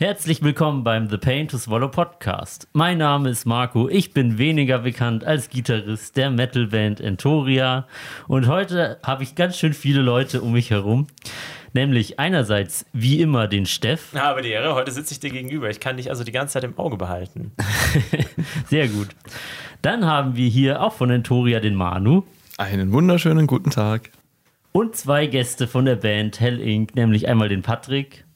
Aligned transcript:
Herzlich 0.00 0.44
willkommen 0.44 0.84
beim 0.84 1.08
The 1.10 1.16
Pain 1.16 1.48
to 1.48 1.58
Swallow 1.58 1.88
Podcast. 1.88 2.68
Mein 2.72 2.98
Name 2.98 3.30
ist 3.30 3.46
Marco. 3.46 3.88
Ich 3.88 4.14
bin 4.14 4.38
weniger 4.38 4.78
bekannt 4.78 5.24
als 5.24 5.48
Gitarrist 5.48 6.16
der 6.16 6.30
Metalband 6.30 7.00
Entoria. 7.00 7.88
Und 8.28 8.46
heute 8.46 9.00
habe 9.02 9.24
ich 9.24 9.34
ganz 9.34 9.58
schön 9.58 9.72
viele 9.72 10.00
Leute 10.00 10.40
um 10.40 10.52
mich 10.52 10.70
herum. 10.70 11.08
Nämlich 11.72 12.20
einerseits, 12.20 12.86
wie 12.92 13.20
immer, 13.20 13.48
den 13.48 13.66
Steff. 13.66 14.12
Ja, 14.12 14.30
aber 14.30 14.40
die 14.40 14.50
Ehre, 14.50 14.76
heute 14.76 14.92
sitze 14.92 15.14
ich 15.14 15.18
dir 15.18 15.30
gegenüber. 15.30 15.68
Ich 15.68 15.80
kann 15.80 15.96
dich 15.96 16.10
also 16.10 16.22
die 16.22 16.30
ganze 16.30 16.52
Zeit 16.52 16.62
im 16.62 16.78
Auge 16.78 16.96
behalten. 16.96 17.50
Sehr 18.68 18.86
gut. 18.86 19.08
Dann 19.82 20.06
haben 20.06 20.36
wir 20.36 20.48
hier 20.48 20.80
auch 20.80 20.92
von 20.92 21.10
Entoria 21.10 21.58
den 21.58 21.74
Manu. 21.74 22.22
Einen 22.56 22.92
wunderschönen 22.92 23.48
guten 23.48 23.70
Tag. 23.70 24.12
Und 24.70 24.94
zwei 24.94 25.26
Gäste 25.26 25.66
von 25.66 25.86
der 25.86 25.96
Band 25.96 26.38
Hell 26.38 26.60
Inc., 26.60 26.94
nämlich 26.94 27.26
einmal 27.26 27.48
den 27.48 27.62
Patrick. 27.62 28.27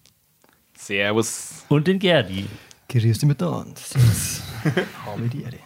Servus. 0.83 1.64
Und 1.69 1.87
den 1.87 2.01
Gerdi. 2.01 2.46
Grüß 2.89 3.03
dich 3.03 3.23
miteinander. 3.23 3.71
Servus. 3.77 4.43
Habe 5.07 5.29
die 5.29 5.43
Ehre. 5.43 5.58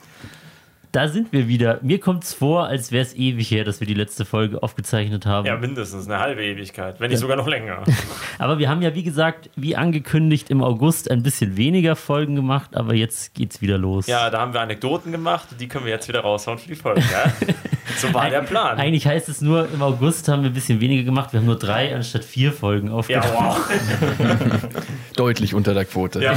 Da 0.92 1.09
sind 1.09 1.33
wir 1.33 1.48
wieder. 1.48 1.79
Mir 1.83 2.01
kommt 2.01 2.25
es 2.25 2.34
vor, 2.34 2.66
als 2.66 2.92
wäre 2.92 3.02
es 3.02 3.15
ewig 3.15 3.51
her, 3.51 3.65
dass 3.65 3.80
wir 3.80 3.87
die 3.87 3.95
letzte 3.95 4.27
Folge 4.27 4.62
aufgezeichnet 4.62 5.25
haben. 5.25 5.47
Ja, 5.47 5.56
mindestens 5.56 6.06
eine 6.06 6.20
halbe 6.20 6.45
Ewigkeit, 6.45 7.01
wenn 7.01 7.11
nicht 7.11 7.20
sogar 7.20 7.37
noch 7.37 7.47
länger. 7.47 7.83
Aber 8.39 8.59
wir 8.59 8.69
haben 8.69 8.83
ja, 8.83 8.95
wie 8.95 9.02
gesagt, 9.02 9.51
wie 9.56 9.75
angekündigt, 9.75 10.51
im 10.51 10.62
August 10.62 11.11
ein 11.11 11.23
bisschen 11.23 11.56
weniger 11.56 11.97
Folgen 11.97 12.34
gemacht, 12.34 12.77
aber 12.77 12.95
jetzt 12.95 13.34
geht's 13.34 13.61
wieder 13.61 13.78
los. 13.78 14.06
Ja, 14.06 14.30
da 14.30 14.41
haben 14.41 14.53
wir 14.53 14.61
Anekdoten 14.61 15.12
gemacht, 15.12 15.48
die 15.59 15.69
können 15.69 15.84
wir 15.87 15.92
jetzt 15.92 16.09
wieder 16.09 16.20
raushauen 16.20 16.59
für 16.59 16.69
die 16.69 16.77
Folge. 16.77 17.01
Ja? 17.01 17.33
So 17.99 18.13
war 18.13 18.29
der 18.31 18.41
Plan. 18.43 18.79
Eigentlich 18.79 19.07
heißt 19.07 19.29
es 19.29 19.41
nur, 19.41 19.69
im 19.73 19.81
August 19.83 20.29
haben 20.29 20.43
wir 20.43 20.51
ein 20.51 20.55
bisschen 20.55 20.81
weniger 20.81 21.05
gemacht. 21.05 21.33
Wir 21.33 21.39
haben 21.41 21.47
nur 21.47 21.59
drei 21.59 21.95
anstatt 21.95 22.25
vier 22.25 22.53
Folgen 22.53 22.89
Ja, 22.89 22.95
aufgenommen. 22.95 23.33
wow. 23.33 24.69
Deutlich 25.17 25.55
unter 25.55 25.73
der 25.73 25.85
Quote. 25.85 26.23
Ja, 26.23 26.35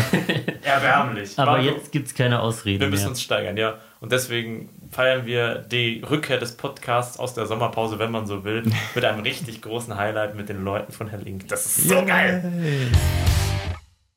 erbärmlich. 0.63 1.37
aber 1.37 1.53
War- 1.53 1.59
jetzt 1.61 1.91
gibt's 1.91 2.13
keine 2.13 2.39
Ausrede 2.39 2.81
Wir 2.81 2.87
müssen 2.87 3.01
mehr. 3.03 3.09
uns 3.09 3.21
steigern, 3.21 3.57
ja. 3.57 3.75
Und 3.99 4.11
deswegen 4.11 4.69
feiern 4.91 5.25
wir 5.25 5.55
die 5.55 6.01
Rückkehr 6.09 6.37
des 6.37 6.55
Podcasts 6.55 7.19
aus 7.19 7.33
der 7.33 7.45
Sommerpause, 7.47 7.99
wenn 7.99 8.11
man 8.11 8.25
so 8.27 8.43
will, 8.43 8.63
mit 8.95 9.03
einem 9.03 9.19
richtig 9.21 9.61
großen 9.61 9.97
Highlight 9.97 10.35
mit 10.35 10.47
den 10.49 10.63
Leuten 10.63 10.91
von 10.93 11.07
Herr 11.09 11.19
Link. 11.19 11.47
Das 11.49 11.65
ist 11.65 11.87
so 11.89 12.05
geil. 12.05 12.43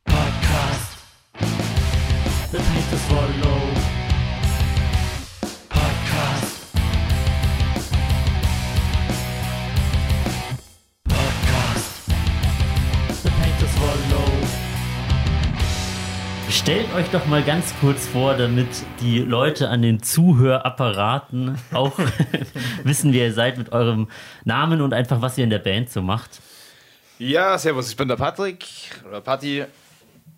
Podcast. 0.04 0.98
The 2.52 2.58
Pain 2.58 2.84
to 2.90 2.96
Swallow. 3.08 3.32
Podcast. 3.32 3.71
Stellt 16.62 16.94
euch 16.94 17.10
doch 17.10 17.26
mal 17.26 17.42
ganz 17.42 17.74
kurz 17.80 18.06
vor, 18.06 18.34
damit 18.34 18.68
die 19.00 19.18
Leute 19.18 19.68
an 19.68 19.82
den 19.82 20.00
Zuhörapparaten 20.00 21.58
auch 21.72 21.98
wissen, 22.84 23.12
wer 23.12 23.26
ihr 23.26 23.32
seid 23.34 23.58
mit 23.58 23.72
eurem 23.72 24.06
Namen 24.44 24.80
und 24.80 24.94
einfach, 24.94 25.20
was 25.20 25.36
ihr 25.36 25.42
in 25.42 25.50
der 25.50 25.58
Band 25.58 25.90
so 25.90 26.02
macht. 26.02 26.40
Ja, 27.18 27.58
servus, 27.58 27.90
ich 27.90 27.96
bin 27.96 28.06
der 28.06 28.14
Patrick 28.14 28.64
oder 29.08 29.20
Patti. 29.20 29.64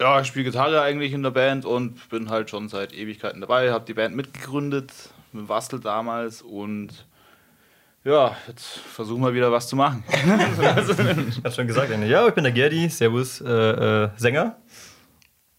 Ja, 0.00 0.20
ich 0.22 0.28
spiele 0.28 0.46
Gitarre 0.46 0.80
eigentlich 0.80 1.12
in 1.12 1.22
der 1.22 1.30
Band 1.30 1.66
und 1.66 2.08
bin 2.08 2.30
halt 2.30 2.48
schon 2.48 2.70
seit 2.70 2.94
Ewigkeiten 2.94 3.42
dabei. 3.42 3.70
Habe 3.70 3.84
die 3.84 3.94
Band 3.94 4.16
mitgegründet, 4.16 4.92
mit 5.32 5.50
Wastel 5.50 5.78
damals 5.78 6.40
und 6.40 7.04
ja, 8.02 8.36
jetzt 8.48 8.66
versuchen 8.66 9.22
wir 9.22 9.32
wieder 9.32 9.52
was 9.52 9.66
zu 9.66 9.76
machen. 9.76 10.04
Hat 11.44 11.54
schon 11.54 11.66
gesagt. 11.66 11.90
Ja, 12.06 12.28
ich 12.28 12.34
bin 12.34 12.44
der 12.44 12.52
Gerdi. 12.52 12.88
Servus, 12.88 13.40
äh, 13.40 13.50
äh, 13.50 14.10
Sänger. 14.16 14.56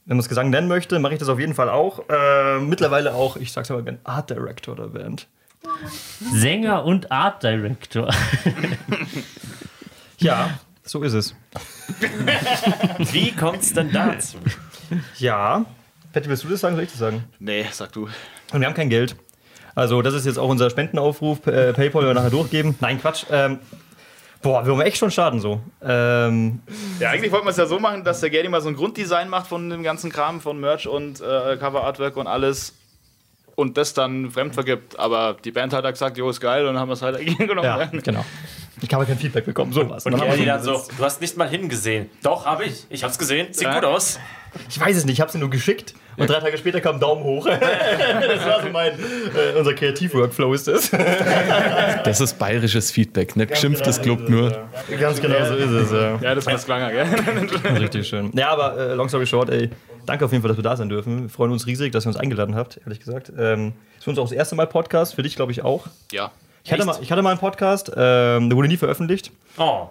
Wenn 0.05 0.17
man 0.17 0.21
es 0.21 0.29
Gesang 0.29 0.51
nennen 0.51 0.67
möchte, 0.67 0.99
mache 0.99 1.13
ich 1.13 1.19
das 1.19 1.29
auf 1.29 1.39
jeden 1.39 1.55
Fall 1.55 1.69
auch. 1.69 2.07
Äh, 2.09 2.59
mittlerweile 2.59 3.15
auch, 3.15 3.37
ich 3.37 3.51
sag's 3.51 3.71
aber 3.71 3.81
gerne, 3.81 3.97
Art 4.03 4.29
Director 4.29 4.75
der 4.75 4.87
Band. 4.87 5.27
Sänger 6.31 6.85
und 6.85 7.11
Art 7.11 7.41
Director. 7.41 8.13
Ja, 10.19 10.59
so 10.83 11.03
ist 11.03 11.13
es. 11.13 11.35
Wie 13.11 13.31
kommt 13.31 13.61
es 13.61 13.73
denn 13.73 13.91
dazu? 13.91 14.37
Ja. 15.17 15.65
Patty, 16.13 16.29
willst 16.29 16.43
du 16.43 16.47
das 16.47 16.61
sagen? 16.61 16.75
Soll 16.75 16.85
ich 16.85 16.91
das 16.91 16.99
sagen? 16.99 17.23
nee, 17.39 17.65
sag 17.71 17.91
du. 17.91 18.07
Und 18.53 18.59
wir 18.59 18.67
haben 18.67 18.75
kein 18.75 18.89
Geld. 18.89 19.15
Also, 19.73 20.01
das 20.01 20.13
ist 20.13 20.25
jetzt 20.25 20.37
auch 20.37 20.47
unser 20.47 20.69
Spendenaufruf. 20.69 21.45
Äh, 21.47 21.73
Paypal 21.73 22.03
werden 22.03 22.09
wir 22.09 22.13
nachher 22.13 22.29
durchgeben. 22.29 22.75
Nein, 22.79 23.01
Quatsch. 23.01 23.25
Ähm, 23.29 23.59
boah, 24.41 24.65
wir 24.65 24.73
haben 24.73 24.81
echt 24.81 24.97
schon 24.97 25.11
Schaden 25.11 25.39
so. 25.39 25.59
Ähm, 25.83 26.61
Ja, 26.99 27.09
eigentlich 27.11 27.31
wollten 27.31 27.45
wir 27.45 27.51
es 27.51 27.57
ja 27.57 27.65
so 27.65 27.79
machen, 27.79 28.03
dass 28.03 28.19
der 28.21 28.29
Gerdi 28.29 28.49
mal 28.49 28.61
so 28.61 28.69
ein 28.69 28.75
Grunddesign 28.75 29.29
macht 29.29 29.47
von 29.47 29.69
dem 29.69 29.83
ganzen 29.83 30.11
Kram, 30.11 30.41
von 30.41 30.59
Merch 30.59 30.87
und 30.87 31.21
äh, 31.21 31.57
Cover 31.57 31.83
Artwork 31.83 32.17
und 32.17 32.27
alles. 32.27 32.73
Und 33.55 33.77
das 33.77 33.93
dann 33.93 34.31
fremd 34.31 34.53
vergibt. 34.53 34.99
Aber 34.99 35.37
die 35.45 35.51
Band 35.51 35.71
hat 35.71 35.85
halt 35.85 35.95
gesagt, 35.95 36.17
jo, 36.17 36.29
ist 36.29 36.41
geil, 36.41 36.65
und 36.67 36.73
dann 36.73 36.79
haben 36.81 36.89
wir 36.89 36.93
es 36.93 37.01
halt 37.01 37.17
genommen. 37.37 37.63
ja, 37.63 37.85
genau. 37.85 38.25
Ich 38.81 38.93
habe 38.93 39.05
kein 39.05 39.17
Feedback 39.17 39.45
bekommen. 39.45 39.71
So 39.71 39.89
was. 39.89 40.05
Und 40.05 40.11
wir 40.19 40.25
Gerdi 40.25 40.43
dann 40.45 40.61
so- 40.61 40.83
du 40.97 41.03
hast 41.05 41.21
nicht 41.21 41.37
mal 41.37 41.47
hingesehen. 41.47 42.09
Doch, 42.21 42.45
habe 42.45 42.65
ich. 42.65 42.85
Ich 42.89 43.03
hab's 43.05 43.17
gesehen. 43.17 43.47
Sieht 43.53 43.63
Ja. 43.63 43.75
gut 43.75 43.85
aus. 43.85 44.19
Ich 44.69 44.77
weiß 44.79 44.97
es 44.97 45.05
nicht, 45.05 45.13
ich 45.13 45.21
habe 45.21 45.31
sie 45.31 45.37
nur 45.37 45.49
geschickt 45.49 45.93
und 46.17 46.29
drei 46.29 46.39
Tage 46.39 46.57
später 46.57 46.81
kam 46.81 46.99
Daumen 46.99 47.23
hoch. 47.23 47.45
das 47.49 48.45
war 48.45 48.61
so 48.61 48.69
mein, 48.69 48.93
äh, 48.93 49.57
unser 49.57 49.73
Kreativ-Workflow 49.73 50.53
ist 50.53 50.67
das. 50.67 50.91
Das 52.03 52.21
ist 52.21 52.37
bayerisches 52.37 52.91
Feedback, 52.91 53.35
ne? 53.35 53.47
Geschimpftes 53.47 54.01
Club 54.01 54.29
nur. 54.29 54.67
Ganz 54.99 55.21
genau 55.21 55.45
so 55.45 55.55
ist 55.55 55.69
es, 55.69 55.91
ja. 55.91 56.19
Ja, 56.21 56.35
das 56.35 56.45
war 56.45 56.53
das 56.53 56.65
Klanger, 56.65 56.91
gell? 56.91 57.05
Richtig 57.79 58.07
schön. 58.07 58.31
Ja, 58.33 58.49
aber 58.49 58.77
äh, 58.77 58.93
long 58.93 59.09
story 59.09 59.25
short, 59.25 59.49
ey, 59.49 59.69
danke 60.05 60.25
auf 60.25 60.31
jeden 60.31 60.41
Fall, 60.41 60.49
dass 60.49 60.57
wir 60.57 60.63
da 60.63 60.75
sein 60.75 60.89
dürfen. 60.89 61.23
Wir 61.23 61.29
freuen 61.29 61.51
uns 61.51 61.67
riesig, 61.67 61.91
dass 61.91 62.05
ihr 62.05 62.09
uns 62.09 62.17
eingeladen 62.17 62.55
habt, 62.55 62.79
ehrlich 62.83 62.99
gesagt. 62.99 63.31
Ähm, 63.37 63.73
ist 63.97 64.03
für 64.03 64.09
uns 64.09 64.19
auch 64.19 64.25
das 64.25 64.33
erste 64.33 64.55
Mal 64.55 64.67
Podcast, 64.67 65.15
für 65.15 65.23
dich 65.23 65.35
glaube 65.35 65.51
ich 65.51 65.63
auch. 65.63 65.87
Ja. 66.11 66.31
Ich 66.63 66.71
hatte, 66.71 66.83
mal, 66.83 66.97
ich 66.99 67.11
hatte 67.11 67.21
mal 67.21 67.29
einen 67.29 67.39
Podcast, 67.39 67.91
ähm, 67.95 68.49
der 68.49 68.57
wurde 68.57 68.67
nie 68.67 68.77
veröffentlicht. 68.77 69.31
Oh. 69.57 69.89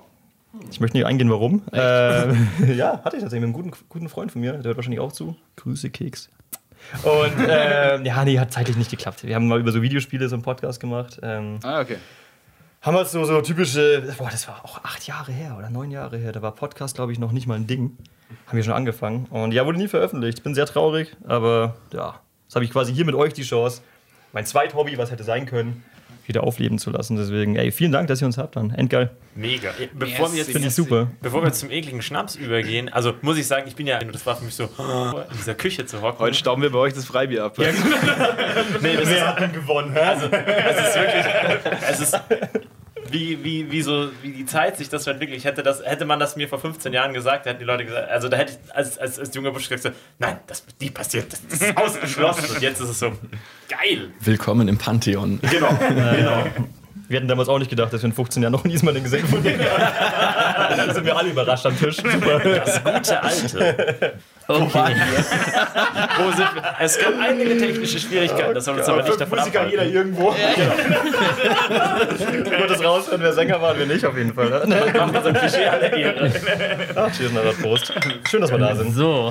Ich 0.71 0.81
möchte 0.81 0.97
nicht 0.97 1.07
eingehen, 1.07 1.31
warum. 1.31 1.63
Ähm, 1.73 2.49
ja, 2.77 3.01
hatte 3.05 3.17
ich 3.17 3.23
tatsächlich 3.23 3.41
mit 3.41 3.43
einem 3.45 3.53
guten, 3.53 3.73
guten 3.89 4.09
Freund 4.09 4.33
von 4.33 4.41
mir, 4.41 4.53
der 4.53 4.65
hört 4.65 4.77
wahrscheinlich 4.77 5.01
auch 5.01 5.13
zu. 5.13 5.37
Grüße, 5.57 5.91
Keks. 5.91 6.29
Und 7.03 7.33
ähm, 7.49 8.05
ja, 8.05 8.25
nee, 8.25 8.39
hat 8.39 8.53
zeitlich 8.53 8.77
nicht 8.77 8.91
geklappt. 8.91 9.25
Wir 9.25 9.35
haben 9.35 9.49
mal 9.49 9.59
über 9.59 9.73
so 9.73 9.81
Videospiele 9.83 10.29
so 10.29 10.37
einen 10.37 10.43
Podcast 10.43 10.81
gemacht. 10.81 11.19
Ähm, 11.23 11.59
Ah, 11.63 11.81
okay. 11.81 11.97
haben 12.83 12.95
wir 12.95 13.05
so, 13.07 13.25
so 13.25 13.41
typische, 13.41 14.15
boah, 14.19 14.29
das 14.31 14.47
war 14.49 14.65
auch 14.65 14.85
acht 14.85 15.07
Jahre 15.07 15.33
her 15.33 15.57
oder 15.59 15.71
neun 15.71 15.91
Jahre 15.91 16.19
her. 16.19 16.33
Da 16.33 16.43
war 16.43 16.53
Podcast, 16.53 16.95
glaube 16.97 17.13
ich, 17.13 17.19
noch 17.19 17.33
nicht 17.33 17.47
mal 17.47 17.55
ein 17.55 17.67
Ding. 17.67 17.97
Haben 18.47 18.57
wir 18.57 18.63
schon 18.65 18.75
angefangen. 18.75 19.27
Und 19.31 19.53
ja, 19.53 19.65
wurde 19.65 19.79
nie 19.79 19.89
veröffentlicht. 19.89 20.43
Bin 20.43 20.55
sehr 20.55 20.67
traurig, 20.67 21.17
aber 21.27 21.77
ja, 21.93 22.21
jetzt 22.47 22.55
habe 22.55 22.65
ich 22.65 22.71
quasi 22.71 22.93
hier 22.95 23.05
mit 23.07 23.15
euch 23.15 23.33
die 23.33 23.43
Chance, 23.45 23.81
mein 24.33 24.45
Zweithobby, 24.45 24.99
was 24.99 25.11
hätte 25.11 25.25
sein 25.25 25.47
können, 25.47 25.83
wieder 26.27 26.45
aufleben 26.45 26.79
zu 26.79 26.91
lassen. 26.91 27.17
Deswegen, 27.17 27.57
ey, 27.57 27.71
vielen 27.71 27.93
Dank, 27.93 28.09
dass 28.09 28.21
ihr 28.21 28.27
uns 28.27 28.39
habt 28.39 28.57
dann. 28.57 28.71
Endgeil. 28.71 29.11
Mega. 29.35 29.73
Bevor 29.93 30.33
wir 30.33 30.39
jetzt 30.39 30.53
Finde 30.53 30.69
ich 30.69 30.75
super. 30.75 31.11
Bevor 31.21 31.43
wir 31.43 31.53
zum 31.53 31.71
ekligen 31.71 32.03
Schnaps 32.03 32.37
übergehen, 32.37 32.89
also 32.89 33.15
muss 33.23 33.37
ich 33.37 33.47
sagen, 33.47 33.67
ich 33.67 33.75
bin 33.75 33.87
ja, 33.87 33.99
das 33.99 34.25
war 34.27 34.37
für 34.37 34.45
mich 34.45 34.55
so, 34.55 34.65
in 34.79 35.37
dieser 35.37 35.55
Küche 35.55 35.87
zu 35.87 36.03
hocken. 36.03 36.19
Heute 36.21 36.37
stauben 36.37 36.62
wir 36.62 36.71
bei 36.71 36.79
euch 36.79 36.95
das 36.95 37.05
Freibier 37.05 37.45
ab. 37.45 37.59
nee, 38.81 38.97
das 38.97 39.11
ist, 39.11 39.21
hat 39.21 39.41
denn 39.41 39.53
gewonnen? 39.53 39.97
Also, 39.97 40.27
es 40.27 40.89
ist 40.89 40.95
wirklich, 40.97 41.25
es 41.89 42.01
ist 42.01 42.21
wie, 43.11 43.45
wie, 43.45 43.71
wie, 43.71 43.83
so, 43.83 44.11
wie 44.23 44.33
die 44.33 44.47
Zeit 44.47 44.77
sich 44.77 44.89
das 44.89 45.05
so 45.05 45.11
entwickelt. 45.11 45.39
Ich 45.39 45.45
hätte, 45.45 45.62
das, 45.62 45.85
hätte 45.85 46.05
man 46.05 46.19
das 46.19 46.37
mir 46.37 46.49
vor 46.49 46.59
15 46.59 46.93
Jahren 46.93 47.12
gesagt, 47.12 47.47
da 47.47 47.51
hätten 47.51 47.61
die 47.61 47.65
Leute 47.65 47.85
gesagt, 47.85 48.11
also 48.11 48.29
da 48.29 48.37
hätte 48.37 48.53
ich 48.53 48.75
als, 48.75 48.99
als, 48.99 49.19
als 49.19 49.35
junger 49.35 49.53
Busch 49.53 49.69
gesagt, 49.69 49.83
so, 49.83 49.91
nein, 50.19 50.39
das 50.47 50.67
wird 50.67 50.81
nie 50.81 50.91
passieren, 50.91 51.27
das, 51.31 51.47
das 51.47 51.61
ist 51.61 51.77
ausgeschlossen. 51.77 52.55
Und 52.55 52.62
jetzt 52.62 52.81
ist 52.81 52.89
es 52.89 52.99
so, 52.99 53.12
geil. 53.69 54.11
Willkommen 54.21 54.69
im 54.69 54.79
Pantheon. 54.79 55.41
Genau, 55.51 55.69
genau. 55.89 56.45
wir 57.09 57.17
hätten 57.17 57.29
damals 57.29 57.49
auch 57.49 57.59
nicht 57.59 57.71
gedacht, 57.71 57.93
dass 57.93 58.03
wir 58.03 58.09
in 58.09 58.15
15 58.15 58.43
Jahren 58.43 58.53
noch 58.53 58.65
nie 58.65 58.77
mal 58.79 58.95
den 58.95 59.05
gesehen 59.05 59.27
denen 59.43 59.59
Da 59.59 60.93
sind 60.93 61.05
wir 61.05 61.17
alle 61.17 61.31
überrascht 61.31 61.67
am 61.67 61.79
Tisch. 61.79 61.97
Super. 61.97 62.39
Das 62.41 62.83
gute 62.85 63.23
Alte. 63.23 64.15
Okay. 64.47 64.65
Wo 66.19 66.31
sind 66.31 66.55
wir? 66.55 66.75
Es 66.79 66.99
gab 66.99 67.14
einige 67.19 67.56
technische 67.56 67.99
Schwierigkeiten, 67.99 68.55
das 68.55 68.64
soll 68.67 68.79
uns 68.79 68.88
aber 68.88 69.02
nicht 69.02 69.20
davon 69.20 69.38
Musiker 69.38 69.67
jeder 69.67 69.82
abhalten. 69.82 69.96
irgendwo. 69.96 70.35
Du 72.44 72.50
konntest 72.58 72.85
raushören, 72.85 73.23
wer 73.23 73.32
Sänger 73.32 73.61
war 73.62 73.73
und 73.73 73.79
wer 73.79 73.87
nicht, 73.87 74.05
auf 74.05 74.17
jeden 74.17 74.35
Fall. 74.35 74.50
Ne? 74.50 74.93
Machen 74.96 75.14
wir 75.14 75.23
so 75.23 75.29
ein 75.29 75.35
Klischee 75.35 75.67
alle 75.67 75.87
Ehre. 75.96 76.32
Ach, 76.94 77.11
cheers, 77.12 77.31
na, 77.32 77.41
Prost. 77.62 77.93
Schön, 78.29 78.41
dass 78.43 78.50
wir 78.50 78.58
da 78.58 78.75
sind. 78.76 78.93
So, 78.94 79.31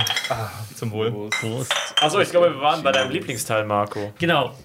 Zum 0.75 0.91
Wohl. 0.91 1.29
Prost. 1.29 1.73
Achso, 2.01 2.19
ich 2.19 2.31
glaube, 2.31 2.53
wir 2.53 2.61
waren 2.61 2.81
bei 2.83 2.91
deinem 2.91 3.11
Lieblingsteil, 3.11 3.65
Marco. 3.65 4.13
Genau. 4.19 4.55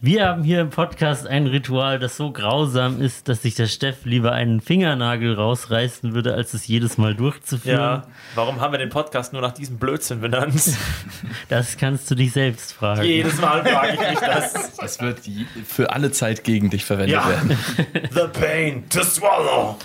Wir 0.00 0.26
haben 0.26 0.42
hier 0.42 0.60
im 0.60 0.70
Podcast 0.70 1.26
ein 1.26 1.46
Ritual, 1.46 1.98
das 1.98 2.16
so 2.16 2.32
grausam 2.32 3.00
ist, 3.02 3.28
dass 3.28 3.42
sich 3.42 3.54
der 3.54 3.66
Steff 3.66 4.04
lieber 4.04 4.32
einen 4.32 4.60
Fingernagel 4.60 5.34
rausreißen 5.34 6.14
würde, 6.14 6.34
als 6.34 6.54
es 6.54 6.66
jedes 6.66 6.98
Mal 6.98 7.14
durchzuführen. 7.14 7.78
Ja. 7.78 8.02
Warum 8.34 8.60
haben 8.60 8.72
wir 8.72 8.78
den 8.78 8.88
Podcast 8.88 9.32
nur 9.32 9.42
nach 9.42 9.52
diesem 9.52 9.78
Blödsinn 9.98 10.20
benannt? 10.20 10.54
Das 11.48 11.76
kannst 11.76 12.10
du 12.10 12.14
dich 12.14 12.32
selbst 12.32 12.72
fragen. 12.72 13.02
Jedes 13.02 13.40
Mal 13.40 13.64
frage 13.64 13.94
ich 13.94 14.00
mich 14.10 14.18
das. 14.20 14.72
Es 14.82 15.00
wird 15.00 15.20
für 15.66 15.90
alle 15.92 16.10
Zeit 16.12 16.44
gegen 16.44 16.70
dich 16.70 16.84
verwendet 16.84 17.14
Ja. 17.16 17.28
werden. 17.28 17.58
The 18.10 18.28
pain 18.40 18.88
to 18.88 19.02
swallow. 19.02 19.76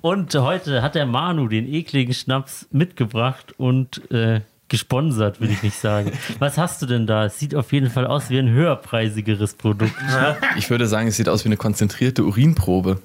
Und 0.00 0.34
heute 0.34 0.82
hat 0.82 0.94
der 0.94 1.06
Manu 1.06 1.48
den 1.48 1.66
ekligen 1.72 2.14
Schnaps 2.14 2.68
mitgebracht 2.70 3.52
und 3.58 4.08
äh, 4.12 4.42
gesponsert, 4.68 5.40
will 5.40 5.50
ich 5.50 5.62
nicht 5.62 5.78
sagen. 5.78 6.12
Was 6.38 6.58
hast 6.58 6.82
du 6.82 6.86
denn 6.86 7.06
da? 7.06 7.26
Es 7.26 7.38
sieht 7.38 7.54
auf 7.54 7.72
jeden 7.72 7.90
Fall 7.90 8.06
aus 8.06 8.30
wie 8.30 8.38
ein 8.38 8.48
höherpreisigeres 8.50 9.54
Produkt. 9.54 9.92
Ich 10.56 10.70
würde 10.70 10.86
sagen, 10.86 11.08
es 11.08 11.16
sieht 11.16 11.28
aus 11.28 11.44
wie 11.44 11.48
eine 11.48 11.56
konzentrierte 11.56 12.24
Urinprobe. 12.24 13.00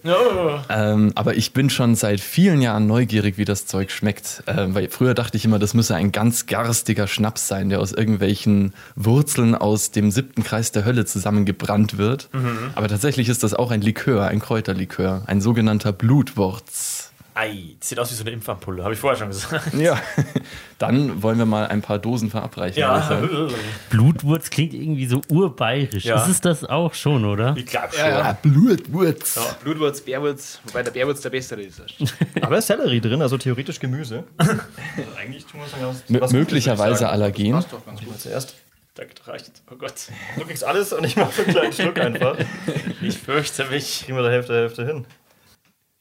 Ähm, 0.69 1.11
aber 1.15 1.35
ich 1.35 1.53
bin 1.53 1.69
schon 1.69 1.95
seit 1.95 2.19
vielen 2.19 2.61
Jahren 2.61 2.87
neugierig, 2.87 3.37
wie 3.37 3.45
das 3.45 3.65
Zeug 3.65 3.91
schmeckt. 3.91 4.43
Ähm, 4.47 4.73
weil 4.73 4.89
früher 4.89 5.13
dachte 5.13 5.37
ich 5.37 5.45
immer, 5.45 5.59
das 5.59 5.73
müsse 5.73 5.95
ein 5.95 6.11
ganz 6.11 6.45
garstiger 6.47 7.07
Schnaps 7.07 7.47
sein, 7.47 7.69
der 7.69 7.79
aus 7.79 7.91
irgendwelchen 7.91 8.73
Wurzeln 8.95 9.55
aus 9.55 9.91
dem 9.91 10.11
siebten 10.11 10.43
Kreis 10.43 10.71
der 10.71 10.85
Hölle 10.85 11.05
zusammengebrannt 11.05 11.97
wird. 11.97 12.29
Aber 12.75 12.87
tatsächlich 12.87 13.29
ist 13.29 13.43
das 13.43 13.53
auch 13.53 13.71
ein 13.71 13.81
Likör, 13.81 14.27
ein 14.27 14.39
Kräuterlikör, 14.39 15.23
ein 15.27 15.41
sogenannter 15.41 15.91
Blutwurz. 15.91 16.92
Ei, 17.35 17.75
das 17.79 17.89
sieht 17.89 17.99
aus 17.99 18.11
wie 18.11 18.15
so 18.15 18.23
eine 18.23 18.31
Impfampulle, 18.31 18.83
habe 18.83 18.93
ich 18.93 18.99
vorher 18.99 19.17
schon 19.17 19.29
gesagt. 19.29 19.73
Ja, 19.73 19.99
dann 20.77 21.23
wollen 21.23 21.37
wir 21.39 21.45
mal 21.47 21.65
ein 21.67 21.81
paar 21.81 21.97
Dosen 21.97 22.29
verabreichen. 22.29 22.81
sagen. 22.83 23.49
Blutwurz 23.89 24.49
klingt 24.49 24.73
irgendwie 24.73 25.05
so 25.07 25.21
urbayerisch. 25.29 26.05
Ja. 26.05 26.21
Ist 26.21 26.27
es 26.29 26.41
das 26.41 26.63
auch 26.63 26.93
schon, 26.93 27.25
oder? 27.25 27.55
Ich 27.57 27.65
glaube 27.65 27.89
schon. 27.91 27.99
Ja, 28.05 28.09
ja. 28.19 28.33
Blutwurz. 28.41 29.35
Ja, 29.35 29.55
Blutwurz, 29.63 30.01
Bärwurz, 30.01 30.59
wobei 30.65 30.83
der 30.83 30.91
Bärwurz 30.91 31.21
der 31.21 31.29
bessere 31.31 31.61
ist. 31.61 31.81
Aber 32.41 32.51
da 32.51 32.57
ist 32.57 32.67
Sellerie 32.67 33.01
drin, 33.01 33.21
also 33.21 33.37
theoretisch 33.37 33.79
Gemüse. 33.79 34.23
Also 34.37 34.53
eigentlich 35.19 35.45
tun 35.45 35.61
wir 35.61 35.67
sagen, 35.67 35.85
was- 35.87 36.03
M 36.09 36.21
was 36.21 36.31
möglicherweise 36.31 37.09
Allergen. 37.09 37.51
Passt 37.51 37.73
doch 37.73 37.85
ganz 37.85 37.99
gut. 38.01 38.19
Zuerst. 38.19 38.55
Danke, 38.95 39.15
das 39.17 39.27
reicht. 39.27 39.51
Oh 39.71 39.75
Gott. 39.75 39.93
Du 40.37 40.45
kriegst 40.45 40.63
alles 40.63 40.93
und 40.93 41.03
ich 41.03 41.15
mache 41.15 41.41
einen 41.41 41.51
kleinen 41.51 41.73
Schluck 41.73 41.99
einfach. 41.99 42.37
Ich 43.01 43.17
fürchte 43.17 43.65
mich. 43.65 44.03
Kriegen 44.05 44.17
wir 44.17 44.23
da 44.23 44.29
Hälfte, 44.29 44.53
Hälfte 44.53 44.85
hin. 44.85 45.05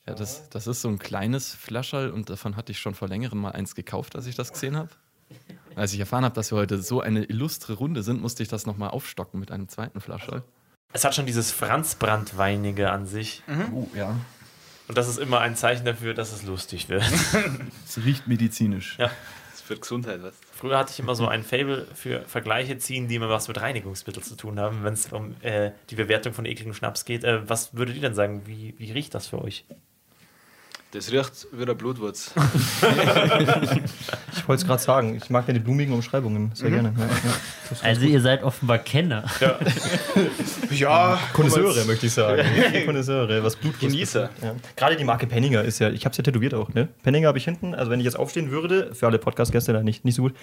Ja, 0.07 0.15
das, 0.15 0.49
das 0.51 0.67
ist 0.67 0.83
so 0.83 0.89
ein 0.89 0.99
kleines 0.99 1.55
Flascherl 1.55 2.11
und 2.11 2.29
davon 2.29 2.57
hatte 2.57 2.73
ich 2.73 2.79
schon 2.81 2.95
vor 2.95 3.09
längerem 3.09 3.39
mal 3.39 3.53
eins 3.53 3.75
gekauft, 3.75 4.17
als 4.17 4.27
ich 4.27 4.35
das 4.35 4.53
gesehen 4.53 4.77
habe. 4.77 4.91
Als 5.77 5.93
ich 5.93 6.01
erfahren 6.01 6.25
habe, 6.25 6.35
dass 6.35 6.51
wir 6.51 6.59
heute 6.59 6.83
so 6.83 7.01
eine 7.01 7.25
illustre 7.25 7.75
Runde 7.75 8.03
sind, 8.03 8.21
musste 8.21 8.43
ich 8.43 8.49
das 8.49 8.67
nochmal 8.67 8.91
aufstocken 8.91 9.41
mit 9.41 9.51
einem 9.51 9.69
zweiten 9.69 10.01
Flascherl. 10.01 10.43
Es 10.93 11.05
hat 11.05 11.15
schon 11.15 11.25
dieses 11.25 11.51
Franzbrandweinige 11.53 12.91
an 12.91 13.07
sich. 13.07 13.43
Oh, 13.73 13.87
ja. 13.95 14.17
Und 14.89 14.99
das 14.99 15.09
ist 15.09 15.19
immer 15.19 15.41
ein 15.41 15.57
Zeichen 15.57 15.87
dafür, 15.87 16.13
dass 16.13 16.33
es 16.33 16.43
lustig 16.43 16.89
wird. 16.89 17.05
Es 17.87 18.05
riecht 18.05 18.27
medizinisch. 18.27 18.99
Ja. 18.99 19.11
Ist 19.55 19.63
für 19.63 19.77
Gesundheit, 19.77 20.23
was? 20.23 20.35
Früher 20.53 20.79
hatte 20.79 20.93
ich 20.93 20.99
immer 20.99 21.15
so 21.15 21.29
ein 21.29 21.45
Fable 21.45 21.87
für 21.95 22.23
Vergleiche 22.23 22.77
ziehen, 22.79 23.09
die 23.09 23.15
immer 23.15 23.29
was 23.29 23.49
mit 23.49 23.61
Reinigungsmitteln 23.61 24.25
zu 24.25 24.37
tun 24.37 24.59
haben, 24.59 24.83
wenn 24.85 24.95
es 24.95 25.11
um 25.13 25.37
äh, 25.43 25.71
die 25.89 25.95
Bewertung 25.95 26.35
von 26.35 26.45
ekligem 26.45 26.75
Schnaps 26.75 27.05
geht. 27.05 27.25
Äh, 27.25 27.49
was 27.49 27.75
würdet 27.75 27.95
ihr 27.95 28.03
denn 28.03 28.15
sagen? 28.15 28.43
Wie, 28.47 28.75
wie 28.79 28.93
riecht 28.93 29.15
das 29.15 29.29
für 29.29 29.41
euch? 29.41 29.65
Das 30.93 31.11
riecht 31.11 31.49
wie 31.53 31.65
der 31.65 31.75
Blutwurz. 31.75 32.33
Ich 34.35 34.49
wollte 34.49 34.63
es 34.63 34.67
gerade 34.67 34.83
sagen, 34.83 35.15
ich 35.15 35.31
mag 35.31 35.47
ja 35.47 35.55
die 35.55 35.61
blumigen 35.61 35.95
Umschreibungen 35.95 36.51
sehr 36.55 36.71
gerne. 36.71 36.93
Ja, 36.99 37.05
ja. 37.05 37.77
Also 37.83 38.07
ihr 38.07 38.21
seid 38.21 38.43
offenbar 38.43 38.79
Kenner. 38.79 39.25
Ja, 40.71 41.21
Konnoisseure, 41.33 41.85
möchte 41.85 42.07
ich 42.07 42.13
sagen. 42.13 42.43
Konnoisseure, 42.85 43.45
was 43.45 43.55
Blut 43.55 43.79
Genießer. 43.79 44.31
Ja. 44.43 44.55
Gerade 44.75 44.97
die 44.97 45.05
Marke 45.05 45.29
Penninger 45.29 45.63
ist 45.63 45.79
ja, 45.79 45.91
ich 45.91 46.05
habe 46.05 46.11
es 46.11 46.17
ja 46.17 46.25
tätowiert 46.25 46.55
auch, 46.55 46.71
ne? 46.75 46.89
Penninger 47.05 47.29
habe 47.29 47.39
ich 47.39 47.45
hinten, 47.45 47.75
also 47.75 47.91
wenn 47.93 48.01
ich 48.01 48.05
jetzt 48.05 48.19
aufstehen 48.19 48.51
würde, 48.51 48.95
für 48.95 49.07
alle 49.07 49.19
Podcast-Gäste 49.19 49.73
da 49.73 49.83
nicht, 49.83 50.05
nicht 50.05 50.17
so 50.17 50.23
gut, 50.23 50.35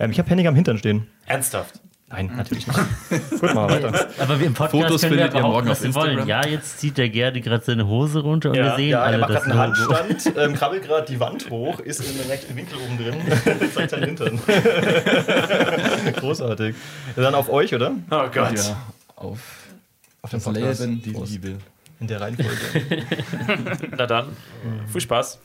ähm, 0.00 0.10
ich 0.10 0.18
habe 0.18 0.28
Penninger 0.28 0.48
am 0.48 0.56
Hintern 0.56 0.78
stehen. 0.78 1.06
Ernsthaft? 1.26 1.80
Nein, 2.14 2.30
natürlich 2.36 2.66
nicht. 2.68 2.78
gut, 3.30 3.42
wir 3.42 3.54
weiter. 3.54 4.08
Aber 4.20 4.38
wir 4.38 4.46
im 4.46 4.54
Podcast 4.54 4.82
Fotos 4.84 5.00
können 5.02 5.16
wir 5.16 5.22
findet 5.24 5.34
ihr 5.34 5.42
morgen 5.42 5.68
auf 5.68 5.82
wir 5.82 5.94
wollen. 5.94 6.10
Instagram. 6.18 6.28
Ja, 6.28 6.46
jetzt 6.46 6.78
zieht 6.78 6.96
der 6.96 7.08
Gerde 7.08 7.40
gerade 7.40 7.64
seine 7.64 7.86
Hose 7.88 8.20
runter 8.20 8.50
und 8.50 8.54
wir 8.56 8.64
Ja, 8.64 8.76
sehen 8.76 8.90
Ja, 8.90 8.98
er 9.00 9.04
alle 9.06 9.18
macht 9.18 9.34
das 9.34 9.44
gerade 9.44 9.62
einen 9.72 9.74
Logo. 9.82 9.94
Handstand, 9.98 10.36
ähm, 10.38 10.54
krabbelt 10.54 10.84
gerade 10.84 11.06
die 11.10 11.18
Wand 11.18 11.50
hoch, 11.50 11.80
ist 11.80 12.00
in 12.00 12.20
einem 12.20 12.30
rechten 12.30 12.54
Winkel 12.56 12.78
oben 12.78 12.98
drin, 12.98 13.14
zeigt 13.74 13.90
seinen 13.90 14.04
Hintern. 14.04 14.38
Großartig. 16.16 16.76
Dann 17.16 17.34
auf 17.34 17.50
euch, 17.50 17.74
oder? 17.74 17.92
Oh 18.10 18.22
Gott. 18.32 18.56
Ja, 18.56 18.76
auf 19.16 19.38
Auf 20.22 20.30
dem 20.30 20.40
das 20.42 20.78
Leben, 20.78 21.02
die 21.02 21.10
Prost. 21.12 21.32
Liebe. 21.32 21.56
In 22.00 22.06
der 22.08 22.20
Reihenfolge. 22.20 23.02
Na 23.96 24.06
dann, 24.06 24.26
viel 24.92 25.00
Spaß. 25.00 25.38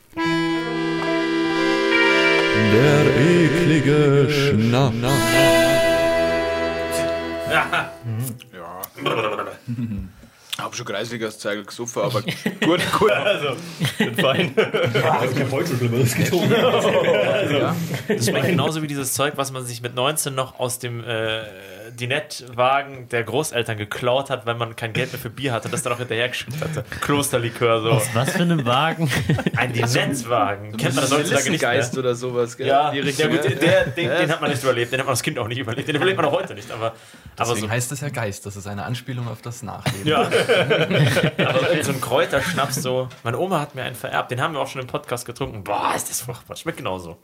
Der 2.72 3.06
eklige 3.16 4.28
Schnapp. 4.30 4.92
Ja. 7.50 7.90
Hab 10.60 10.74
schon 10.74 10.86
kreislig 10.86 11.22
als 11.22 11.38
Zeigel 11.38 11.64
gesoffen, 11.64 12.02
aber 12.02 12.22
gut, 12.22 12.80
gut. 12.98 13.10
Also, 13.10 13.56
bin 13.98 14.14
fein. 14.14 14.54
Ich 14.56 15.02
habe 15.02 15.50
heute 15.50 15.68
schon 15.68 15.78
Schlimmeres 15.78 16.14
getrunken. 16.14 16.52
Ja. 16.52 17.76
Das 18.08 18.26
schmeckt 18.26 18.46
genauso 18.46 18.82
wie 18.82 18.86
dieses 18.86 19.14
Zeug, 19.14 19.34
was 19.36 19.52
man 19.52 19.64
sich 19.64 19.82
mit 19.82 19.94
19 19.94 20.34
noch 20.34 20.58
aus 20.58 20.78
dem 20.78 21.02
äh, 21.04 21.42
Dinette-Wagen 21.92 23.08
der 23.08 23.24
Großeltern 23.24 23.76
geklaut 23.76 24.30
hat, 24.30 24.46
weil 24.46 24.54
man 24.54 24.76
kein 24.76 24.92
Geld 24.92 25.12
mehr 25.12 25.20
für 25.20 25.30
Bier 25.30 25.52
hatte, 25.52 25.68
das 25.68 25.82
dann 25.82 25.92
auch 25.92 25.98
hinterher 25.98 26.28
geschickt 26.28 26.60
hatte. 26.60 26.84
Klosterlikör, 27.00 27.82
so. 27.82 28.02
Was 28.14 28.30
für 28.30 28.42
einen 28.42 28.64
Wagen? 28.64 29.10
Ein 29.56 29.72
Dinette-Wagen. 29.72 30.76
Kennt 30.76 30.94
man 30.94 31.04
das 31.04 31.12
heutzutage 31.12 31.50
nicht? 31.50 31.60
Geist 31.60 31.96
oder 31.98 32.14
sowas, 32.14 32.56
gell? 32.56 32.68
Ja, 32.68 32.90
Die 32.90 32.98
ja 33.00 33.26
gut, 33.26 33.44
ja. 33.44 33.50
der, 33.50 33.86
den, 33.86 34.08
den 34.08 34.30
hat 34.30 34.40
man 34.40 34.50
nicht 34.50 34.62
überlebt, 34.62 34.92
den 34.92 35.00
hat 35.00 35.06
man 35.06 35.12
als 35.12 35.22
Kind 35.22 35.38
auch 35.38 35.48
nicht 35.48 35.58
überlebt, 35.58 35.88
den 35.88 35.96
überlebt 35.96 36.16
man 36.16 36.26
auch 36.26 36.32
heute 36.32 36.54
nicht, 36.54 36.70
aber, 36.70 36.86
aber 36.86 36.94
Deswegen 37.50 37.66
so, 37.66 37.70
heißt 37.72 37.92
es 37.92 38.00
ja 38.00 38.08
Geist. 38.08 38.46
Das 38.46 38.56
ist 38.56 38.66
eine 38.66 38.84
Anspielung 38.84 39.28
auf 39.28 39.42
das 39.42 39.62
Nachleben. 39.62 40.06
ja. 40.06 40.28
Aber 40.50 41.82
so 41.82 41.92
ein 41.92 42.00
Kräuterschnaps 42.00 42.76
so, 42.76 43.08
meine 43.22 43.38
Oma 43.38 43.60
hat 43.60 43.74
mir 43.74 43.82
einen 43.82 43.94
vererbt, 43.96 44.30
den 44.30 44.40
haben 44.40 44.54
wir 44.54 44.60
auch 44.60 44.66
schon 44.68 44.80
im 44.80 44.86
Podcast 44.86 45.24
getrunken, 45.26 45.64
boah, 45.64 45.92
ist 45.94 46.10
das 46.10 46.22
furchtbar, 46.22 46.56
schmeckt 46.56 46.78
genauso. 46.78 47.18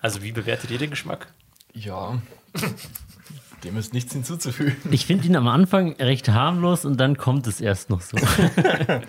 Also 0.00 0.22
wie 0.22 0.32
bewertet 0.32 0.70
ihr 0.70 0.78
den 0.78 0.90
Geschmack? 0.90 1.28
Ja. 1.72 2.18
Dem 3.64 3.76
ist 3.78 3.94
nichts 3.94 4.12
hinzuzufügen. 4.12 4.76
Ich 4.92 5.06
finde 5.06 5.26
ihn 5.26 5.34
am 5.34 5.48
Anfang 5.48 5.94
recht 5.96 6.28
harmlos 6.28 6.84
und 6.84 6.98
dann 6.98 7.16
kommt 7.16 7.46
es 7.46 7.60
erst 7.60 7.90
noch 7.90 8.00
so. 8.02 8.16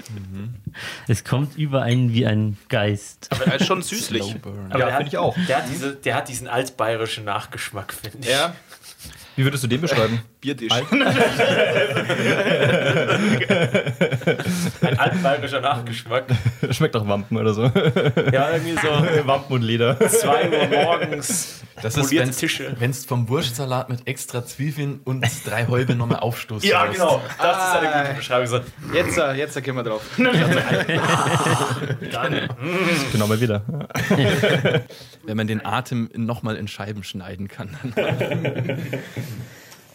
es 1.08 1.24
kommt 1.24 1.58
über 1.58 1.82
einen 1.84 2.14
wie 2.14 2.26
ein 2.26 2.58
Geist. 2.70 3.28
Aber 3.32 3.46
er 3.46 3.56
ist 3.60 3.68
schon 3.68 3.82
süßlich. 3.82 4.36
Aber 4.44 4.52
Ja, 4.72 4.78
der 4.78 4.86
hat- 4.88 4.98
finde 4.98 5.08
ich 5.10 5.18
auch. 5.18 5.36
Der 5.48 5.58
hat, 5.58 5.66
diese, 5.70 5.96
der 5.96 6.16
hat 6.16 6.30
diesen 6.30 6.48
altbayerischen 6.48 7.26
Nachgeschmack, 7.26 7.94
finde 7.94 8.20
ich. 8.20 8.30
Ja, 8.30 8.56
Wie 9.36 9.44
würdest 9.44 9.64
du 9.64 9.68
den 9.68 9.82
beschreiben? 9.82 10.22
Biertisch. 10.48 10.72
Ein 14.82 14.98
altbayerischer 14.98 15.60
Nachgeschmack. 15.60 16.24
Schmeckt 16.72 16.96
doch 16.96 17.06
Wampen 17.06 17.38
oder 17.38 17.54
so. 17.54 17.64
Ja, 18.32 18.52
irgendwie 18.52 18.76
so 18.82 18.88
Wampen 19.28 19.56
und 19.56 19.62
Leder. 19.62 20.00
2 20.00 20.50
Uhr 20.50 20.68
morgens, 20.68 21.64
Das 21.82 21.98
ist, 21.98 22.12
wenn's, 22.12 22.38
Tische. 22.38 22.74
wenn's 22.80 23.04
vom 23.06 23.28
Wurstsalat 23.28 23.90
mit 23.90 24.08
extra 24.08 24.46
Zwiebeln 24.46 25.02
und 25.04 25.26
drei 25.46 25.68
Häube 25.68 25.96
nochmal 25.96 26.20
aufstoßen 26.20 26.70
Ja, 26.70 26.86
genau. 26.86 27.22
Das 27.42 27.58
ist 27.58 27.76
eine 27.76 28.04
gute 28.04 28.14
Beschreibung. 28.16 28.48
So, 28.48 28.62
Jetzt, 28.94 29.18
äh, 29.18 29.34
jetzt 29.34 29.62
kommen 29.66 29.78
wir 29.78 29.84
drauf. 29.84 30.02
dann, 32.12 32.48
Genau 33.12 33.28
mal 33.28 33.42
wieder. 33.42 33.64
Wenn 35.26 35.36
man 35.36 35.48
den 35.48 35.66
Atem 35.66 36.10
nochmal 36.16 36.56
in 36.56 36.70
Scheiben 36.70 37.04
schneiden 37.04 37.50
kann. 37.50 37.76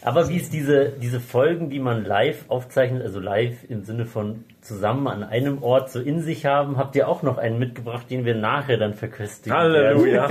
Aber 0.05 0.29
wie 0.29 0.37
ist 0.37 0.53
diese, 0.53 0.91
diese 1.01 1.21
Folgen, 1.21 1.71
die 1.71 1.79
man 1.79 2.05
live 2.05 2.45
aufzeichnet, 2.49 3.03
also 3.03 3.21
live 3.21 3.65
im 3.69 3.85
Sinne 3.85 4.05
von 4.05 4.45
zusammen 4.61 5.07
an 5.07 5.23
einem 5.23 5.63
Ort 5.63 5.93
so 5.93 6.01
in 6.01 6.23
sich 6.23 6.45
haben, 6.45 6.77
habt 6.77 6.97
ihr 6.97 7.07
auch 7.07 7.23
noch 7.23 7.39
einen 7.39 7.59
mitgebracht, 7.59 8.11
den 8.11 8.25
wir 8.25 8.35
nachher 8.35 8.79
dann 8.79 8.95
verköstigen 8.95 9.57
Halleluja. 9.57 10.29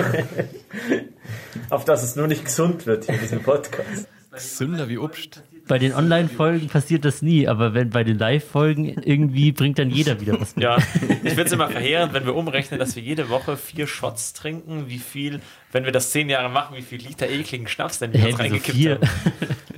Auf 1.70 1.86
dass 1.86 2.04
es 2.04 2.16
nur 2.16 2.28
nicht 2.28 2.46
gesund 2.46 2.86
wird 2.86 3.06
hier 3.06 3.16
in 3.16 3.22
diesem 3.22 3.44
Podcast. 3.44 4.08
Sünder 4.36 4.90
wie 4.90 4.98
Obst. 4.98 5.44
Bei 5.72 5.80
den 5.80 5.94
Online-Folgen 5.94 6.68
passiert 6.68 7.06
das 7.06 7.22
nie, 7.22 7.48
aber 7.48 7.74
wenn 7.74 7.92
bei 7.92 8.04
den 8.04 8.18
Live-Folgen 8.18 8.90
irgendwie 9.06 9.54
bringt 9.54 9.80
dann 9.80 9.90
jeder 9.90 10.20
wieder 10.20 10.38
was 10.38 10.54
mit. 10.58 10.66
ja, 10.66 10.76
ich 10.76 11.30
finde 11.30 11.44
es 11.44 11.52
immer 11.54 11.70
verheerend, 11.70 12.12
wenn 12.12 12.26
wir 12.26 12.36
umrechnen, 12.36 12.78
dass 12.78 12.98
wir 12.98 13.02
jede 13.04 13.30
Woche 13.30 13.56
vier 13.56 13.88
Shots 13.88 14.34
trinken, 14.34 14.90
wie 14.90 15.00
viel, 15.00 15.40
wenn 15.72 15.86
wir 15.86 15.94
das 15.94 16.12
zehn 16.12 16.28
Jahre 16.30 16.50
machen, 16.50 16.76
wie 16.76 16.82
viel 16.82 17.00
Liter 17.00 17.30
ekligen 17.30 17.70
Schnaps 17.70 18.00
denn 18.00 18.12
wir 18.12 18.20
Hey, 18.20 18.34
reingekippt 18.34 18.78
vier? 18.78 18.96
haben. 18.96 19.08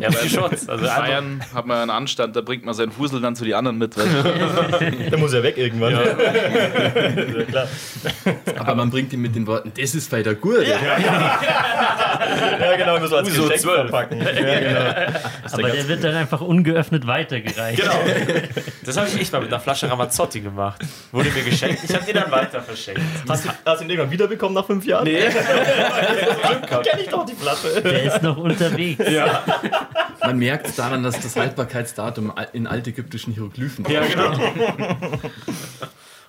Ja, 0.03 0.12
vier 0.12 0.29
Shots. 0.29 0.67
Also 0.74 0.86
Bayern 0.86 1.41
hat 1.53 1.65
man 1.65 1.77
einen 1.77 1.91
Anstand, 1.91 2.36
da 2.36 2.41
bringt 2.41 2.65
man 2.65 2.74
seinen 2.74 2.91
Fusel 2.91 3.22
dann 3.22 3.36
zu 3.36 3.45
die 3.45 3.53
anderen 3.55 3.77
mit. 3.77 3.95
Der 3.95 5.17
muss 5.17 5.33
ja 5.33 5.43
weg 5.43 5.57
irgendwann. 5.57 5.93
Ja. 5.93 6.01
klar. 7.45 7.67
Aber 8.57 8.75
man 8.75 8.89
bringt 8.89 9.13
ihn 9.13 9.22
mit 9.22 9.36
den 9.36 9.48
Worten, 9.48 9.72
das 9.79 9.95
ist 9.95 10.12
weiter 10.12 10.36
gut. 10.36 10.65
ja, 10.67 10.77
genau, 12.75 12.93
wir 12.93 13.00
müssen 13.00 13.15
als 13.15 13.29
Uso 13.29 13.43
Geschenk 13.43 13.62
12. 13.62 13.89
verpacken. 13.89 14.22
Ja, 14.22 14.60
genau. 14.60 14.79
Aber 15.51 15.69
der 15.69 15.88
wird 15.88 16.03
dann 16.03 16.15
einfach 16.15 16.41
ungeöffnet 16.41 17.07
weitergereicht. 17.07 17.81
Genau. 17.81 17.95
Das 18.83 18.98
habe 18.98 19.07
ich 19.07 19.22
echt 19.22 19.31
mal 19.31 19.39
mit 19.39 19.50
einer 19.50 19.62
Flasche 19.62 19.89
Ramazzotti 19.89 20.41
gemacht. 20.41 20.81
Wurde 21.12 21.29
mir 21.29 21.43
geschenkt, 21.43 21.83
ich 21.83 21.93
habe 21.93 22.05
die 22.05 22.13
dann 22.13 22.31
weiter 22.31 22.62
verschenkt. 22.62 23.01
Hast 23.27 23.45
du, 23.45 23.50
hast 23.65 23.79
du 23.79 23.86
ihn 23.86 23.89
irgendwann 23.91 24.12
wiederbekommen 24.12 24.55
nach 24.55 24.65
fünf 24.65 24.86
Jahren? 24.86 25.05
Nee. 25.05 25.22
Kenn 26.83 27.00
ich 27.00 27.10
doch 27.10 27.25
die 27.25 27.36
Flasche. 27.36 27.81
Der 27.81 28.03
ist 28.03 28.22
noch 28.22 28.38
unterwegs. 28.38 29.03
Ja, 29.10 29.43
Man 30.21 30.38
merkt 30.39 30.77
daran, 30.77 31.03
dass 31.03 31.19
das 31.19 31.35
Haltbarkeitsdatum 31.35 32.33
in 32.53 32.67
altägyptischen 32.67 33.33
Hieroglyphen 33.33 33.85
ja 33.89 34.05
genau. 34.05 34.33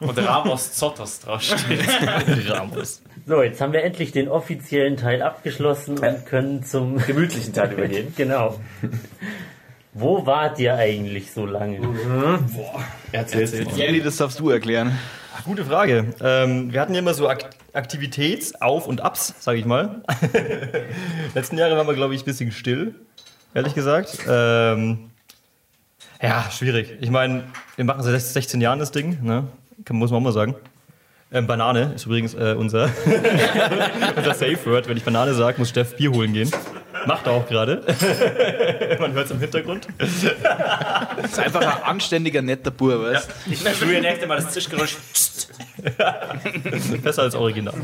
Und 0.00 0.18
Ramos 0.18 0.72
Zotos 0.72 1.20
draufsteht. 1.20 1.80
Ramos. 2.48 3.02
So, 3.26 3.42
jetzt 3.42 3.60
haben 3.60 3.72
wir 3.72 3.82
endlich 3.82 4.12
den 4.12 4.28
offiziellen 4.28 4.96
Teil 4.96 5.22
abgeschlossen 5.22 5.98
und 5.98 6.26
können 6.26 6.62
zum 6.62 6.98
Gemütlichen 6.98 7.52
Teil 7.54 7.72
übergehen. 7.72 8.12
genau. 8.16 8.58
Wo 9.92 10.26
wart 10.26 10.58
ihr 10.58 10.74
eigentlich 10.74 11.32
so 11.32 11.46
lange? 11.46 11.78
Jenny, 13.76 14.02
das 14.02 14.16
darfst 14.16 14.40
du 14.40 14.50
erklären. 14.50 14.98
Gute 15.44 15.64
Frage. 15.64 16.14
Ähm, 16.20 16.72
wir 16.72 16.80
hatten 16.80 16.94
ja 16.94 17.00
immer 17.00 17.14
so 17.14 17.28
Ak 17.28 17.50
Aktivitäts-Auf- 17.72 18.86
und 18.86 19.02
Ups, 19.02 19.34
sage 19.40 19.58
ich 19.58 19.64
mal. 19.64 20.02
Letzten 21.34 21.58
Jahre 21.58 21.76
waren 21.76 21.86
wir, 21.86 21.94
glaube 21.94 22.14
ich, 22.14 22.22
ein 22.22 22.24
bisschen 22.24 22.52
still, 22.52 22.94
ehrlich 23.54 23.74
gesagt. 23.74 24.18
Ähm, 24.28 25.10
ja, 26.20 26.50
schwierig. 26.50 26.98
Ich 27.00 27.10
meine, 27.10 27.44
wir 27.76 27.84
machen 27.84 28.02
seit 28.02 28.20
16 28.20 28.60
Jahren 28.60 28.78
das 28.78 28.92
Ding, 28.92 29.22
ne? 29.22 29.48
Kann, 29.84 29.96
muss 29.96 30.10
man 30.10 30.20
auch 30.20 30.24
mal 30.24 30.32
sagen. 30.32 30.54
Ähm, 31.32 31.46
Banane 31.46 31.92
ist 31.94 32.06
übrigens 32.06 32.34
äh, 32.34 32.54
unser, 32.56 32.90
unser 34.16 34.34
Safe 34.34 34.58
Word. 34.66 34.88
Wenn 34.88 34.96
ich 34.96 35.04
Banane 35.04 35.34
sage, 35.34 35.58
muss 35.58 35.70
Steff 35.70 35.96
Bier 35.96 36.12
holen 36.12 36.32
gehen. 36.32 36.50
Macht 37.06 37.26
er 37.26 37.32
auch 37.32 37.46
gerade. 37.46 37.82
man 39.00 39.12
hört 39.12 39.26
es 39.26 39.30
im 39.32 39.40
Hintergrund. 39.40 39.88
Das 39.98 41.32
ist 41.32 41.38
einfach 41.38 41.60
ein 41.60 41.82
anständiger, 41.82 42.40
netter 42.40 42.70
Bub, 42.70 43.02
weißt 43.02 43.28
Ich 43.46 43.58
spüre 43.60 44.00
nächste 44.00 44.26
Mal 44.26 44.36
das 44.36 44.50
Zischgeräusch. 44.50 44.96
Besser 47.02 47.22
als 47.22 47.34
Original. 47.34 47.74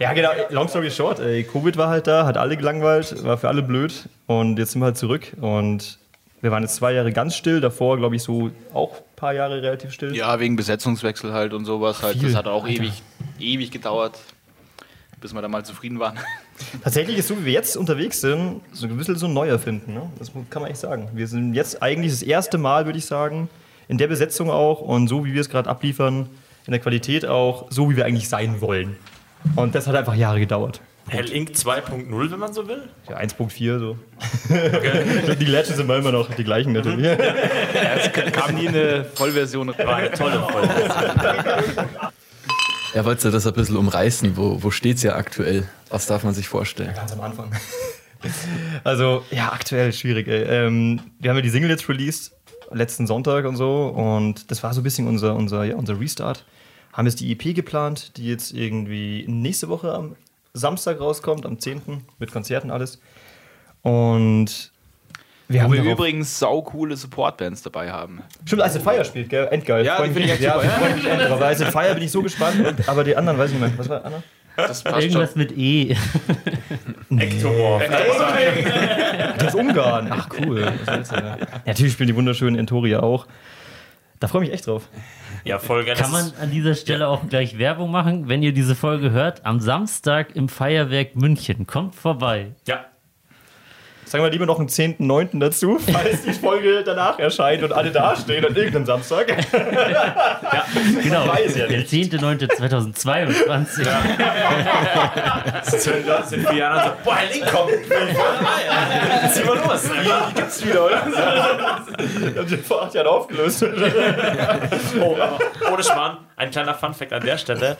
Ja, 0.00 0.14
genau. 0.14 0.30
Long 0.48 0.66
story 0.66 0.90
short, 0.90 1.20
ey, 1.20 1.44
Covid 1.44 1.76
war 1.76 1.88
halt 1.88 2.06
da, 2.06 2.24
hat 2.24 2.38
alle 2.38 2.56
gelangweilt, 2.56 3.22
war 3.22 3.36
für 3.36 3.48
alle 3.48 3.62
blöd. 3.62 4.08
Und 4.26 4.58
jetzt 4.58 4.72
sind 4.72 4.80
wir 4.80 4.86
halt 4.86 4.96
zurück. 4.96 5.32
Und 5.40 5.98
wir 6.40 6.50
waren 6.50 6.62
jetzt 6.62 6.76
zwei 6.76 6.92
Jahre 6.92 7.12
ganz 7.12 7.36
still. 7.36 7.60
Davor, 7.60 7.98
glaube 7.98 8.16
ich, 8.16 8.22
so 8.22 8.50
auch 8.72 8.96
ein 8.96 9.16
paar 9.16 9.34
Jahre 9.34 9.62
relativ 9.62 9.92
still. 9.92 10.16
Ja, 10.16 10.40
wegen 10.40 10.56
Besetzungswechsel 10.56 11.34
halt 11.34 11.52
und 11.52 11.66
sowas. 11.66 12.02
Halt. 12.02 12.22
Das 12.22 12.34
hat 12.34 12.46
auch 12.46 12.66
ewig, 12.66 13.02
ewig 13.38 13.70
gedauert, 13.70 14.18
bis 15.20 15.34
wir 15.34 15.42
da 15.42 15.48
mal 15.48 15.66
zufrieden 15.66 15.98
waren. 16.00 16.18
Tatsächlich 16.82 17.18
ist 17.18 17.28
so, 17.28 17.38
wie 17.38 17.44
wir 17.44 17.52
jetzt 17.52 17.76
unterwegs 17.76 18.22
sind, 18.22 18.62
so 18.72 18.86
ein 18.86 18.96
bisschen 18.96 19.16
so 19.16 19.26
ein 19.26 19.34
Neuerfinden. 19.34 19.92
Ne? 19.92 20.10
Das 20.18 20.32
kann 20.48 20.62
man 20.62 20.70
echt 20.70 20.80
sagen. 20.80 21.10
Wir 21.12 21.26
sind 21.26 21.52
jetzt 21.52 21.82
eigentlich 21.82 22.12
das 22.12 22.22
erste 22.22 22.56
Mal, 22.56 22.86
würde 22.86 22.98
ich 22.98 23.04
sagen, 23.04 23.50
in 23.86 23.98
der 23.98 24.06
Besetzung 24.06 24.50
auch 24.50 24.80
und 24.80 25.08
so, 25.08 25.26
wie 25.26 25.34
wir 25.34 25.42
es 25.42 25.50
gerade 25.50 25.68
abliefern, 25.68 26.30
in 26.66 26.70
der 26.70 26.80
Qualität 26.80 27.26
auch, 27.26 27.66
so 27.70 27.90
wie 27.90 27.96
wir 27.96 28.06
eigentlich 28.06 28.28
sein 28.30 28.62
wollen. 28.62 28.96
Und 29.56 29.74
das 29.74 29.86
hat 29.86 29.94
einfach 29.94 30.14
Jahre 30.14 30.40
gedauert. 30.40 30.80
Hell 31.08 31.30
Inc. 31.32 31.50
2.0, 31.50 32.30
wenn 32.30 32.38
man 32.38 32.52
so 32.52 32.68
will. 32.68 32.88
Ja, 33.08 33.18
1.4 33.18 33.78
so. 33.78 33.98
die 35.34 35.44
Legends 35.44 35.76
sind 35.76 35.90
immer 35.90 36.12
noch 36.12 36.32
die 36.32 36.44
gleichen 36.44 36.72
natürlich. 36.72 37.06
Es 37.06 38.12
kam 38.32 38.54
nie 38.54 38.68
eine 38.68 39.04
Vollversion. 39.04 39.68
War 39.68 39.96
eine 39.96 40.12
tolle 40.12 40.40
Folge. 40.40 40.68
Er 42.92 43.04
wollte 43.04 43.28
ja 43.28 43.32
das 43.32 43.46
ein 43.46 43.52
bisschen 43.52 43.76
umreißen. 43.76 44.36
Wo, 44.36 44.62
wo 44.62 44.70
steht 44.70 44.96
es 44.96 45.02
ja 45.02 45.16
aktuell? 45.16 45.68
Was 45.88 46.06
darf 46.06 46.22
man 46.22 46.34
sich 46.34 46.48
vorstellen? 46.48 46.94
Ganz 46.94 47.12
am 47.12 47.20
Anfang. 47.20 47.52
Also, 48.84 49.24
ja, 49.30 49.52
aktuell 49.52 49.92
schwierig. 49.92 50.28
Ey. 50.28 50.42
Ähm, 50.42 51.00
wir 51.18 51.30
haben 51.30 51.36
ja 51.36 51.42
die 51.42 51.50
Single 51.50 51.70
jetzt 51.70 51.88
released, 51.88 52.32
letzten 52.70 53.06
Sonntag 53.06 53.46
und 53.46 53.56
so. 53.56 53.86
Und 53.86 54.50
das 54.50 54.62
war 54.62 54.74
so 54.74 54.80
ein 54.80 54.84
bisschen 54.84 55.08
unser, 55.08 55.34
unser, 55.34 55.64
ja, 55.64 55.74
unser 55.76 55.98
Restart. 55.98 56.44
Haben 56.92 57.06
jetzt 57.06 57.20
die 57.20 57.30
EP 57.32 57.54
geplant, 57.54 58.16
die 58.16 58.26
jetzt 58.28 58.52
irgendwie 58.52 59.24
nächste 59.28 59.68
Woche 59.68 59.92
am 59.94 60.16
Samstag 60.54 61.00
rauskommt, 61.00 61.46
am 61.46 61.58
10. 61.58 61.82
mit 62.18 62.32
Konzerten 62.32 62.70
alles. 62.70 63.00
Und 63.82 64.72
wir 65.48 65.60
Wo 65.60 65.64
haben 65.64 65.72
wir 65.72 65.82
darauf- 65.82 65.92
übrigens 65.98 66.38
saucoole 66.38 66.96
Supportbands 66.96 67.62
dabei 67.62 67.90
haben. 67.92 68.22
Stimmt, 68.44 68.62
Ice 68.62 68.80
Fire 68.80 69.04
spielt, 69.04 69.28
gell? 69.30 69.48
Endgeil. 69.50 69.84
Ja, 69.84 69.96
finde 70.02 70.20
ich 70.20 70.30
echt 70.32 70.40
ja, 70.42 70.54
super, 70.54 70.64
ja. 70.64 70.70
freu 70.72 70.94
mich 70.94 71.06
echt 71.06 71.28
drauf. 71.30 71.40
Ice 71.52 71.66
Fire 71.66 71.94
bin 71.94 72.02
ich 72.02 72.10
so 72.10 72.22
gespannt. 72.22 72.66
Und, 72.66 72.88
aber 72.88 73.04
die 73.04 73.16
anderen 73.16 73.38
weiß 73.38 73.50
ich 73.52 73.58
nicht 73.58 73.68
mehr. 73.68 73.78
Was 73.78 73.88
war 73.88 74.04
Anna? 74.04 74.22
Das 74.56 74.82
passt 74.82 75.02
Irgendwas 75.02 75.36
mit 75.36 75.56
E. 75.56 75.96
Ektomorph. 77.16 77.82
Das 79.38 79.48
ist 79.48 79.54
Ungarn. 79.54 80.08
Ach, 80.10 80.28
cool. 80.40 80.72
Was 80.84 80.96
willst 80.96 81.12
du, 81.12 81.16
ja. 81.16 81.38
Natürlich 81.64 81.92
spielen 81.94 82.08
die 82.08 82.16
wunderschönen 82.16 82.58
Entoria 82.58 83.00
auch. 83.00 83.26
Da 84.18 84.28
freue 84.28 84.42
ich 84.44 84.50
mich 84.50 84.54
echt 84.58 84.66
drauf. 84.66 84.88
Ja, 85.44 85.58
voll 85.58 85.84
geil. 85.84 85.96
Kann 85.96 86.10
man 86.10 86.32
an 86.40 86.50
dieser 86.50 86.74
Stelle 86.74 87.08
auch 87.08 87.28
gleich 87.28 87.58
Werbung 87.58 87.90
machen, 87.90 88.28
wenn 88.28 88.42
ihr 88.42 88.52
diese 88.52 88.74
Folge 88.74 89.10
hört? 89.10 89.44
Am 89.46 89.60
Samstag 89.60 90.36
im 90.36 90.48
Feuerwerk 90.48 91.16
München. 91.16 91.66
Kommt 91.66 91.94
vorbei. 91.94 92.52
Ja. 92.66 92.86
Sagen 94.04 94.24
wir 94.24 94.30
lieber 94.30 94.46
noch 94.46 94.58
einen 94.58 94.68
10.9. 94.68 95.38
dazu, 95.38 95.78
falls 95.92 96.22
die 96.22 96.32
Folge 96.32 96.82
danach 96.84 97.18
erscheint 97.18 97.62
und 97.62 97.72
alle 97.72 97.92
dastehen 97.92 98.44
an 98.44 98.54
irgendeinem 98.56 98.86
Samstag. 98.86 99.36
Genau. 101.02 101.26
weiß 101.26 101.56
ja 101.56 101.66
der 101.66 101.78
nicht. 101.78 101.90
10.9.2022. 101.90 103.84
Das 106.06 106.30
sind 106.30 106.48
vier 106.48 106.58
Jahre 106.58 106.90
so, 106.90 106.94
boah, 107.04 107.16
Herr 107.16 107.32
Link 107.32 107.46
kommt. 107.46 107.70
Ja. 107.90 109.28
Zieh 109.30 109.44
mal 109.44 109.56
los. 109.58 109.82
Die 109.82 110.34
gibt's 110.34 110.64
wieder, 110.64 110.86
oder? 110.86 111.00
haben 111.02 112.48
sie 112.48 112.56
vor 112.58 112.82
acht 112.84 112.94
Jahren 112.94 113.06
aufgelöst. 113.06 113.64
Oh, 115.00 115.16
ohne 115.72 115.82
Schmarrn, 115.82 116.18
ein 116.36 116.50
kleiner 116.50 116.74
Funfact 116.74 117.12
an 117.12 117.24
der 117.24 117.38
Stelle. 117.38 117.76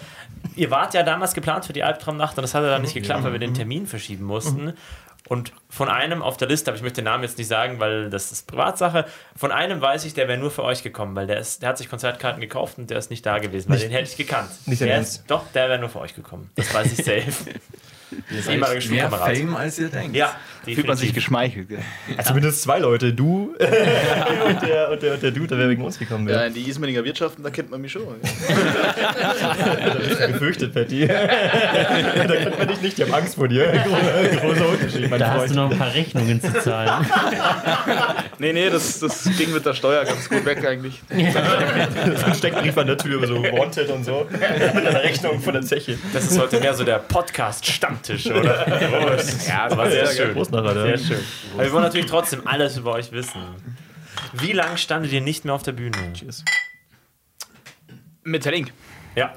Ihr 0.56 0.70
wart 0.70 0.94
ja 0.94 1.02
damals 1.02 1.34
geplant 1.34 1.64
für 1.64 1.72
die 1.72 1.82
Albtraumnacht 1.82 2.36
und 2.36 2.42
das 2.42 2.54
hat 2.54 2.62
ja 2.62 2.70
dann 2.70 2.82
nicht 2.82 2.94
geklappt, 2.94 3.24
weil 3.24 3.32
wir 3.32 3.38
den 3.38 3.54
Termin 3.54 3.86
verschieben 3.86 4.24
mussten. 4.24 4.74
Und 5.28 5.52
von 5.68 5.88
einem 5.88 6.22
auf 6.22 6.36
der 6.36 6.48
Liste, 6.48 6.70
aber 6.70 6.76
ich 6.76 6.82
möchte 6.82 7.02
den 7.02 7.04
Namen 7.04 7.22
jetzt 7.22 7.38
nicht 7.38 7.46
sagen, 7.46 7.78
weil 7.78 8.10
das 8.10 8.32
ist 8.32 8.46
Privatsache. 8.48 9.04
Von 9.36 9.52
einem 9.52 9.80
weiß 9.80 10.04
ich, 10.04 10.14
der 10.14 10.26
wäre 10.28 10.38
nur 10.38 10.50
für 10.50 10.64
euch 10.64 10.82
gekommen, 10.82 11.14
weil 11.14 11.26
der, 11.26 11.38
ist, 11.38 11.62
der 11.62 11.68
hat 11.68 11.78
sich 11.78 11.88
Konzertkarten 11.88 12.40
gekauft 12.40 12.78
und 12.78 12.90
der 12.90 12.98
ist 12.98 13.10
nicht 13.10 13.24
da 13.24 13.38
gewesen, 13.38 13.70
weil 13.70 13.78
den 13.78 13.90
hätte 13.90 14.10
ich 14.10 14.16
gekannt. 14.16 14.50
nicht 14.66 14.80
der 14.80 15.00
ist, 15.00 15.24
doch, 15.28 15.44
der 15.52 15.68
wäre 15.68 15.78
nur 15.78 15.88
für 15.88 16.00
euch 16.00 16.14
gekommen. 16.14 16.50
Das 16.56 16.72
weiß 16.74 16.98
ich 16.98 17.04
safe. 17.04 17.32
Ihr 18.12 18.38
ehemaliger 18.52 18.72
mehr 18.72 18.80
Schulkamerad. 18.80 19.36
Fame, 19.36 19.56
als 19.56 19.78
ihr 19.78 19.88
denkt. 19.88 20.16
ja, 20.16 20.34
Fühlt 20.64 20.86
man 20.86 20.96
sich 20.96 21.14
geschmeichelt. 21.14 21.68
Gell? 21.70 21.78
Also 22.16 22.28
zumindest 22.30 22.62
zwei 22.62 22.78
Leute, 22.80 23.12
du 23.14 23.54
und, 23.58 24.62
der, 24.62 24.90
und, 24.90 25.02
der, 25.02 25.14
und 25.14 25.22
der 25.22 25.30
Dude, 25.30 25.46
der 25.48 25.58
wäre 25.58 25.70
wegen 25.70 25.82
uns 25.82 25.98
gekommen 25.98 26.28
Ja, 26.28 26.34
wäre. 26.36 26.46
in 26.48 26.54
die 26.54 26.68
Ismaninger 26.68 27.02
Wirtschaften, 27.04 27.42
da 27.42 27.50
kennt 27.50 27.70
man 27.70 27.80
mich 27.80 27.92
schon. 27.92 28.02
Gefürchtet, 30.32 30.74
Patty. 30.74 31.06
da 31.08 31.16
kennt 32.36 32.58
man 32.58 32.68
dich 32.68 32.80
nicht, 32.82 32.98
die 32.98 33.04
haben 33.04 33.14
Angst 33.14 33.34
vor 33.36 33.48
dir. 33.48 33.66
Großer, 34.40 34.68
Unterschied, 34.68 35.10
mein 35.10 35.18
Da 35.18 35.28
hast 35.30 35.36
Freund. 35.38 35.50
du 35.50 35.54
noch 35.56 35.70
ein 35.70 35.78
paar 35.78 35.94
Rechnungen 35.94 36.40
zu 36.40 36.52
zahlen. 36.60 37.06
Nee, 38.38 38.52
nee, 38.52 38.70
das, 38.70 38.98
das 39.00 39.24
ging 39.38 39.52
mit 39.52 39.64
der 39.64 39.74
Steuer 39.74 40.04
ganz 40.04 40.28
gut 40.28 40.44
weg 40.44 40.64
eigentlich. 40.66 41.00
so 41.10 42.26
ein 42.26 42.34
Steckbrief 42.34 42.76
an 42.78 42.86
der 42.86 42.98
Tür, 42.98 43.26
so 43.26 43.42
Wanted 43.42 43.88
und 43.90 44.04
so. 44.04 44.26
Mit 44.30 44.86
einer 44.86 45.02
Rechnung 45.02 45.40
von 45.40 45.54
der 45.54 45.62
Zeche. 45.62 45.98
Das 46.12 46.24
ist 46.30 46.38
heute 46.38 46.60
mehr 46.60 46.74
so 46.74 46.84
der 46.84 46.98
Podcast-Stammtisch, 48.00 48.26
oder? 48.26 48.68
ja, 49.48 49.68
das 49.68 49.78
war 49.78 49.90
sehr 49.90 50.06
schön. 50.06 50.34
Prost 50.34 50.52
nachher, 50.52 50.74
Sehr 50.74 50.98
schön. 50.98 51.20
Aber 51.54 51.64
wir 51.64 51.72
wollen 51.72 51.84
natürlich 51.84 52.06
trotzdem 52.06 52.46
alles 52.46 52.76
über 52.76 52.92
euch 52.92 53.12
wissen. 53.12 53.40
Wie 54.32 54.52
lange 54.52 54.78
standet 54.78 55.12
ihr 55.12 55.20
nicht 55.20 55.44
mehr 55.44 55.54
auf 55.54 55.62
der 55.62 55.72
Bühne? 55.72 55.96
Mit 58.22 58.44
Link. 58.44 58.72
Ja. 59.16 59.34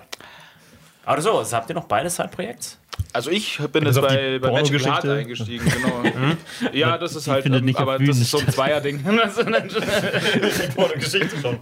Aber 1.05 1.21
so, 1.21 1.37
also 1.37 1.55
habt 1.55 1.69
ihr 1.69 1.75
noch 1.75 1.85
beide 1.85 2.09
Side-Projekte? 2.09 2.77
Also 3.11 3.29
ich 3.29 3.59
bin 3.71 3.85
jetzt 3.85 4.01
bei, 4.01 4.39
bei 4.39 4.51
Magical 4.51 4.79
Pornogeschichte. 4.79 4.91
Heart 4.91 5.05
eingestiegen, 5.05 5.65
genau. 5.69 6.03
ja, 6.73 6.97
das 6.97 7.15
ist 7.15 7.27
halt, 7.27 7.45
ähm, 7.45 7.75
aber 7.75 7.99
das 7.99 8.17
ist 8.17 8.31
so 8.31 8.39
ein. 8.39 8.49
Zweierding. 8.49 9.03
Geschichte 10.95 11.37
schon. 11.41 11.59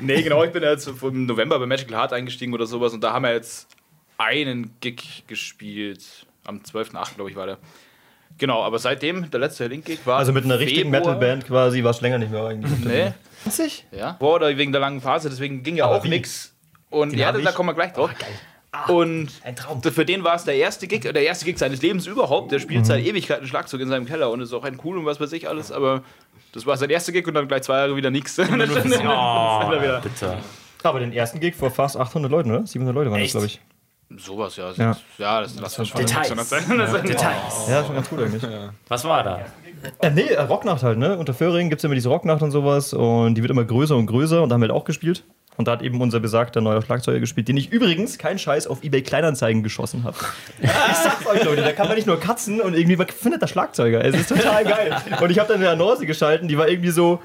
nee, 0.00 0.22
genau, 0.22 0.44
ich 0.44 0.52
bin 0.52 0.62
jetzt 0.62 0.86
im 0.86 1.26
November 1.26 1.58
bei 1.58 1.66
Magical 1.66 1.98
Heart 1.98 2.12
eingestiegen 2.12 2.54
oder 2.54 2.66
sowas 2.66 2.92
und 2.92 3.02
da 3.02 3.12
haben 3.12 3.24
wir 3.24 3.32
jetzt 3.32 3.66
einen 4.18 4.70
Gig 4.80 5.24
gespielt. 5.26 6.23
Am 6.46 6.60
12.8. 6.60 7.14
glaube 7.16 7.30
ich 7.30 7.36
war 7.36 7.46
der. 7.46 7.58
Genau, 8.36 8.62
aber 8.64 8.78
seitdem, 8.80 9.30
der 9.30 9.38
letzte 9.40 9.66
Link-Gig 9.68 10.00
war 10.06 10.18
Also 10.18 10.32
mit 10.32 10.44
einer 10.44 10.58
richtigen. 10.58 10.90
Metalband 10.90 11.46
quasi 11.46 11.84
warst 11.84 12.00
du 12.00 12.04
länger 12.04 12.18
nicht 12.18 12.32
mehr 12.32 12.44
eigentlich. 12.44 12.84
Nee, 12.84 13.12
Was 13.44 13.58
ich? 13.60 13.86
ja. 13.92 14.12
Boah, 14.18 14.34
oder 14.36 14.56
wegen 14.56 14.72
der 14.72 14.80
langen 14.80 15.00
Phase, 15.00 15.30
deswegen 15.30 15.62
ging 15.62 15.76
ja 15.76 15.84
Aber 15.86 15.96
auch 15.96 16.04
nix. 16.04 16.52
Und 16.90 17.12
Den 17.12 17.18
ja, 17.20 17.30
da 17.32 17.52
kommen 17.52 17.68
wir 17.68 17.74
gleich 17.74 17.92
drauf. 17.92 18.10
Und 18.88 19.28
Ein 19.44 19.54
Traum. 19.54 19.80
für 19.82 20.04
den 20.04 20.24
war 20.24 20.34
es 20.34 20.42
der 20.44 20.56
erste 20.56 20.88
Gig, 20.88 21.02
der 21.02 21.14
erste 21.22 21.44
Gig 21.44 21.58
seines 21.58 21.80
Lebens 21.80 22.06
überhaupt. 22.08 22.50
Der 22.50 22.58
spielt 22.58 22.80
Mhm. 22.80 22.84
seit 22.86 23.04
Ewigkeiten 23.04 23.46
Schlagzeug 23.46 23.80
in 23.80 23.88
seinem 23.88 24.04
Keller 24.04 24.30
und 24.30 24.40
ist 24.40 24.52
auch 24.52 24.64
ein 24.64 24.80
cool 24.84 24.98
und 24.98 25.06
was 25.06 25.20
weiß 25.20 25.32
ich 25.32 25.48
alles, 25.48 25.70
aber 25.70 26.02
das 26.52 26.66
war 26.66 26.76
sein 26.76 26.90
erster 26.90 27.12
Gig 27.12 27.24
und 27.28 27.34
dann 27.34 27.46
gleich 27.46 27.62
zwei 27.62 27.76
Jahre 27.78 27.94
wieder 27.94 28.10
nichts. 28.10 28.36
Oh, 28.38 28.42
wieder. 28.44 30.00
bitte. 30.02 30.38
Aber 30.82 30.98
den 30.98 31.12
ersten 31.12 31.38
Gig 31.38 31.54
vor 31.54 31.70
fast 31.70 31.96
800 31.96 32.30
Leuten, 32.30 32.50
oder? 32.50 32.66
700 32.66 32.94
Leute 32.96 33.10
waren 33.12 33.18
das, 33.20 33.26
Echt? 33.26 33.32
glaube 33.34 33.46
ich. 33.46 33.60
Sowas, 34.18 34.56
ja. 34.56 34.72
Ja. 34.72 34.96
Ja, 35.18 35.40
das 35.42 35.78
uns 35.78 35.88
schon 35.88 36.00
Details. 36.00 36.28
600 36.28 36.46
sein. 36.46 36.78
Das 36.78 36.90
sind- 36.92 37.08
Details. 37.08 37.68
Ja, 37.68 37.84
schon 37.84 37.94
ganz 37.94 38.08
gut 38.08 38.20
eigentlich. 38.20 38.42
Was 38.88 39.04
war 39.04 39.22
da? 39.22 39.40
Äh, 40.00 40.10
nee, 40.10 40.22
äh, 40.22 40.40
Rocknacht 40.40 40.82
halt, 40.82 40.98
ne? 40.98 41.16
Unter 41.18 41.34
Föhring 41.34 41.68
gibt 41.68 41.80
es 41.80 41.84
immer 41.84 41.94
diese 41.94 42.08
Rocknacht 42.08 42.42
und 42.42 42.50
sowas 42.50 42.92
und 42.92 43.34
die 43.34 43.42
wird 43.42 43.50
immer 43.50 43.64
größer 43.64 43.96
und 43.96 44.06
größer 44.06 44.42
und 44.42 44.48
da 44.48 44.54
haben 44.54 44.62
wir 44.62 44.68
halt 44.68 44.76
auch 44.76 44.84
gespielt. 44.84 45.24
Und 45.56 45.68
da 45.68 45.72
hat 45.72 45.82
eben 45.82 46.00
unser 46.00 46.18
besagter 46.18 46.60
neuer 46.60 46.82
Schlagzeuger 46.82 47.20
gespielt, 47.20 47.46
den 47.46 47.56
ich 47.56 47.70
übrigens, 47.70 48.18
kein 48.18 48.40
Scheiß, 48.40 48.66
auf 48.66 48.82
eBay 48.82 49.02
Kleinanzeigen 49.02 49.62
geschossen 49.62 50.02
habe. 50.02 50.16
ich 50.60 50.68
sag's 50.68 51.26
euch, 51.28 51.44
Leute, 51.44 51.62
da 51.62 51.70
kann 51.72 51.86
man 51.86 51.94
nicht 51.96 52.08
nur 52.08 52.18
katzen 52.18 52.60
und 52.60 52.74
irgendwie, 52.74 52.96
man 52.96 53.06
findet 53.06 53.40
der 53.40 53.46
Schlagzeuger. 53.46 54.04
Es 54.04 54.16
ist 54.16 54.30
total 54.30 54.64
geil. 54.64 54.96
Und 55.20 55.30
ich 55.30 55.38
habe 55.38 55.48
dann 55.52 55.60
eine 55.60 55.70
Annonce 55.70 56.06
geschalten, 56.06 56.48
die 56.48 56.58
war 56.58 56.66
irgendwie 56.68 56.90
so, 56.90 57.20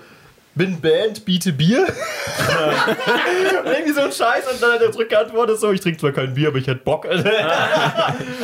bin 0.56 0.82
Band, 0.82 1.24
biete 1.25 1.53
Bier. 1.53 1.86
und 1.88 3.65
irgendwie 3.65 3.94
so 3.94 4.01
ein 4.01 4.12
Scheiß 4.12 4.51
und 4.51 4.62
dann 4.62 4.74
hat 4.74 4.82
er 4.82 4.91
zurückgeantwortet 4.91 5.60
so, 5.60 5.72
ich 5.72 5.79
trinke 5.79 6.00
zwar 6.00 6.12
kein 6.12 6.34
Bier, 6.34 6.50
aber 6.50 6.58
ich 6.58 6.68
hätte 6.68 6.82
Bock. 6.84 7.08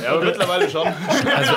Ja, 0.04 0.12
aber 0.12 0.24
mittlerweile 0.26 0.70
schon. 0.70 0.88
Also, 1.36 1.54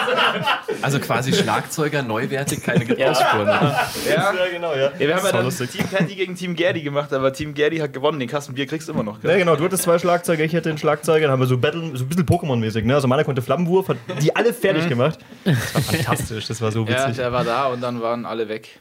also 0.82 1.00
quasi 1.00 1.32
Schlagzeuger, 1.32 2.02
neuwertig, 2.02 2.62
keine 2.62 2.84
Gebrauchsspuren. 2.84 3.46
Ja. 3.46 3.88
ja, 4.08 4.32
genau, 4.50 4.72
ja. 4.74 4.90
Ja, 4.98 4.98
wir 4.98 5.08
haben 5.08 5.08
ja 5.08 5.14
Das 5.16 5.24
war 5.24 5.32
dann 5.32 5.44
lustig. 5.44 5.70
Team 5.70 5.86
Patty 5.86 6.14
gegen 6.14 6.34
Team 6.34 6.56
Gerdi 6.56 6.82
gemacht, 6.82 7.12
aber 7.12 7.32
Team 7.32 7.52
Gerdi 7.54 7.78
hat 7.78 7.92
gewonnen. 7.92 8.18
Den 8.18 8.28
Kasten 8.28 8.54
Bier 8.54 8.66
kriegst 8.66 8.88
du 8.88 8.92
immer 8.92 9.02
noch. 9.02 9.22
Ja, 9.22 9.30
Gell? 9.30 9.38
genau, 9.40 9.54
du 9.56 9.64
hattest 9.64 9.82
zwei 9.82 9.98
Schlagzeuger, 9.98 10.44
ich 10.44 10.52
hätte 10.54 10.70
einen 10.70 10.78
Schlagzeuger, 10.78 11.22
dann 11.26 11.32
haben 11.32 11.40
wir 11.40 11.46
so 11.46 11.58
Battle, 11.58 11.90
so 11.94 12.04
ein 12.04 12.08
bisschen 12.08 12.26
Pokémon-mäßig, 12.26 12.84
ne? 12.84 12.94
Also 12.94 13.06
meiner 13.06 13.24
konnte 13.24 13.42
Flammenwurf, 13.42 13.88
hat 13.88 13.98
die 14.22 14.34
alle 14.34 14.52
fertig 14.54 14.88
gemacht. 14.88 15.18
Das 15.44 15.74
war 15.74 15.82
fantastisch, 15.94 16.46
das 16.46 16.60
war 16.62 16.72
so 16.72 16.84
Ja, 16.86 17.04
witzig. 17.04 17.16
der 17.16 17.32
war 17.32 17.44
da 17.44 17.66
und 17.66 17.80
dann 17.82 18.00
waren 18.00 18.24
alle 18.26 18.48
weg. 18.48 18.80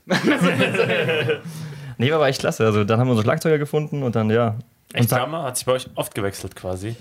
Nee, 1.98 2.10
war 2.12 2.18
aber 2.18 2.28
echt 2.28 2.40
klasse. 2.40 2.66
Also 2.66 2.84
dann 2.84 3.00
haben 3.00 3.08
wir 3.08 3.12
unsere 3.12 3.26
Schlagzeuger 3.26 3.58
gefunden 3.58 4.04
und 4.04 4.16
dann, 4.16 4.30
ja. 4.30 4.56
Echt 4.94 5.12
Hammer? 5.12 5.44
Hat 5.44 5.58
sich 5.58 5.66
bei 5.66 5.74
euch 5.74 5.88
oft 5.96 6.14
gewechselt 6.16 6.56
quasi. 6.56 6.96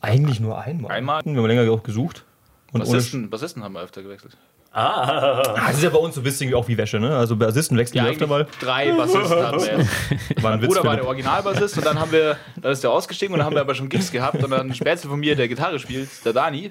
Eigentlich 0.00 0.40
nur 0.40 0.58
einmal. 0.60 0.90
Einmal? 0.92 1.22
Wir 1.24 1.36
haben 1.36 1.46
länger 1.46 1.70
auch 1.72 1.82
gesucht. 1.82 2.24
Und 2.72 2.80
Bassisten, 2.80 3.30
Bassisten 3.30 3.62
haben 3.62 3.74
wir 3.74 3.82
öfter 3.82 4.02
gewechselt. 4.02 4.36
Ah, 4.74 5.42
Ah, 5.42 5.66
Das 5.66 5.76
ist 5.76 5.82
ja 5.82 5.90
bei 5.90 5.98
uns 5.98 6.14
so 6.14 6.22
ein 6.22 6.24
bisschen 6.24 6.52
auch 6.54 6.66
wie 6.66 6.76
Wäsche, 6.78 6.98
ne? 6.98 7.14
Also 7.14 7.36
Bassisten 7.36 7.76
wechseln 7.76 8.02
wir 8.04 8.10
öfter 8.10 8.26
mal. 8.26 8.46
drei 8.58 8.90
Bassisten 8.92 9.30
hatten 9.46 9.60
wir 9.60 9.78
jetzt. 9.78 9.90
War 10.42 10.52
ein 10.52 10.60
Mein 10.60 10.62
Witz, 10.62 10.68
Bruder 10.68 10.84
war 10.84 10.96
der. 10.96 11.06
Originalbassist 11.06 11.76
und 11.76 11.84
dann 11.86 12.00
haben 12.00 12.10
wir, 12.10 12.36
dann 12.60 12.72
ist 12.72 12.82
der 12.82 12.90
ausgestiegen 12.90 13.34
und 13.34 13.38
dann 13.38 13.46
haben 13.46 13.54
wir 13.54 13.60
aber 13.60 13.74
schon 13.74 13.90
Gigs 13.90 14.10
gehabt 14.10 14.42
und 14.42 14.50
dann 14.50 14.60
ein 14.70 14.74
Spätzle 14.74 15.10
von 15.10 15.20
mir, 15.20 15.36
der 15.36 15.46
Gitarre 15.48 15.78
spielt, 15.78 16.08
der 16.24 16.32
Dani. 16.32 16.70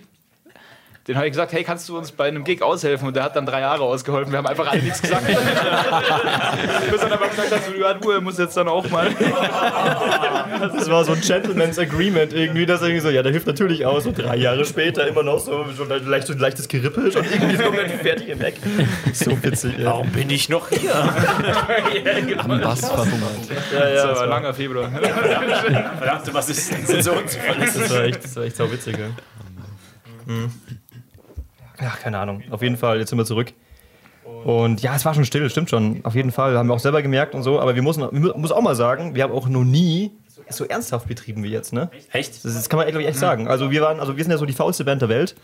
Den 1.07 1.15
habe 1.15 1.25
ich 1.25 1.31
gesagt, 1.31 1.51
hey, 1.51 1.63
kannst 1.63 1.89
du 1.89 1.97
uns 1.97 2.11
bei 2.11 2.27
einem 2.27 2.43
Gig 2.43 2.61
aushelfen? 2.61 3.07
Und 3.07 3.15
der 3.15 3.23
hat 3.23 3.35
dann 3.35 3.47
drei 3.47 3.61
Jahre 3.61 3.81
ausgeholfen. 3.83 4.31
Wir 4.31 4.37
haben 4.37 4.45
einfach 4.45 4.67
alle 4.67 4.83
nichts 4.83 5.01
gesagt. 5.01 5.25
Bis 6.91 7.01
dann 7.01 7.11
aber 7.11 7.27
gesagt 7.27 7.51
hat, 7.51 7.65
so, 7.65 7.73
ja, 7.73 7.95
du 7.95 8.11
er 8.11 8.21
muss 8.21 8.37
jetzt 8.37 8.55
dann 8.55 8.67
auch 8.67 8.87
mal. 8.87 9.09
Das 10.61 10.89
war 10.91 11.03
so 11.03 11.13
ein 11.13 11.21
Gentleman's 11.21 11.79
Agreement 11.79 12.33
irgendwie, 12.33 12.67
dass 12.67 12.81
er 12.81 12.89
irgendwie 12.89 13.01
so, 13.01 13.09
ja, 13.09 13.23
der 13.23 13.31
hilft 13.31 13.47
natürlich 13.47 13.83
aus. 13.83 14.05
Und 14.05 14.15
drei 14.15 14.35
Jahre 14.35 14.63
später 14.63 15.07
immer 15.07 15.23
noch 15.23 15.39
so, 15.39 15.65
so 15.75 15.85
leicht, 15.85 16.27
so 16.27 16.33
ein 16.33 16.39
leichtes 16.39 16.67
Gerippel 16.67 17.05
und 17.05 17.15
irgendwie 17.15 17.55
so 17.55 17.63
komplett 17.63 17.91
fertig 18.01 18.29
im 18.29 18.41
Eck. 18.41 18.55
So 19.13 19.31
witzig, 19.43 19.79
ja. 19.79 19.85
warum 19.85 20.11
bin 20.11 20.29
ich 20.29 20.49
noch 20.49 20.69
hier? 20.69 20.93
Am 22.37 22.61
Bass 22.61 22.81
verhungert. 22.81 23.31
Ja, 23.73 23.89
ja, 23.89 23.95
Das 23.95 24.03
war 24.03 24.09
ein 24.09 24.15
genau. 24.15 24.25
langer 24.25 24.53
Februar. 24.53 24.91
Verdammte, 25.97 26.31
was 26.31 26.49
ist 26.49 26.71
denn 26.71 27.01
so? 27.01 27.13
Das 27.15 27.89
war 27.91 28.03
echt, 28.03 28.23
das 28.23 28.35
war 28.35 28.43
echt 28.43 28.55
sau 28.55 28.71
witzig, 28.71 28.99
ja. 28.99 29.07
Mhm. 30.25 30.51
Ja, 31.81 31.89
keine 32.01 32.19
Ahnung. 32.19 32.43
Auf 32.51 32.61
jeden 32.61 32.77
Fall, 32.77 32.99
jetzt 32.99 33.09
sind 33.09 33.17
wir 33.17 33.25
zurück. 33.25 33.53
Und 34.45 34.81
ja, 34.81 34.95
es 34.95 35.03
war 35.03 35.13
schon 35.13 35.25
still, 35.25 35.49
stimmt 35.49 35.69
schon. 35.69 36.01
Auf 36.05 36.15
jeden 36.15 36.31
Fall, 36.31 36.57
haben 36.57 36.67
wir 36.67 36.73
auch 36.73 36.79
selber 36.79 37.01
gemerkt 37.01 37.33
und 37.35 37.43
so. 37.43 37.59
Aber 37.59 37.75
wir 37.75 37.81
müssen, 37.81 38.01
wir 38.01 38.11
mu- 38.19 38.37
muss 38.37 38.51
auch 38.51 38.61
mal 38.61 38.75
sagen, 38.75 39.15
wir 39.15 39.23
haben 39.23 39.33
auch 39.33 39.47
noch 39.49 39.63
nie 39.63 40.11
so 40.49 40.65
ernsthaft 40.65 41.07
betrieben 41.07 41.43
wie 41.43 41.49
jetzt, 41.49 41.73
ne? 41.73 41.89
Echt? 42.11 42.43
Das, 42.45 42.53
das 42.53 42.69
kann 42.69 42.77
man 42.77 42.87
echt, 42.87 42.97
echt 42.97 43.17
sagen. 43.17 43.47
Also 43.47 43.71
wir 43.71 43.81
waren, 43.81 43.99
also 43.99 44.17
wir 44.17 44.23
sind 44.23 44.31
ja 44.31 44.37
so 44.37 44.45
die 44.45 44.53
faulste 44.53 44.83
Band 44.85 45.01
der 45.01 45.09
Welt. 45.09 45.35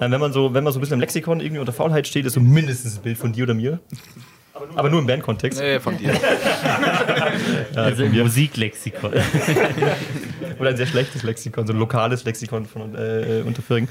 Äh, 0.00 0.10
Wenn 0.10 0.20
man 0.20 0.32
so, 0.32 0.52
wenn 0.54 0.64
man 0.64 0.72
so 0.72 0.78
ein 0.78 0.80
bisschen 0.80 0.94
im 0.94 1.00
Lexikon 1.00 1.40
irgendwie 1.40 1.60
unter 1.60 1.72
Faulheit 1.72 2.06
steht, 2.06 2.26
ist 2.26 2.32
so 2.34 2.40
mindestens 2.40 2.96
ein 2.96 3.02
Bild 3.02 3.18
von 3.18 3.32
dir 3.32 3.44
oder 3.44 3.54
mir. 3.54 3.78
Aber 4.76 4.88
nur 4.88 5.00
im 5.00 5.06
Bandkontext. 5.06 5.60
Nee, 5.60 5.80
von 5.80 5.96
dir. 5.98 6.12
Also 7.74 8.04
im 8.04 8.16
Musiklexikon. 8.16 9.12
Oder 10.60 10.70
ein 10.70 10.76
sehr 10.76 10.86
schlechtes 10.86 11.22
Lexikon, 11.24 11.66
so 11.66 11.72
ein 11.72 11.78
lokales 11.78 12.24
Lexikon 12.24 12.64
von 12.66 12.94
äh, 12.94 13.42
Unterföhring. 13.44 13.88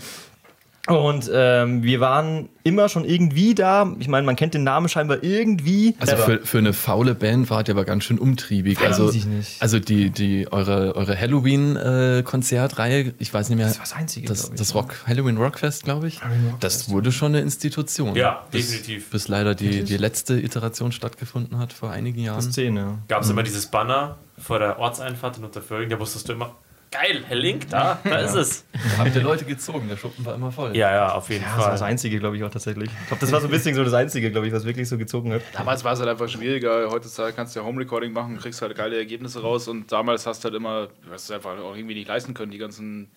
Und 0.88 1.32
ähm, 1.34 1.82
wir 1.82 2.02
waren 2.02 2.50
immer 2.64 2.90
schon 2.90 3.06
irgendwie 3.06 3.56
da. 3.56 3.96
Ich 4.00 4.10
meine, 4.10 4.26
man 4.26 4.36
kennt 4.36 4.54
den 4.54 4.66
Namen 4.66 4.90
scheinbar 4.90 5.24
irgendwie. 5.24 5.96
Also 5.98 6.18
für, 6.18 6.46
für 6.46 6.58
eine 6.58 6.74
faule 6.74 7.16
Band 7.16 7.50
wart 7.50 7.70
ihr 7.70 7.74
aber 7.74 7.86
ganz 7.86 8.04
schön 8.04 8.20
umtriebig. 8.20 8.82
Weiß 8.82 9.00
also, 9.00 9.10
ich 9.10 9.26
nicht. 9.26 9.62
also 9.62 9.80
die, 9.80 10.10
die, 10.10 10.52
eure, 10.52 10.94
eure 10.98 11.18
Halloween-Konzertreihe, 11.18 13.14
ich 13.18 13.34
weiß 13.34 13.48
nicht 13.48 13.60
mehr. 13.60 13.68
Das 13.68 13.78
war 13.78 13.86
das 13.86 13.94
Einzige, 13.94 14.28
Das, 14.28 14.50
ich. 14.50 14.56
das 14.56 14.76
Rock, 14.76 14.96
Halloween 15.08 15.38
Rockfest, 15.38 15.86
glaube 15.86 16.10
ich. 16.10 16.20
Das 16.60 16.90
wurde 16.90 17.14
schon 17.14 17.30
eine 17.30 17.40
Institution. 17.40 18.14
Ja, 18.16 18.46
bis, 18.52 18.72
definitiv. 18.72 19.10
Bis 19.10 19.30
leider 19.30 19.56
die, 19.56 19.86
die 19.86 19.98
letzte 19.98 20.34
Iteration 20.38 20.92
stattgefunden 20.92 21.60
hat 21.60 21.72
vor 21.72 21.92
einigen 21.92 22.20
Jahren. 22.20 22.42
Szene. 22.42 22.98
Gab 23.08 23.24
es 23.24 23.30
immer 23.30 23.44
dieses 23.44 23.68
Banner 23.68 24.18
vor 24.38 24.60
der 24.60 24.80
Ortseinfahrt 24.80 25.38
in 25.38 25.46
Unterföhring, 25.46 25.88
da 25.88 25.98
wusstest 26.00 26.28
du 26.28 26.34
immer, 26.34 26.56
geil, 26.94 27.24
Herr 27.28 27.36
Link, 27.36 27.70
da, 27.70 28.00
da 28.04 28.18
ist 28.20 28.36
es. 28.36 28.66
Da 28.72 29.00
habt 29.04 29.16
ihr 29.16 29.22
Leute 29.22 29.46
gezogen, 29.46 29.88
der 29.90 29.98
Schuppen 29.98 30.24
war 30.26 30.36
immer 30.36 30.52
voll. 30.52 30.76
Ja, 30.78 30.92
ja, 30.94 31.12
auf 31.14 31.30
jeden 31.30 31.44
Ja, 31.44 31.50
das 31.56 31.60
war 31.66 31.72
das 31.72 31.80
Fall. 31.82 31.90
Einzige, 31.90 32.20
glaube 32.20 32.38
ich, 32.38 32.44
auch 32.44 32.50
tatsächlich. 32.52 32.90
Ich 33.02 33.08
glaube, 33.08 33.22
das 33.22 33.32
war 33.32 33.42
so 33.42 33.48
ein 33.48 33.52
bisschen 33.52 33.76
so 33.76 33.84
das 33.84 33.94
Einzige, 33.94 34.30
glaube 34.32 34.48
ich, 34.48 34.54
was 34.54 34.64
wirklich 34.66 34.88
so 34.88 34.98
gezogen 34.98 35.34
hat. 35.34 35.42
Damals 35.54 35.84
war 35.84 35.94
es 35.94 36.00
halt 36.00 36.10
einfach 36.10 36.30
schwieriger. 36.30 36.90
Heutzutage 36.92 37.34
kannst 37.34 37.56
du 37.56 37.60
ja 37.60 37.66
Home 37.66 37.80
Recording 37.82 38.14
machen, 38.14 38.38
kriegst 38.38 38.62
halt 38.62 38.76
geile 38.76 38.98
Ergebnisse 38.98 39.42
raus 39.42 39.68
und 39.68 39.92
damals 39.92 40.26
hast 40.28 40.44
du 40.44 40.50
halt 40.50 40.56
immer, 40.56 40.88
du 41.06 41.12
hast 41.12 41.24
es 41.26 41.32
einfach 41.32 41.58
auch 41.60 41.76
irgendwie 41.76 41.96
nicht 41.96 42.08
leisten 42.08 42.34
können, 42.34 42.52
die 42.52 42.58
ganzen 42.60 43.10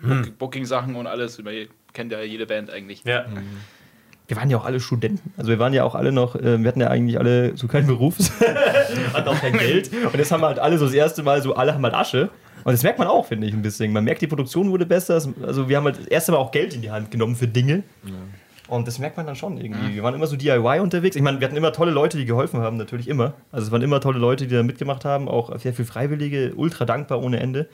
Book- 0.00 0.38
Booking-Sachen 0.38 0.94
und 0.94 1.06
alles. 1.06 1.42
Man 1.42 1.54
kennt 1.92 2.12
ja 2.12 2.20
jede 2.22 2.46
Band 2.46 2.70
eigentlich. 2.70 3.02
Ja. 3.04 3.24
Wir 4.26 4.36
waren 4.36 4.50
ja 4.50 4.58
auch 4.58 4.66
alle 4.66 4.78
Studenten. 4.78 5.32
Also 5.38 5.48
wir 5.50 5.58
waren 5.58 5.72
ja 5.72 5.84
auch 5.84 5.94
alle 5.94 6.12
noch, 6.12 6.36
äh, 6.36 6.58
wir 6.60 6.68
hatten 6.68 6.80
ja 6.82 6.88
eigentlich 6.88 7.18
alle 7.18 7.56
so 7.56 7.66
keinen 7.66 7.86
Beruf, 7.86 8.16
hatten 9.14 9.26
auch 9.28 9.40
kein 9.40 9.52
Geld. 9.58 9.90
Und 9.92 10.14
jetzt 10.16 10.30
haben 10.30 10.42
wir 10.42 10.48
halt 10.48 10.58
alle 10.58 10.76
so 10.76 10.84
das 10.84 10.92
erste 10.94 11.22
Mal 11.22 11.40
so, 11.40 11.54
alle 11.56 11.72
haben 11.72 11.82
halt 11.82 11.94
Asche. 11.94 12.28
Und 12.64 12.72
das 12.72 12.82
merkt 12.82 12.98
man 12.98 13.08
auch, 13.08 13.26
finde 13.26 13.46
ich, 13.46 13.52
ein 13.54 13.62
bisschen. 13.62 13.92
Man 13.92 14.04
merkt, 14.04 14.20
die 14.22 14.26
Produktion 14.26 14.70
wurde 14.70 14.86
besser. 14.86 15.16
Es- 15.16 15.28
Also 15.42 15.68
wir 15.68 15.76
haben 15.76 15.84
halt 15.84 15.98
das 15.98 16.06
erste 16.06 16.32
Mal 16.32 16.38
auch 16.38 16.50
Geld 16.50 16.74
in 16.74 16.82
die 16.82 16.90
Hand 16.90 17.10
genommen 17.10 17.36
für 17.36 17.48
Dinge. 17.48 17.82
Und 18.68 18.86
das 18.86 18.98
merkt 18.98 19.16
man 19.16 19.24
dann 19.24 19.34
schon 19.36 19.56
irgendwie. 19.56 19.94
Wir 19.94 20.02
waren 20.02 20.14
immer 20.14 20.26
so 20.26 20.36
DIY 20.36 20.80
unterwegs. 20.80 21.16
Ich 21.16 21.22
meine, 21.22 21.40
wir 21.40 21.46
hatten 21.46 21.56
immer 21.56 21.72
tolle 21.72 21.90
Leute, 21.90 22.18
die 22.18 22.26
geholfen 22.26 22.60
haben, 22.60 22.76
natürlich 22.76 23.08
immer. 23.08 23.32
Also 23.50 23.66
es 23.66 23.72
waren 23.72 23.80
immer 23.80 24.00
tolle 24.00 24.18
Leute, 24.18 24.46
die 24.46 24.54
da 24.54 24.62
mitgemacht 24.62 25.06
haben, 25.06 25.26
auch 25.28 25.58
sehr 25.58 25.72
viel 25.72 25.86
Freiwillige, 25.86 26.52
ultra 26.54 26.84
dankbar 26.84 27.22
ohne 27.22 27.40
Ende. 27.40 27.68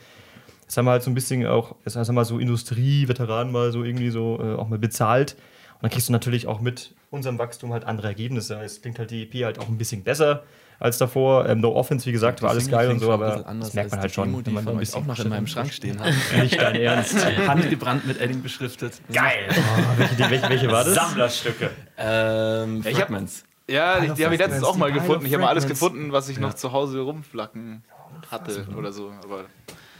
Das 0.66 0.76
haben 0.76 0.84
wir 0.84 0.92
halt 0.92 1.02
so 1.02 1.10
ein 1.10 1.14
bisschen 1.14 1.44
auch, 1.46 1.74
das 1.84 1.96
haben 1.96 2.14
wir 2.14 2.24
so 2.24 2.38
Industrie-Veteranen 2.38 3.52
mal 3.52 3.72
so 3.72 3.82
irgendwie 3.82 4.10
so 4.10 4.38
äh, 4.40 4.54
auch 4.54 4.68
mal 4.68 4.78
bezahlt. 4.78 5.32
Und 5.74 5.82
dann 5.82 5.90
kriegst 5.90 6.08
du 6.08 6.12
natürlich 6.12 6.46
auch 6.46 6.60
mit 6.60 6.94
unserem 7.10 7.38
Wachstum 7.38 7.72
halt 7.72 7.84
andere 7.84 8.06
Ergebnisse. 8.08 8.54
Es 8.62 8.80
klingt 8.80 8.98
halt 9.00 9.10
die 9.10 9.24
EP 9.24 9.44
halt 9.44 9.58
auch 9.58 9.68
ein 9.68 9.76
bisschen 9.78 10.04
besser 10.04 10.44
als 10.84 10.98
davor. 10.98 11.48
Ähm, 11.48 11.60
no 11.60 11.74
Offense, 11.74 12.04
wie 12.06 12.12
gesagt, 12.12 12.42
war 12.42 12.50
alles 12.50 12.68
geil 12.70 12.90
und 12.90 13.00
so, 13.00 13.10
aber 13.10 13.44
das 13.60 13.72
merkt 13.74 13.90
man 13.90 14.00
halt 14.00 14.12
schon, 14.12 14.44
die 14.44 14.50
von 14.50 14.68
euch 14.78 14.94
auch 14.94 15.04
noch 15.06 15.18
in 15.18 15.28
meinem 15.30 15.46
Schrank 15.46 15.72
stehen 15.72 15.98
hat. 16.04 16.12
Nicht 16.36 16.60
dein 16.60 16.76
Ernst. 16.76 17.16
Handgebrannt 17.48 18.06
mit 18.06 18.20
Edding 18.20 18.42
beschriftet. 18.42 18.92
Geil. 19.12 19.48
welche, 19.96 20.30
welche, 20.30 20.48
welche 20.50 20.70
war 20.70 20.84
das? 20.84 20.94
Sammlerstücke. 20.94 21.70
Ähm, 21.96 22.80
Ich 22.80 22.86
hab- 22.94 22.94
Fragments. 23.08 23.44
Ja, 23.66 23.98
die, 24.00 24.12
die 24.12 24.24
habe 24.26 24.34
ich 24.34 24.40
letztens 24.40 24.62
auch 24.62 24.76
mal 24.76 24.92
gefunden. 24.92 25.24
Ich 25.24 25.32
habe 25.32 25.42
mal 25.42 25.48
alles 25.48 25.64
Fragments. 25.64 25.80
gefunden, 25.80 26.12
was 26.12 26.28
ich 26.28 26.38
noch 26.38 26.52
zu 26.52 26.72
Hause 26.72 27.00
rumflacken 27.00 27.82
hatte 28.30 28.66
oder 28.76 28.92
so. 28.92 29.10
Aber 29.24 29.44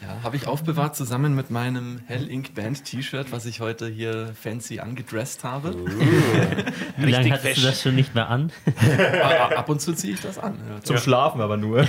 Ja, 0.07 0.23
habe 0.23 0.37
ich 0.37 0.47
aufbewahrt 0.47 0.95
zusammen 0.97 1.35
mit 1.35 1.51
meinem 1.51 2.03
Hell 2.07 2.29
Ink 2.31 2.55
Band 2.55 2.85
T-Shirt, 2.85 3.33
was 3.33 3.47
ich 3.47 3.61
heute 3.61 3.88
hier 3.88 4.35
fancy 4.35 4.81
angedresst 4.81 5.45
habe. 5.45 5.75
Wie 6.99 7.11
lange 7.11 7.31
hattest 7.31 7.47
fesch. 7.47 7.61
du 7.61 7.67
das 7.67 7.81
schon 7.81 7.95
nicht 7.95 8.14
mehr 8.14 8.29
an? 8.29 8.53
Ab 9.57 9.67
und 9.71 9.81
zu 9.81 9.95
ziehe 9.95 10.12
ich 10.12 10.21
das 10.21 10.38
an. 10.38 10.59
Ja. 10.69 10.83
Zum 10.83 10.99
Schlafen 10.99 11.40
aber 11.40 11.57
nur. 11.57 11.87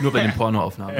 Nur 0.00 0.12
bei 0.12 0.22
den 0.22 0.32
Pornoaufnahmen. 0.32 0.96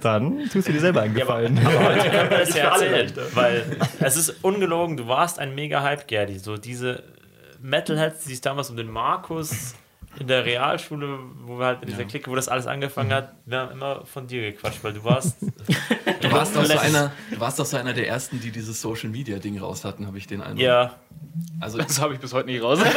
Dann 0.00 0.48
tust 0.50 0.68
du 0.68 0.72
dir 0.72 0.80
selber 0.80 1.02
einen 1.02 1.14
Gefallen. 1.14 1.58
Aber 1.58 1.84
heute 1.84 2.08
können 2.08 2.30
wir 2.30 2.38
das 2.38 2.54
ja 2.54 2.72
erzählen, 2.72 3.12
weil 3.34 3.76
es 4.00 4.16
ist 4.16 4.42
ungelogen, 4.42 4.96
du 4.96 5.06
warst 5.06 5.38
ein 5.38 5.54
mega 5.54 5.82
Hype, 5.82 6.08
Gerdi. 6.08 6.38
So 6.38 6.56
diese 6.56 7.02
Metalheads, 7.60 8.24
die 8.24 8.30
sich 8.30 8.40
damals 8.40 8.70
um 8.70 8.76
den 8.76 8.90
Markus 8.90 9.74
in 10.18 10.26
der 10.26 10.44
Realschule, 10.44 11.18
wo 11.44 11.58
wir 11.58 11.66
halt 11.66 11.82
in 11.82 11.88
dieser 11.88 12.04
Clique, 12.04 12.30
wo 12.30 12.34
das 12.34 12.48
alles 12.48 12.66
angefangen 12.66 13.12
hat, 13.12 13.32
wir 13.46 13.58
haben 13.60 13.72
immer 13.72 14.04
von 14.04 14.26
dir 14.26 14.42
gequatscht, 14.50 14.82
weil 14.82 14.92
du 14.92 15.04
warst 15.04 15.36
Du 16.20 16.30
warst, 16.32 16.54
doch 16.54 16.64
so 16.66 16.76
einer, 16.78 17.12
du 17.30 17.40
warst 17.40 17.58
doch 17.58 17.64
so 17.64 17.76
einer 17.78 17.94
der 17.94 18.06
ersten, 18.08 18.40
die 18.40 18.50
dieses 18.50 18.80
Social 18.82 19.08
Media 19.08 19.38
Ding 19.38 19.58
raus 19.58 19.84
hatten, 19.84 20.06
habe 20.06 20.18
ich 20.18 20.26
den 20.26 20.42
Eindruck. 20.42 20.60
ja, 20.60 20.94
Also 21.60 21.78
das 21.78 21.98
habe 22.00 22.12
ich 22.14 22.20
bis 22.20 22.32
heute 22.34 22.46
nicht 22.50 22.62
raus. 22.62 22.78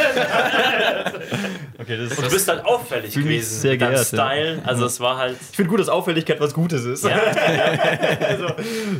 Okay, 1.76 1.96
das 1.98 2.16
und 2.16 2.26
du 2.26 2.30
bist 2.30 2.48
halt 2.48 2.64
auffällig 2.64 3.12
gewesen. 3.14 3.60
sehr 3.60 3.76
geehrt, 3.76 3.94
ja. 3.96 4.04
Style, 4.04 4.62
also 4.64 4.86
es 4.86 5.00
war 5.00 5.16
halt 5.18 5.36
ich 5.50 5.56
finde 5.56 5.70
gut, 5.70 5.80
dass 5.80 5.88
Auffälligkeit 5.88 6.40
was 6.40 6.54
Gutes 6.54 6.84
ist. 6.84 7.04
ja, 7.04 7.16
Also, 8.20 8.46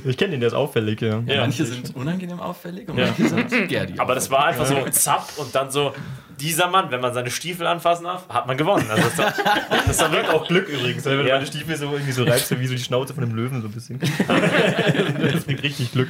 ich 0.04 0.16
kenne 0.18 0.32
den, 0.32 0.40
der 0.40 0.48
ist 0.48 0.54
auffällig, 0.54 1.00
ja. 1.00 1.22
ja. 1.24 1.40
manche 1.42 1.64
sind 1.64 1.94
unangenehm 1.94 2.40
auffällig 2.40 2.88
und 2.88 2.98
Ja. 2.98 3.06
manche 3.06 3.28
sind 3.28 3.68
Gerdi. 3.68 3.94
Aber 3.98 4.14
das 4.16 4.30
war 4.30 4.46
einfach 4.46 4.66
so 4.66 4.84
zapp 4.90 5.28
und 5.36 5.54
dann 5.54 5.70
so, 5.70 5.94
dieser 6.40 6.68
Mann, 6.68 6.90
wenn 6.90 7.00
man 7.00 7.14
seine 7.14 7.30
Stiefel 7.30 7.66
anfassen 7.66 8.04
darf, 8.04 8.28
hat 8.28 8.46
man 8.46 8.56
gewonnen. 8.56 8.86
Also 8.90 9.02
das, 9.04 9.18
war, 9.18 9.34
das 9.86 9.98
war 10.00 10.12
wirklich 10.12 10.30
Auch 10.32 10.46
Glück 10.48 10.68
übrigens, 10.68 11.04
wenn 11.04 11.18
du 11.18 11.26
Ja. 11.28 11.34
meine 11.34 11.46
Stiefel 11.46 11.76
so 11.76 11.92
irgendwie 11.92 12.12
so 12.12 12.24
reibst, 12.24 12.58
wie 12.58 12.66
so 12.66 12.74
die 12.74 12.80
Schnauze 12.82 13.14
von 13.14 13.24
einem 13.24 13.34
Löwen 13.34 13.60
so 13.62 13.68
ein 13.68 13.72
bisschen. 13.72 13.98
das 15.32 15.44
bringt 15.44 15.62
richtig 15.62 15.92
Glück. 15.92 16.08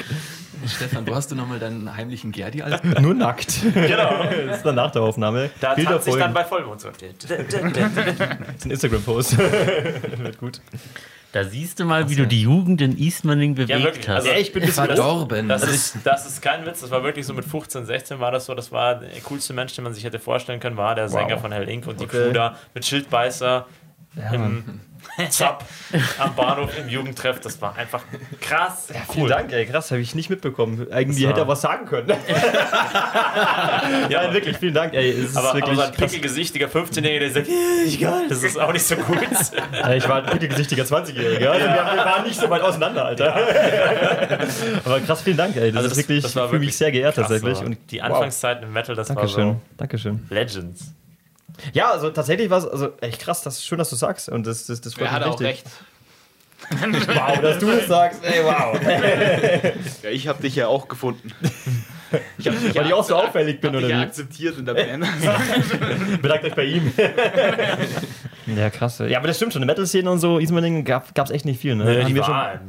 Stefan, 0.67 1.07
wo 1.07 1.15
hast 1.15 1.31
du 1.31 1.35
nochmal 1.35 1.59
deinen 1.59 1.95
heimlichen 1.95 2.33
Gerdi 2.33 2.63
als 2.63 2.83
Nur 3.01 3.15
nackt. 3.15 3.55
genau. 3.75 4.25
Das 4.47 4.59
ist 4.59 4.63
dann 4.67 4.75
nach 4.77 4.91
der 4.91 5.03
Aufnahme. 5.03 5.51
Da 5.61 5.75
Bilder 5.75 6.01
sich 6.01 6.15
dann 6.17 6.33
bei 6.33 6.45
Vollmond 6.45 6.81
so. 6.81 6.89
Das 6.89 7.31
ist 7.31 7.55
ein 7.55 8.71
Instagram-Post. 8.71 9.37
Wird 9.39 10.39
gut. 10.39 10.61
Da 11.35 11.43
siehst 11.43 11.81
du 11.81 11.85
mal, 11.85 12.09
wie 12.09 12.15
du 12.15 12.29
die 12.29 12.43
Jugend 12.43 12.81
in 12.81 12.97
Eastmaning 12.97 13.57
bewegt 13.57 13.83
wirklich. 13.83 14.09
hast. 14.09 14.19
Also, 14.19 14.29
Ja, 14.29 14.37
ich 14.39 14.53
bin 14.53 14.63
Verdorben. 14.69 15.49
Das 15.49 15.65
ist, 15.65 15.97
das 16.05 16.27
ist 16.27 16.41
kein 16.41 16.65
Witz, 16.65 16.81
das 16.81 16.93
war 16.93 17.03
wirklich 17.03 17.27
so 17.27 17.35
mit 17.35 17.45
15, 17.45 17.87
16 17.87 18.21
war 18.21 18.31
das 18.31 18.47
so, 18.47 18.55
das 18.55 18.71
war 18.71 19.01
der 19.01 19.09
coolste 19.25 19.53
Mensch, 19.53 19.75
den 19.75 19.83
man 19.83 19.93
sich 19.95 20.05
hätte 20.05 20.21
vorstellen 20.21 20.61
können, 20.61 20.77
war 20.77 20.95
der 20.95 21.09
Sänger 21.09 21.39
von 21.39 21.51
Hell 21.51 21.69
Inc. 21.69 21.89
und 21.89 21.99
die 21.99 22.05
Okay. 22.05 22.27
Crew 22.27 22.33
da 22.33 22.57
mit 22.73 22.85
Schildbeißer 22.87 23.67
im 24.33 24.81
Zap 25.31 25.65
am 26.19 26.35
Bahnhof 26.35 26.71
im 26.79 26.89
Jugendtreff, 26.89 27.41
das 27.41 27.61
war 27.61 27.77
einfach 27.77 28.03
krass. 28.41 28.89
Vielen 29.13 29.29
Dank, 29.29 29.53
ey, 29.53 29.67
krass, 29.67 29.91
habe 29.91 30.01
ich 30.01 30.15
nicht 30.15 30.31
mitbekommen. 30.31 30.87
Eigentlich 30.91 31.21
Das 31.23 31.31
hätte 31.31 31.41
er 31.43 31.49
was 31.49 31.61
sagen 31.61 31.87
können. 31.87 32.09
ja, 34.09 34.33
wirklich, 34.33 34.57
vielen 34.59 34.75
Dank, 34.75 34.95
ey. 34.95 35.11
Es 35.11 35.31
ist 35.31 35.37
Aber, 35.37 35.51
aber 35.51 35.59
wirklich 35.61 35.77
so 35.77 35.83
ein 35.83 35.93
pickelgesichtiger 35.93 36.67
15-Jähriger, 36.67 37.19
der 37.21 37.31
sagt, 37.31 37.49
"Ja, 37.49 38.11
geil, 38.11 38.27
das 38.29 38.43
ist 38.43 38.59
auch 38.59 38.73
nicht 38.73 38.87
so 38.87 38.97
gut. 38.97 39.19
Ja, 39.73 39.93
ich 39.95 40.09
war 40.09 40.17
ein 40.25 40.27
pickelgesichtiger 40.27 40.85
20-Jähriger. 40.85 41.49
Also 41.49 41.67
wir, 41.67 41.75
wir 41.75 42.05
waren 42.05 42.25
nicht 42.25 42.41
so 42.41 42.49
weit 42.51 42.63
auseinander, 42.63 43.05
Alter. 43.07 43.35
Aber 44.85 45.01
krass, 45.01 45.23
vielen 45.23 45.37
Dank, 45.37 45.57
ey. 45.57 45.71
Das 45.73 45.85
Also 45.85 45.91
ist 45.93 45.97
wirklich, 45.97 46.23
das 46.23 46.37
war 46.37 46.45
ich 46.45 46.51
fühle 46.51 46.61
mich 46.61 46.67
wirklich 46.69 46.77
sehr 46.77 46.93
geehrt 46.93 47.15
Krass, 47.15 47.29
tatsächlich. 47.29 47.59
Und 47.65 47.79
die 47.91 48.03
Anfangszeit 48.03 48.63
im 48.63 48.73
Metal, 48.73 48.95
das 48.97 49.09
Dankeschön, 49.09 49.47
war 49.49 49.61
Dankeschön. 49.77 50.27
so 50.29 50.35
Legends. 50.35 50.93
Ja, 51.73 51.91
also 51.91 52.11
tatsächlich 52.11 52.51
war 52.51 52.59
es 52.59 52.67
also 52.67 52.93
echt 53.01 53.21
krass, 53.21 53.43
das 53.43 53.59
ist 53.59 53.67
schön, 53.67 53.79
dass 53.79 53.91
du 53.91 53.97
sagst. 53.97 54.29
Und 54.29 54.47
das, 54.47 54.67
das, 54.67 54.81
das 54.81 54.95
freut 54.95 55.07
Er 55.07 55.13
hat 55.13 55.27
mich 55.27 55.35
auch 55.35 55.41
recht. 55.41 55.67
Wow, 56.71 57.41
dass 57.41 57.59
du 57.59 57.71
es 57.71 57.87
sagst, 57.89 58.25
ey, 58.25 58.43
wow. 58.43 58.79
Ja, 60.03 60.11
ich 60.11 60.29
habe 60.29 60.43
dich 60.43 60.57
ja 60.57 60.67
auch 60.67 60.89
gefunden. 60.89 61.33
Ich 62.39 62.47
hab 62.47 62.59
dich 62.61 62.75
Weil 62.75 62.87
ich 62.87 62.93
auch 62.95 63.05
so 63.05 63.17
auffällig 63.17 63.61
bin, 63.61 63.75
oder 63.75 63.89
ja 63.89 63.99
wie? 63.99 64.03
akzeptiert 64.03 64.59
in 64.59 64.65
der 64.67 64.75
Band. 64.75 65.07
Bedankt 66.23 66.45
euch 66.45 66.55
bei 66.55 66.65
ihm. 66.65 66.93
ja, 68.57 68.71
krass. 68.71 68.99
Ja, 68.99 69.19
aber 69.19 69.27
das 69.27 69.37
stimmt 69.37 69.53
schon. 69.53 69.63
In 69.63 69.69
der 69.69 69.75
Metal-Szene 69.75 70.11
und 70.11 70.19
so, 70.19 70.39
Ismaning 70.39 70.85
gab 70.85 71.17
es 71.17 71.31
echt 71.31 71.45
nicht 71.45 71.61
viel. 71.61 71.75
Ne? 71.75 72.05
Die 72.05 72.15
wir 72.15 72.25
schon, 72.25 72.35
war, 72.35 72.61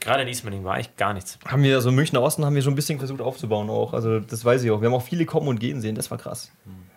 gerade 0.00 0.22
in 0.22 0.28
Ismaning 0.28 0.64
war 0.64 0.74
eigentlich 0.74 0.96
gar 0.96 1.12
nichts. 1.12 1.38
haben 1.46 1.62
wir 1.62 1.80
so 1.80 1.88
im 1.90 1.94
Münchner 1.94 2.22
Osten 2.22 2.44
haben 2.44 2.54
wir 2.54 2.62
schon 2.62 2.72
ein 2.72 2.76
bisschen 2.76 2.98
versucht 2.98 3.20
aufzubauen 3.20 3.68
auch. 3.70 3.92
Also 3.92 4.20
das 4.20 4.44
weiß 4.44 4.62
ich 4.62 4.70
auch. 4.70 4.80
Wir 4.80 4.88
haben 4.88 4.94
auch 4.94 5.02
viele 5.02 5.24
kommen 5.26 5.48
und 5.48 5.60
gehen 5.60 5.80
sehen. 5.80 5.94
Das 5.94 6.10
war 6.10 6.18
krass. 6.18 6.52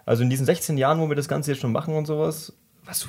Also 0.05 0.23
in 0.23 0.29
diesen 0.29 0.45
16 0.45 0.77
Jahren, 0.77 0.99
wo 0.99 1.09
wir 1.09 1.15
das 1.15 1.27
Ganze 1.27 1.51
jetzt 1.51 1.61
schon 1.61 1.71
machen 1.71 1.93
und 1.93 2.05
sowas, 2.05 2.53
was 2.85 2.99
du 2.99 3.07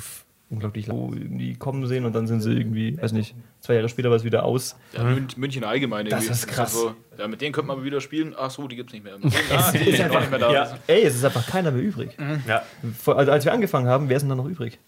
unglaublich 0.51 0.87
lang 0.87 1.13
irgendwie 1.13 1.55
kommen 1.57 1.87
sehen 1.87 2.05
und 2.07 2.15
dann 2.15 2.27
sind 2.27 2.41
sie 2.41 2.53
irgendwie, 2.53 3.01
weiß 3.01 3.13
nicht, 3.13 3.35
zwei 3.61 3.75
Jahre 3.75 3.89
später 3.89 4.09
war 4.09 4.17
es 4.17 4.25
wieder 4.25 4.45
aus. 4.45 4.77
Ja, 4.95 5.03
Mün- 5.03 5.29
München 5.37 5.63
allgemein. 5.65 6.07
Das 6.07 6.25
irgendwie. 6.25 6.33
ist 6.33 6.47
krass. 6.49 6.73
So, 6.73 6.95
ja, 7.19 7.29
mit 7.29 7.41
denen 7.43 7.53
könnte 7.53 7.69
man 7.69 7.79
mal 7.79 7.85
wieder 7.85 8.01
spielen. 8.01 8.35
Ach 8.39 8.51
so, 8.51 8.67
die 8.67 8.77
gibt's 8.77 8.93
nicht 8.95 9.05
mehr. 9.05 9.15
Ah, 9.55 9.73
die 9.73 9.93
sind 9.95 10.11
auch 10.11 10.21
nicht 10.21 10.31
mehr 10.31 10.39
da. 10.39 10.53
Ja. 10.53 10.79
Ey, 10.87 11.03
es 11.05 11.17
ist 11.17 11.25
einfach 11.25 11.47
keiner 11.47 11.71
mehr 11.71 11.83
übrig. 11.83 12.17
Ja. 12.47 12.63
Vor- 12.99 13.19
Also 13.19 13.31
als 13.33 13.45
wir 13.45 13.53
angefangen 13.53 13.89
haben, 13.89 14.09
wer 14.09 14.17
ist 14.17 14.23
denn 14.23 14.31
da 14.31 14.37
noch 14.37 14.47
übrig? 14.49 14.79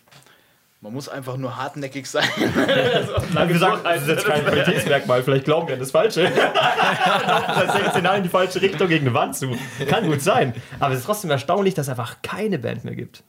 Man 0.82 0.94
muss 0.94 1.10
einfach 1.10 1.36
nur 1.36 1.58
hartnäckig 1.58 2.06
sein. 2.06 2.26
Wie 2.38 3.52
gesagt, 3.52 3.84
das 3.84 4.00
ist 4.00 4.08
jetzt 4.08 4.24
kein 4.24 4.42
Qualitätsmerkmal, 4.46 5.22
vielleicht 5.22 5.44
glauben 5.44 5.66
wir 5.68 5.74
an 5.74 5.80
das 5.80 5.90
Falsche. 5.90 6.32
Seit 6.32 7.72
16 7.84 8.02
Jahren 8.04 8.16
in 8.18 8.22
die 8.22 8.28
falsche 8.30 8.62
Richtung 8.62 8.88
gegen 8.88 9.06
eine 9.06 9.14
Wand 9.14 9.36
zu. 9.36 9.54
Kann 9.88 10.06
gut 10.06 10.22
sein. 10.22 10.54
Aber 10.78 10.94
es 10.94 11.00
ist 11.00 11.04
trotzdem 11.06 11.30
erstaunlich, 11.30 11.74
dass 11.74 11.86
es 11.86 11.90
einfach 11.90 12.22
keine 12.22 12.58
Band 12.58 12.84
mehr 12.84 12.94
gibt. 12.94 13.22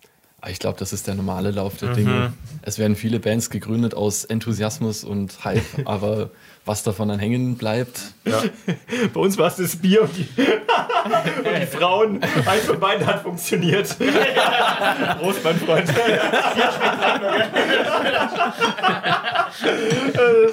Ich 0.49 0.57
glaube, 0.57 0.79
das 0.79 0.91
ist 0.91 1.05
der 1.05 1.13
normale 1.13 1.51
Lauf 1.51 1.77
der 1.77 1.93
Dinge. 1.93 2.33
Es 2.63 2.79
werden 2.79 2.95
viele 2.95 3.19
Bands 3.19 3.51
gegründet 3.51 3.93
aus 3.93 4.25
Enthusiasmus 4.25 5.03
und 5.03 5.45
Hype, 5.45 5.61
aber 5.85 6.31
was 6.65 6.83
davon 6.83 7.09
dann 7.09 7.19
hängen 7.19 7.57
bleibt, 7.57 8.13
Bei 9.13 9.19
uns 9.19 9.35
war 9.39 9.47
es 9.47 9.55
das 9.55 9.75
Bier 9.75 10.03
und 10.03 10.15
die, 10.15 10.27
und 10.37 11.59
die 11.59 11.65
Frauen. 11.65 12.21
Eins 12.23 12.65
von 12.65 12.79
beiden 12.79 13.05
hat 13.05 13.23
funktioniert. 13.23 13.95
Prost, 15.19 15.43
mein 15.43 15.57
Freund. 15.57 15.89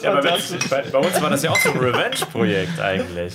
Ja, 0.03 0.11
aber 0.13 0.25
wirklich, 0.25 0.71
bei, 0.71 0.83
bei 0.83 0.99
uns 0.99 1.21
war 1.21 1.29
das 1.29 1.43
ja 1.43 1.51
auch 1.51 1.59
so 1.59 1.73
ein 1.73 1.79
Revenge-Projekt 1.79 2.81
eigentlich. 2.81 3.35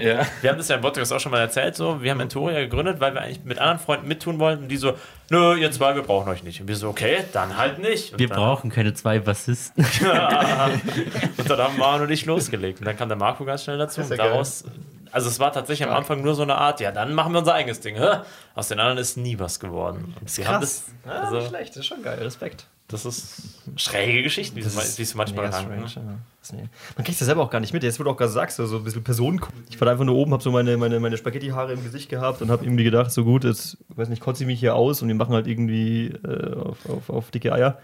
ja. 0.00 0.26
Wir 0.40 0.50
haben 0.50 0.58
das 0.58 0.68
ja 0.68 0.76
im 0.76 0.80
Podcast 0.82 1.12
auch 1.12 1.20
schon 1.20 1.32
mal 1.32 1.40
erzählt, 1.40 1.76
so. 1.76 2.02
Wir 2.02 2.12
haben 2.12 2.20
Entoria 2.20 2.60
gegründet, 2.60 2.98
weil 3.00 3.12
wir 3.12 3.20
eigentlich 3.20 3.44
mit 3.44 3.58
anderen 3.58 3.78
Freunden 3.78 4.08
mittun 4.08 4.38
wollten. 4.38 4.68
Die 4.68 4.78
so, 4.78 4.94
nö, 5.30 5.56
ihr 5.56 5.70
zwei, 5.72 5.94
wir 5.94 6.02
brauchen 6.02 6.28
euch 6.28 6.42
nicht. 6.42 6.60
Und 6.60 6.68
wir 6.68 6.76
so, 6.76 6.88
okay, 6.88 7.24
dann 7.32 7.56
halt 7.56 7.78
nicht. 7.78 8.12
Und 8.12 8.18
Wir 8.18 8.28
dann, 8.28 8.36
brauchen 8.36 8.70
keine 8.70 8.92
zwei 8.92 9.18
Bassisten. 9.18 9.84
Und 11.38 11.50
dann 11.50 11.58
haben 11.58 11.78
Manu 11.78 12.04
und 12.04 12.10
ich 12.10 12.26
losgelegt. 12.26 12.80
Und 12.80 12.86
dann 12.86 12.96
kam 12.96 13.08
der 13.08 13.16
Marco 13.16 13.44
ganz 13.44 13.64
schnell 13.64 13.78
dazu. 13.78 14.02
Und 14.02 14.10
daraus, 14.18 14.64
also 15.12 15.28
es 15.28 15.38
war 15.40 15.52
tatsächlich 15.52 15.88
am 15.88 15.94
Anfang 15.94 16.22
nur 16.22 16.34
so 16.34 16.42
eine 16.42 16.56
Art, 16.56 16.80
ja, 16.80 16.92
dann 16.92 17.14
machen 17.14 17.32
wir 17.32 17.38
unser 17.38 17.54
eigenes 17.54 17.80
Ding. 17.80 17.96
Hä? 17.96 18.18
Aus 18.54 18.68
den 18.68 18.78
anderen 18.78 18.98
ist 18.98 19.16
nie 19.16 19.38
was 19.38 19.58
geworden. 19.60 20.14
Und 20.20 20.30
sie 20.30 20.46
haben 20.46 20.60
das, 20.60 20.84
Ja, 21.06 21.12
also, 21.12 21.36
nicht 21.36 21.48
schlecht, 21.48 21.70
das 21.70 21.76
ist 21.78 21.86
schon 21.86 22.02
geil. 22.02 22.18
Respekt. 22.18 22.66
Das 22.90 23.04
ist 23.04 23.42
schräge 23.76 24.22
Geschichten, 24.22 24.56
wie 24.56 24.60
es 24.60 24.98
es 24.98 25.14
manchmal 25.14 25.52
strange, 25.52 25.86
Ne? 25.96 26.18
ja. 26.52 26.58
Man 26.96 27.04
kriegt 27.04 27.20
das 27.20 27.26
selber 27.26 27.42
auch 27.42 27.50
gar 27.50 27.60
nicht 27.60 27.72
mit. 27.72 27.82
Jetzt 27.82 27.98
wurde 27.98 28.10
auch 28.10 28.16
gerade 28.16 28.30
gesagt, 28.30 28.52
so, 28.52 28.64
ein 28.64 28.84
bisschen 28.84 29.04
Personen. 29.04 29.40
Ich 29.68 29.80
war 29.80 29.88
einfach 29.88 30.04
nur 30.04 30.16
oben, 30.16 30.32
habe 30.32 30.42
so 30.42 30.50
meine, 30.50 30.76
meine, 30.76 30.98
meine 30.98 31.16
Spaghetti-Haare 31.16 31.74
im 31.74 31.84
Gesicht 31.84 32.08
gehabt 32.08 32.42
und 32.42 32.50
habe 32.50 32.64
irgendwie 32.64 32.84
gedacht, 32.84 33.12
so 33.12 33.24
gut, 33.24 33.44
jetzt, 33.44 33.78
weiß 33.90 34.08
nicht, 34.08 34.20
kotze 34.20 34.42
ich 34.42 34.46
mich 34.46 34.60
hier 34.60 34.74
aus 34.74 35.02
und 35.02 35.08
wir 35.08 35.14
machen 35.14 35.34
halt 35.34 35.46
irgendwie 35.46 36.06
äh, 36.24 36.54
auf, 36.54 36.78
auf, 36.88 37.10
auf 37.10 37.30
dicke 37.30 37.52
Eier. 37.52 37.78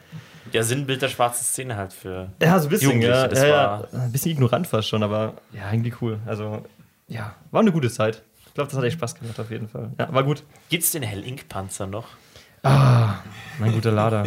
Ja, 0.53 0.63
Sinnbild 0.63 1.03
der 1.03 1.09
schwarzen 1.09 1.45
Szene 1.45 1.77
halt 1.77 1.93
für. 1.93 2.31
Ja, 2.41 2.59
so 2.59 2.67
ein 2.67 2.71
bisschen, 2.71 3.01
Jugendliche, 3.03 3.35
ja, 3.35 3.47
ja, 3.47 3.89
ja. 3.93 4.01
Ein 4.01 4.13
bisschen 4.13 4.33
ignorant 4.33 4.67
fast 4.67 4.89
schon, 4.89 5.03
aber 5.03 5.35
ja, 5.53 5.71
irgendwie 5.73 5.93
cool. 6.01 6.19
Also, 6.27 6.65
ja, 7.09 7.35
war 7.51 7.61
eine 7.61 7.73
gute 7.73 7.91
Zeit. 7.91 8.23
Ich 8.47 8.55
glaube, 8.55 8.71
das 8.71 8.79
hat 8.79 8.85
echt 8.85 8.97
Spaß 8.97 9.17
gemacht 9.17 9.39
auf 9.39 9.51
jeden 9.51 9.69
Fall. 9.69 9.91
Ja, 9.99 10.13
war 10.13 10.25
gut. 10.25 10.43
Gibt's 10.71 10.93
den 10.93 11.03
Hell 11.03 11.25
Ink 11.25 11.49
Noch? 12.69 13.15
Mein 13.59 13.73
guter 13.73 13.93
Lader. 13.93 14.25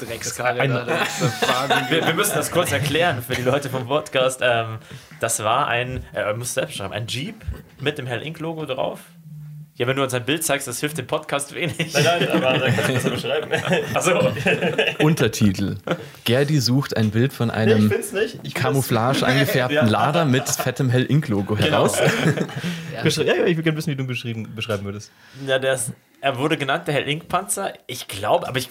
Der 0.00 0.08
Dreckskarre. 0.08 0.60
Ein- 0.60 0.70
das. 0.70 1.90
Wir, 1.90 2.06
wir 2.06 2.14
müssen 2.14 2.34
das 2.34 2.50
kurz 2.50 2.72
erklären 2.72 3.22
für 3.22 3.34
die 3.34 3.42
Leute 3.42 3.68
vom 3.68 3.86
Podcast. 3.86 4.40
Ähm, 4.42 4.78
das 5.20 5.42
war 5.44 5.66
ein, 5.68 6.02
äh, 6.14 6.32
muss 6.32 6.54
selbst 6.54 6.76
schreiben, 6.76 6.94
ein 6.94 7.06
Jeep 7.06 7.34
mit 7.80 7.98
dem 7.98 8.06
Hell 8.06 8.22
Ink 8.22 8.40
Logo 8.40 8.64
drauf. 8.64 9.00
Ja, 9.74 9.86
wenn 9.86 9.96
du 9.96 10.02
uns 10.02 10.14
ein 10.14 10.24
Bild 10.24 10.42
zeigst, 10.42 10.66
das 10.66 10.80
hilft 10.80 10.96
dem 10.96 11.06
Podcast 11.06 11.54
wenig. 11.54 11.92
Nein, 11.92 12.26
aber 12.30 12.58
da 12.58 12.70
kannst 12.70 12.88
du 12.88 12.92
besser 12.94 13.10
beschreiben. 13.10 13.50
Also, 13.92 14.32
Untertitel. 15.00 15.76
Gerdi 16.24 16.58
sucht 16.60 16.96
ein 16.96 17.10
Bild 17.10 17.34
von 17.34 17.50
einem. 17.50 17.92
Ich 18.42 18.54
Camouflage 18.54 19.22
eingefärbten 19.26 19.86
Lader 19.86 20.24
mit 20.24 20.48
fettem 20.48 20.88
Hell 20.88 21.04
Ink 21.10 21.28
Logo 21.28 21.58
heraus. 21.58 21.98
Beschre- 23.04 23.24
Ja, 23.24 23.34
ja, 23.34 23.44
ich 23.44 23.56
würde 23.58 23.64
gerne 23.64 23.76
wissen, 23.76 23.90
wie 23.90 23.96
du 23.96 24.04
ihn 24.04 24.54
beschreiben 24.54 24.84
würdest. 24.86 25.10
ja, 25.46 25.58
der 25.58 25.74
ist, 25.74 25.92
er 26.26 26.38
wurde 26.38 26.56
genannt 26.56 26.88
der 26.88 26.94
Hell 26.94 27.08
Ink 27.08 27.28
Panzer. 27.28 27.72
Ich 27.86 28.08
glaube, 28.08 28.48
aber 28.48 28.58
ich. 28.58 28.68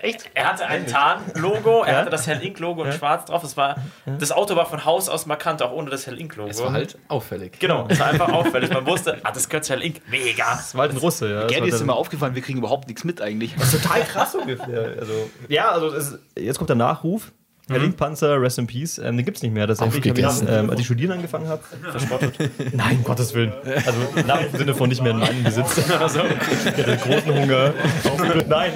Echt? 0.00 0.30
Er 0.32 0.46
hatte 0.46 0.66
ein 0.66 0.86
Tarn-Logo, 0.86 1.82
er 1.82 1.98
hatte 1.98 2.08
das 2.08 2.26
Hell 2.26 2.42
Ink 2.42 2.58
Logo 2.60 2.82
in 2.82 2.92
schwarz 2.92 3.26
drauf. 3.26 3.42
Das, 3.42 3.58
war, 3.58 3.76
das 4.06 4.32
Auto 4.32 4.56
war 4.56 4.64
von 4.64 4.86
Haus 4.86 5.10
aus 5.10 5.26
markant, 5.26 5.60
auch 5.60 5.72
ohne 5.72 5.90
das 5.90 6.06
Hell 6.06 6.18
Ink 6.18 6.34
Logo. 6.36 6.48
Es 6.48 6.62
war 6.62 6.72
halt 6.72 6.96
auffällig. 7.08 7.58
Genau, 7.58 7.84
es 7.90 8.00
war 8.00 8.06
einfach 8.06 8.30
auffällig. 8.32 8.70
Man 8.70 8.86
wusste, 8.86 9.18
ah, 9.22 9.32
das 9.32 9.50
gehört 9.50 9.66
zu 9.66 9.74
Hell 9.74 9.82
Ink. 9.82 10.00
Mega. 10.08 10.54
Das 10.54 10.74
war 10.74 10.82
halt 10.82 10.92
ein 10.92 10.96
Russe, 10.96 11.30
ja. 11.30 11.42
Das 11.42 11.52
Gerdi 11.52 11.68
war 11.70 11.76
ist 11.76 11.82
immer 11.82 11.94
aufgefallen, 11.94 12.34
wir 12.34 12.40
kriegen 12.40 12.60
überhaupt 12.60 12.88
nichts 12.88 13.04
mit 13.04 13.20
eigentlich. 13.20 13.54
total 13.54 14.00
krass 14.04 14.34
ungefähr. 14.34 14.96
Also, 14.98 15.30
ja, 15.48 15.68
also 15.72 15.88
es, 15.88 16.18
jetzt 16.38 16.56
kommt 16.56 16.70
der 16.70 16.76
Nachruf. 16.76 17.32
Der 17.70 17.78
Linkpanzer, 17.78 18.40
Rest 18.42 18.58
in 18.58 18.66
Peace, 18.66 18.98
ähm, 18.98 19.16
den 19.16 19.24
gibt 19.24 19.38
es 19.38 19.42
nicht 19.42 19.52
mehr. 19.52 19.66
Das 19.66 19.80
hab 19.80 19.94
ich, 19.94 20.04
ähm, 20.04 20.68
als 20.68 20.80
ich 20.80 20.86
studieren 20.86 21.12
angefangen 21.12 21.48
habe, 21.48 21.62
verschrottet. 21.90 22.34
Nein, 22.72 22.98
um 22.98 23.04
Gottes 23.04 23.32
Willen. 23.34 23.52
Also 23.64 23.98
Nachruf 24.26 24.52
im 24.52 24.58
Sinne 24.58 24.74
von 24.74 24.88
nicht 24.90 25.02
mehr 25.02 25.12
in 25.12 25.18
meinem 25.18 25.42
Besitz. 25.42 25.82
Also, 26.04 26.20
ich 26.20 26.66
hatte 26.66 26.96
großen 26.96 27.34
Hunger. 27.34 27.72
Nein, 28.48 28.72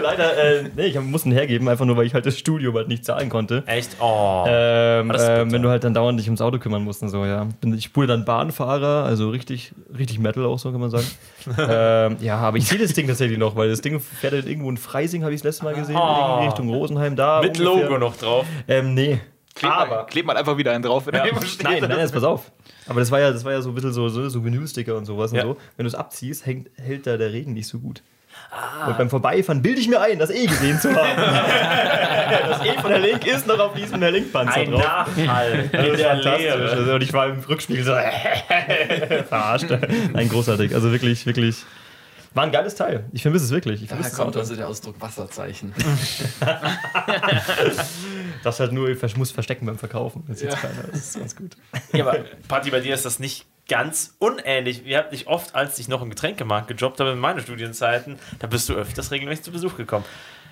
leider, 0.00 0.36
äh, 0.36 0.64
nee, 0.74 0.86
ich 0.86 1.00
musste 1.00 1.28
ihn 1.28 1.32
hergeben, 1.32 1.68
einfach 1.68 1.84
nur, 1.84 1.96
weil 1.96 2.06
ich 2.06 2.14
halt 2.14 2.24
das 2.24 2.38
Studium 2.38 2.74
halt 2.74 2.88
nicht 2.88 3.04
zahlen 3.04 3.28
konnte. 3.28 3.64
Echt? 3.66 3.96
Oh. 4.00 4.44
Ähm, 4.48 5.00
ähm, 5.00 5.08
bitter. 5.08 5.52
wenn 5.52 5.62
du 5.62 5.68
halt 5.68 5.84
dann 5.84 5.92
dauernd 5.92 6.18
dich 6.18 6.26
ums 6.26 6.40
Auto 6.40 6.58
kümmern 6.58 6.82
musst 6.82 7.02
und 7.02 7.10
so, 7.10 7.26
ja. 7.26 7.46
Bin, 7.60 7.74
ich 7.74 7.84
spule 7.84 8.06
dann 8.06 8.24
Bahnfahrer, 8.24 9.04
also 9.04 9.30
richtig, 9.30 9.72
richtig 9.96 10.18
Metal 10.18 10.44
auch 10.44 10.58
so, 10.58 10.70
kann 10.70 10.80
man 10.80 10.90
sagen. 10.90 11.06
Ähm, 11.58 12.16
ja, 12.20 12.36
aber 12.38 12.56
ich 12.58 12.66
sehe 12.68 12.78
das 12.78 12.92
Ding 12.92 13.06
tatsächlich 13.06 13.38
noch, 13.38 13.56
weil 13.56 13.68
das 13.68 13.80
Ding 13.80 14.00
fährt 14.00 14.32
halt 14.32 14.46
irgendwo 14.46 14.70
in 14.70 14.76
Freising, 14.76 15.22
habe 15.22 15.32
ich 15.34 15.40
das 15.40 15.44
letzte 15.44 15.64
Mal 15.64 15.74
gesehen, 15.74 15.96
Oh. 15.96 16.44
Richtung 16.44 16.68
Rosenheim 16.70 17.16
da. 17.16 17.40
Mit 17.40 17.58
ungefähr. 17.58 17.84
Logo 17.84 17.98
noch 17.98 18.16
drauf. 18.16 18.46
Ähm, 18.68 18.94
nee. 18.94 19.20
Klebt, 19.54 19.74
Aber- 19.74 19.90
mal, 19.96 20.04
klebt 20.06 20.26
mal 20.26 20.36
einfach 20.36 20.56
wieder 20.56 20.72
einen 20.72 20.82
drauf, 20.84 21.06
wenn 21.06 21.14
er 21.14 21.24
irgendwo 21.26 21.44
steht. 21.44 21.64
Nein, 21.64 21.82
nein, 21.88 21.98
jetzt 21.98 22.12
pass 22.14 22.22
auf. 22.24 22.50
Aber 22.88 23.00
das 23.00 23.10
war 23.10 23.20
ja, 23.20 23.30
das 23.32 23.44
war 23.44 23.52
ja 23.52 23.60
so 23.60 23.70
ein 23.70 23.74
bisschen 23.74 23.92
so, 23.92 24.08
so, 24.08 24.28
so 24.28 24.44
Vinylsticker 24.44 24.96
und 24.96 25.04
sowas 25.04 25.32
Ja. 25.32 25.42
und 25.44 25.48
so. 25.54 25.56
Wenn 25.76 25.84
du 25.84 25.88
es 25.88 25.94
abziehst, 25.94 26.46
hängt, 26.46 26.70
hält 26.76 27.06
da 27.06 27.16
der 27.16 27.32
Regen 27.32 27.52
nicht 27.52 27.66
so 27.66 27.78
gut. 27.80 28.02
Ah. 28.50 28.88
Und 28.88 28.98
beim 28.98 29.08
Vorbeifahren 29.08 29.62
bilde 29.62 29.80
ich 29.80 29.88
mir 29.88 30.00
ein, 30.00 30.18
das 30.18 30.30
eh 30.30 30.46
gesehen 30.46 30.80
zu 30.80 30.88
haben. 30.94 31.08
das 32.48 32.64
E 32.64 32.72
von 32.80 32.90
der 32.90 32.98
Link 32.98 33.24
ist 33.26 33.46
noch 33.46 33.58
auf 33.60 33.74
diesem 33.74 34.00
der 34.00 34.10
Link-Panzer 34.10 34.54
Ein 34.54 34.70
drauf. 34.72 34.82
Nachhall 34.82 35.68
Das 35.70 35.86
ist 35.86 36.02
fantastisch. 36.02 36.40
Leere. 36.40 36.70
Also, 36.70 36.94
und 36.94 37.02
ich 37.02 37.12
war 37.12 37.26
im 37.28 37.38
Rückspiegel 37.40 37.84
so 37.84 37.92
verarscht. 39.28 39.66
Nein, 40.12 40.28
großartig. 40.28 40.74
Also 40.74 40.90
wirklich, 40.90 41.26
wirklich. 41.26 41.64
War 42.34 42.44
ein 42.44 42.52
geiles 42.52 42.76
Teil. 42.76 43.04
Ich 43.12 43.22
vermisse 43.22 43.44
es 43.46 43.50
wirklich. 43.50 43.82
Ich 43.82 43.88
Da 43.88 43.96
vermisse 43.96 44.16
kommt 44.16 44.36
es 44.36 44.42
also 44.42 44.56
der 44.56 44.68
Ausdruck 44.68 45.00
Wasserzeichen. 45.00 45.74
Das 48.42 48.58
halt 48.58 48.72
nur, 48.72 48.88
ich 48.88 49.16
muss 49.16 49.32
verstecken 49.32 49.66
beim 49.66 49.76
Verkaufen. 49.76 50.24
Das 50.26 50.38
sieht 50.38 50.50
keiner. 50.50 50.84
Das 50.90 51.00
ist 51.00 51.18
ganz 51.18 51.36
gut. 51.36 51.56
Ja, 51.92 52.06
aber 52.06 52.20
Patti, 52.48 52.70
bei 52.70 52.80
dir 52.80 52.94
ist 52.94 53.04
das 53.04 53.18
nicht 53.18 53.44
ganz 53.70 54.16
unähnlich. 54.18 54.84
Wir 54.84 54.98
hatten 54.98 55.12
dich 55.12 55.28
oft, 55.28 55.54
als 55.54 55.78
ich 55.78 55.86
noch 55.86 56.02
im 56.02 56.10
Getränkemarkt 56.10 56.66
gejobbt 56.68 56.98
habe 56.98 57.10
in 57.10 57.18
meinen 57.20 57.40
Studienzeiten, 57.40 58.18
da 58.40 58.48
bist 58.48 58.68
du 58.68 58.74
öfters 58.74 59.12
regelmäßig 59.12 59.44
zu 59.44 59.52
Besuch 59.52 59.76
gekommen. 59.76 60.04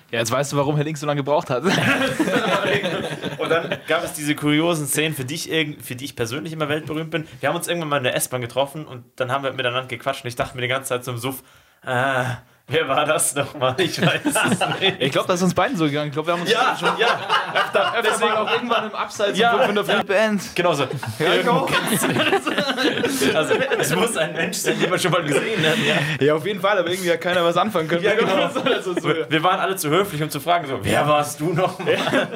Ja, 0.09 0.19
jetzt 0.19 0.31
weißt 0.31 0.53
du, 0.53 0.57
warum 0.57 0.75
Herr 0.75 0.85
Link 0.85 0.97
so 0.97 1.05
lange 1.05 1.19
gebraucht 1.19 1.49
hat. 1.49 1.63
Und 3.37 3.49
dann 3.49 3.77
gab 3.87 4.03
es 4.03 4.13
diese 4.13 4.35
kuriosen 4.35 4.87
Szenen, 4.87 5.13
für 5.13 5.25
die, 5.25 5.35
ich 5.35 5.49
für 5.83 5.95
die 5.95 6.05
ich 6.05 6.15
persönlich 6.15 6.53
immer 6.53 6.69
weltberühmt 6.69 7.11
bin. 7.11 7.27
Wir 7.41 7.49
haben 7.49 7.57
uns 7.57 7.67
irgendwann 7.67 7.89
mal 7.89 7.97
in 7.97 8.05
der 8.05 8.15
S-Bahn 8.15 8.41
getroffen 8.41 8.85
und 8.85 9.03
dann 9.17 9.31
haben 9.31 9.43
wir 9.43 9.51
miteinander 9.51 9.87
gequatscht 9.87 10.23
und 10.23 10.29
ich 10.29 10.35
dachte 10.35 10.55
mir 10.55 10.61
die 10.61 10.67
ganze 10.69 10.89
Zeit 10.89 11.03
zum 11.03 11.17
Suff, 11.17 11.43
ah, 11.83 12.37
wer 12.69 12.87
war 12.87 13.05
das 13.05 13.35
nochmal? 13.35 13.75
Ich 13.77 14.01
weiß 14.01 14.21
es 14.25 14.59
nicht. 14.79 14.95
Ich 14.99 15.11
glaube, 15.11 15.27
das 15.27 15.37
ist 15.37 15.43
uns 15.43 15.53
beiden 15.53 15.75
so 15.77 15.85
gegangen. 15.85 16.07
Ich 16.07 16.13
glaube, 16.13 16.27
wir 16.27 16.33
haben 16.33 16.41
uns 16.41 16.51
Ja, 16.51 16.75
schon 16.79 16.89
ja, 16.97 17.07
öfter, 17.53 17.93
deswegen 18.03 18.13
deswegen 18.19 18.33
auch 18.33 18.51
irgendwann 18.53 18.85
im 18.89 18.95
Abseits 18.95 19.37
Ja. 19.37 19.57
von 19.59 19.75
der 19.75 19.83
Free 19.85 20.03
Band. 20.03 20.41
Genau 20.55 20.73
so. 20.73 20.85
Kennst 20.87 22.03
du 22.05 22.13
das. 22.13 23.35
Also, 23.35 23.53
es 23.77 23.95
muss 23.95 24.17
ein 24.17 24.33
Mensch 24.33 24.57
sein, 24.57 24.79
den 24.79 24.89
man 24.89 24.99
schon 24.99 25.11
mal 25.11 25.23
gesehen 25.23 25.65
hat. 25.65 25.77
Ja. 26.19 26.25
Ja, 26.25 26.35
auf 26.35 26.45
jeden 26.45 26.59
Fall, 26.61 26.77
aber 26.77 26.89
irgendwie 26.89 27.11
hat 27.11 27.21
keiner 27.21 27.43
was 27.43 27.57
anfangen 27.57 27.87
können. 27.87 28.03
Ja, 28.03 28.13
genau. 28.15 28.49
so, 28.81 28.95
Wir 29.29 29.43
waren 29.43 29.59
alle 29.59 29.75
zu 29.75 29.89
höflich, 29.89 30.21
um 30.21 30.29
zu 30.29 30.39
fragen, 30.39 30.67
so, 30.67 30.79
wer 30.81 31.07
warst 31.07 31.39
du 31.39 31.53
noch? 31.53 31.79
Und 31.79 31.87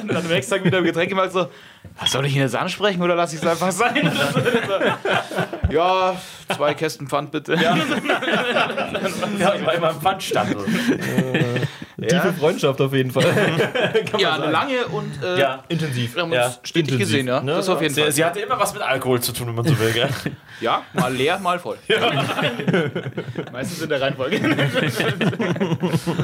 dann 0.08 0.18
am 0.18 0.28
nächsten 0.28 0.54
Tag 0.56 0.64
wieder 0.64 0.80
im 0.80 0.86
Getränkemarkt 0.86 1.34
so, 1.34 1.48
was 2.00 2.12
soll 2.12 2.26
ich 2.26 2.36
ihn 2.36 2.42
jetzt 2.42 2.56
ansprechen 2.56 3.02
oder 3.02 3.16
lasse 3.16 3.36
ich 3.36 3.42
es 3.42 3.48
einfach 3.48 3.72
sein? 3.72 4.12
ja, 5.70 6.16
zwei 6.56 6.74
Kästen 6.74 7.08
Pfand 7.08 7.32
bitte. 7.32 7.54
Ja, 7.56 7.76
Ja, 9.40 9.54
ich 9.56 9.66
war 9.66 9.74
immer 9.76 9.92
im 9.92 10.02
Pfandstand. 10.02 10.56
Tiefe 12.02 12.34
Freundschaft 12.34 12.82
auf 12.82 12.94
jeden 12.94 13.12
Fall. 13.12 13.24
eine 14.14 14.52
lange 14.52 14.86
und 14.88 15.24
äh, 15.24 15.40
Ja. 15.40 15.64
Intensiv. 15.70 16.16
wir 16.16 16.24
haben 16.24 16.32
uns 16.32 16.36
Ja, 16.38 16.52
stetig 16.64 16.94
intensiv, 16.94 17.00
gesehen, 17.00 17.28
ja. 17.28 17.42
ne? 17.42 17.54
Das 17.56 17.70
auf 17.70 17.82
jeden 17.82 17.94
Sie, 17.94 18.02
Fall. 18.02 18.12
sie 18.12 18.26
hatte 18.26 18.40
immer 18.42 18.60
was 18.60 18.74
mit 18.74 18.82
Alkohol 18.82 19.22
zu 19.22 19.32
tun, 19.32 19.48
wenn 19.48 19.56
man 19.56 19.66
so 19.66 19.78
will, 19.80 19.92
gell? 19.94 20.10
Ja, 20.60 20.82
mal 20.94 21.14
leer, 21.14 21.40
mal 21.40 21.60
voll. 21.60 21.78
Meistens 23.52 23.82
in 23.82 23.90
der 23.90 24.02
Reihenfolge. 24.02 24.40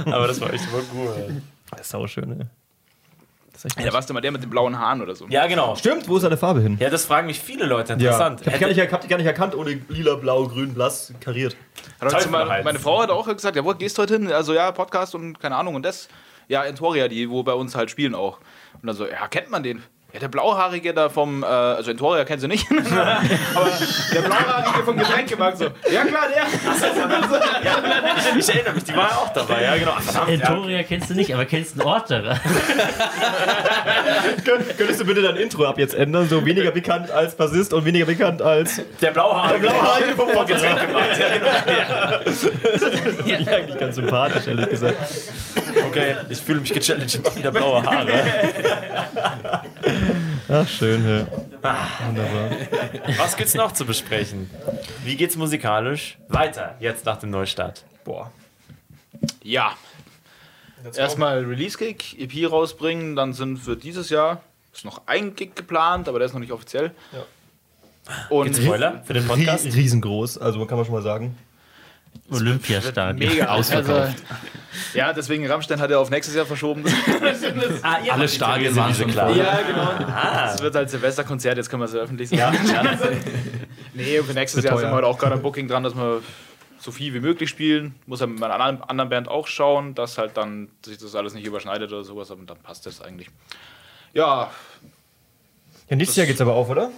Aber 0.06 0.28
das 0.28 0.42
war 0.42 0.52
echt 0.54 0.66
immer 0.72 0.82
cool. 0.96 1.42
Das 1.72 1.82
ist 1.82 1.90
sauschön, 1.90 2.30
ne? 2.30 2.36
Das 2.38 2.46
ist 2.46 2.50
echt 2.50 2.59
Ja, 3.64 3.86
da 3.86 3.94
warst 3.94 4.10
du 4.10 4.14
mal 4.14 4.22
der 4.22 4.32
mit 4.32 4.42
den 4.42 4.50
blauen 4.50 4.78
Haaren 4.80 5.02
oder 5.02 5.16
so. 5.16 5.28
Ja, 5.30 5.48
genau. 5.48 5.76
Stimmt, 5.76 6.08
wo 6.08 6.16
ist 6.18 6.24
seine 6.24 6.38
Farbe 6.38 6.62
hin? 6.62 6.78
Ja, 6.80 6.90
das 6.90 7.06
fragen 7.06 7.28
mich 7.28 7.40
viele 7.40 7.66
Leute. 7.66 7.94
Ja, 7.94 7.98
Interessant. 7.98 8.42
ich 8.42 8.48
hab 8.48 8.54
die, 8.54 8.60
gar 8.60 8.68
nicht, 8.68 8.78
ich 8.78 8.92
hab 8.92 9.02
die 9.02 9.08
gar 9.08 9.18
nicht 9.18 9.26
erkannt, 9.26 9.56
ohne 9.56 9.82
lila, 9.90 10.16
blau, 10.16 10.48
grün, 10.48 10.74
blass 10.74 11.14
kariert. 11.20 11.56
Hat 12.00 12.12
Teufel 12.12 12.32
meine 12.32 12.80
Frau 12.80 13.02
hat 13.02 13.10
auch 13.10 13.28
gesagt, 13.28 13.56
ja, 13.56 13.64
wo 13.66 13.74
gehst 13.74 13.98
du 13.98 14.02
heute 14.04 14.16
hin? 14.16 14.32
Also 14.32 14.54
ja, 14.54 14.72
Podcast 14.72 15.16
und 15.16 15.40
keine 15.40 15.56
Ahnung 15.56 15.76
und 15.76 15.84
das. 15.84 16.08
Ja, 16.48 16.64
Entoria, 16.64 17.08
die 17.08 17.30
wo 17.30 17.44
bei 17.44 17.54
uns 17.54 17.76
halt 17.76 17.92
spielen 17.92 18.16
auch. 18.16 18.40
Und 18.82 18.88
dann 18.88 18.96
so, 18.96 19.06
ja, 19.06 19.28
kennt 19.28 19.50
man 19.50 19.62
den? 19.62 19.84
Ja, 20.12 20.20
der 20.20 20.28
Blauhaarige 20.28 20.92
da 20.96 21.08
vom, 21.10 21.44
äh, 21.44 21.46
also 21.46 21.92
Entoria 21.92 22.26
kennt 22.26 22.42
sie 22.42 22.48
nicht, 22.48 22.66
aber 22.72 23.70
der 24.12 24.22
Blauhaarige 24.22 24.84
vom 24.84 24.98
Getränkemarkt 24.98 25.60
so, 25.60 25.66
ja 25.66 26.04
klar, 26.04 26.24
der. 26.34 26.46
Ich 28.40 28.50
erinnere 28.50 28.74
mich, 28.74 28.84
die 28.86 28.96
war 28.96 29.20
auch 29.20 29.32
dabei. 29.34 29.62
Ja, 29.64 29.78
genau. 29.78 29.92
Verdammt, 30.00 30.30
ja. 30.30 30.34
Entoria 30.34 30.82
kennst 30.84 31.12
du 31.12 31.14
nicht, 31.14 31.32
aber 31.34 31.46
kennst 31.46 31.74
einen 31.74 31.84
Ort 31.88 32.10
daran. 32.10 32.40
Könntest 34.46 35.00
du 35.00 35.06
bitte 35.06 35.22
dein 35.22 35.36
Intro 35.36 35.66
ab 35.66 35.78
jetzt 35.78 35.94
ändern? 35.94 36.28
So 36.28 36.44
weniger 36.46 36.72
bekannt 36.72 37.12
als 37.12 37.36
Bassist 37.36 37.74
und 37.74 37.86
weniger 37.86 38.06
bekannt 38.06 38.42
als. 38.42 38.82
Der 39.02 39.12
Blauhaarige. 39.12 39.68
Der 39.68 39.70
Blauhaarige 39.70 40.16
vom 40.16 40.46
Getränk 40.46 40.88
gemacht. 40.88 41.06
Ja, 43.26 43.38
genau. 43.38 43.52
Eigentlich 43.52 43.80
ganz 43.80 43.96
sympathisch, 43.96 44.48
ehrlich 44.48 44.70
gesagt. 44.70 44.98
Okay, 45.88 46.16
ich 46.30 46.40
fühle 46.40 46.62
mich 46.62 46.74
gechallenged. 46.74 47.36
Wieder 47.36 47.52
blaue 47.52 47.84
Haare. 47.84 48.08
Ach, 50.52 50.68
schön, 50.68 51.04
ja. 51.08 51.28
Wunderbar. 52.08 52.50
Was 53.18 53.38
gibt's 53.38 53.54
noch 53.54 53.72
zu 53.72 53.86
besprechen? 53.86 54.50
Wie 55.04 55.16
geht's 55.16 55.36
musikalisch 55.36 56.18
weiter 56.28 56.76
jetzt 56.80 57.06
nach 57.06 57.18
dem 57.20 57.30
Neustart? 57.30 57.84
Boah. 58.04 58.32
Ja. 59.44 59.74
Erstmal 60.96 61.44
Release-Gig, 61.44 62.18
EP 62.20 62.50
rausbringen, 62.52 63.16
dann 63.16 63.34
sind 63.34 63.58
für 63.58 63.76
dieses 63.76 64.10
Jahr 64.10 64.42
ist 64.74 64.86
noch 64.86 65.02
ein 65.08 65.36
Gig 65.36 65.56
geplant, 65.56 66.08
aber 66.08 66.20
der 66.20 66.28
ist 66.28 66.34
noch 66.34 66.40
nicht 66.40 66.52
offiziell. 66.54 66.92
Und 68.30 68.56
Spoiler 68.56 69.04
für 69.04 69.14
den 69.14 69.28
Podcast? 69.28 69.66
Ries- 69.66 69.76
Riesengroß, 69.76 70.38
also 70.38 70.66
kann 70.66 70.78
man 70.78 70.86
schon 70.86 70.96
mal 70.96 71.02
sagen. 71.04 71.38
Olympiastadion. 72.32 73.30
mega 73.30 73.46
Ausverkauft. 73.50 74.24
Also, 74.30 74.48
ja, 74.94 75.14
deswegen 75.14 75.48
Rammstein 75.48 75.80
hat 75.80 75.92
er 75.92 76.00
auf 76.00 76.10
nächstes 76.10 76.36
Jahr 76.36 76.46
verschoben. 76.46 76.84
Ah, 77.82 77.98
ihr 78.04 78.14
Alle 78.14 78.28
Stadien 78.28 78.76
waren 78.76 78.94
schon 78.94 79.10
klar. 79.10 79.36
ja, 79.36 79.60
genau. 79.62 80.54
Es 80.54 80.62
wird 80.62 80.76
halt 80.76 80.90
Silvesterkonzert, 80.90 81.58
jetzt 81.58 81.70
können 81.70 81.82
wir 81.82 81.86
es 81.86 81.94
ja 81.94 82.00
öffentlich 82.02 82.30
sagen. 82.30 82.58
nee, 83.94 84.20
und 84.20 84.26
für 84.26 84.34
nächstes 84.34 84.64
Jahr 84.64 84.78
sind 84.78 84.90
wir 84.90 84.96
halt 84.96 85.06
auch 85.06 85.18
gerade 85.18 85.36
am 85.36 85.42
Booking 85.42 85.68
dran, 85.68 85.84
dass 85.84 85.96
wir 85.96 86.22
so 86.80 86.92
viel 86.92 87.14
wie 87.14 87.20
möglich 87.20 87.50
spielen. 87.50 87.96
Muss 88.06 88.20
ja 88.20 88.28
mit 88.28 88.40
meiner 88.40 88.60
anderen, 88.60 89.10
Band 89.10 89.28
auch 89.28 89.48
schauen, 89.48 89.96
dass 89.96 90.18
halt 90.18 90.38
dann 90.38 90.70
sich 90.86 90.98
das 90.98 91.16
alles 91.16 91.34
nicht 91.34 91.46
überschneidet 91.46 91.92
oder 91.92 92.04
sowas, 92.04 92.32
aber 92.32 92.44
dann 92.46 92.58
passt 92.58 92.86
das 92.86 93.02
eigentlich. 93.02 93.30
Ja, 94.14 94.50
Ja, 95.90 95.96
nächstes 95.96 96.16
Jahr 96.18 96.28
geht's 96.28 96.42
aber 96.42 96.54
auf, 96.54 96.70
oder? 96.70 96.84
Kann 96.84 96.94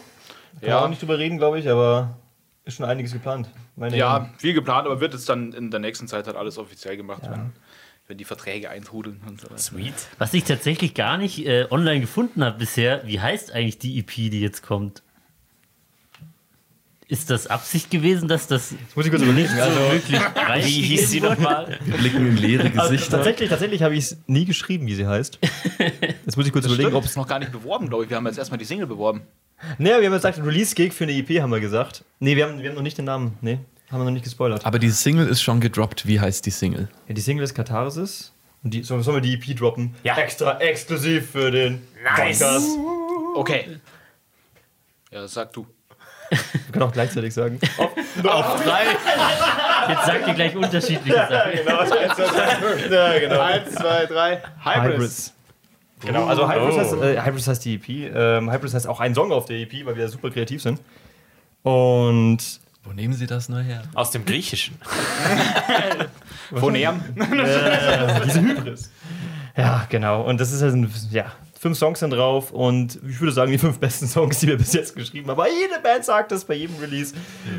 man 0.61 0.69
ja. 0.69 0.83
auch 0.83 0.89
nicht 0.89 1.01
drüber 1.01 1.17
reden, 1.17 1.37
glaube 1.37 1.59
ich, 1.59 1.69
aber 1.69 2.17
ist 2.65 2.77
schon 2.77 2.85
einiges 2.85 3.13
geplant. 3.13 3.49
Meine 3.81 3.97
Ja, 3.97 4.29
viel 4.37 4.53
geplant, 4.53 4.85
aber 4.85 5.01
wird 5.01 5.13
jetzt 5.13 5.27
dann 5.27 5.53
in 5.53 5.71
der 5.71 5.79
nächsten 5.79 6.07
Zeit 6.07 6.27
halt 6.27 6.37
alles 6.37 6.59
offiziell 6.59 6.97
gemacht, 6.97 7.23
wenn, 7.27 7.51
wenn 8.07 8.15
die 8.15 8.25
Verträge 8.25 8.69
eintrudeln 8.69 9.19
und 9.27 9.41
so 9.41 9.47
weiter. 9.47 9.57
Sweet. 9.57 9.95
Was 10.19 10.35
ich 10.35 10.43
tatsächlich 10.43 10.93
gar 10.93 11.17
nicht 11.17 11.43
äh, 11.47 11.65
online 11.71 11.99
gefunden 11.99 12.43
habe 12.43 12.59
bisher, 12.59 13.01
wie 13.07 13.19
heißt 13.19 13.51
eigentlich 13.51 13.79
die 13.79 13.97
EP, 13.97 14.11
die 14.11 14.39
jetzt 14.39 14.61
kommt? 14.61 15.01
Ist 17.07 17.31
das 17.31 17.47
Absicht 17.47 17.89
gewesen, 17.89 18.27
dass 18.27 18.45
das 18.45 18.71
Jetzt 18.71 18.95
muss 18.95 19.05
ich 19.05 19.11
kurz 19.11 19.23
überlegen. 19.23 19.49
Also, 19.59 19.79
wirklich 19.79 20.21
Wie 20.65 20.81
hieß 20.83 21.09
sie 21.09 21.19
nochmal? 21.19 21.79
Wir 21.83 21.97
blicken 21.97 22.27
in 22.27 22.37
leere 22.37 22.69
Gesichter. 22.69 23.17
tatsächlich 23.17 23.49
tatsächlich 23.49 23.81
habe 23.81 23.95
ich 23.95 24.03
es 24.05 24.17
nie 24.27 24.45
geschrieben, 24.45 24.85
wie 24.85 24.93
sie 24.93 25.07
heißt. 25.07 25.39
Jetzt 26.25 26.37
muss 26.37 26.45
ich 26.45 26.53
kurz 26.53 26.67
überlegen, 26.67 26.93
ob 26.93 27.03
es. 27.03 27.15
noch 27.15 27.27
gar 27.27 27.39
nicht 27.39 27.51
beworben, 27.51 27.89
glaube 27.89 28.03
ich. 28.03 28.11
Wir 28.11 28.17
haben 28.17 28.27
jetzt 28.27 28.37
erstmal 28.37 28.59
die 28.59 28.65
Single 28.65 28.85
beworben. 28.85 29.23
Nee, 29.77 29.89
wir 29.89 30.05
haben 30.05 30.11
gesagt, 30.11 30.39
Release-Gig 30.43 30.93
für 30.93 31.03
eine 31.05 31.13
EP 31.13 31.41
haben 31.41 31.51
wir 31.51 31.59
gesagt. 31.59 32.03
Nee, 32.19 32.35
wir 32.35 32.47
haben, 32.47 32.61
wir 32.61 32.69
haben 32.69 32.75
noch 32.75 32.81
nicht 32.81 32.97
den 32.97 33.05
Namen. 33.05 33.37
Nee, 33.41 33.59
haben 33.91 33.99
wir 33.99 34.05
noch 34.05 34.11
nicht 34.11 34.23
gespoilert. 34.23 34.65
Aber 34.65 34.79
die 34.79 34.89
Single 34.89 35.27
ist 35.27 35.41
schon 35.41 35.59
gedroppt. 35.59 36.07
Wie 36.07 36.19
heißt 36.19 36.45
die 36.45 36.51
Single? 36.51 36.89
Ja, 37.07 37.13
die 37.13 37.21
Single 37.21 37.43
ist 37.43 37.53
Katharsis. 37.53 38.33
Und 38.63 38.73
die, 38.73 38.83
sollen 38.83 39.03
wir 39.05 39.21
die 39.21 39.33
EP 39.33 39.57
droppen? 39.57 39.95
Ja. 40.03 40.17
Extra, 40.17 40.59
exklusiv 40.59 41.31
für 41.31 41.49
den 41.49 41.81
Nice. 42.03 42.39
Podcast. 42.39 42.67
Okay. 43.35 43.79
Ja, 45.09 45.27
sag 45.27 45.51
du. 45.53 45.65
Wir 46.29 46.39
können 46.71 46.83
auch 46.83 46.93
gleichzeitig 46.93 47.33
sagen. 47.33 47.59
Jetzt 47.61 47.75
sagt 50.05 50.27
ihr 50.27 50.33
gleich 50.33 50.55
unterschiedliche 50.55 51.13
Sachen. 51.13 51.31
ja, 52.91 53.19
genau. 53.19 53.39
Eins, 53.41 53.75
zwei, 53.75 54.05
drei. 54.05 54.41
Hybrids. 54.63 55.33
Genau, 56.05 56.25
also 56.25 56.49
Hybrids, 56.51 56.75
Oh. 56.75 56.79
heißt, 56.79 56.93
äh, 57.17 57.21
Hybrids 57.23 57.47
heißt 57.47 57.63
die 57.65 57.75
EP. 57.75 57.89
Ähm, 58.13 58.51
Hybrids 58.51 58.73
heißt 58.73 58.87
auch 58.87 58.99
ein 58.99 59.13
Song 59.15 59.31
auf 59.31 59.45
der 59.45 59.57
EP, 59.57 59.85
weil 59.85 59.95
wir 59.95 60.07
super 60.09 60.29
kreativ 60.31 60.61
sind. 60.61 60.81
Und 61.63 62.39
Wo 62.83 62.91
nehmen 62.93 63.13
Sie 63.13 63.27
das 63.27 63.49
neu 63.49 63.61
her? 63.61 63.83
Aus 63.93 64.09
dem 64.11 64.25
Griechischen. 64.25 64.75
Phonem. 66.55 67.01
diese 68.25 68.41
Hybris. 68.41 68.91
Ja, 69.55 69.85
genau. 69.89 70.21
Und 70.23 70.39
das 70.41 70.51
ist 70.51 70.61
halt 70.61 70.73
ein, 70.73 70.91
ja, 71.11 71.25
fünf 71.61 71.77
Songs 71.77 71.99
sind 71.99 72.09
drauf 72.09 72.51
und 72.51 72.97
ich 73.07 73.21
würde 73.21 73.31
sagen, 73.31 73.51
die 73.51 73.59
fünf 73.59 73.77
besten 73.77 74.07
Songs, 74.07 74.39
die 74.39 74.47
wir 74.47 74.57
bis 74.57 74.73
jetzt 74.73 74.95
geschrieben 74.95 75.29
haben. 75.29 75.39
Aber 75.39 75.47
jede 75.47 75.79
Band 75.83 76.03
sagt 76.03 76.31
das 76.31 76.43
bei 76.43 76.55
jedem 76.55 76.75
Release, 76.77 77.13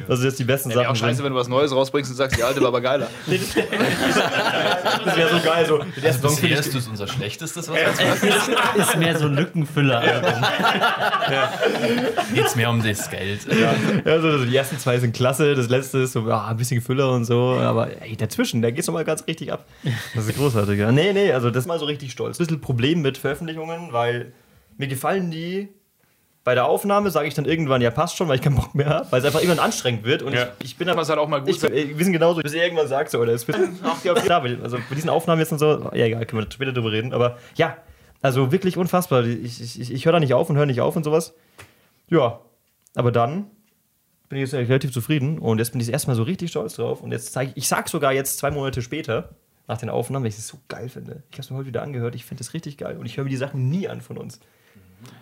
dass 0.09 0.19
es 0.19 0.25
jetzt 0.25 0.41
die 0.41 0.45
besten 0.45 0.71
Wäre 0.71 0.81
Sachen 0.81 0.91
auch 0.91 0.97
scheiße, 0.97 1.17
sind. 1.19 1.25
wenn 1.25 1.33
du 1.33 1.38
was 1.38 1.47
Neues 1.47 1.71
rausbringst 1.73 2.11
und 2.11 2.17
sagst, 2.17 2.37
die 2.37 2.43
alte 2.43 2.61
war 2.61 2.69
aber 2.69 2.81
geiler. 2.81 3.09
Das 5.05 5.17
wäre 5.17 5.31
so 5.31 5.41
geil. 5.45 5.67
So, 5.67 5.79
den 5.79 6.05
ersten 6.05 6.29
Song 6.29 6.37
finde 6.37 6.55
ich, 6.59 6.67
ist 6.67 6.88
unser 6.88 7.07
schlechtestes, 7.07 7.69
was 7.69 7.77
jetzt 7.77 8.23
Ist 8.77 8.97
mehr 8.97 9.19
so 9.19 9.27
ein 9.27 9.35
Lückenfüller. 9.35 10.03
geht's 12.35 12.57
mehr 12.57 12.71
um 12.71 12.83
das 12.83 13.09
Geld. 13.11 13.41
ja, 14.05 14.21
so, 14.21 14.45
die 14.45 14.57
ersten 14.57 14.79
zwei 14.79 14.99
sind 14.99 15.15
klasse, 15.15 15.55
das 15.55 15.69
letzte 15.69 15.99
ist 15.99 16.12
so 16.12 16.29
ja, 16.29 16.47
ein 16.47 16.57
bisschen 16.57 16.81
Füller 16.81 17.12
und 17.12 17.25
so. 17.25 17.59
Aber 17.61 17.88
ey, 18.03 18.17
dazwischen, 18.17 18.62
da 18.62 18.71
geht's 18.71 18.87
nochmal 18.87 19.05
ganz 19.05 19.27
richtig 19.27 19.53
ab. 19.53 19.65
Das 20.15 20.27
ist 20.27 20.37
großartig. 20.37 20.79
Ja. 20.79 20.91
Nee, 20.93 21.12
nee, 21.12 21.33
also 21.33 21.51
das 21.51 21.65
ist 21.65 21.69
mal 21.69 21.79
so 21.79 21.85
richtig 21.87 22.12
stolz. 22.12 22.38
Ein 22.38 22.47
bisschen 22.47 22.61
Problem 22.61 23.03
mit 23.03 23.19
Veröffentlichungen, 23.19 23.92
weil 23.93 24.33
mir 24.79 24.89
gefallen 24.89 25.31
die. 25.31 25.69
Bei 26.45 26.57
der 26.57 26.65
Aufnahme 26.67 27.13
sage 27.13 27.29
ich 27.29 27.35
dann 27.35 27.45
irgendwann, 27.45 27.81
ja, 27.83 27.91
passt 27.93 28.17
schon, 28.17 28.27
weil 28.27 28.35
ich 28.35 28.43
keinen 28.43 28.57
Bock 28.57 28.75
mehr 28.75 28.89
habe, 28.89 29.13
weil 29.13 29.21
es 29.21 29.25
einfach 29.25 29.41
irgendwann 29.41 29.65
anstrengend 29.65 30.03
wird. 30.03 30.23
Und 30.23 30.33
Ja. 30.33 30.49
ich, 30.59 30.71
ich 30.71 30.77
bin 30.77 30.89
aber 30.89 31.01
Was 31.03 31.09
halt 31.09 31.21
auch 31.21 31.29
mal 31.29 31.39
gut 31.41 31.51
Ich, 31.51 31.63
äh, 31.63 31.97
wir 31.97 32.05
sind 32.05 32.13
genauso, 32.13 32.41
bis 32.41 32.53
ihr 32.53 32.65
irgendwann 32.65 32.89
sagt, 32.89 33.13
so, 33.13 33.21
oder 33.21 33.33
es 33.33 33.47
wird. 33.47 33.59
Ach, 33.85 34.03
ja, 34.05 34.13
klar, 34.15 34.43
also 34.61 34.79
bei 34.89 34.95
diesen 34.97 35.09
Aufnahmen 35.09 35.41
jetzt 35.41 35.53
und 35.53 35.59
so, 35.61 35.91
ja, 35.95 36.05
egal, 36.07 36.27
können 36.27 36.43
wir 36.43 36.51
später 36.51 36.73
drüber 36.73 36.91
reden, 36.91 37.13
aber 37.13 37.39
ja, 37.55 37.77
also 38.23 38.51
wirklich 38.51 38.77
unfassbar. 38.77 39.25
Ich, 39.25 39.61
ich, 39.61 39.81
ich, 39.81 39.93
ich 39.93 40.05
höre 40.05 40.15
da 40.15 40.21
nicht 40.21 40.35
auf 40.35 40.51
und 40.51 40.57
höre 40.57 40.67
nicht 40.67 40.81
auf 40.81 40.97
und 40.97 41.05
sowas. 41.05 41.35
Ja, 42.09 42.41
aber 42.97 43.13
dann 43.13 43.47
bin 44.29 44.39
ich 44.41 44.51
jetzt 44.51 44.55
relativ 44.55 44.93
zufrieden 44.93 45.39
und 45.39 45.59
jetzt 45.59 45.71
bin 45.73 45.81
ich 45.81 45.87
das 45.87 45.93
erste 45.93 46.09
Mal 46.09 46.15
so 46.17 46.23
richtig 46.25 46.51
stolz 46.51 46.75
drauf 46.75 47.03
und 47.03 47.13
jetzt 47.13 47.33
zeige 47.33 47.53
ich, 47.53 47.57
ich 47.59 47.69
sag 47.69 47.89
sogar 47.89 48.13
jetzt 48.13 48.39
zwei 48.39 48.51
Monate 48.51 48.83
später, 48.83 49.37
nach 49.68 49.79
den 49.79 49.88
Aufnahmen, 49.90 50.25
weil 50.25 50.31
ich 50.31 50.38
es 50.38 50.48
so 50.48 50.59
geil 50.68 50.88
finde. 50.88 51.22
Ich 51.31 51.37
habe 51.37 51.42
es 51.42 51.51
mir 51.51 51.57
heute 51.57 51.68
wieder 51.68 51.83
angehört, 51.83 52.14
ich 52.14 52.25
finde 52.25 52.42
es 52.42 52.55
richtig 52.55 52.77
geil 52.79 52.96
und 52.96 53.07
ich 53.07 53.16
höre 53.16 53.25
mir 53.25 53.31
die 53.31 53.37
Sachen 53.37 53.68
nie 53.70 53.88
an 53.88 54.01
von 54.01 54.18
uns. 54.18 54.40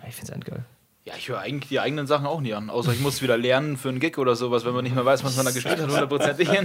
Ich 0.07 0.15
finde 0.15 0.31
es 0.31 0.35
endgeil. 0.35 0.65
Ja, 1.05 1.13
ich 1.17 1.29
höre 1.29 1.39
eigentlich 1.39 1.69
die 1.69 1.79
eigenen 1.79 2.05
Sachen 2.05 2.27
auch 2.27 2.41
nie 2.41 2.53
an. 2.53 2.69
Außer 2.69 2.91
ich 2.91 2.99
muss 2.99 3.21
wieder 3.23 3.37
lernen 3.37 3.75
für 3.77 3.89
einen 3.89 3.99
Gig 3.99 4.17
oder 4.17 4.35
sowas, 4.35 4.65
wenn 4.65 4.73
man 4.73 4.83
nicht 4.83 4.93
mehr 4.95 5.05
weiß, 5.05 5.23
was 5.23 5.35
man 5.35 5.45
da 5.45 5.51
gespielt 5.51 5.79
hat, 5.79 5.87
hundertprozentig. 5.89 6.49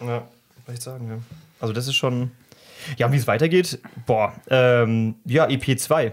Ja, 0.00 0.26
kann 0.64 0.74
ich 0.74 0.80
sagen, 0.80 1.08
ja. 1.08 1.18
Also 1.60 1.74
das 1.74 1.86
ist 1.86 1.94
schon. 1.94 2.30
Ja, 2.96 3.06
und 3.06 3.12
wie 3.12 3.18
es 3.18 3.26
weitergeht, 3.26 3.78
boah, 4.06 4.32
ähm, 4.48 5.16
ja, 5.26 5.46
EP2. 5.46 6.12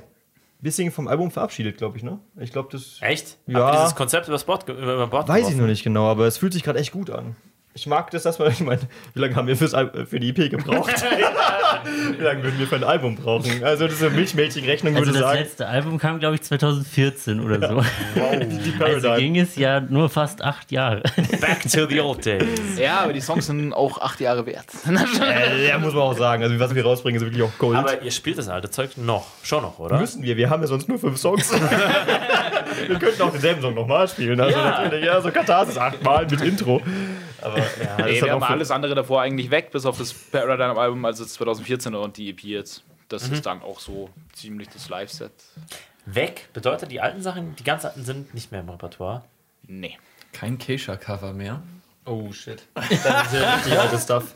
Bisschen 0.60 0.92
vom 0.92 1.08
Album 1.08 1.32
verabschiedet, 1.32 1.78
glaube 1.78 1.98
ich, 1.98 2.04
ne? 2.04 2.20
Ich 2.38 2.52
glaube, 2.52 2.68
das. 2.72 2.98
Echt? 3.00 3.38
Ja. 3.48 3.60
Habt 3.60 3.76
ihr 3.76 3.80
dieses 3.80 3.96
Konzept 3.96 4.28
übers 4.28 4.44
Bord, 4.44 4.68
über 4.68 5.08
Bord 5.08 5.30
Weiß 5.30 5.38
ich 5.38 5.44
geworfen? 5.44 5.58
noch 5.60 5.68
nicht 5.68 5.84
genau, 5.84 6.08
aber 6.10 6.26
es 6.28 6.38
fühlt 6.38 6.52
sich 6.52 6.64
gerade 6.64 6.80
echt 6.80 6.92
gut 6.92 7.10
an. 7.10 7.38
Ich 7.78 7.86
mag 7.86 8.10
das, 8.10 8.24
dass 8.24 8.40
man, 8.40 8.52
ich 8.52 8.60
meine, 8.62 8.82
wie 9.14 9.20
lange 9.20 9.36
haben 9.36 9.48
wir 9.48 9.56
fürs, 9.56 9.76
Al- 9.76 10.08
für 10.10 10.20
die 10.20 10.30
EP 10.30 10.50
gebraucht? 10.50 10.92
wie 12.18 12.24
lange 12.24 12.42
würden 12.44 12.58
wir 12.58 12.66
für 12.66 12.76
ein 12.78 12.84
Album 12.84 13.16
brauchen? 13.16 13.64
Also, 13.64 13.86
das 13.86 13.94
ist 13.98 14.02
eine 14.04 14.16
Milchmädchenrechnung, 14.16 14.96
Also 14.96 15.08
würde 15.08 15.20
das 15.20 15.28
sagen. 15.30 15.40
letzte 15.40 15.68
Album 15.68 16.00
kam, 16.00 16.20
glaube 16.20 16.36
ich, 16.36 16.42
2014 16.42 17.40
oder 17.40 17.68
so. 17.68 17.82
Die 18.16 18.20
Also 18.84 19.08
Paradigm. 19.08 19.16
ging 19.34 19.38
es 19.40 19.56
ja 19.58 19.80
nur 19.80 20.10
fast 20.10 20.42
acht 20.42 20.72
Jahre. 20.72 21.04
Back 21.40 21.70
to 21.72 21.86
the 21.88 22.02
old 22.02 22.26
days. 22.26 22.44
Ja, 22.80 23.02
aber 23.02 23.14
die 23.14 23.22
Songs 23.22 23.46
sind 23.46 23.74
auch 23.74 24.02
acht 24.02 24.20
Jahre 24.20 24.46
wert. 24.48 24.66
Äh, 25.22 25.68
ja, 25.68 25.78
muss 25.78 25.94
man 25.94 26.02
auch 26.02 26.18
sagen. 26.18 26.42
Also, 26.42 26.60
was 26.60 26.74
wir 26.74 26.84
rausbringen, 26.84 27.22
ist 27.22 27.28
wirklich 27.28 27.44
auch 27.44 27.56
Gold. 27.60 27.78
Aber 27.78 28.02
ihr 28.02 28.12
spielt 28.12 28.40
das 28.40 28.50
alte 28.50 28.72
Zeug 28.72 28.98
noch. 28.98 29.28
Schon 29.44 29.62
noch, 29.62 29.78
oder? 29.78 30.00
Müssen 30.00 30.24
wir, 30.24 30.36
wir 30.36 30.50
haben 30.50 30.62
ja 30.62 30.68
sonst 30.68 30.90
nur 30.90 30.98
fünf 30.98 31.18
Songs. 31.20 31.52
Wir 32.88 33.00
könnten 33.00 33.22
auch 33.22 33.32
denselben 33.32 33.62
Song 33.62 33.74
nochmal 33.74 34.08
spielen. 34.08 34.40
Also 34.40 34.58
Ja. 34.58 34.82
natürlich, 34.82 35.06
ja, 35.06 35.22
so 35.22 35.32
Katharsis 35.32 35.78
achtmal 35.78 36.26
mit 36.28 36.42
Intro. 36.42 36.82
Aber 37.42 37.58
ja, 37.58 38.06
ist 38.06 38.24
wir 38.24 38.32
haben 38.32 38.44
alles 38.44 38.72
andere 38.72 38.96
davor 38.96 39.22
eigentlich 39.22 39.52
weg, 39.52 39.72
bis 39.72 39.86
auf 39.86 39.98
das 39.98 40.14
Paradigm-Album, 40.14 41.04
also 41.06 41.24
das 41.24 41.40
2014er 41.40 41.98
und 41.98 42.18
die 42.18 42.30
EP 42.30 42.44
jetzt. 42.44 42.84
Das 43.10 43.30
ist 43.30 43.46
dann 43.46 43.62
auch 43.62 43.80
so 43.80 44.10
ziemlich 44.34 44.68
das 44.70 44.90
Live-Set. 44.90 45.32
Weg 46.06 46.50
bedeutet, 46.54 46.92
die 46.92 47.00
alten 47.02 47.22
Sachen, 47.22 47.56
die 47.56 47.64
ganz 47.64 47.86
alten 47.86 48.04
sind 48.04 48.34
nicht 48.34 48.52
mehr 48.52 48.62
im 48.62 48.70
Repertoire. 48.70 49.24
Nee. 49.68 49.98
Kein 50.34 50.58
Keisha-Cover 50.58 51.34
mehr. 51.34 51.62
Oh 52.06 52.32
shit. 52.32 52.64
Das 52.76 52.90
ist 52.90 53.34
ja 53.34 53.56
richtig 53.56 53.80
altes 53.80 54.04
Stuff. 54.04 54.36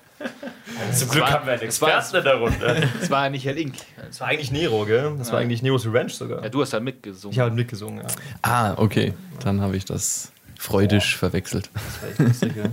Zum 0.93 1.09
Glück 1.09 1.23
war- 1.23 1.31
haben 1.31 1.45
wir 1.45 1.53
einen 1.53 1.67
es 1.67 1.81
war- 1.81 1.97
Experten 1.97 2.17
in 2.17 2.23
der 2.23 2.35
Runde. 2.35 2.89
Das 2.99 3.09
war 3.09 3.23
ja 3.25 3.29
nicht 3.29 3.45
Herr 3.45 3.53
Link. 3.53 3.75
Das 4.07 4.19
war 4.21 4.27
eigentlich 4.27 4.51
Nero, 4.51 4.85
gell? 4.85 5.15
Das 5.17 5.31
war 5.31 5.39
eigentlich 5.39 5.61
Neros 5.61 5.85
Revenge 5.85 6.09
sogar. 6.09 6.43
Ja, 6.43 6.49
du 6.49 6.61
hast 6.61 6.73
da 6.73 6.79
mitgesungen. 6.79 7.33
Ich 7.33 7.39
habe 7.39 7.51
mitgesungen, 7.51 7.99
ja. 7.99 8.07
Ah, 8.41 8.73
okay. 8.77 9.13
Dann 9.43 9.61
habe 9.61 9.75
ich 9.77 9.85
das 9.85 10.31
freudisch 10.57 11.17
verwechselt. 11.17 11.69
Das 11.73 12.01
war 12.01 12.09
echt 12.09 12.19
lustig, 12.19 12.53
ja. 12.55 12.63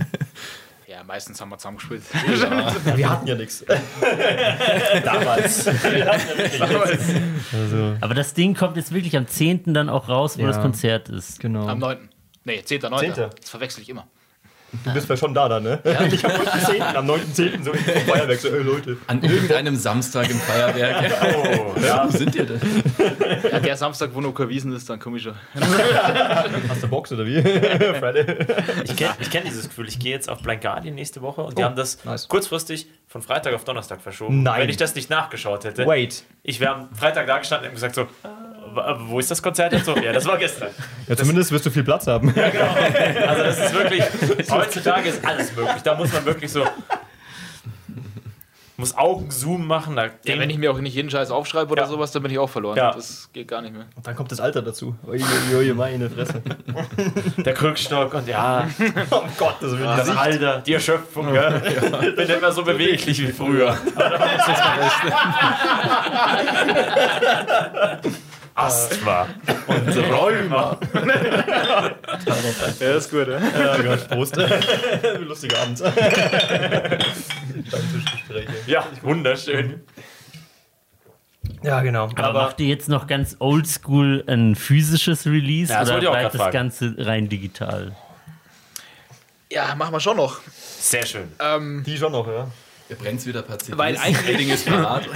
Ja, 0.87 1.03
meistens 1.05 1.39
haben 1.39 1.49
wir 1.49 1.57
zusammengespielt. 1.57 2.03
ja. 2.41 2.97
Wir 2.97 3.09
hatten 3.09 3.27
ja 3.27 3.35
nichts. 3.35 3.63
Damals. 5.05 5.67
also, 5.67 7.95
Aber 8.01 8.13
das 8.13 8.33
Ding 8.33 8.55
kommt 8.55 8.75
jetzt 8.77 8.93
wirklich 8.93 9.15
am 9.15 9.27
10. 9.27 9.73
dann 9.73 9.89
auch 9.89 10.09
raus, 10.09 10.37
wo 10.37 10.41
Ja. 10.41 10.47
das 10.47 10.59
Konzert 10.59 11.09
ist. 11.09 11.39
genau. 11.39 11.67
Am 11.67 11.79
9. 11.79 11.97
Nee, 12.43 12.61
10.9. 12.65 12.99
Zehnter. 12.99 13.29
Das 13.39 13.49
verwechsel 13.49 13.81
ich 13.83 13.89
immer. 13.89 14.07
Du 14.85 14.93
bist 14.93 15.09
ja 15.09 15.17
schon 15.17 15.33
da, 15.33 15.49
dann, 15.49 15.63
ne? 15.63 15.79
Ich 16.11 16.23
am 16.25 16.31
9.10. 16.31 16.81
Am 16.95 17.09
9.10. 17.09 17.63
so 17.63 17.71
im 17.71 17.79
Feuerwerk, 17.79 18.39
so, 18.39 18.49
ey, 18.49 18.61
Leute. 18.61 18.97
An 19.07 19.21
irgendeinem 19.23 19.75
Samstag 19.75 20.29
im 20.29 20.39
Feuerwerk. 20.39 21.11
Oh, 21.39 21.79
ja. 21.79 22.05
Wo 22.07 22.15
sind 22.17 22.35
ihr 22.35 22.45
denn? 22.45 22.59
Ja, 23.51 23.59
der 23.59 23.77
Samstag, 23.77 24.11
wo 24.13 24.21
noch 24.21 24.33
kein 24.33 24.49
Wiesen 24.49 24.73
ist, 24.75 24.89
dann 24.89 24.99
komme 24.99 25.17
ich 25.17 25.23
schon. 25.23 25.33
Hast 26.69 26.83
du 26.83 26.87
Box 26.87 27.11
oder 27.11 27.25
wie? 27.25 27.41
Friday. 27.41 28.25
Ich 28.83 28.95
kenne 28.95 29.13
ich 29.19 29.29
kenn 29.29 29.43
dieses 29.45 29.67
Gefühl. 29.69 29.87
Ich 29.87 29.99
gehe 29.99 30.11
jetzt 30.11 30.29
auf 30.29 30.41
Blind 30.41 30.61
Guardian 30.61 30.95
nächste 30.95 31.21
Woche 31.21 31.41
und 31.41 31.57
die 31.57 31.61
Oh, 31.61 31.65
haben 31.65 31.75
das 31.75 32.03
nice. 32.05 32.27
kurzfristig 32.27 32.87
von 33.07 33.21
Freitag 33.21 33.53
auf 33.53 33.63
Donnerstag 33.63 34.01
verschoben. 34.01 34.43
Nein. 34.43 34.61
Wenn 34.61 34.69
ich 34.69 34.77
das 34.77 34.95
nicht 34.95 35.09
nachgeschaut 35.09 35.63
hätte. 35.65 35.85
Wait. 35.85 36.23
Ich 36.43 36.59
wäre 36.59 36.75
am 36.75 36.89
Freitag 36.95 37.27
da 37.27 37.37
gestanden 37.37 37.69
und 37.69 37.73
gesagt 37.75 37.95
so, 37.95 38.03
"W- 38.03 38.07
wo 39.07 39.19
ist 39.19 39.29
das 39.31 39.41
Konzert 39.41 39.73
und 39.73 39.83
so? 39.85 39.95
Ja, 39.97 40.11
das 40.13 40.25
war 40.25 40.37
gestern. 40.37 40.69
Ja, 41.07 41.15
zumindest 41.15 41.51
wirst 41.51 41.65
du 41.65 41.69
viel 41.71 41.83
Platz 41.83 42.07
haben. 42.07 42.29
Also 42.29 43.43
das 43.43 43.59
ist 43.59 43.73
wirklich, 43.73 44.03
heutzutage 44.49 45.09
ist 45.09 45.25
alles 45.25 45.55
möglich. 45.55 45.81
Da 45.83 45.95
muss 45.95 46.11
man 46.13 46.25
wirklich 46.25 46.51
so, 46.51 46.63
muss 48.77 48.95
Augenzoom 48.97 49.67
machen. 49.67 49.95
Da 49.97 50.05
Ja, 50.23 50.39
wenn 50.39 50.49
ich 50.49 50.57
mir 50.57 50.71
auch 50.71 50.79
nicht 50.79 50.93
jeden 50.95 51.09
Scheiß 51.09 51.31
aufschreibe 51.31 51.69
oder 51.73 51.81
Ja. 51.83 51.87
sowas, 51.89 52.13
dann 52.13 52.23
bin 52.23 52.31
ich 52.31 52.39
auch 52.39 52.49
verloren. 52.49 52.77
Ja. 52.77 52.91
Das 52.93 53.29
geht 53.33 53.49
gar 53.49 53.61
nicht 53.61 53.73
mehr. 53.73 53.87
Und 53.93 54.07
dann 54.07 54.15
kommt 54.15 54.31
das 54.31 54.39
Alter 54.39 54.61
dazu. 54.61 54.95
Uiuiui, 55.05 55.73
meine 55.73 56.09
Fresse. 56.09 56.41
der 57.37 57.53
Krückstock 57.53 58.13
und 58.13 58.25
ja, 58.29 58.69
Oh 59.11 59.23
Gott, 59.37 59.55
das 59.59 59.71
will 59.71 59.83
das 59.83 60.09
Alter, 60.09 60.59
die 60.65 60.73
Erschöpfung. 60.75 61.33
Gell? 61.33 61.61
Ich 62.07 62.15
bin 62.15 62.27
nicht 62.27 62.39
mehr 62.41 62.51
so 62.53 62.63
beweglich 62.63 63.19
wie 63.21 63.31
früher. 63.33 63.77
Asthma 68.59 69.27
und 69.67 69.97
Rheuma. 70.11 70.77
Ja, 72.79 72.91
ist 72.95 73.11
gut, 73.11 73.27
ja. 73.27 73.39
Ja, 73.39 73.77
Gott, 73.77 74.07
Prost. 74.09 74.35
Lustiger 75.19 75.59
Abend. 75.61 75.77
Stammtischgespräche. 77.67 78.51
Ja, 78.67 78.85
wunderschön. 79.01 79.81
Ja, 81.63 81.81
genau. 81.81 82.05
Aber, 82.05 82.23
Aber 82.23 82.41
macht 82.43 82.59
ihr 82.59 82.67
jetzt 82.67 82.89
noch 82.89 83.07
ganz 83.07 83.35
oldschool 83.39 84.23
ein 84.27 84.55
physisches 84.55 85.25
Release 85.25 85.71
Ja, 85.73 85.81
oder 85.83 85.99
bleibt 85.99 86.35
das. 86.35 86.51
Ganze 86.51 86.95
rein 86.97 87.27
digital? 87.29 87.95
Ja, 89.51 89.75
machen 89.75 89.93
wir 89.93 89.99
schon 89.99 90.17
noch. 90.17 90.39
Sehr 90.55 91.05
schön. 91.05 91.31
Ähm, 91.39 91.83
die 91.85 91.97
schon 91.97 92.11
noch, 92.11 92.27
ja. 92.27 92.47
Ihr 92.89 92.95
brennt 92.95 93.23
wieder 93.25 93.41
paar 93.43 93.59
CDs. 93.59 93.77
Weil 93.77 93.97
eigentlich- 93.97 94.37
Ding 94.37 94.49
ist 94.49 94.65
parat. 94.65 95.07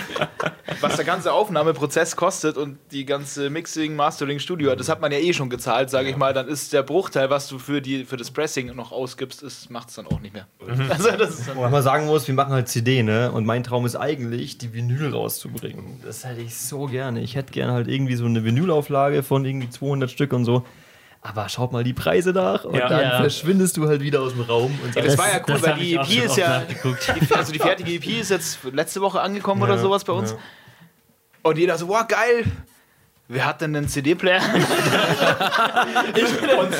was 0.82 0.96
der 0.96 1.06
ganze 1.06 1.34
Aufnahmeprozess 1.34 2.16
kostet 2.16 2.58
und 2.58 2.78
die 2.92 3.06
ganze 3.06 3.50
Mixing, 3.50 3.96
Mastering, 3.96 4.40
Studio, 4.40 4.76
das 4.76 4.90
hat 4.90 5.02
man 5.02 5.12
ja 5.12 5.18
eh 5.18 5.34
schon 5.34 5.50
gezahlt, 5.50 5.90
sage 5.90 6.10
ich 6.10 6.18
mal, 6.18 6.34
dann 6.34 6.48
ist 6.48 6.72
der 6.74 6.84
Bruchteil, 6.84 7.30
was 7.30 7.48
du 7.48 7.58
für, 7.58 7.82
die, 7.82 8.06
für 8.06 8.18
das 8.18 8.32
Pressing 8.32 8.76
noch 8.76 8.92
ausgibst, 8.92 9.44
macht 9.70 9.90
es 9.90 9.96
dann 9.96 10.08
auch 10.08 10.20
nicht 10.20 10.34
mehr. 10.34 10.48
Also 10.90 11.12
das 11.12 11.40
ist 11.40 11.48
dann 11.48 11.58
Wobei 11.58 11.70
man 11.70 11.82
sagen 11.84 12.06
muss, 12.06 12.28
wir 12.28 12.36
machen 12.36 12.54
halt 12.54 12.68
CD, 12.68 13.02
ne? 13.04 13.32
Und 13.32 13.46
mein 13.46 13.64
Traum 13.64 13.86
ist 13.86 13.96
eigentlich, 13.96 14.58
die 14.58 14.74
Vinyl 14.74 15.12
rauszubringen. 15.12 16.00
Das 16.06 16.24
hätte 16.26 16.42
ich 16.42 16.56
so 16.56 16.86
gerne. 16.86 17.22
Ich 17.22 17.36
hätte 17.36 17.52
gerne 17.54 17.74
halt 17.74 17.88
irgendwie 17.88 18.16
so 18.16 18.26
eine 18.26 18.44
Vinylauflage 18.44 19.24
von 19.24 19.46
irgendwie 19.46 19.70
200 19.70 20.12
Stück 20.12 20.34
und 20.34 20.46
so. 20.46 20.66
Aber 21.26 21.48
schaut 21.48 21.72
mal 21.72 21.86
die 21.86 21.94
Preise 21.94 22.32
nach 22.32 22.66
und 22.66 22.76
Ja. 22.76 22.90
dann 22.90 23.02
Ja. 23.02 23.18
verschwindest 23.18 23.78
du 23.78 23.88
halt 23.88 24.02
wieder 24.02 24.20
aus 24.22 24.34
dem 24.34 24.42
Raum. 24.42 24.78
Und 24.84 24.94
Ja, 24.94 25.02
das, 25.04 25.18
war 25.18 25.32
ja 25.32 25.40
cool, 25.48 25.62
weil 25.62 25.76
die 25.76 25.96
ich 25.96 26.18
EP 26.20 26.26
ist 26.26 26.36
ja. 26.38 26.64
also 27.36 27.54
die 27.54 27.60
fertige 27.60 27.94
EP 27.94 28.20
ist 28.20 28.30
jetzt 28.30 28.60
letzte 28.72 29.00
Woche 29.00 29.22
angekommen 29.22 29.62
oder 29.64 29.78
sowas 29.78 30.04
bei 30.04 30.12
uns. 30.14 30.32
ja. 30.32 30.38
Und 31.44 31.58
jeder 31.58 31.78
so, 31.78 31.88
wow, 31.88 32.06
geil! 32.08 32.44
Wer 33.30 33.46
hat 33.46 33.62
denn 33.62 33.74
einen 33.76 33.88
CD-Player? 33.88 34.42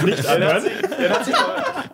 nicht 0.04 0.28
anhören. 0.28 0.64
Da 1.02 1.10
hat 1.10 1.26
sich 1.26 1.36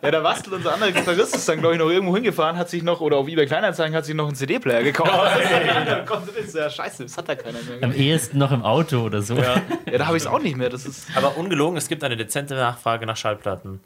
ja, 0.01 0.11
der 0.11 0.23
Wastel, 0.23 0.53
unser 0.53 0.73
anderer 0.73 0.91
Gitarrist, 0.91 1.35
ist 1.35 1.47
dann, 1.49 1.59
glaube 1.59 1.75
ich, 1.75 1.79
noch 1.79 1.89
irgendwo 1.89 2.15
hingefahren, 2.15 2.57
hat 2.57 2.69
sich 2.69 2.83
noch, 2.83 3.01
oder 3.01 3.17
auf 3.17 3.27
eBay 3.27 3.45
Kleinanzeigen, 3.45 3.95
hat 3.95 4.05
sich 4.05 4.15
noch 4.15 4.27
einen 4.27 4.35
CD-Player 4.35 4.83
gekauft. 4.83 5.11
Dann 5.85 6.05
konnte 6.05 6.31
das 6.41 6.53
ja 6.53 6.69
scheiße, 6.69 7.03
das 7.03 7.17
hat 7.17 7.27
da 7.29 7.35
keiner 7.35 7.57
Am 7.81 7.89
mehr. 7.89 7.97
ehesten 7.97 8.37
noch 8.37 8.51
im 8.51 8.63
Auto 8.63 9.01
oder 9.01 9.21
so. 9.21 9.35
Ja, 9.35 9.61
da 9.97 10.05
habe 10.07 10.17
ich 10.17 10.23
es 10.23 10.27
auch 10.27 10.39
nicht 10.41 10.55
mehr. 10.57 10.69
Das 10.69 10.85
ist. 10.85 11.07
Aber 11.15 11.35
ungelogen, 11.37 11.77
es 11.77 11.87
gibt 11.87 12.03
eine 12.03 12.15
dezente 12.17 12.55
Nachfrage 12.55 13.05
nach 13.05 13.17
Schallplatten. 13.17 13.79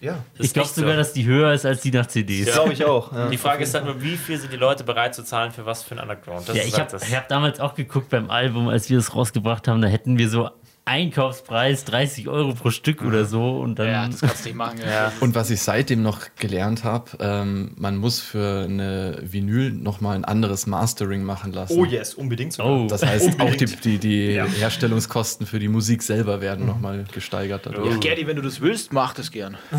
Ja, 0.00 0.18
Das 0.36 0.46
Ich 0.48 0.52
glaube 0.52 0.66
ist 0.68 0.74
sogar, 0.74 0.92
so. 0.92 0.96
dass 0.98 1.12
die 1.14 1.24
höher 1.24 1.52
ist 1.54 1.64
als 1.64 1.80
die 1.80 1.90
nach 1.90 2.06
CDs. 2.06 2.52
glaube 2.52 2.72
ich 2.74 2.84
auch. 2.84 3.12
Ja. 3.12 3.28
Die 3.28 3.38
Frage 3.38 3.62
ist 3.64 3.72
halt 3.72 3.86
nur, 3.86 4.02
wie 4.02 4.16
viel 4.18 4.36
sind 4.38 4.52
die 4.52 4.56
Leute 4.58 4.84
bereit 4.84 5.14
zu 5.14 5.22
zahlen 5.24 5.52
für 5.52 5.64
was 5.64 5.82
für 5.84 5.94
ein 5.94 6.00
Underground? 6.00 6.48
Das 6.48 6.54
Ja, 6.56 6.62
ich 6.64 6.74
halt 6.74 6.92
habe 6.92 6.98
das. 7.00 7.10
hab 7.14 7.28
damals 7.28 7.60
auch 7.60 7.74
geguckt 7.74 8.10
beim 8.10 8.30
Album, 8.30 8.68
als 8.68 8.90
wir 8.90 8.98
es 8.98 9.14
rausgebracht 9.14 9.68
haben, 9.68 9.80
da 9.80 9.88
hätten 9.88 10.18
wir 10.18 10.28
so 10.28 10.50
Einkaufspreis 10.86 11.84
30 11.84 12.28
Euro 12.28 12.54
pro 12.54 12.70
Stück 12.70 13.02
oder 13.02 13.24
so 13.24 13.58
und 13.58 13.78
dann 13.78 13.88
Ja, 13.88 14.06
das 14.06 14.20
kannst 14.20 14.44
du 14.44 14.48
nicht 14.50 14.56
machen. 14.56 14.78
Ja. 14.86 15.12
Und 15.18 15.34
was 15.34 15.50
ich 15.50 15.60
seitdem 15.60 16.00
noch 16.02 16.20
gelernt 16.38 16.84
habe, 16.84 17.10
ähm, 17.18 17.72
man 17.76 17.96
muss 17.96 18.20
für 18.20 18.62
eine 18.64 19.18
Vinyl 19.20 19.72
nochmal 19.72 20.14
ein 20.14 20.24
anderes 20.24 20.68
Mastering 20.68 21.24
machen 21.24 21.52
lassen. 21.52 21.76
Oh 21.76 21.84
yes, 21.84 22.14
unbedingt 22.14 22.52
sogar. 22.52 22.72
Oh. 22.72 22.86
Das 22.86 23.04
heißt, 23.04 23.40
auch 23.40 23.54
die, 23.56 23.66
die, 23.66 23.98
die 23.98 24.40
Herstellungskosten 24.40 25.44
für 25.44 25.58
die 25.58 25.66
Musik 25.66 26.04
selber 26.04 26.40
werden 26.40 26.66
nochmal 26.66 27.04
gesteigert 27.12 27.66
dadurch. 27.66 27.90
Ja, 27.90 27.98
Gerdi, 27.98 28.28
wenn 28.28 28.36
du 28.36 28.42
das 28.42 28.60
willst, 28.60 28.92
mach 28.92 29.12
das 29.12 29.30
gern. 29.30 29.56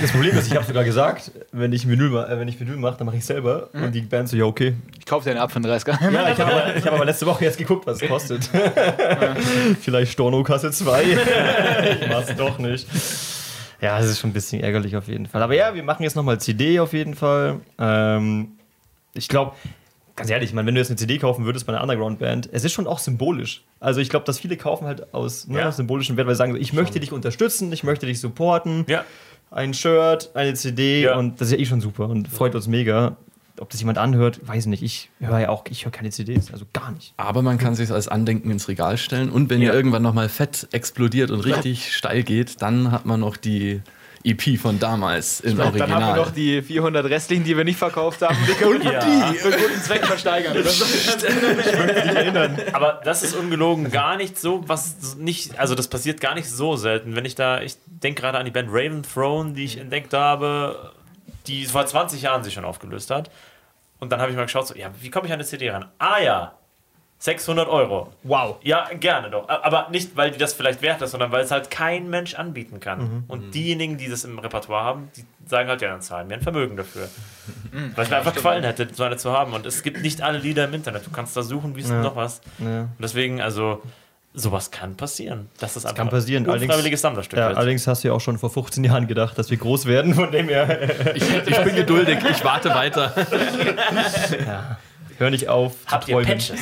Das 0.00 0.12
Problem 0.12 0.36
ist, 0.36 0.46
ich 0.46 0.54
habe 0.54 0.64
sogar 0.64 0.84
gesagt, 0.84 1.32
wenn 1.52 1.72
ich 1.72 1.88
Vinyl, 1.88 2.16
äh, 2.16 2.38
wenn 2.38 2.46
ich 2.46 2.60
Vinyl 2.60 2.76
mache, 2.76 2.98
dann 2.98 3.06
mache 3.06 3.16
ich 3.16 3.24
selber. 3.24 3.68
Und 3.72 3.92
die 3.94 4.02
Band 4.02 4.28
so, 4.28 4.36
ja, 4.36 4.44
okay. 4.44 4.74
Ich 4.98 5.06
kaufe 5.06 5.24
dir 5.24 5.30
einen 5.30 5.40
ab 5.40 5.54
einen 5.56 5.66
30er. 5.66 6.12
Ja, 6.12 6.30
ich 6.30 6.38
habe 6.38 6.52
aber, 6.52 6.76
ich 6.76 6.86
hab 6.86 6.92
aber 6.92 7.04
letzte 7.04 7.26
Woche 7.26 7.44
jetzt 7.44 7.58
geguckt, 7.58 7.86
was 7.86 8.00
es 8.00 8.08
kostet. 8.08 8.48
Vielleicht 9.80 10.12
Storno-Kasse 10.44 10.70
2. 10.72 11.02
ich 12.00 12.08
mach's 12.08 12.34
doch 12.36 12.58
nicht. 12.58 12.86
Ja, 13.80 13.98
das 13.98 14.08
ist 14.08 14.20
schon 14.20 14.30
ein 14.30 14.32
bisschen 14.32 14.62
ärgerlich 14.62 14.96
auf 14.96 15.08
jeden 15.08 15.26
Fall. 15.26 15.42
Aber 15.42 15.54
ja, 15.54 15.74
wir 15.74 15.82
machen 15.82 16.02
jetzt 16.02 16.16
nochmal 16.16 16.40
CD 16.40 16.80
auf 16.80 16.92
jeden 16.92 17.14
Fall. 17.14 17.60
Ähm, 17.78 18.52
ich 19.14 19.28
glaube, 19.28 19.52
ganz 20.16 20.30
ehrlich, 20.30 20.50
ich 20.50 20.54
meine, 20.54 20.66
wenn 20.66 20.74
du 20.74 20.80
jetzt 20.80 20.88
eine 20.90 20.96
CD 20.96 21.18
kaufen 21.18 21.44
würdest 21.44 21.66
bei 21.66 21.72
einer 21.74 21.82
Underground-Band, 21.82 22.48
es 22.52 22.64
ist 22.64 22.72
schon 22.72 22.86
auch 22.86 22.98
symbolisch. 22.98 23.62
Also 23.80 24.00
ich 24.00 24.08
glaube, 24.08 24.24
dass 24.24 24.38
viele 24.38 24.56
kaufen 24.56 24.86
halt 24.86 25.12
aus, 25.12 25.46
ne, 25.46 25.60
Ja. 25.60 25.68
aus 25.68 25.76
symbolischen 25.76 26.16
Wert, 26.16 26.26
weil 26.26 26.34
sie 26.34 26.38
sagen, 26.38 26.56
ich 26.56 26.72
möchte 26.72 27.00
dich 27.00 27.12
unterstützen, 27.12 27.70
ich 27.72 27.84
möchte 27.84 28.06
dich 28.06 28.20
supporten. 28.20 28.84
Ja. 28.88 29.04
Ein 29.50 29.74
Shirt, 29.74 30.30
eine 30.34 30.54
CD 30.54 31.02
Ja. 31.02 31.16
und 31.16 31.40
das 31.40 31.48
ist 31.48 31.52
ja 31.52 31.58
eh 31.60 31.66
schon 31.66 31.80
super 31.80 32.08
und 32.08 32.28
freut 32.28 32.54
uns 32.54 32.66
mega. 32.66 33.16
Ob 33.60 33.70
das 33.70 33.80
jemand 33.80 33.98
anhört, 33.98 34.46
weiß 34.46 34.64
ich 34.64 34.68
nicht. 34.68 34.82
Ich 34.82 35.10
höre 35.20 35.38
ja 35.40 35.48
auch, 35.48 35.64
ich 35.70 35.84
höre 35.84 35.92
keine 35.92 36.10
CDs, 36.10 36.52
also 36.52 36.64
gar 36.72 36.90
nicht. 36.92 37.14
Aber 37.16 37.42
man 37.42 37.58
kann 37.58 37.74
sich 37.74 37.90
als 37.90 38.08
Andenken 38.08 38.50
ins 38.50 38.68
Regal 38.68 38.98
stellen 38.98 39.30
und 39.30 39.48
wenn 39.50 39.60
Ja. 39.62 39.68
ihr 39.70 39.74
irgendwann 39.74 40.02
nochmal 40.02 40.28
fett 40.28 40.68
explodiert 40.72 41.30
und 41.30 41.40
richtig 41.40 41.94
steil 41.96 42.22
geht, 42.22 42.60
dann 42.62 42.90
hat 42.92 43.06
man 43.06 43.20
noch 43.20 43.36
die 43.36 43.80
EP 44.24 44.58
von 44.58 44.80
damals 44.80 45.38
im 45.40 45.56
Dann 45.56 45.66
haben 45.68 45.74
wir 45.76 45.82
Original. 45.84 46.16
noch 46.16 46.30
die 46.32 46.60
400 46.60 47.06
restlichen, 47.08 47.44
die 47.44 47.56
wir 47.56 47.62
nicht 47.62 47.78
verkauft 47.78 48.22
haben. 48.22 48.36
Die 48.48 48.52
können 48.54 48.82
wir 48.82 48.98
die 48.98 49.38
für 49.38 49.52
guten 49.52 49.80
Zweck 49.80 50.04
versteigern. 50.04 50.52
Das 50.64 50.80
ist 50.80 51.26
Aber 52.74 53.00
das 53.04 53.22
ist 53.22 53.36
ungelogen 53.36 53.90
gar 53.90 54.16
nicht 54.16 54.38
so, 54.38 54.64
was 54.66 55.16
nicht, 55.16 55.58
also 55.58 55.74
das 55.74 55.88
passiert 55.88 56.20
gar 56.20 56.34
nicht 56.34 56.48
so 56.50 56.76
selten. 56.76 57.14
Wenn 57.16 57.24
ich 57.24 57.34
da, 57.34 57.60
ich 57.60 57.76
denke 57.86 58.20
gerade 58.22 58.38
an 58.38 58.44
die 58.44 58.50
Band 58.50 58.68
Raven 58.70 59.02
Throne, 59.02 59.52
die 59.52 59.64
ich 59.64 59.78
entdeckt 59.78 60.12
habe, 60.12 60.92
die 61.46 61.64
vor 61.66 61.86
20 61.86 62.22
Jahren 62.22 62.42
sich 62.42 62.54
schon 62.54 62.64
aufgelöst 62.64 63.10
hat. 63.10 63.30
Und 63.98 64.12
dann 64.12 64.20
habe 64.20 64.30
ich 64.30 64.36
mal 64.36 64.44
geschaut, 64.44 64.66
so, 64.66 64.74
ja, 64.74 64.90
wie 65.00 65.10
komme 65.10 65.26
ich 65.26 65.32
an 65.32 65.38
eine 65.38 65.44
CD 65.44 65.70
ran? 65.70 65.86
Ah 65.98 66.20
ja, 66.20 66.52
600 67.18 67.66
Euro. 67.68 68.12
Wow. 68.24 68.58
Ja, 68.62 68.88
gerne 68.92 69.30
doch. 69.30 69.48
Aber 69.48 69.88
nicht, 69.90 70.16
weil 70.16 70.30
die 70.30 70.38
das 70.38 70.52
vielleicht 70.52 70.82
wert 70.82 71.00
ist, 71.00 71.12
sondern 71.12 71.32
weil 71.32 71.44
es 71.44 71.50
halt 71.50 71.70
kein 71.70 72.10
Mensch 72.10 72.34
anbieten 72.34 72.78
kann. 72.78 73.24
Und 73.26 73.54
diejenigen, 73.54 73.96
die 73.96 74.08
das 74.08 74.24
im 74.24 74.38
Repertoire 74.38 74.84
haben, 74.84 75.10
die 75.16 75.24
sagen 75.46 75.68
halt, 75.68 75.80
ja, 75.80 75.88
dann 75.88 76.02
zahlen 76.02 76.28
wir 76.28 76.36
ein 76.36 76.42
Vermögen 76.42 76.76
dafür. 76.76 77.08
Weil 77.72 78.04
es 78.04 78.10
mir 78.10 78.16
einfach 78.18 78.34
gefallen 78.34 78.64
hätte, 78.64 78.88
so 78.92 79.02
eine 79.02 79.16
zu 79.16 79.32
haben. 79.32 79.54
Und 79.54 79.64
es 79.64 79.82
gibt 79.82 80.02
nicht 80.02 80.20
alle 80.20 80.38
Lieder 80.38 80.64
im 80.64 80.74
Internet. 80.74 81.06
Du 81.06 81.10
kannst 81.10 81.34
da 81.36 81.42
suchen, 81.42 81.74
wie 81.74 81.80
es 81.80 81.88
noch 81.88 82.16
was. 82.16 82.42
Ja. 82.58 82.82
Und 82.82 82.96
deswegen, 83.00 83.40
also, 83.40 83.80
sowas 84.38 84.70
kann 84.70 84.96
passieren. 84.96 85.48
Das 85.58 85.76
ist 85.76 85.84
einfach 85.86 85.96
kann 85.96 86.08
passieren. 86.10 86.48
ein 86.48 86.60
unfreiwilliges 86.60 87.00
Sammlerstück. 87.00 87.38
Ja, 87.38 87.48
allerdings 87.48 87.86
hast 87.86 88.04
du 88.04 88.08
ja 88.08 88.14
auch 88.14 88.20
schon 88.20 88.38
vor 88.38 88.50
15 88.50 88.84
Jahren 88.84 89.06
gedacht, 89.08 89.36
dass 89.38 89.50
wir 89.50 89.56
groß 89.56 89.86
werden, 89.86 90.14
von 90.14 90.30
dem 90.30 90.48
her. 90.48 91.14
Ich, 91.16 91.22
ich 91.28 91.56
bin 91.58 91.74
geduldig, 91.74 92.18
ich 92.30 92.44
warte 92.44 92.68
weiter. 92.70 93.14
Hör 95.18 95.30
nicht 95.30 95.48
auf 95.48 95.72
zu 95.86 95.90
Habt 95.92 96.08
ihr 96.08 96.14
träumen. 96.14 96.28
Patches? 96.28 96.60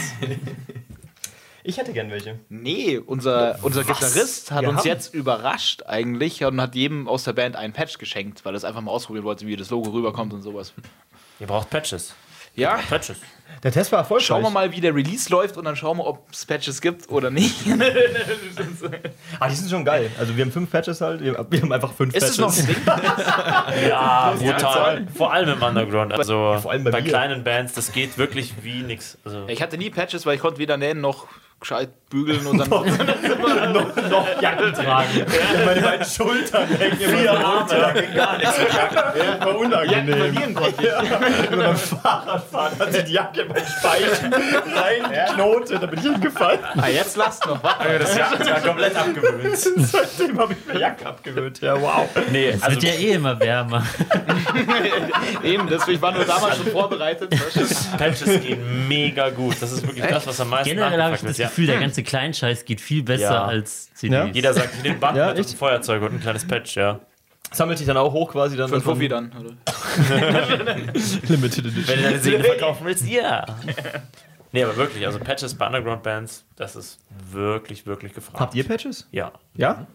Ich 1.67 1.79
hätte 1.79 1.93
gern 1.93 2.11
welche. 2.11 2.39
Nee, 2.51 2.99
unser, 2.99 3.59
unser 3.63 3.85
Gitarrist 3.85 4.51
hat 4.51 4.63
Wir 4.63 4.69
uns 4.69 4.81
haben- 4.81 4.87
jetzt 4.87 5.15
überrascht 5.15 5.83
eigentlich 5.87 6.45
und 6.45 6.61
hat 6.61 6.75
jedem 6.75 7.09
aus 7.09 7.25
der 7.25 7.33
Band 7.33 7.57
einen 7.57 7.73
Patch 7.73 7.99
geschenkt, 7.99 8.45
weil 8.45 8.55
er 8.55 8.59
es 8.59 8.65
einfach 8.65 8.83
mal 8.83 8.91
ausprobieren 8.93 9.25
wollte, 9.25 9.47
wie 9.47 9.57
das 9.57 9.71
Logo 9.71 9.91
rüberkommt 9.91 10.33
und 10.35 10.43
sowas. 10.43 10.75
Ihr 11.41 11.47
braucht 11.47 11.71
Patches. 11.71 12.15
Ja, 12.55 12.77
Patches. 12.89 13.17
Der 13.63 13.73
Test 13.73 13.93
war 13.93 14.01
erfolgreich. 14.01 14.27
schauen 14.27 14.43
wir 14.43 14.51
mal, 14.51 14.73
wie 14.73 14.81
der 14.81 14.95
Release 14.95 15.31
läuft 15.31 15.57
und 15.57 15.65
dann 15.65 15.75
schauen 15.77 15.97
wir, 15.99 16.07
ob 16.07 16.31
es 16.31 16.45
Patches 16.45 16.81
gibt 16.81 17.09
oder 17.09 17.31
nicht. 17.31 17.55
Ah, 19.41 19.49
die 19.49 19.55
sind 19.55 19.69
schon 19.71 19.85
geil. 19.85 20.11
Also 20.19 20.37
wir 20.37 20.45
haben 20.45 20.53
fünf 20.53 20.71
Patches 20.71 21.01
halt. 21.01 21.21
Wir 21.23 21.37
haben 21.37 21.73
einfach 21.73 21.93
fünf 21.93 22.15
Ist 22.15 22.37
Patches. 22.37 22.39
es 22.39 22.39
noch 22.39 22.57
ein 22.57 22.67
Ding? 22.67 22.77
Ja, 23.89 24.35
brutal. 24.39 25.07
Vor 25.17 25.33
allem 25.33 25.49
im 25.57 25.63
Underground. 25.63 26.13
Also 26.13 26.59
vor 26.63 26.71
allem 26.71 26.85
bei 26.85 26.91
bei, 26.91 27.03
kleinen 27.03 27.43
Bands, 27.43 27.73
das 27.75 27.93
geht 27.93 28.17
wirklich 28.19 28.55
wie 28.63 28.83
nix. 28.83 29.19
Also, 29.25 29.45
Ich 29.49 29.61
hatte 29.63 29.77
nie 29.79 29.91
Patches, 29.91 30.25
weil 30.27 30.37
ich 30.37 30.41
konnte 30.41 30.59
weder 30.59 30.77
nähen 30.77 31.01
noch 31.01 31.27
gescheit 31.65 31.89
bügeln 32.11 32.47
und 32.47 32.59
dann 32.59 32.69
noch 32.69 34.41
Jacken 34.41 34.73
tragen. 34.75 35.09
Ja. 35.17 35.25
Meine 35.65 35.81
beiden 35.81 36.07
Schultern 36.07 36.69
hängen 36.69 37.01
immer 37.01 37.31
Arme, 37.31 37.67
da 37.69 37.93
ging 37.93 38.15
gar 38.15 38.37
nichts 38.37 38.59
Jacken. 38.59 38.97
Ja, 39.19 39.47
war 39.47 39.59
unangenehm. 39.59 40.17
verlieren 40.19 40.55
konnte. 40.55 40.83
Wenn 41.49 41.59
man 41.59 41.67
beim 41.69 41.77
Fahrradfahren 41.77 42.79
hat 42.79 42.93
sich 42.93 43.05
die 43.05 43.13
Jacke 43.15 43.41
in 43.41 43.49
meinen 43.49 43.67
Speichen 43.67 44.35
reinknotet, 44.77 45.83
da 45.83 45.87
bin 45.87 45.99
ich 45.99 46.05
hingefallen. 46.05 46.61
Ah, 46.77 46.89
jetzt 46.89 47.17
lasst 47.17 47.47
noch. 47.47 47.63
wa? 47.63 47.77
das 47.99 48.17
Jahr 48.17 48.39
ist 48.39 48.47
ja 48.47 48.61
komplett 48.61 48.97
abgewöhnt. 48.97 49.57
Seitdem 49.57 50.39
habe 50.39 50.53
ich 50.53 50.73
mir 50.73 50.81
Jacke 50.81 51.07
abgewöhnt. 51.07 51.61
Ja, 51.63 51.81
wow. 51.81 52.07
Nee, 52.31 52.51
Es 52.51 52.63
also 52.63 52.81
wird 52.81 52.95
ja 52.95 53.01
eh 53.01 53.13
immer 53.13 53.41
wärmer. 53.41 53.83
Eben, 55.43 55.67
deswegen 55.69 56.01
war 56.03 56.13
nur 56.13 56.25
damals 56.25 56.59
schon 56.59 56.67
vorbereitet. 56.67 57.35
Patches 57.99 58.41
gehen 58.41 58.87
mega 58.87 59.31
gut. 59.31 59.57
Das 59.61 59.73
ist 59.73 59.87
wirklich 59.87 60.07
das, 60.07 60.27
was 60.27 60.41
am 60.41 60.51
meisten 60.51 60.69
Generell 60.69 61.03
habe 61.03 61.17
ich 61.17 61.23
das. 61.23 61.39
Ja. 61.39 61.49
Gefühl, 61.55 61.67
der 61.67 61.81
ganze 61.81 62.03
Kleinscheiß 62.03 62.65
geht 62.65 62.81
viel 62.81 63.03
besser 63.03 63.23
Ja. 63.33 63.45
als 63.45 63.93
CDs. 63.95 64.13
Ja. 64.15 64.25
Jeder 64.27 64.55
sagt, 64.55 64.75
ich 64.77 64.83
nehme 64.83 64.97
Band 64.97 65.17
Ja, 65.17 65.29
mit 65.33 65.39
ein 65.39 65.45
Feuerzeug 65.45 66.03
und 66.03 66.15
ein 66.15 66.21
kleines 66.21 66.47
Patch, 66.47 66.77
ja. 66.77 67.01
Sammelt 67.53 67.79
sich 67.79 67.87
dann 67.87 67.97
auch 67.97 68.13
hoch 68.13 68.33
quasi 68.33 68.57
dann. 68.57 68.69
Für 68.69 68.75
einen 68.77 68.83
Fuffi 68.85 69.07
dann. 69.09 69.31
Oder? 69.33 69.51
Limited 71.29 71.67
Edition. 71.67 71.87
Wenn 71.87 71.97
du 71.99 72.03
deine 72.03 72.19
Seele 72.21 72.45
verkaufen 72.45 72.85
willst, 72.87 73.07
ja. 73.07 73.45
Nee, 74.53 74.65
aber 74.65 74.77
wirklich, 74.77 75.07
also 75.07 75.19
Patches 75.19 75.55
bei 75.55 75.67
Underground-Bands, 75.67 76.45
das 76.57 76.77
ist 76.77 76.99
wirklich, 77.31 77.87
wirklich 77.87 78.13
gefragt. 78.15 78.41
Habt 78.41 78.55
ihr 78.55 78.65
Patches? 78.67 79.07
Ja. 79.13 79.33
Ja? 79.57 79.87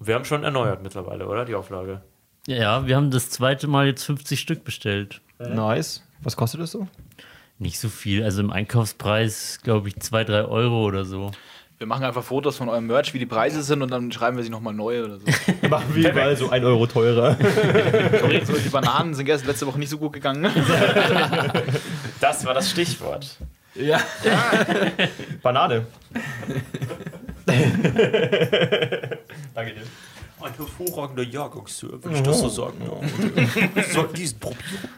Wir 0.00 0.14
haben 0.14 0.24
schon 0.24 0.44
erneuert 0.44 0.82
mittlerweile, 0.82 1.26
oder? 1.26 1.44
Die 1.44 1.54
Auflage. 1.54 2.00
Ja, 2.46 2.86
wir 2.86 2.96
haben 2.96 3.10
das 3.10 3.30
zweite 3.30 3.68
Mal 3.68 3.86
jetzt 3.86 4.04
50 4.04 4.40
Stück 4.40 4.64
bestellt. 4.64 5.20
Nice. 5.38 6.02
Was 6.22 6.36
kostet 6.36 6.60
das 6.60 6.70
so? 6.72 6.88
Nicht 7.62 7.78
so 7.78 7.88
viel. 7.88 8.24
Also 8.24 8.40
im 8.40 8.50
Einkaufspreis, 8.50 9.60
glaube 9.62 9.86
ich, 9.86 10.00
2, 10.00 10.24
3 10.24 10.44
Euro 10.46 10.84
oder 10.84 11.04
so. 11.04 11.30
Wir 11.78 11.86
machen 11.86 12.02
einfach 12.04 12.24
Fotos 12.24 12.56
von 12.56 12.68
eurem 12.68 12.88
Merch, 12.88 13.14
wie 13.14 13.20
die 13.20 13.26
Preise 13.26 13.62
sind 13.62 13.82
und 13.82 13.90
dann 13.92 14.10
schreiben 14.10 14.36
wir 14.36 14.42
sie 14.42 14.50
nochmal 14.50 14.74
neu 14.74 15.04
oder 15.04 15.18
so. 15.20 15.26
Machen 15.68 15.94
wir 15.94 16.10
überall 16.10 16.36
so 16.36 16.50
ein 16.50 16.64
Euro 16.64 16.88
teurer. 16.88 17.36
so. 18.44 18.52
Die 18.56 18.68
Bananen 18.68 19.14
sind 19.14 19.26
gestern 19.26 19.46
letzte 19.46 19.68
Woche 19.68 19.78
nicht 19.78 19.90
so 19.90 19.98
gut 19.98 20.12
gegangen. 20.12 20.50
Das 22.20 22.44
war 22.44 22.54
das 22.54 22.70
Stichwort. 22.70 23.36
Ja. 23.74 24.00
Banane. 25.42 25.86
Danke 29.54 29.74
dir. 29.74 29.82
Ein 30.40 30.54
hervorragender 30.56 31.24
Jahrgangsservice, 31.24 32.04
wenn 32.04 32.14
ich 32.14 32.22
das 32.22 32.40
so 32.40 32.48
sagen 32.48 32.78
darf. 32.84 33.92
Sollten 33.92 34.14
diesen 34.14 34.38
probieren. 34.38 34.88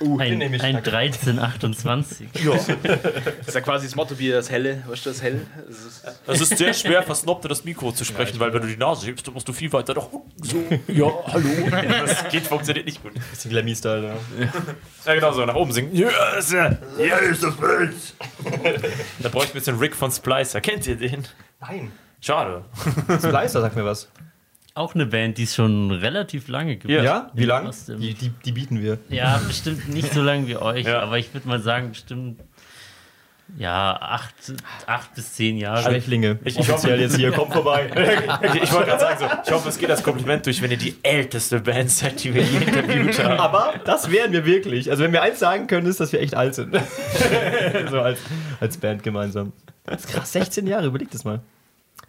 Ein, 0.00 0.38
nehme 0.38 0.56
ich. 0.56 0.62
ein 0.62 0.76
1328. 0.76 2.28
Das 2.44 2.68
ist 3.48 3.54
ja 3.54 3.60
quasi 3.60 3.86
das 3.86 3.96
Mottobier, 3.96 4.36
das 4.36 4.50
Helle. 4.50 4.82
Weißt 4.86 5.06
du, 5.06 5.10
das 5.10 5.22
Hell? 5.22 5.40
Das 5.66 5.78
ist 5.78 6.04
Es 6.26 6.40
ist 6.40 6.58
sehr 6.58 6.72
schwer, 6.74 7.02
versnobter 7.02 7.48
das 7.48 7.64
Mikro 7.64 7.92
zu 7.92 8.04
sprechen, 8.04 8.38
weil 8.38 8.52
wenn 8.52 8.62
du 8.62 8.68
die 8.68 8.76
Nase 8.76 9.06
hebst, 9.06 9.26
dann 9.26 9.34
musst 9.34 9.48
du 9.48 9.52
viel 9.52 9.72
weiter 9.72 9.94
doch 9.94 10.10
so. 10.42 10.56
Ja, 10.86 11.10
hallo. 11.26 11.48
Das 12.06 12.28
geht, 12.28 12.46
funktioniert 12.46 12.86
nicht 12.86 13.02
gut. 13.02 13.12
Bisschen 13.30 13.50
Glammy-Style. 13.50 14.14
Ja. 14.38 14.48
Ja, 15.06 15.14
genau 15.14 15.32
so, 15.32 15.44
nach 15.44 15.54
oben 15.54 15.72
singen. 15.72 15.94
Yes, 15.94 16.52
ja, 16.52 16.66
ist 17.16 17.42
das 17.42 17.56
Bild. 17.56 17.94
Da 19.18 19.28
bräuchte 19.28 19.48
ich 19.48 19.54
ein 19.54 19.58
bisschen 19.58 19.78
Rick 19.78 19.96
von 19.96 20.10
Splicer. 20.10 20.60
Kennt 20.60 20.86
ihr 20.86 20.96
den? 20.96 21.26
Nein. 21.60 21.92
Schade. 22.20 22.64
Splicer, 23.18 23.60
sag 23.60 23.76
mir 23.76 23.84
was. 23.84 24.08
Auch 24.78 24.94
eine 24.94 25.06
Band, 25.06 25.38
die 25.38 25.42
es 25.42 25.54
schon 25.56 25.90
relativ 25.90 26.46
lange 26.48 26.76
gibt. 26.76 26.92
Ja. 26.92 27.02
Ja? 27.02 27.30
Wie 27.34 27.44
lang? 27.44 27.66
Aus 27.66 27.86
dem- 27.86 28.00
Die, 28.00 28.14
die, 28.14 28.30
die 28.44 28.52
bieten 28.52 28.80
wir. 28.80 28.98
Ja, 29.08 29.40
bestimmt 29.46 29.88
nicht 29.88 30.12
so 30.14 30.22
lange 30.22 30.46
wie 30.46 30.56
euch, 30.56 30.86
Ja. 30.86 31.00
aber 31.00 31.18
ich 31.18 31.34
würde 31.34 31.48
mal 31.48 31.60
sagen, 31.60 31.88
bestimmt 31.90 32.40
ja, 33.56 33.96
acht, 34.00 34.34
acht 34.86 35.14
bis 35.14 35.32
zehn 35.32 35.56
Jahre. 35.56 35.82
Schwächlinge. 35.82 36.38
Ich- 36.44 36.58
ich 36.58 36.70
Offiziell 36.70 37.00
jetzt 37.00 37.16
hier, 37.16 37.32
kommt 37.32 37.52
vorbei. 37.52 37.90
Ich, 38.54 38.62
ich 38.62 38.72
wollte 38.72 38.88
gerade 38.90 39.00
sagen, 39.00 39.18
so, 39.18 39.26
ich 39.46 39.50
hoffe, 39.52 39.68
es 39.70 39.78
geht 39.78 39.90
als 39.90 40.02
Kompliment 40.02 40.44
durch, 40.46 40.60
wenn 40.62 40.70
ihr 40.70 40.76
die 40.76 40.94
älteste 41.02 41.58
Band 41.60 41.90
seid, 41.90 42.22
die 42.22 42.34
wir 42.34 42.42
je 42.42 42.58
interviewt 42.58 43.18
haben. 43.24 43.40
Aber 43.40 43.74
das 43.84 44.10
wären 44.10 44.32
wir 44.32 44.44
wirklich. 44.44 44.90
Also 44.90 45.02
wenn 45.02 45.12
wir 45.12 45.22
eins 45.22 45.38
sagen 45.38 45.66
können, 45.66 45.86
ist, 45.86 45.98
dass 45.98 46.12
wir 46.12 46.20
echt 46.20 46.34
alt 46.34 46.54
sind. 46.54 46.76
so 47.90 48.00
als, 48.00 48.18
als 48.60 48.76
Band 48.76 49.02
gemeinsam. 49.02 49.52
Das 49.86 50.04
ist 50.04 50.10
krass, 50.12 50.30
16 50.32 50.66
Jahre, 50.66 50.86
überleg 50.86 51.10
das 51.10 51.24
mal. 51.24 51.40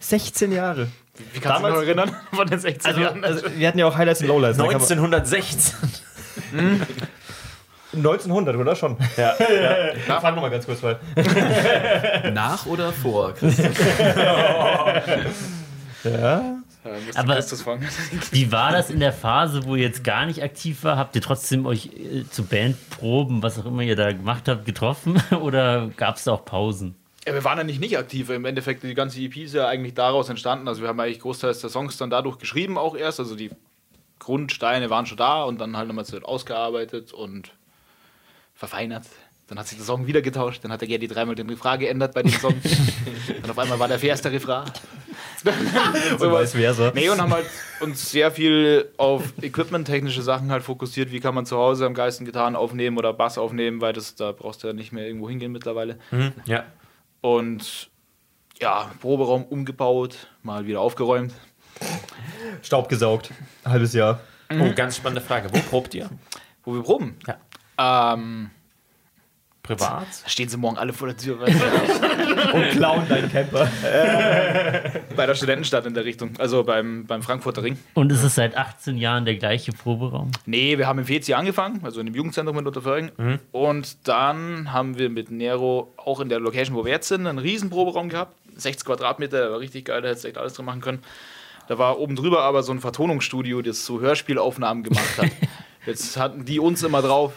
16 0.00 0.52
Jahre. 0.52 0.88
Wie 1.32 1.40
kannst 1.40 1.60
du 1.62 1.66
dich 1.66 1.74
noch 1.74 1.82
erinnern 1.82 2.16
von 2.32 2.46
den 2.48 2.58
16 2.58 2.86
Also, 2.90 3.00
Jahren? 3.02 3.22
also 3.24 3.42
wir 3.56 3.68
hatten 3.68 3.78
ja 3.78 3.86
auch 3.86 3.96
Highlights 3.96 4.20
und 4.22 4.28
Lowlights. 4.28 4.56
da 4.58 4.64
kann 4.64 4.72
man- 4.80 4.82
1916. 4.82 5.74
1900, 7.92 8.56
oder 8.56 8.76
schon? 8.76 8.96
Ja, 9.16 9.34
ja. 9.38 9.94
Ja, 10.08 10.20
fahren 10.20 10.34
wir 10.36 10.40
mal 10.42 10.50
ganz 10.50 10.64
kurz 10.64 10.82
weil 10.82 10.98
Nach 12.32 12.64
oder 12.66 12.92
vor? 12.92 13.34
Ja. 16.04 16.54
Ja, 16.82 16.92
müsste 17.04 17.20
Aber-. 17.66 17.78
Wie 18.30 18.50
war 18.52 18.72
das 18.72 18.88
in 18.88 19.00
der 19.00 19.12
Phase, 19.12 19.64
wo 19.66 19.74
ihr 19.76 19.82
jetzt 19.82 20.02
gar 20.02 20.24
nicht 20.24 20.42
aktiv 20.42 20.82
war? 20.84 20.96
Habt 20.96 21.14
ihr 21.14 21.20
trotzdem 21.20 21.66
euch 21.66 21.86
äh, 21.94 22.24
zu 22.30 22.44
Bandproben, 22.44 23.42
was 23.42 23.58
auch 23.58 23.66
immer 23.66 23.82
ihr 23.82 23.96
da 23.96 24.10
gemacht 24.12 24.48
habt, 24.48 24.64
getroffen? 24.64 25.22
Oder 25.42 25.88
gab 25.96 26.16
es 26.16 26.24
da 26.24 26.32
auch 26.32 26.44
Pausen? 26.46 26.94
Ja, 27.30 27.36
wir 27.36 27.44
waren 27.44 27.58
ja 27.58 27.64
nicht 27.64 27.78
nicht 27.78 27.96
aktiv. 27.96 28.28
Im 28.30 28.44
Endeffekt, 28.44 28.82
die 28.82 28.92
ganze 28.92 29.20
EP 29.20 29.36
ist 29.36 29.54
ja 29.54 29.68
eigentlich 29.68 29.94
daraus 29.94 30.28
entstanden. 30.28 30.66
Also 30.66 30.82
wir 30.82 30.88
haben 30.88 30.98
eigentlich 30.98 31.20
großteils 31.20 31.60
der 31.60 31.70
Songs 31.70 31.96
dann 31.96 32.10
dadurch 32.10 32.38
geschrieben 32.38 32.76
auch 32.76 32.96
erst. 32.96 33.20
Also 33.20 33.36
die 33.36 33.52
Grundsteine 34.18 34.90
waren 34.90 35.06
schon 35.06 35.16
da 35.16 35.44
und 35.44 35.60
dann 35.60 35.76
halt 35.76 35.86
nochmal 35.86 36.04
so 36.04 36.18
ausgearbeitet 36.18 37.12
und 37.12 37.52
verfeinert. 38.52 39.04
Dann 39.46 39.60
hat 39.60 39.68
sich 39.68 39.78
der 39.78 39.86
Song 39.86 40.08
wieder 40.08 40.22
getauscht. 40.22 40.64
Dann 40.64 40.72
hat 40.72 40.80
der 40.80 40.88
Gerdi 40.88 41.06
dreimal 41.06 41.36
den 41.36 41.48
Refrain 41.48 41.78
geändert 41.78 42.14
bei 42.14 42.24
dem 42.24 42.32
Song. 42.32 42.54
dann 43.42 43.48
auf 43.48 43.58
einmal 43.60 43.78
war 43.78 43.86
der 43.86 44.02
erste 44.02 44.32
Refrain. 44.32 44.64
So 46.18 46.30
vice 46.30 46.52
versa. 46.52 46.92
Nee, 46.94 47.08
und 47.08 47.18
haben 47.18 47.32
halt 47.32 47.46
uns 47.80 48.10
sehr 48.10 48.30
viel 48.30 48.90
auf 48.98 49.32
equipment-technische 49.40 50.20
Sachen 50.20 50.50
halt 50.50 50.62
fokussiert. 50.62 51.12
Wie 51.12 51.20
kann 51.20 51.34
man 51.34 51.46
zu 51.46 51.56
Hause 51.56 51.86
am 51.86 51.94
Geisten 51.94 52.26
Gitarren 52.26 52.56
aufnehmen 52.56 52.98
oder 52.98 53.14
Bass 53.14 53.38
aufnehmen, 53.38 53.80
weil 53.80 53.94
das, 53.94 54.16
da 54.16 54.32
brauchst 54.32 54.62
du 54.62 54.66
ja 54.66 54.72
nicht 54.74 54.92
mehr 54.92 55.06
irgendwo 55.06 55.30
hingehen 55.30 55.52
mittlerweile. 55.52 55.98
Mhm. 56.10 56.32
ja. 56.44 56.64
Und 57.20 57.90
ja, 58.60 58.90
Proberaum 59.00 59.44
umgebaut, 59.44 60.28
mal 60.42 60.66
wieder 60.66 60.80
aufgeräumt. 60.80 61.34
Staub 62.62 62.88
gesaugt. 62.88 63.30
Halbes 63.64 63.94
Jahr. 63.94 64.20
Oh, 64.52 64.72
ganz 64.74 64.96
spannende 64.96 65.20
Frage. 65.20 65.48
Wo 65.52 65.58
probt 65.60 65.94
ihr? 65.94 66.10
Wo 66.64 66.74
wir 66.74 66.82
proben? 66.82 67.16
Ja. 67.26 68.14
Ähm, 68.14 68.50
Privat? 69.76 70.06
Da 70.24 70.28
stehen 70.28 70.48
sie 70.48 70.56
morgen 70.56 70.78
alle 70.78 70.92
vor 70.92 71.08
der 71.08 71.16
Tür. 71.16 71.38
Und 72.52 72.70
klauen 72.70 73.08
deinen 73.08 73.30
Camper. 73.30 73.68
Bei 75.16 75.26
der 75.26 75.34
Studentenstadt 75.34 75.86
in 75.86 75.94
der 75.94 76.04
Richtung. 76.04 76.32
Also 76.38 76.64
beim, 76.64 77.06
beim 77.06 77.22
Frankfurter 77.22 77.62
Ring. 77.62 77.78
Und 77.94 78.10
ist 78.12 78.22
es 78.22 78.34
seit 78.34 78.56
18 78.56 78.96
Jahren 78.96 79.24
der 79.24 79.36
gleiche 79.36 79.72
Proberaum? 79.72 80.30
Nee, 80.46 80.78
wir 80.78 80.86
haben 80.86 80.98
im 80.98 81.06
FEZI 81.06 81.34
angefangen, 81.34 81.80
also 81.82 82.00
in 82.00 82.06
dem 82.06 82.14
Jugendzentrum 82.14 82.58
in 82.58 82.66
Unterföhring. 82.66 83.10
Und 83.52 84.08
dann 84.08 84.72
haben 84.72 84.98
wir 84.98 85.10
mit 85.10 85.30
Nero 85.30 85.92
auch 85.96 86.20
in 86.20 86.28
der 86.28 86.40
Location, 86.40 86.76
wo 86.76 86.84
wir 86.84 86.92
jetzt 86.92 87.08
sind, 87.08 87.26
einen 87.26 87.38
riesen 87.38 87.70
Proberaum 87.70 88.08
gehabt. 88.08 88.34
60 88.56 88.84
Quadratmeter, 88.86 89.38
der 89.38 89.50
war 89.52 89.60
richtig 89.60 89.86
geil, 89.86 90.02
da 90.02 90.08
hättest 90.08 90.24
du 90.24 90.28
echt 90.28 90.38
alles 90.38 90.54
drin 90.54 90.66
machen 90.66 90.80
können. 90.80 91.02
Da 91.68 91.78
war 91.78 91.98
oben 91.98 92.16
drüber 92.16 92.42
aber 92.42 92.62
so 92.62 92.72
ein 92.72 92.80
Vertonungsstudio, 92.80 93.62
das 93.62 93.86
so 93.86 94.00
Hörspielaufnahmen 94.00 94.82
gemacht 94.82 95.18
hat. 95.18 95.30
Jetzt 95.86 96.16
hatten 96.16 96.44
die 96.44 96.58
uns 96.58 96.82
immer 96.82 97.00
drauf. 97.00 97.34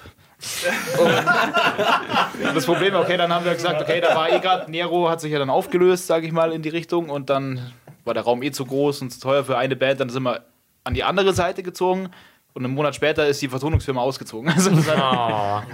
Und 2.44 2.56
das 2.56 2.66
Problem, 2.66 2.96
okay, 2.96 3.18
dann 3.18 3.34
haben 3.34 3.46
wir 3.46 3.54
gesagt, 3.54 3.82
okay, 3.82 4.02
da 4.02 4.16
war 4.16 4.32
eh 4.32 4.40
gerade, 4.40 4.70
Nero 4.70 5.10
hat 5.10 5.22
sich 5.22 5.32
ja 5.32 5.40
dann 5.40 5.50
aufgelöst, 5.50 6.08
sage 6.08 6.26
ich 6.28 6.34
mal, 6.34 6.52
in 6.52 6.62
die 6.62 6.70
Richtung 6.70 7.10
und 7.10 7.30
dann 7.30 7.72
war 8.06 8.14
der 8.14 8.24
Raum 8.24 8.44
eh 8.44 8.52
zu 8.52 8.66
groß 8.66 9.02
und 9.02 9.12
zu 9.12 9.20
teuer 9.20 9.46
für 9.46 9.58
eine 9.58 9.76
Band, 9.76 10.00
dann 10.00 10.10
sind 10.10 10.24
wir 10.24 10.42
an 10.84 10.94
die 10.94 11.04
andere 11.04 11.34
Seite 11.34 11.64
gezogen 11.64 12.10
und 12.54 12.66
einen 12.66 12.74
Monat 12.74 12.96
später 12.96 13.26
ist 13.28 13.42
die 13.42 13.48
Vertonungsfirma 13.48 14.02
ausgezogen. 14.02 14.52
Also 14.56 14.70
das, 14.70 14.88
hat, 14.88 15.66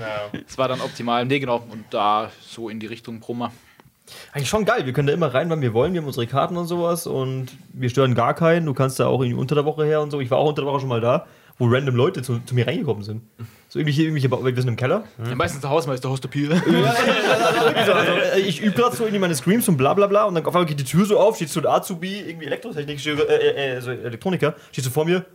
das 0.48 0.58
war 0.58 0.68
dann 0.68 0.82
optimal. 0.82 1.26
Nee, 1.26 1.40
genau, 1.40 1.64
und 1.70 1.86
da 1.90 2.32
so 2.42 2.70
in 2.70 2.80
die 2.80 2.88
Richtung 2.88 3.20
Brummer. 3.20 3.52
Eigentlich 4.32 4.50
schon 4.50 4.66
geil. 4.66 4.86
Wir 4.86 4.94
können 4.94 5.08
da 5.08 5.14
immer 5.14 5.34
rein, 5.34 5.50
wann 5.50 5.62
wir 5.62 5.74
wollen. 5.74 5.94
Wir 5.94 6.02
haben 6.02 6.08
unsere 6.08 6.26
Karten 6.26 6.58
und 6.58 6.68
sowas 6.68 7.06
und 7.06 7.50
wir 7.74 7.90
stören 7.90 8.16
gar 8.16 8.34
keinen. 8.34 8.66
Du 8.66 8.74
kannst 8.74 9.00
da 9.00 9.08
auch 9.08 9.22
irgendwie 9.22 9.40
unter 9.40 9.56
der 9.56 9.66
Woche 9.66 9.86
her 9.86 10.02
und 10.02 10.12
so. 10.12 10.20
Ich 10.20 10.32
war 10.32 10.40
auch 10.40 10.50
unter 10.50 10.64
der 10.64 10.72
Woche 10.72 10.80
schon 10.80 10.90
mal 10.90 11.02
da, 11.02 11.28
wo 11.60 11.68
random 11.68 11.96
Leute 11.96 12.22
zu, 12.24 12.40
zu 12.46 12.56
mir 12.56 12.66
reingekommen 12.66 13.04
sind. 13.04 13.22
So 13.68 13.78
irgendwelche, 13.78 14.02
irgendwelche 14.04 14.30
Ba- 14.30 14.44
wir 14.44 14.56
sind 14.56 14.68
im 14.70 14.76
Keller. 14.76 15.04
Ja, 15.24 15.36
meistens 15.36 15.62
der 15.62 15.70
Hausmeister. 15.70 16.10
Also, 16.10 16.28
also, 17.94 18.12
äh, 18.36 18.40
ich 18.40 18.62
übe 18.62 18.72
gerade 18.76 18.96
so 18.96 19.04
irgendwie 19.04 19.20
meine 19.20 19.36
Screams 19.36 19.68
und 19.70 19.78
bla 19.78 19.94
bla 19.94 20.08
bla 20.08 20.24
und 20.24 20.34
dann 20.36 20.46
auf 20.46 20.56
einmal 20.56 20.66
geht 20.66 20.80
die 20.80 20.84
Tür 20.86 21.06
so 21.06 21.20
auf, 21.20 21.36
steht 21.36 21.50
so 21.50 21.60
ein 21.60 21.68
Azubi, 21.68 22.20
irgendwie 22.28 22.48
Elektrotechnik, 22.48 23.06
äh, 23.06 23.12
äh, 23.12 23.78
äh, 23.78 23.82
so 23.82 23.92
Elektroniker, 23.92 24.56
steht 24.72 24.84
so 24.86 24.90
vor 24.90 25.06
mir. 25.06 25.26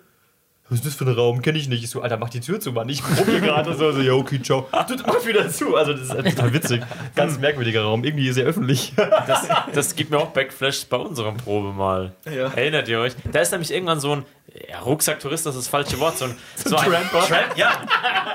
Was 0.71 0.79
ist 0.79 0.87
das 0.87 0.95
für 0.95 1.05
ein 1.05 1.12
Raum? 1.15 1.43
Kenn 1.43 1.57
ich 1.57 1.69
nicht. 1.69 1.85
Ich 1.85 1.91
so, 1.91 2.01
Alter, 2.01 2.17
mach 2.17 2.31
die 2.31 2.41
Tür 2.41 2.59
zu, 2.59 2.73
Mann. 2.73 2.89
Ich 2.89 3.03
probiere 3.03 3.41
gerade 3.43 3.75
so, 3.75 3.93
so, 3.93 4.01
ja, 4.01 4.12
okay, 4.15 4.41
ciao. 4.43 4.67
Du 4.89 4.95
mach 5.07 5.27
wieder 5.27 5.49
zu. 5.51 5.77
Also, 5.77 5.93
das 5.93 6.03
ist 6.09 6.09
total 6.37 6.53
witzig. 6.55 6.83
Ganz 7.15 7.39
merkwürdiger 7.39 7.83
Raum. 7.83 8.03
Irgendwie 8.03 8.33
sehr 8.33 8.47
öffentlich. 8.47 8.93
Das, 9.27 9.49
das 9.73 9.97
gibt 9.97 10.11
mir 10.11 10.19
auch 10.19 10.31
Backflash 10.31 10.87
bei 10.87 10.97
unserem 10.97 11.37
Probe 11.37 11.73
mal. 11.73 12.12
Erinnert 12.25 12.89
ihr 12.89 13.01
euch? 13.01 13.15
Da 13.33 13.41
ist 13.41 13.53
nämlich 13.53 13.73
irgendwann 13.73 14.01
so 14.01 14.17
ein 14.17 14.25
ja, 14.69 14.81
Rucksacktourist, 14.81 15.47
das 15.47 15.55
ist 15.57 15.65
das 15.65 15.69
falsche 15.69 15.99
Wort. 15.99 16.17
So 16.19 16.27
ein, 16.27 16.37
so 16.57 16.77
ein 16.77 16.91
Tramper? 16.91 17.27
Tramp, 17.27 17.57
ja. 17.57 17.73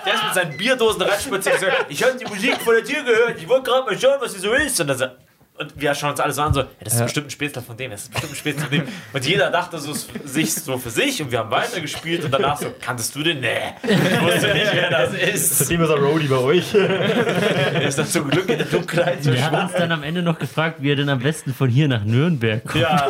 Der 0.06 0.14
ist 0.14 0.24
mit 0.24 0.34
seinen 0.34 0.58
Bierdosen 0.58 1.02
und 1.02 1.44
sagt, 1.44 1.66
ich 1.90 2.04
habe 2.04 2.18
die 2.18 2.26
Musik 2.26 2.58
vor 2.62 2.74
der 2.74 2.84
Tür 2.84 3.04
gehört, 3.04 3.38
ich 3.40 3.48
wollte 3.48 3.70
gerade 3.72 3.86
mal 3.86 4.00
schauen, 4.00 4.18
was 4.20 4.34
sie 4.34 4.40
so 4.40 4.52
ist. 4.54 4.80
Und, 4.82 4.88
dann, 4.88 4.98
sa- 4.98 5.16
und 5.60 5.80
wir 5.80 5.94
schauen 5.94 6.12
uns 6.12 6.22
alle 6.22 6.32
so 6.32 6.42
an, 6.42 6.54
so, 6.54 6.62
ja, 6.62 6.68
das 6.80 6.94
ist 6.94 7.04
bestimmt 7.04 7.28
ein 7.28 7.32
Spätzle 7.32 7.62
von 7.62 7.76
dem, 7.76 7.92
das 7.92 8.04
ist 8.04 8.12
bestimmt 8.12 8.32
ein 8.32 8.36
Spätzle 8.36 8.62
von 8.62 8.72
dem. 8.72 8.84
Und 9.12 9.26
jeder 9.26 9.52
dachte 9.52 9.78
so 9.78 9.94
sich 9.94 10.54
so 10.54 10.78
für 10.78 10.90
sich 10.90 11.22
und 11.22 11.32
wir 11.32 11.40
haben 11.40 11.52
weitergespielt 11.52 12.24
und 12.24 12.32
danach 12.32 12.58
so, 12.58 12.74
kanntest 12.80 13.14
du 13.16 13.24
den? 13.24 13.42
Nee, 13.42 13.74
ich 13.84 14.22
wusste 14.22 14.54
nicht, 14.54 14.74
wer 14.74 14.90
das 14.90 15.14
ist. 15.14 15.60
Seitdem 15.60 15.82
ist 15.82 15.90
er 15.90 15.98
Roadie 15.98 16.28
bei 16.28 16.38
euch. 16.38 16.74
Ist 17.90 17.98
das 17.98 18.12
zum 18.12 18.30
Glück 18.30 18.50
in 18.50 18.58
der 18.58 18.68
Dunkelheit 18.68 19.24
so 19.24 19.34
Wir 19.34 19.44
haben 19.44 19.64
uns 19.64 19.74
dann 19.74 19.92
am 19.92 20.04
Ende 20.04 20.22
noch 20.22 20.40
gefragt, 20.40 20.78
wie 20.80 20.92
er 20.92 20.96
denn 20.96 21.10
am 21.10 21.20
besten 21.20 21.54
von 21.54 21.70
hier 21.70 21.88
nach 21.88 22.04
Nürnberg 22.04 22.64
kommt. 22.66 22.82
Ja, 22.82 23.08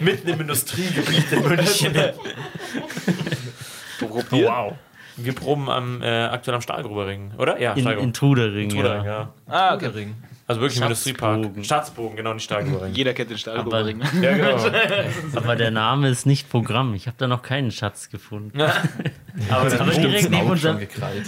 mitten 0.00 0.28
im 0.28 0.40
Industriegebiet 0.40 1.32
in 1.32 1.48
München. 1.48 1.94
wow. 4.30 4.74
Wir 5.16 5.34
proben 5.34 5.70
am, 5.70 6.02
äh, 6.02 6.24
aktuell 6.24 6.56
am 6.56 6.60
Stahlgruberring, 6.60 7.32
oder? 7.38 7.60
Ja, 7.60 7.74
In, 7.74 7.86
in 7.86 8.12
Trudering, 8.12 8.68
Trudering, 8.68 9.04
ja. 9.04 9.20
ja. 9.20 9.32
Ah, 9.46 9.74
okay. 9.74 10.08
Also 10.46 10.60
wirklich 10.60 10.76
im 10.76 10.82
Industriepark. 10.82 11.36
Schatzbogen. 11.36 11.64
Schatzbogen, 11.64 12.16
genau, 12.16 12.34
nicht 12.34 12.44
Stahlgruberring. 12.44 12.92
Jeder 12.92 13.14
kennt 13.14 13.30
den 13.30 13.38
Stahlgruberring. 13.38 14.02
Ja, 14.20 14.36
genau. 14.36 14.56
Aber 15.36 15.56
der 15.56 15.70
Name 15.70 16.10
ist 16.10 16.26
nicht 16.26 16.50
Programm. 16.50 16.92
Ich 16.94 17.06
habe 17.06 17.16
da 17.16 17.26
noch 17.26 17.40
keinen 17.40 17.70
Schatz 17.70 18.10
gefunden. 18.10 18.60
Aber 19.48 19.80
Aber 19.80 19.90
direkt 19.90 20.28
neben, 20.30 20.50
unser, 20.50 20.78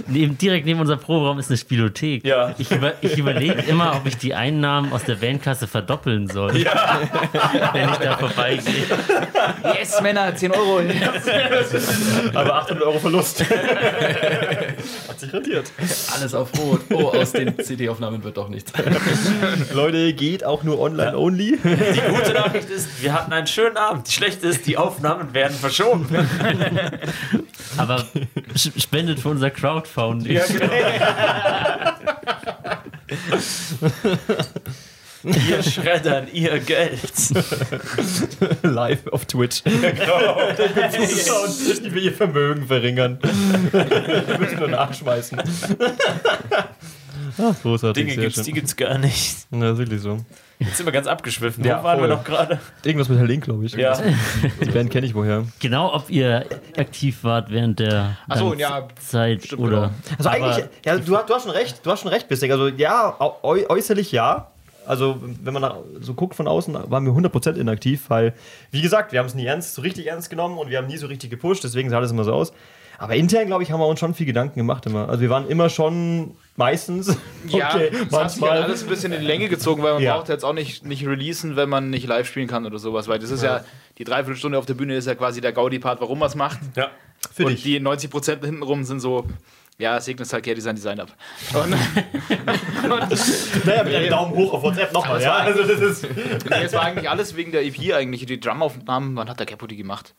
neben, 0.06 0.36
direkt 0.36 0.66
neben 0.66 0.80
unserem 0.80 1.00
Proberaum 1.00 1.38
ist 1.38 1.48
eine 1.48 1.56
Spielothek. 1.56 2.26
Ja. 2.26 2.54
Ich, 2.58 2.70
über, 2.70 2.92
ich 3.00 3.16
überlege 3.16 3.62
immer, 3.62 3.96
ob 3.96 4.06
ich 4.06 4.18
die 4.18 4.34
Einnahmen 4.34 4.92
aus 4.92 5.04
der 5.04 5.14
Bandkasse 5.14 5.66
verdoppeln 5.66 6.28
soll, 6.28 6.52
wenn 6.52 6.60
ich 6.60 7.96
da 7.96 8.18
vorbeigehe. 8.18 8.84
Yes, 9.78 10.00
Männer, 10.02 10.36
10 10.36 10.52
Euro. 10.52 10.80
Aber 12.34 12.54
800 12.54 12.84
Euro 12.84 12.98
Verlust. 12.98 13.44
Hat 15.08 15.18
sich 15.18 15.32
rentiert. 15.32 15.72
Alles 16.14 16.34
auf 16.34 16.50
Rot. 16.58 16.82
Oh, 16.92 17.08
aus 17.08 17.32
den 17.32 17.58
CD-Aufnahmen 17.58 18.22
wird 18.22 18.36
doch 18.36 18.50
nichts. 18.50 18.72
Leute, 19.72 20.12
geht 20.12 20.44
auch 20.44 20.62
nur 20.62 20.78
online 20.80 21.16
only. 21.16 21.58
Die 21.62 22.14
gute 22.14 22.32
Nachricht 22.32 22.70
ist, 22.70 23.02
wir 23.02 23.12
hatten 23.12 23.32
einen 23.32 23.46
schönen 23.46 23.76
Abend. 23.76 24.08
Die 24.08 24.12
schlechte 24.12 24.46
ist, 24.48 24.66
die 24.66 24.76
Aufnahmen 24.76 25.34
werden 25.34 25.56
verschoben. 25.56 26.06
Aber 27.76 28.04
spendet 28.54 29.20
für 29.20 29.28
unser 29.30 29.50
Crowdfunding. 29.50 30.40
Ihr 35.26 35.62
Schreddern, 35.62 36.28
ihr 36.32 36.58
Geld. 36.60 37.00
Live 38.62 39.06
auf 39.08 39.24
Twitch. 39.24 39.64
Genau. 39.64 40.38
Zuschauen, 40.90 41.50
die 41.84 41.94
wir 41.94 42.02
ihr 42.02 42.12
Vermögen 42.12 42.66
verringern. 42.66 43.18
Wir 43.72 44.38
müssen 44.38 44.58
nur 44.58 44.68
nachschmeißen. 44.68 45.42
Ach, 47.38 47.54
großartig. 47.62 48.02
Dinge 48.04 48.14
sehr 48.14 48.22
gibt's, 48.24 48.36
schön. 48.36 48.44
die 48.44 48.52
gibt's 48.52 48.76
gar 48.76 48.98
nicht. 48.98 49.46
Na, 49.50 49.70
ist 49.72 49.78
wirklich 49.78 50.00
so. 50.00 50.18
Jetzt 50.58 50.78
sind 50.78 50.86
wir 50.86 50.92
ganz 50.92 51.06
abgeschwiffen. 51.06 51.62
Ja, 51.64 51.80
Wo 51.80 51.84
waren 51.84 51.98
wir 52.00 52.06
voll. 52.08 52.16
noch 52.16 52.24
gerade? 52.24 52.58
Irgendwas 52.82 53.08
mit 53.08 53.18
Herr 53.18 53.26
Link, 53.26 53.44
glaube 53.44 53.66
ich. 53.66 53.72
Ja. 53.74 53.98
Die 54.64 54.70
Band 54.70 54.90
kenne 54.90 55.06
ich 55.06 55.14
woher. 55.14 55.44
Genau, 55.60 55.92
ob 55.94 56.08
ihr 56.10 56.46
aktiv 56.78 57.18
wart 57.22 57.50
während 57.50 57.78
der 57.78 58.16
Ach 58.28 58.38
so, 58.38 58.54
ja, 58.54 58.88
Zeit 58.98 59.44
stimmt, 59.44 59.62
oder. 59.62 59.90
Also 60.16 60.30
Aber 60.30 60.36
eigentlich, 60.46 60.64
ja, 60.84 60.96
du, 60.98 61.16
hast- 61.16 61.28
du 61.28 61.34
hast 61.34 61.42
schon 61.42 61.52
recht, 61.52 61.80
du 61.84 61.90
hast 61.90 62.00
schon 62.00 62.10
recht, 62.10 62.28
Bissing. 62.28 62.50
Also 62.52 62.68
ja, 62.68 63.16
äu 63.42 63.64
äußerlich 63.68 64.12
ja. 64.12 64.48
Also 64.86 65.20
wenn 65.42 65.52
man 65.52 65.68
so 66.00 66.14
guckt 66.14 66.36
von 66.36 66.46
außen, 66.46 66.74
waren 66.90 67.04
wir 67.04 67.12
100% 67.12 67.56
inaktiv, 67.56 68.04
weil, 68.08 68.32
wie 68.70 68.80
gesagt, 68.82 69.10
wir 69.12 69.18
haben 69.18 69.26
es 69.26 69.34
nie 69.34 69.44
ernst, 69.44 69.74
so 69.74 69.82
richtig 69.82 70.06
ernst 70.06 70.30
genommen 70.30 70.56
und 70.58 70.70
wir 70.70 70.78
haben 70.78 70.86
nie 70.86 70.96
so 70.96 71.08
richtig 71.08 71.28
gepusht, 71.28 71.64
deswegen 71.64 71.90
sah 71.90 72.00
das 72.00 72.12
immer 72.12 72.22
so 72.24 72.32
aus. 72.32 72.52
Aber 72.98 73.14
intern, 73.14 73.46
glaube 73.46 73.62
ich, 73.62 73.70
haben 73.70 73.80
wir 73.80 73.86
uns 73.86 74.00
schon 74.00 74.14
viel 74.14 74.26
Gedanken 74.26 74.58
gemacht 74.58 74.86
immer. 74.86 75.08
Also 75.08 75.20
wir 75.20 75.30
waren 75.30 75.48
immer 75.48 75.68
schon 75.68 76.34
meistens, 76.56 77.08
Ja, 77.48 77.74
okay, 77.74 77.90
das 77.90 78.00
hat 78.00 78.00
sich 78.00 78.00
halt 78.00 78.10
manchmal. 78.12 78.62
alles 78.62 78.82
ein 78.84 78.88
bisschen 78.88 79.12
in 79.12 79.20
die 79.20 79.26
Länge 79.26 79.48
gezogen, 79.48 79.82
weil 79.82 79.94
man 79.94 80.02
Ja. 80.02 80.16
braucht 80.16 80.28
jetzt 80.30 80.44
auch 80.44 80.54
nicht, 80.54 80.84
nicht 80.84 81.06
releasen, 81.06 81.56
wenn 81.56 81.68
man 81.68 81.90
nicht 81.90 82.06
live 82.06 82.26
spielen 82.26 82.48
kann 82.48 82.64
oder 82.64 82.78
sowas, 82.78 83.06
weil 83.08 83.18
das 83.18 83.30
ist 83.30 83.42
ja, 83.42 83.64
die 83.98 84.04
Dreiviertelstunde 84.04 84.58
auf 84.58 84.66
der 84.66 84.74
Bühne 84.74 84.96
ist 84.96 85.06
ja 85.06 85.14
quasi 85.14 85.40
der 85.40 85.52
Gaudi-Part, 85.52 86.00
warum 86.00 86.18
man 86.18 86.28
es 86.28 86.34
macht. 86.34 86.58
Ja. 86.74 86.88
Für 87.32 87.44
und 87.44 87.52
dich. 87.52 87.62
die 87.62 87.80
90 87.80 88.10
Prozent 88.10 88.44
hintenrum 88.44 88.84
sind 88.84 89.00
so, 89.00 89.26
ja, 89.78 90.00
segnet 90.00 90.32
halt 90.32 90.42
Care 90.44 90.54
Design 90.54 90.74
Design 90.76 91.00
ab. 91.00 91.12
Und, 91.54 91.70
Naja, 93.66 93.82
mit 93.84 93.94
einem 93.94 94.10
Daumen 94.10 94.34
hoch 94.34 94.54
auf 94.54 94.62
WhatsApp 94.62 94.92
nochmal, 94.92 95.20
ja. 95.20 95.34
Also 95.34 95.62
das 95.64 95.80
ist. 95.80 96.04
nee, 96.48 96.62
es 96.64 96.72
war 96.72 96.82
eigentlich 96.82 97.10
alles 97.10 97.36
wegen 97.36 97.52
der 97.52 97.64
EP 97.64 97.92
eigentlich. 97.94 98.24
Die 98.26 98.40
Drumaufnahmen, 98.40 99.16
wann 99.16 99.28
hat 99.28 99.38
der 99.38 99.46
Capo 99.46 99.66
die 99.66 99.76
gemacht? 99.76 100.14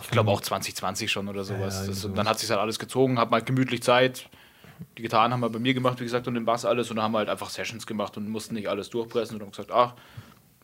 Ich 0.00 0.10
glaube 0.10 0.30
auch 0.30 0.40
2020 0.40 1.10
schon 1.10 1.28
oder 1.28 1.44
sowas. 1.44 1.86
das, 1.86 2.04
und 2.04 2.16
dann 2.16 2.28
hat 2.28 2.38
sich 2.38 2.50
halt 2.50 2.60
alles 2.60 2.78
gezogen, 2.78 3.18
hat 3.18 3.30
mal 3.30 3.42
gemütlich 3.42 3.82
Zeit. 3.82 4.28
Die 4.96 5.02
Gitarren 5.02 5.32
haben 5.32 5.40
wir 5.40 5.50
bei 5.50 5.58
mir 5.58 5.74
gemacht, 5.74 6.00
wie 6.00 6.04
gesagt, 6.04 6.26
und 6.26 6.34
den 6.34 6.44
Bass 6.44 6.64
alles. 6.64 6.90
Und 6.90 6.96
dann 6.96 7.04
haben 7.04 7.12
wir 7.12 7.18
halt 7.18 7.28
einfach 7.28 7.50
Sessions 7.50 7.86
gemacht 7.86 8.16
und 8.16 8.28
mussten 8.28 8.54
nicht 8.54 8.68
alles 8.68 8.90
durchpressen 8.90 9.36
und 9.36 9.42
haben 9.42 9.50
gesagt, 9.50 9.70
ach, 9.70 9.94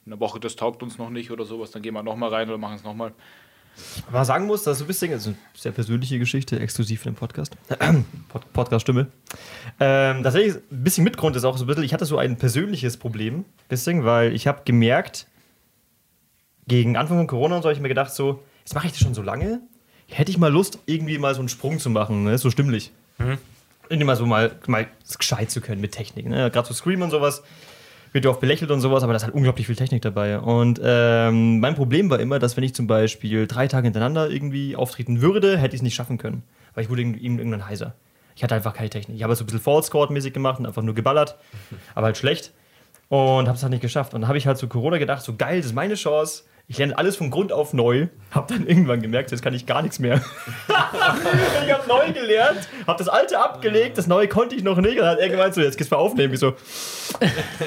in 0.05 0.11
der 0.11 0.21
Woche, 0.21 0.41
das 0.41 0.57
taugt 0.57 0.83
uns 0.83 0.99
noch 0.99 1.11
nicht 1.11 1.31
oder 1.31 1.45
sowas, 1.45 1.71
dann 1.71 1.83
gehen 1.83 1.95
wir 1.95 2.03
nochmal 2.03 2.31
rein 2.31 2.49
oder 2.49 2.59
machen 2.59 2.77
es 2.77 2.83
nochmal. 2.83 3.13
Aber 4.09 4.25
sagen 4.25 4.47
muss, 4.47 4.65
dass 4.65 4.79
du 4.79 4.87
bist 4.87 5.01
Sänger, 5.01 5.15
das 5.15 5.27
ist 5.27 5.29
eine 5.29 5.37
sehr 5.55 5.73
persönliche 5.73 6.19
Geschichte, 6.19 6.59
exklusiv 6.59 7.03
für 7.03 7.11
den 7.11 7.15
Podcast. 7.15 7.57
Pod 8.29 8.53
Podcast-Stimme. 8.53 9.07
Ähm, 9.79 10.23
tatsächlich 10.23 10.57
ein 10.57 10.83
bisschen 10.83 11.05
Mitgrund 11.05 11.37
ist 11.37 11.45
auch 11.45 11.57
so 11.57 11.65
ein 11.65 11.67
bisschen, 11.67 11.85
ich 11.85 11.93
hatte 11.93 12.07
so 12.07 12.19
ein 12.19 12.37
persönliches 12.37 12.97
Problem, 12.97 13.45
bisschen, 13.69 14.05
weil 14.05 14.35
ich 14.35 14.47
habe 14.47 14.63
gemerkt, 14.65 15.27
gegen 16.67 16.97
Anfang 16.97 17.19
von 17.19 17.27
Corona 17.27 17.57
und 17.57 17.63
so 17.63 17.69
habe 17.69 17.75
ich 17.75 17.81
mir 17.81 17.89
gedacht, 17.89 18.13
so, 18.13 18.43
jetzt 18.69 18.75
mache 18.75 18.87
ich 18.87 18.93
das 18.93 19.01
schon 19.01 19.15
so 19.15 19.23
lange, 19.23 19.63
hätte 20.09 20.31
ich 20.31 20.37
mal 20.37 20.53
Lust, 20.53 20.79
irgendwie 20.85 21.17
mal 21.17 21.35
so 21.35 21.41
einen 21.41 21.49
Sprung 21.49 21.79
zu 21.79 21.89
machen, 21.89 22.25
ne? 22.25 22.37
so 22.37 22.51
stimmlich. 22.51 22.93
Irgendwie 23.89 24.05
mal 24.05 24.15
so 24.15 24.27
mal, 24.27 24.53
mal 24.67 24.87
gescheit 25.17 25.51
zu 25.51 25.63
können 25.63 25.81
mit 25.81 25.93
Technik. 25.93 26.27
Ne? 26.27 26.51
Gerade 26.51 26.69
so 26.69 26.75
Scream 26.75 27.01
und 27.01 27.11
sowas 27.11 27.43
wird 28.13 28.27
ja 28.27 28.31
oft 28.31 28.41
belächelt 28.41 28.71
und 28.71 28.83
sowas, 28.83 29.03
aber 29.03 29.15
da 29.15 29.17
ist 29.17 29.23
halt 29.23 29.33
unglaublich 29.33 29.67
viel 29.67 29.77
Technik 29.77 30.03
dabei. 30.03 30.39
Und 30.39 30.81
ähm, 30.85 31.61
mein 31.61 31.77
Problem 31.77 32.11
war 32.11 32.21
immer, 32.21 32.39
dass 32.39 32.59
wenn 32.59 32.65
ich 32.65 32.75
zum 32.75 32.87
Beispiel 32.87 33.47
drei 33.47 33.69
Tage 33.69 33.87
hintereinander 33.87 34.29
irgendwie 34.29 34.77
auftreten 34.77 35.23
würde, 35.23 35.57
hätte 35.57 35.75
ich 35.75 35.81
es 35.81 35.83
nicht 35.83 35.95
schaffen 35.95 36.19
können. 36.19 36.43
Weil 36.75 36.85
ich 36.85 36.91
wurde 36.91 37.01
ihm 37.01 37.39
irgendwann 37.39 37.67
heiser. 37.67 37.95
Ich 38.37 38.43
hatte 38.43 38.55
einfach 38.55 38.75
keine 38.75 38.91
Technik. 38.91 39.17
Ich 39.17 39.23
habe 39.23 39.35
so 39.35 39.45
ein 39.45 39.47
bisschen 39.47 39.61
False 39.61 40.13
mäßig 40.13 40.35
gemacht 40.35 40.59
und 40.59 40.67
einfach 40.67 40.83
nur 40.83 40.95
geballert, 40.95 41.39
aber 41.95 42.07
halt 42.07 42.19
schlecht. 42.19 42.53
Und 43.09 43.49
habe 43.49 43.57
es 43.57 43.63
halt 43.63 43.71
nicht 43.71 43.81
geschafft. 43.81 44.13
Und 44.13 44.21
da 44.21 44.29
habe 44.29 44.37
ich 44.37 44.47
halt 44.47 44.59
zu 44.59 44.69
Corona 44.69 44.99
gedacht, 44.99 45.23
so 45.23 45.37
geil, 45.37 45.57
das 45.57 45.67
ist 45.67 45.75
meine 45.75 45.95
Chance. 45.95 46.45
Ich 46.71 46.77
lerne 46.77 46.99
alles 46.99 47.17
von 47.17 47.31
Grund 47.31 47.51
auf 47.51 47.73
neu. 47.73 48.09
Hab 48.31 48.49
dann 48.49 48.67
irgendwann 48.67 49.01
gemerkt, 49.01 49.31
jetzt 49.31 49.43
kann 49.43 49.55
ich 49.55 49.65
gar 49.65 49.81
nichts 49.81 49.99
mehr. 49.99 50.17
ich 50.69 51.73
habe 51.73 51.89
neu 51.89 52.13
gelernt, 52.13 52.69
hab 52.87 52.99
das 52.99 53.09
alte 53.09 53.41
abgelegt, 53.41 53.97
das 53.97 54.07
neue 54.07 54.29
konnte 54.29 54.55
ich 54.55 54.63
noch 54.63 54.77
nicht. 54.77 54.99
Und 54.99 54.99
dann 54.99 55.13
hat 55.13 55.19
er 55.19 55.31
gemeint, 55.31 55.55
so, 55.55 55.63
jetzt 55.63 55.79
geht's 55.79 55.91
mal 55.91 55.97
aufnehmen. 55.97 56.35
Ich 56.35 56.41
so, 56.41 56.53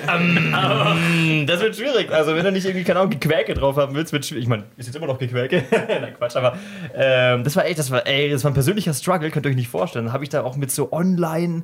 ähm, 0.07 1.47
das 1.47 1.61
wird 1.61 1.77
schwierig. 1.77 2.11
Also, 2.11 2.35
wenn 2.35 2.43
du 2.43 2.51
nicht 2.51 2.63
irgendwie, 2.63 2.83
keine 2.83 2.99
Ahnung, 2.99 3.09
Gequäke 3.09 3.55
drauf 3.55 3.75
haben 3.75 3.95
willst, 3.95 4.13
wird 4.13 4.23
schwierig. 4.23 4.43
Ich 4.43 4.49
meine, 4.49 4.65
ist 4.77 4.85
jetzt 4.85 4.95
immer 4.95 5.07
noch 5.07 5.17
Gequäke. 5.17 5.63
Nein, 5.71 6.13
Quatsch, 6.15 6.35
aber 6.35 6.59
ähm, 6.93 7.43
das 7.43 7.55
war 7.55 7.65
echt, 7.65 7.79
das 7.79 7.89
war, 7.89 8.05
ey, 8.05 8.29
das 8.29 8.43
war 8.43 8.51
ein 8.51 8.53
persönlicher 8.53 8.93
Struggle, 8.93 9.31
könnt 9.31 9.47
ihr 9.47 9.49
euch 9.49 9.55
nicht 9.55 9.69
vorstellen. 9.69 10.05
Dann 10.05 10.13
habe 10.13 10.25
ich 10.25 10.29
da 10.29 10.43
auch 10.43 10.57
mit 10.57 10.69
so 10.69 10.93
online. 10.93 11.63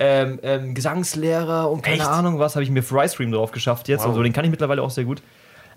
Ähm, 0.00 0.38
ähm, 0.44 0.74
Gesangslehrer 0.76 1.68
und 1.68 1.82
keine 1.82 1.96
Echt? 1.96 2.06
Ahnung 2.06 2.38
was, 2.38 2.54
habe 2.54 2.62
ich 2.62 2.70
mir 2.70 2.84
Fry 2.84 3.08
Stream 3.08 3.32
drauf 3.32 3.50
geschafft 3.50 3.88
jetzt. 3.88 4.02
Wow. 4.02 4.10
Also 4.10 4.22
den 4.22 4.32
kann 4.32 4.44
ich 4.44 4.50
mittlerweile 4.52 4.80
auch 4.80 4.90
sehr 4.90 5.02
gut. 5.02 5.20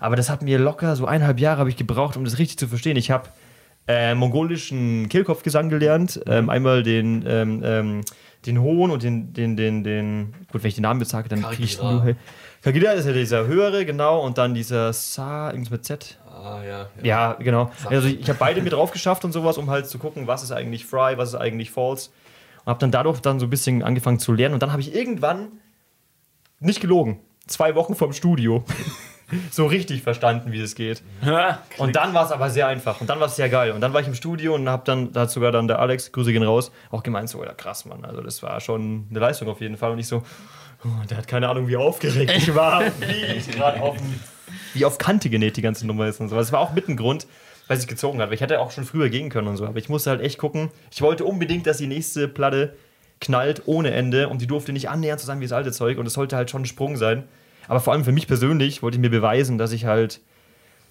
Aber 0.01 0.15
das 0.15 0.29
hat 0.29 0.41
mir 0.41 0.57
locker 0.57 0.95
so 0.95 1.05
eineinhalb 1.05 1.39
Jahre 1.39 1.59
habe 1.59 1.69
ich 1.69 1.77
gebraucht, 1.77 2.17
um 2.17 2.25
das 2.25 2.39
richtig 2.39 2.57
zu 2.57 2.67
verstehen. 2.67 2.97
Ich 2.97 3.11
habe 3.11 3.29
äh, 3.87 4.15
mongolischen 4.15 5.07
Kehlkopfgesang 5.09 5.69
gelernt. 5.69 6.19
Ähm, 6.25 6.49
einmal 6.49 6.81
den, 6.81 7.23
ähm, 7.27 7.61
ähm, 7.63 8.01
den 8.47 8.59
hohen 8.59 8.89
und 8.89 9.03
den, 9.03 9.31
den, 9.31 9.55
den, 9.55 9.83
den, 9.83 10.33
gut, 10.51 10.63
wenn 10.63 10.69
ich 10.69 10.75
den 10.75 10.81
Namen 10.81 11.05
sage, 11.05 11.29
dann 11.29 11.43
kriege 11.43 11.63
ich 11.63 11.79
nur. 11.79 12.03
Hey. 12.03 12.15
Kagira 12.63 12.93
ist 12.93 13.05
ja 13.05 13.13
dieser 13.13 13.45
höhere, 13.45 13.85
genau, 13.85 14.25
und 14.25 14.39
dann 14.39 14.55
dieser 14.55 14.91
Sa, 14.91 15.51
irgendwas 15.51 15.71
mit 15.71 15.85
Z. 15.85 16.19
Ah, 16.27 16.61
ja. 16.67 16.89
Ja, 17.03 17.33
genau. 17.33 17.71
Also 17.85 18.07
ich, 18.07 18.21
ich 18.21 18.29
habe 18.29 18.39
beide 18.39 18.61
mit 18.61 18.73
drauf 18.73 18.91
geschafft 18.91 19.23
und 19.23 19.31
sowas, 19.31 19.59
um 19.59 19.69
halt 19.69 19.85
zu 19.85 19.99
gucken, 19.99 20.25
was 20.25 20.41
ist 20.41 20.51
eigentlich 20.51 20.85
Fry, 20.85 21.17
was 21.17 21.29
ist 21.29 21.35
eigentlich 21.35 21.69
False. 21.69 22.09
Und 22.65 22.71
habe 22.71 22.79
dann 22.79 22.91
dadurch 22.91 23.19
dann 23.19 23.39
so 23.39 23.45
ein 23.45 23.51
bisschen 23.51 23.83
angefangen 23.83 24.17
zu 24.17 24.33
lernen. 24.33 24.55
Und 24.55 24.63
dann 24.63 24.71
habe 24.71 24.81
ich 24.81 24.95
irgendwann, 24.95 25.49
nicht 26.59 26.81
gelogen, 26.81 27.19
zwei 27.45 27.75
Wochen 27.75 27.93
vom 27.93 28.13
Studio 28.13 28.63
so 29.51 29.65
richtig 29.65 30.01
verstanden, 30.01 30.51
wie 30.51 30.59
es 30.59 30.75
geht. 30.75 31.01
Und 31.77 31.95
dann 31.95 32.13
war 32.13 32.25
es 32.25 32.31
aber 32.31 32.49
sehr 32.49 32.67
einfach. 32.67 33.01
Und 33.01 33.09
dann 33.09 33.19
war 33.19 33.27
es 33.27 33.35
sehr 33.35 33.49
geil. 33.49 33.71
Und 33.71 33.81
dann 33.81 33.93
war 33.93 34.01
ich 34.01 34.07
im 34.07 34.15
Studio 34.15 34.55
und 34.55 34.69
habe 34.69 34.83
dann, 34.85 35.11
da 35.11 35.21
hat 35.21 35.31
sogar 35.31 35.51
dann 35.51 35.67
der 35.67 35.79
Alex, 35.79 36.11
Grüße 36.11 36.31
gehen 36.33 36.43
raus, 36.43 36.71
auch 36.89 37.03
gemeint, 37.03 37.29
so, 37.29 37.43
ja, 37.43 37.53
krass, 37.53 37.85
Mann. 37.85 38.05
Also 38.05 38.21
das 38.21 38.43
war 38.43 38.59
schon 38.59 39.07
eine 39.09 39.19
Leistung 39.19 39.47
auf 39.47 39.61
jeden 39.61 39.77
Fall. 39.77 39.91
Und 39.91 39.99
ich 39.99 40.07
so, 40.07 40.23
oh, 40.83 40.87
der 41.09 41.17
hat 41.17 41.27
keine 41.27 41.49
Ahnung, 41.49 41.67
wie 41.67 41.77
aufgeregt 41.77 42.33
ich 42.35 42.53
war. 42.55 42.83
wie 42.99 43.25
ich 43.37 43.49
gerade 43.49 43.81
auf, 43.81 43.97
wie 44.73 44.85
auf 44.85 44.97
Kante 44.97 45.29
genäht 45.29 45.57
die 45.57 45.61
ganze 45.61 45.87
Nummer 45.87 46.07
ist 46.07 46.19
und 46.19 46.29
so. 46.29 46.35
Das 46.35 46.51
war 46.51 46.59
auch 46.59 46.73
mit 46.73 46.87
ein 46.87 46.97
Grund, 46.97 47.27
weil 47.67 47.77
ich 47.77 47.87
gezogen 47.87 48.21
hat. 48.21 48.29
Weil 48.29 48.35
ich 48.35 48.41
hätte 48.41 48.59
auch 48.59 48.71
schon 48.71 48.85
früher 48.85 49.09
gehen 49.09 49.29
können 49.29 49.47
und 49.47 49.57
so. 49.57 49.65
Aber 49.65 49.77
ich 49.77 49.89
musste 49.89 50.09
halt 50.09 50.21
echt 50.21 50.37
gucken. 50.37 50.69
Ich 50.91 51.01
wollte 51.01 51.25
unbedingt, 51.25 51.67
dass 51.67 51.77
die 51.77 51.87
nächste 51.87 52.27
Platte 52.27 52.75
knallt 53.21 53.63
ohne 53.67 53.91
Ende 53.91 54.27
und 54.27 54.41
die 54.41 54.47
durfte 54.47 54.73
nicht 54.73 54.89
annähernd 54.89 55.21
so 55.21 55.27
sein 55.27 55.39
wie 55.39 55.45
das 55.45 55.53
alte 55.53 55.71
Zeug 55.71 55.97
und 55.99 56.07
es 56.07 56.13
sollte 56.13 56.35
halt 56.35 56.49
schon 56.49 56.63
ein 56.63 56.65
Sprung 56.65 56.97
sein. 56.97 57.23
Aber 57.67 57.79
vor 57.79 57.93
allem 57.93 58.03
für 58.03 58.11
mich 58.11 58.27
persönlich 58.27 58.81
wollte 58.83 58.97
ich 58.97 59.01
mir 59.01 59.09
beweisen, 59.09 59.57
dass 59.57 59.71
ich 59.71 59.85
halt 59.85 60.19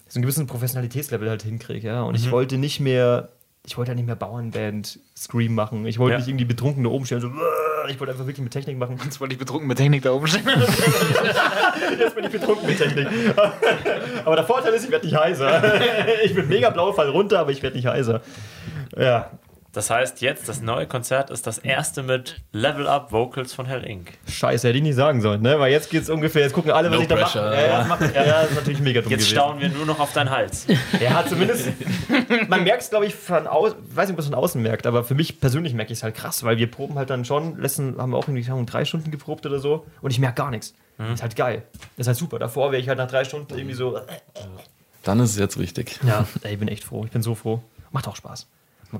so 0.07 0.17
einen 0.17 0.23
gewissen 0.23 0.47
Professionalitätslevel 0.47 1.29
halt 1.29 1.43
hinkriege, 1.43 1.87
ja. 1.87 2.01
Und 2.03 2.15
ich 2.15 2.31
wollte 2.31 2.57
nicht 2.57 2.79
mehr, 2.79 3.29
ich 3.65 3.77
wollte 3.77 3.91
ja 3.91 3.95
nicht 3.95 4.05
mehr 4.07 4.15
Bauernband 4.15 4.99
Scream 5.15 5.55
machen. 5.55 5.85
Ich 5.85 5.99
wollte 5.99 6.13
Ja. 6.13 6.17
nicht 6.19 6.27
irgendwie 6.27 6.45
betrunken 6.45 6.83
da 6.83 6.89
oben 6.89 7.05
stehen, 7.05 7.21
so, 7.21 7.31
ich 7.87 7.99
wollte 7.99 8.11
einfach 8.11 8.25
wirklich 8.25 8.43
mit 8.43 8.51
Technik 8.51 8.77
machen. 8.77 8.99
Jetzt 9.03 9.19
wollte 9.21 9.33
ich 9.33 9.39
betrunken 9.39 9.67
mit 9.67 9.77
Technik 9.77 10.01
da 10.03 10.11
oben 10.11 10.27
stehen. 10.27 10.43
Jetzt 11.99 12.15
bin 12.15 12.23
ich 12.25 12.31
betrunken 12.31 12.67
mit 12.67 12.77
Technik. 12.77 13.07
aber 14.25 14.35
der 14.35 14.45
Vorteil 14.45 14.73
ist, 14.73 14.85
ich 14.85 14.91
werde 14.91 15.05
nicht 15.05 15.15
heiser. 15.15 15.61
ich 16.25 16.35
bin 16.35 16.47
mega 16.47 16.69
blau, 16.69 16.91
fall 16.93 17.09
runter, 17.09 17.39
aber 17.39 17.51
ich 17.51 17.61
werde 17.63 17.75
nicht 17.77 17.87
heiser. 17.87 18.21
Ja, 18.97 19.31
Das 19.73 19.89
heißt, 19.89 20.19
jetzt 20.19 20.49
das 20.49 20.61
neue 20.61 20.85
Konzert 20.85 21.29
ist 21.29 21.47
das 21.47 21.57
erste 21.57 22.03
mit 22.03 22.41
Level 22.51 22.87
Up 22.87 23.13
Vocals 23.13 23.53
von 23.53 23.65
Hell 23.65 23.85
Inc. 23.85 24.11
scheiße, 24.27 24.67
hätte 24.67 24.77
ich 24.77 24.83
nicht 24.83 24.95
sagen 24.95 25.21
sollen, 25.21 25.41
ne? 25.41 25.57
Weil 25.59 25.71
jetzt 25.71 25.89
geht's 25.89 26.09
ungefähr, 26.09 26.41
jetzt 26.41 26.51
gucken 26.51 26.71
alle, 26.71 26.89
was 26.89 26.97
No 26.97 27.01
ich 27.03 27.07
da 27.07 27.15
mache. 27.15 27.39
pressure. 27.39 27.55
Ja, 27.55 27.61
ja, 27.87 27.97
ja, 28.13 28.25
ja, 28.25 28.41
ist 28.41 28.55
natürlich 28.55 28.81
mega 28.81 28.99
dumm 29.01 29.11
Jetzt 29.11 29.19
gewesen. 29.21 29.31
staunen 29.37 29.61
wir 29.61 29.69
nur 29.69 29.85
noch 29.85 29.99
auf 30.01 30.11
deinen 30.11 30.29
Hals. 30.29 30.67
Ja, 30.99 31.25
zumindest. 31.25 31.67
Man 32.49 32.63
merkt 32.65 32.83
es, 32.83 32.89
glaube 32.89 33.05
ich, 33.05 33.15
von 33.15 33.47
außen. 33.47 33.77
Weiß 33.95 34.07
nicht, 34.09 34.13
ob 34.13 34.17
man 34.17 34.19
es 34.19 34.25
von 34.25 34.35
außen 34.35 34.61
merkt, 34.61 34.85
aber 34.85 35.05
für 35.05 35.15
mich 35.15 35.39
persönlich 35.39 35.73
merke 35.73 35.93
ich 35.93 35.99
es 35.99 36.03
halt 36.03 36.15
krass, 36.15 36.43
weil 36.43 36.57
wir 36.57 36.69
proben 36.69 36.95
halt 36.95 37.09
dann 37.09 37.23
schon. 37.23 37.57
Letzten 37.57 37.97
haben 37.97 38.11
wir 38.11 38.17
auch 38.17 38.27
irgendwie 38.27 38.65
drei 38.65 38.83
Stunden 38.83 39.09
geprobt 39.09 39.45
oder 39.45 39.59
so 39.59 39.85
und 40.01 40.11
ich 40.11 40.19
merke 40.19 40.35
gar 40.35 40.51
nichts. 40.51 40.73
Ist 41.13 41.23
halt 41.23 41.35
geil. 41.37 41.63
Ist 41.97 42.07
halt 42.07 42.17
super. 42.17 42.37
Davor 42.39 42.71
wäre 42.71 42.81
ich 42.81 42.87
halt 42.89 42.97
nach 42.99 43.07
drei 43.09 43.23
Stunden 43.23 43.51
irgendwie 43.55 43.73
so. 43.73 43.99
Dann 45.03 45.19
ist 45.21 45.31
es 45.31 45.37
jetzt 45.39 45.57
wichtig. 45.57 45.97
Ja, 46.05 46.27
ey, 46.43 46.53
ich 46.53 46.59
bin 46.59 46.67
echt 46.67 46.83
froh. 46.83 47.05
Ich 47.05 47.11
bin 47.11 47.23
so 47.23 47.33
froh. 47.35 47.63
Macht 47.91 48.07
auch 48.07 48.15
Spaß. 48.15 48.47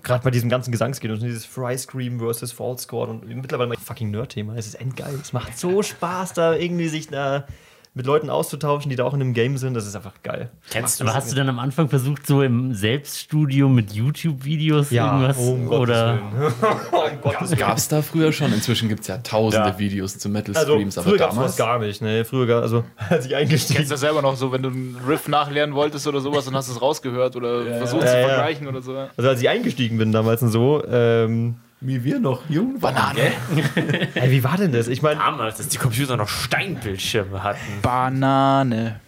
Gerade 0.03 0.23
bei 0.23 0.31
diesem 0.31 0.49
ganzen 0.49 0.71
Gesangsgehen 0.71 1.13
und 1.13 1.21
dieses 1.21 1.45
Fry 1.45 1.77
Scream 1.77 2.19
versus 2.19 2.51
False 2.51 2.83
Score 2.83 3.09
und 3.09 3.27
mittlerweile 3.27 3.69
mein 3.69 3.77
fucking 3.77 4.11
Nerd-Thema. 4.11 4.55
Es 4.55 4.67
ist 4.67 4.75
endgeil. 4.75 5.15
Es 5.21 5.33
macht 5.33 5.57
so 5.57 5.83
Spaß, 5.83 6.33
da 6.33 6.55
irgendwie 6.55 6.87
sich 6.87 7.07
da 7.07 7.45
mit 7.93 8.05
Leuten 8.05 8.29
auszutauschen, 8.29 8.89
die 8.89 8.95
da 8.95 9.03
auch 9.03 9.13
in 9.13 9.19
einem 9.19 9.33
Game 9.33 9.57
sind. 9.57 9.73
Das 9.73 9.85
ist 9.85 9.95
einfach 9.97 10.13
geil. 10.23 10.49
Kennst 10.69 10.99
du 11.01 11.03
Aber 11.03 11.13
hast 11.13 11.29
du 11.29 11.35
dann 11.35 11.49
am 11.49 11.59
Anfang 11.59 11.89
versucht, 11.89 12.25
so 12.25 12.41
im 12.41 12.73
Selbststudio 12.73 13.67
mit 13.67 13.91
YouTube-Videos 13.91 14.93
irgendwas? 14.93 15.37
um 15.37 15.65
Gottes 15.65 15.79
oder 15.81 16.15
Willen. 16.15 16.53
um 17.15 17.21
Gottes 17.21 17.49
Willen. 17.49 17.59
Gab 17.59 17.77
es 17.77 17.87
da 17.89 18.01
früher 18.01 18.31
schon? 18.31 18.53
Inzwischen 18.53 18.87
gibt 18.87 19.01
es 19.01 19.07
ja 19.07 19.17
tausende 19.17 19.67
Ja. 19.69 19.77
Videos 19.79 20.17
zu 20.17 20.29
Metal 20.29 20.55
Also, 20.55 20.73
Streams, 20.73 20.97
aber 20.97 21.17
damals. 21.17 21.57
gar 21.57 21.79
nicht. 21.79 22.01
Ne? 22.01 22.23
Früher 22.23 22.47
gab 22.47 22.63
also 22.63 22.85
als 23.09 23.25
ich 23.25 23.35
eingestiegen 23.35 23.75
Kennst 23.79 23.91
du 23.91 23.93
das 23.95 23.99
selber 23.99 24.21
noch 24.21 24.37
so, 24.37 24.53
wenn 24.53 24.63
du 24.63 24.69
einen 24.69 24.97
Riff 25.05 25.27
nachlernen 25.27 25.75
wolltest 25.75 26.07
oder 26.07 26.21
sowas, 26.21 26.45
dann 26.45 26.55
hast 26.55 26.69
du 26.69 26.73
es 26.73 26.81
rausgehört 26.81 27.35
oder 27.35 27.65
versucht 27.77 28.03
Ja, 28.03 28.07
zu 28.09 28.17
ja. 28.19 28.27
vergleichen 28.27 28.67
oder 28.67 28.81
so. 28.81 28.95
Also 29.17 29.29
als 29.29 29.41
ich 29.41 29.49
eingestiegen 29.49 29.97
bin 29.97 30.13
damals 30.13 30.41
und 30.41 30.49
so, 30.49 30.81
ähm, 30.89 31.55
Wie 31.83 32.03
wir 32.03 32.19
noch 32.19 32.47
jung 32.47 32.79
waren. 32.81 32.93
Banane. 32.93 33.31
ey, 34.15 34.29
wie 34.29 34.43
war 34.43 34.55
denn 34.55 34.71
das? 34.71 34.87
Ich 34.87 35.01
meine, 35.01 35.19
damals, 35.19 35.57
dass 35.57 35.67
die 35.67 35.77
Computer 35.77 36.15
noch 36.15 36.29
Steinbildschirme 36.29 37.41
hatten? 37.41 37.59
Banane. 37.81 38.99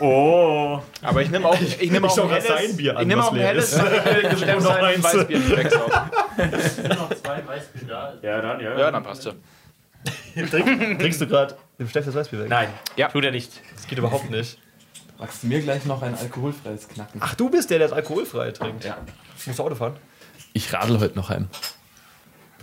Oh. 0.00 0.80
Aber 1.02 1.22
ich 1.22 1.30
nehme 1.30 1.46
auch, 1.46 1.60
ich 1.60 1.78
nehme 1.90 2.06
Ich 2.06 2.12
auch 2.12 2.16
schau 2.16 2.28
ein 2.28 2.42
helles, 2.42 2.76
Bier 2.76 2.96
an, 2.96 3.02
ich 3.02 3.08
nehme 3.08 3.22
auch 3.22 3.32
ein 3.32 3.38
helles, 3.38 3.72
ist. 3.74 3.78
äh, 4.42 4.56
noch 4.58 4.70
ein 4.74 4.84
eins. 4.84 5.04
Weißbier, 5.04 5.38
nicht 5.38 5.56
wegsaugen. 5.56 5.92
noch 6.88 7.14
zwei 7.14 7.46
Weißbier 7.46 7.88
da? 7.88 8.14
Ja, 8.22 8.40
dann, 8.40 8.60
ja. 8.60 8.78
Ja, 8.78 8.90
dann 8.90 9.02
passt 9.02 9.26
ja. 9.26 9.32
trink, 10.50 10.98
trinkst 10.98 11.20
du 11.20 11.26
gerade 11.26 11.56
dem 11.78 11.88
Steff 11.88 12.06
das 12.06 12.14
Weißbier 12.14 12.40
weg? 12.40 12.48
Nein, 12.48 12.68
Ja. 12.96 13.08
tut 13.08 13.24
er 13.24 13.30
nicht. 13.30 13.52
Das 13.76 13.86
geht 13.86 13.98
überhaupt 13.98 14.30
nicht. 14.30 14.58
Magst 15.18 15.42
du 15.42 15.46
mir 15.46 15.60
gleich 15.60 15.84
noch 15.84 16.00
ein 16.02 16.16
alkoholfreies 16.16 16.88
Knacken? 16.88 17.20
Ach, 17.22 17.34
du 17.34 17.50
bist 17.50 17.70
der, 17.70 17.78
der 17.78 17.88
das 17.88 17.96
alkoholfrei 17.96 18.50
trinkt. 18.50 18.84
Ja. 18.84 18.96
Musst 19.46 19.58
du 19.58 19.62
Auto 19.62 19.74
fahren? 19.74 19.96
Ich 20.54 20.72
radel 20.72 20.98
heute 20.98 21.16
noch 21.16 21.28
heim. 21.28 21.48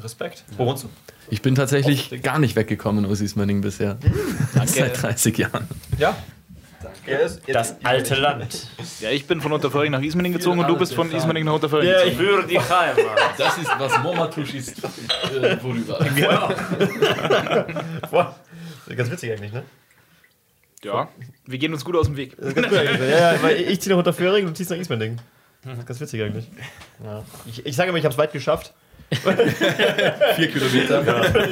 Respekt. 0.04 0.44
Wo 0.58 0.66
wohnst 0.66 0.84
du? 0.84 0.90
Ich 1.30 1.42
bin 1.42 1.56
tatsächlich 1.56 2.22
gar 2.24 2.40
nicht 2.40 2.56
weggekommen 2.56 3.06
aus 3.06 3.22
Ismaning 3.22 3.62
bisher. 3.62 3.98
Seit 4.66 5.02
30 5.02 5.38
Jahren. 5.38 5.68
Ja. 5.98 6.16
Das 7.48 7.76
alte 7.84 8.16
Land. 8.16 8.68
Ja, 9.00 9.10
ich 9.10 9.26
bin 9.26 9.42
von 9.42 9.52
Unterföhring 9.52 9.92
nach 9.92 10.02
Ismaning 10.02 10.32
gezogen 10.34 10.60
und 10.60 10.68
du 10.68 10.78
bist 10.78 10.94
von 10.94 11.12
Ismaning 11.12 11.44
nach 11.46 11.54
Unterföhring 11.54 11.88
Ja, 11.90 12.04
gezogen. 12.04 12.12
ich 12.12 12.18
Für 12.18 12.48
die 12.48 12.60
Heimat. 12.60 13.18
Das 13.38 13.58
ist, 13.58 13.70
was 13.78 13.98
Momatusch 14.04 14.54
ist, 14.54 14.78
äh, 14.84 15.58
worüber. 15.62 15.98
Boah. 18.12 18.36
Ganz 18.96 19.12
witzig 19.12 19.32
eigentlich, 19.32 19.52
ne? 19.54 19.64
Ja, 20.84 21.10
wir 21.46 21.58
gehen 21.58 21.74
uns 21.74 21.84
gut 21.84 21.96
aus 21.96 22.06
dem 22.06 22.16
Weg. 22.16 22.38
Eigentlich. 22.42 22.72
Ja, 22.72 23.34
ja, 23.34 23.42
weil 23.44 23.58
ich 23.60 23.82
ziehe 23.82 23.94
nach 23.94 24.00
Unterföhring 24.00 24.46
und 24.46 24.52
du 24.52 24.56
ziehst 24.58 24.70
nach 24.70 24.78
Ismaning. 24.78 25.18
Ganz 25.86 26.00
witzig 26.00 26.22
eigentlich. 26.22 26.48
Ja. 27.04 27.24
Ich, 27.46 27.66
ich 27.66 27.76
sage 27.76 27.90
immer, 27.90 27.98
ich 27.98 28.06
habe 28.06 28.14
es 28.14 28.18
weit 28.18 28.32
geschafft. 28.32 28.74
Vier 30.36 30.52
Kilometer. 30.52 31.02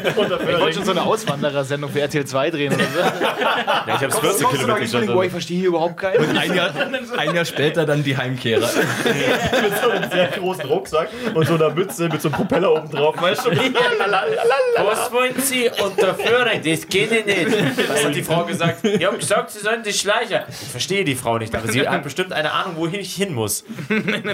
Ich 0.05 0.15
wollte 0.15 0.73
schon 0.75 0.85
so 0.85 0.91
eine 0.91 1.01
Auswanderersendung 1.01 1.89
für 1.89 2.01
RTL 2.01 2.25
2 2.25 2.51
drehen 2.51 2.73
oder 2.73 2.83
so. 2.83 2.99
Ja, 2.99 3.83
ich 3.87 4.03
habe 4.03 4.11
40 4.11 4.49
Kilometer 4.49 4.79
geschafft. 4.79 5.07
Boah, 5.07 5.23
ich 5.23 5.31
verstehe 5.31 5.57
hier 5.57 5.69
überhaupt 5.69 5.97
keinen. 5.97 6.37
Ein 6.37 6.53
Jahr, 6.53 6.71
ein 7.17 7.33
Jahr 7.33 7.45
später 7.45 7.85
dann 7.85 8.03
die 8.03 8.15
Heimkehrer. 8.15 8.67
mit 8.67 9.81
so 9.81 9.89
einem 9.89 10.09
sehr 10.11 10.27
großen 10.27 10.65
Rucksack 10.65 11.09
und 11.33 11.47
so 11.47 11.55
einer 11.55 11.71
Mütze 11.71 12.07
mit 12.09 12.21
so 12.21 12.27
einem 12.27 12.35
Propeller 12.35 12.73
oben 12.73 12.91
drauf. 12.91 13.19
Weißt 13.19 13.45
du? 13.45 13.51
Was 14.77 15.11
wollen 15.11 15.33
Sie 15.41 15.69
unterführen? 15.83 16.61
Das 16.63 16.87
geht 16.87 17.25
nicht. 17.25 17.89
Was 17.89 18.05
hat 18.05 18.15
die 18.15 18.23
Frau 18.23 18.45
gesagt? 18.45 18.83
Ich 18.83 19.03
habe 19.03 19.17
gesagt, 19.17 19.49
Sie 19.49 19.59
sollen 19.59 19.81
die 19.81 19.93
Schleicher. 19.93 20.45
Ich 20.49 20.69
verstehe 20.69 21.03
die 21.03 21.15
Frau 21.15 21.39
nicht, 21.39 21.55
aber 21.55 21.67
sie 21.67 21.87
hat 21.87 22.03
bestimmt 22.03 22.33
eine 22.33 22.51
Ahnung, 22.51 22.73
wohin 22.77 22.99
ich 22.99 23.15
hin 23.15 23.33
muss. 23.33 23.63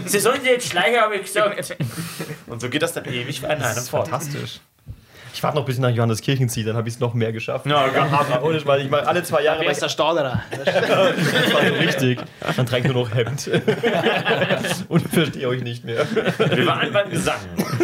Sie 0.06 0.20
sollen 0.20 0.42
die 0.44 0.60
Schleicher, 0.60 1.02
habe 1.02 1.16
ich 1.16 1.24
gesagt. 1.24 1.78
Und 2.54 2.62
so 2.62 2.70
geht 2.70 2.84
das 2.84 2.94
dann 2.94 3.06
ewig 3.06 3.44
an 3.44 3.64
einem 3.64 3.84
fort. 3.84 4.08
Fantastisch. 4.08 4.60
Ich 5.34 5.42
warte 5.42 5.58
noch 5.58 5.66
bis 5.66 5.76
ich 5.76 5.82
nach 5.82 5.90
Johanneskirchen 5.90 6.48
ziehe, 6.48 6.64
dann 6.64 6.78
habe 6.78 6.88
ich 6.88 6.94
es 6.94 7.00
noch 7.00 7.16
mehr 7.16 7.32
geschafft. 7.34 7.66
Ja, 7.66 7.88
ja. 7.88 8.06
Aber 8.06 8.44
ohne, 8.44 8.64
weil 8.68 8.82
ich 8.82 8.92
mal 8.92 9.02
alle 9.02 9.24
zwei 9.24 9.42
Jahre 9.42 9.62
Wer 9.62 9.72
ist 9.72 9.82
der 9.82 9.90
Stauderer? 9.90 10.44
Das 10.64 10.76
war 11.54 11.68
so 11.68 11.74
richtig. 11.74 12.20
Dann 12.56 12.68
ich 12.72 12.84
nur 12.84 12.94
noch 12.94 13.16
Hemd. 13.16 13.50
Und 14.88 15.10
verstehe 15.10 15.48
euch 15.48 15.64
nicht 15.64 15.84
mehr. 15.84 16.06
Wir 16.38 16.68
waren 16.68 16.94
beim 16.94 17.10
Gesang. 17.10 17.40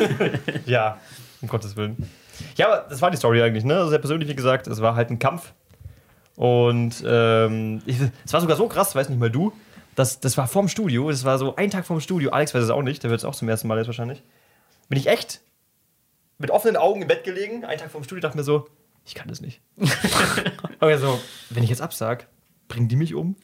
Ja, 0.68 1.00
um 1.42 1.48
Gottes 1.48 1.76
Willen. 1.76 2.08
Ja, 2.56 2.68
aber 2.68 2.86
das 2.88 3.02
war 3.02 3.10
die 3.10 3.18
Story 3.18 3.42
eigentlich, 3.42 3.64
ne? 3.66 3.76
Also 3.76 3.90
sehr 3.90 4.00
persönlich, 4.00 4.30
wie 4.30 4.36
gesagt, 4.36 4.68
es 4.68 4.82
war 4.82 4.96
halt 4.96 5.10
ein 5.10 5.18
Kampf. 5.18 5.54
Und 6.36 7.04
ähm, 7.08 7.82
ich, 7.88 7.98
es 8.24 8.34
war 8.34 8.42
sogar 8.42 8.56
so 8.56 8.68
krass, 8.68 8.94
weiß 8.94 9.10
nicht 9.10 9.20
mal 9.20 9.32
du, 9.32 9.52
das, 9.96 10.20
das 10.20 10.38
war 10.38 10.48
vorm 10.48 10.68
Studio, 10.68 11.10
das 11.10 11.26
war 11.26 11.40
so 11.40 11.56
ein 11.56 11.72
Tag 11.72 11.88
vorm 11.88 12.00
Studio, 12.00 12.30
Alex 12.30 12.54
weiß 12.54 12.64
es 12.64 12.70
auch 12.70 12.84
nicht, 12.84 13.02
der 13.04 13.10
wird 13.10 13.22
es 13.22 13.26
auch 13.26 13.36
zum 13.36 13.50
ersten 13.50 13.68
Mal 13.68 13.80
jetzt 13.80 13.88
wahrscheinlich. 13.88 14.22
Bin 14.90 15.00
ich 15.00 15.08
echt 15.08 15.42
mit 16.40 16.52
offenen 16.52 16.76
Augen 16.76 17.02
im 17.02 17.08
Bett 17.08 17.24
gelegen, 17.24 17.64
einen 17.64 17.80
Tag 17.80 17.92
vorm 17.92 18.04
Studio, 18.04 18.22
dachte 18.22 18.38
mir 18.38 18.44
so, 18.44 18.68
ich 19.06 19.16
kann 19.16 19.28
das 19.28 19.42
nicht. 19.42 19.62
Aber 20.80 20.98
so, 20.98 21.20
wenn 21.50 21.64
ich 21.64 21.70
jetzt 21.70 21.82
absag, 21.82 22.28
bringen 22.68 22.88
die 22.88 22.96
mich 22.96 23.14
um? 23.14 23.36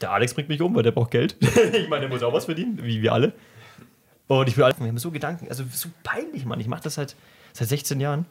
der 0.00 0.10
Alex 0.10 0.34
bringt 0.34 0.48
mich 0.48 0.60
um, 0.60 0.74
weil 0.74 0.82
der 0.82 0.90
braucht 0.90 1.10
Geld. 1.10 1.36
ich 1.72 1.88
meine, 1.88 2.02
der 2.02 2.08
muss 2.08 2.22
auch 2.22 2.32
was 2.32 2.46
verdienen, 2.46 2.82
wie 2.82 3.02
wir 3.02 3.12
alle. 3.12 3.32
Und 4.26 4.48
ich 4.48 4.56
will 4.56 4.64
alle, 4.64 4.74
wir 4.78 4.86
haben 4.86 4.98
so 4.98 5.10
Gedanken, 5.10 5.48
also 5.48 5.64
so 5.70 5.88
peinlich, 6.02 6.44
Mann. 6.44 6.60
Ich 6.60 6.68
mache 6.68 6.82
das 6.82 6.94
seit, 6.94 7.16
seit 7.52 7.68
16 7.68 8.00
Jahren. 8.00 8.26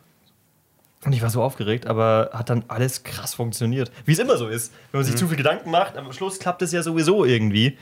Und 1.03 1.13
ich 1.13 1.21
war 1.21 1.29
so 1.29 1.41
aufgeregt, 1.41 1.87
aber 1.87 2.29
hat 2.33 2.49
dann 2.49 2.63
alles 2.67 3.03
krass 3.03 3.33
funktioniert. 3.33 3.91
Wie 4.05 4.11
es 4.11 4.19
immer 4.19 4.37
so 4.37 4.47
ist. 4.47 4.71
Wenn 4.91 4.99
man 4.99 5.05
sich 5.05 5.15
zu 5.15 5.27
viel 5.27 5.37
Gedanken 5.37 5.71
macht, 5.71 5.97
am 5.97 6.11
Schluss 6.13 6.39
klappt 6.39 6.61
es 6.61 6.71
ja 6.71 6.83
sowieso 6.83 7.25
irgendwie. 7.25 7.77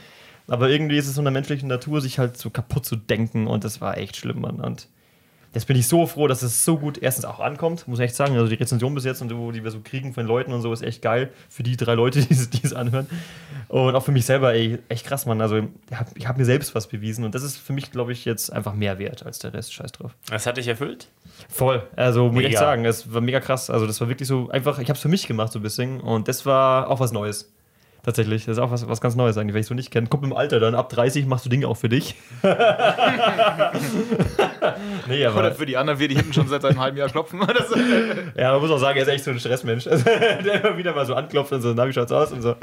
Aber 0.50 0.70
irgendwie 0.70 0.98
ist 0.98 1.08
es 1.08 1.18
in 1.18 1.24
der 1.24 1.32
menschlichen 1.32 1.70
Natur, 1.70 2.02
sich 2.02 2.20
halt 2.20 2.38
so 2.38 2.50
kaputt 2.50 2.86
zu 2.86 2.96
denken. 2.96 3.48
Und 3.48 3.64
das 3.64 3.82
war 3.82 3.98
echt 3.98 4.18
schlimm, 4.18 4.42
Mann. 4.42 4.60
Und 4.60 4.88
jetzt 5.54 5.66
bin 5.66 5.76
ich 5.76 5.88
so 5.88 6.06
froh, 6.06 6.28
dass 6.28 6.42
es 6.42 6.64
so 6.64 6.78
gut 6.78 6.98
erstens 6.98 7.26
auch 7.26 7.40
ankommt, 7.40 7.88
muss 7.88 8.00
ich 8.00 8.06
echt 8.06 8.16
sagen. 8.16 8.36
Also 8.36 8.48
die 8.48 8.56
Rezension 8.56 8.94
bis 8.94 9.04
jetzt 9.04 9.22
und 9.22 9.30
so, 9.30 9.52
die 9.52 9.64
wir 9.64 9.72
so 9.72 9.80
kriegen 9.84 10.14
von 10.14 10.26
Leuten 10.26 10.54
und 10.54 10.62
so, 10.62 10.72
ist 10.72 10.82
echt 10.82 11.02
geil 11.02 11.32
für 11.50 11.64
die 11.64 11.78
drei 11.78 11.94
Leute, 11.94 12.22
die 12.26 12.34
es, 12.34 12.50
die 12.50 12.64
es 12.64 12.74
anhören. 12.74 13.08
Und 13.68 13.96
auch 13.96 14.04
für 14.04 14.12
mich 14.12 14.26
selber, 14.26 14.54
ey, 14.54 14.80
echt 14.90 15.06
krass, 15.06 15.26
Mann. 15.26 15.42
Also 15.42 15.58
ich 15.58 15.96
habe 15.96 16.10
hab 16.26 16.38
mir 16.38 16.46
selbst 16.46 16.76
was 16.76 16.88
bewiesen 16.88 17.24
und 17.26 17.36
das 17.36 17.44
ist 17.44 17.58
für 17.58 17.74
mich, 17.74 17.92
glaube 17.92 18.12
ich, 18.12 18.26
jetzt 18.26 18.52
einfach 18.52 18.74
mehr 18.74 19.00
wert 19.00 19.26
als 19.26 19.40
der 19.40 19.54
Rest. 19.54 19.74
Scheiß 19.74 19.92
drauf. 19.92 20.16
Das 20.30 20.46
hat 20.46 20.58
dich 20.58 20.68
erfüllt? 20.68 21.10
Voll. 21.48 21.84
Also 21.96 22.28
muss 22.28 22.40
ich 22.42 22.48
echt 22.48 22.56
Mega. 22.56 22.60
sagen, 22.60 22.86
es 22.86 23.14
war 23.14 23.22
mega 23.22 23.40
krass. 23.40 23.70
Also 23.70 23.86
das 23.86 24.02
war 24.02 24.10
wirklich 24.10 24.28
so 24.28 24.50
einfach, 24.50 24.80
ich 24.80 24.90
habe 24.90 24.98
es 24.98 25.02
für 25.02 25.10
mich 25.10 25.28
gemacht 25.28 25.52
so 25.52 25.60
ein 25.60 25.62
bisschen 25.62 26.02
und 26.02 26.28
das 26.28 26.46
war 26.46 26.90
auch 26.90 27.00
was 27.00 27.12
Neues. 27.12 27.52
Tatsächlich, 28.04 28.46
das 28.46 28.58
ist 28.58 28.64
auch 28.64 28.72
was, 28.72 28.88
was 28.88 29.02
ganz 29.02 29.16
Neues 29.16 29.38
eigentlich, 29.38 29.54
wenn 29.54 29.62
ich 29.62 29.68
so 29.68 29.74
nicht 29.74 29.92
kenne. 29.92 30.08
Kommt 30.08 30.24
im 30.24 30.32
Alter 30.34 30.60
dann, 30.60 30.74
ab 30.74 30.90
30 30.90 31.26
machst 31.26 31.46
du 31.46 31.50
Dinge 31.50 31.68
auch 31.68 31.76
für 31.76 31.90
dich. 31.90 32.16
nee, 35.08 35.28
Oder 35.28 35.38
aber 35.38 35.52
für 35.52 35.66
die 35.66 35.76
anderen, 35.76 36.00
wir, 36.00 36.08
die 36.08 36.16
hinten 36.16 36.32
schon 36.32 36.48
seit 36.48 36.64
einem 36.64 36.80
halben 36.80 36.98
Jahr 36.98 37.10
klopfen. 37.10 37.40
Ja, 38.36 38.54
man 38.54 38.62
muss 38.62 38.72
auch 38.72 38.80
sagen, 38.80 38.98
er 38.98 39.04
ist 39.04 39.10
echt 39.10 39.24
so 39.26 39.32
ein 39.32 39.40
Stressmensch. 39.40 39.88
Also, 39.88 40.04
der 40.06 40.64
immer 40.64 40.78
wieder 40.78 40.94
mal 40.94 41.06
so 41.06 41.14
anklopft 41.14 41.52
und 41.52 41.62
so, 41.62 41.74
na, 41.74 41.88
wie 41.88 41.94
schaut's 41.94 42.12
aus? 42.12 42.32
Und 42.32 42.42
so. 42.42 42.56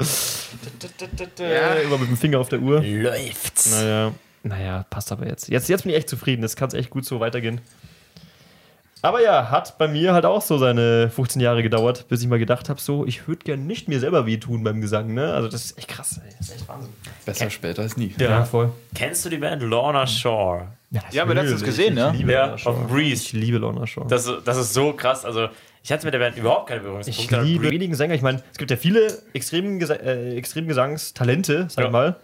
Ja. 1.39 1.73
Immer 1.75 1.97
mit 1.97 2.09
dem 2.09 2.17
Finger 2.17 2.39
auf 2.39 2.49
der 2.49 2.59
Uhr. 2.59 2.81
Läuft's. 2.81 3.71
Naja, 3.71 4.11
naja, 4.43 4.85
passt 4.89 5.11
aber 5.11 5.27
jetzt. 5.27 5.49
Jetzt, 5.49 5.69
jetzt 5.69 5.83
bin 5.83 5.91
ich 5.91 5.97
echt 5.97 6.09
zufrieden. 6.09 6.41
Das 6.41 6.55
kann 6.55 6.71
echt 6.71 6.89
gut 6.89 7.05
so 7.05 7.19
weitergehen. 7.19 7.61
Aber 9.07 9.21
ja, 9.23 9.49
hat 9.49 9.77
bei 9.77 9.87
mir 9.87 10.11
halt 10.13 10.25
auch 10.25 10.41
so 10.41 10.57
seine 10.57 11.09
15 11.09 11.41
Jahre 11.41 11.63
gedauert, 11.63 12.07
bis 12.09 12.21
ich 12.21 12.27
mal 12.27 12.39
gedacht 12.39 12.67
habe, 12.67 12.81
so, 12.81 13.05
ich 13.05 13.25
würde 13.27 13.45
gern 13.45 13.65
nicht 13.65 13.87
mir 13.87 14.01
selber 14.01 14.25
wehtun 14.25 14.63
beim 14.65 14.81
Gesang, 14.81 15.13
ne? 15.13 15.33
Also 15.33 15.47
das 15.47 15.63
ist 15.65 15.77
echt 15.77 15.87
krass, 15.87 16.19
ey. 16.23 16.29
Das 16.37 16.49
ist 16.49 16.55
echt 16.55 16.67
Wahnsinn. 16.67 16.91
Besser 17.25 17.49
später 17.49 17.83
als 17.83 17.95
nie. 17.95 18.13
Ja, 18.19 18.43
voll. 18.43 18.71
Kennst 18.93 19.23
du 19.23 19.29
die 19.29 19.37
Band 19.37 19.61
Lorna 19.61 20.05
Shore? 20.05 20.67
Ja, 21.11 21.23
aber 21.23 21.35
letztens 21.35 21.63
gesehen, 21.63 21.97
ich 21.97 22.03
ne? 22.03 22.13
liebe 22.17 22.31
Ja, 22.33 22.39
Lorna 22.47 22.53
auf 22.55 22.59
Shore. 22.61 22.87
Breeze. 22.87 23.23
Ich 23.23 23.33
liebe 23.33 23.57
Lorna 23.59 23.87
Shore. 23.87 24.07
Das, 24.09 24.29
das 24.43 24.57
ist 24.57 24.73
so 24.73 24.91
krass. 24.91 25.23
Also, 25.23 25.47
ich 25.83 25.91
hatte 25.93 26.05
mit 26.05 26.13
der 26.13 26.19
Band 26.19 26.37
überhaupt 26.37 26.67
keine 26.67 26.81
ich 26.81 26.85
Berührungspunkte. 26.85 27.41
liebe 27.43 27.71
wenigen 27.71 27.95
Sänger. 27.95 28.13
Ich 28.13 28.21
meine, 28.21 28.43
es 28.51 28.57
gibt 28.57 28.71
ja 28.71 28.77
viele 28.77 29.07
extrem, 29.33 29.79
Gesa 29.79 29.93
äh, 29.95 30.35
extrem 30.35 30.67
Gesangstalente, 30.67 31.67
sag 31.69 31.81
Ja. 31.83 31.85
ich 31.87 31.91
mal. 31.93 32.15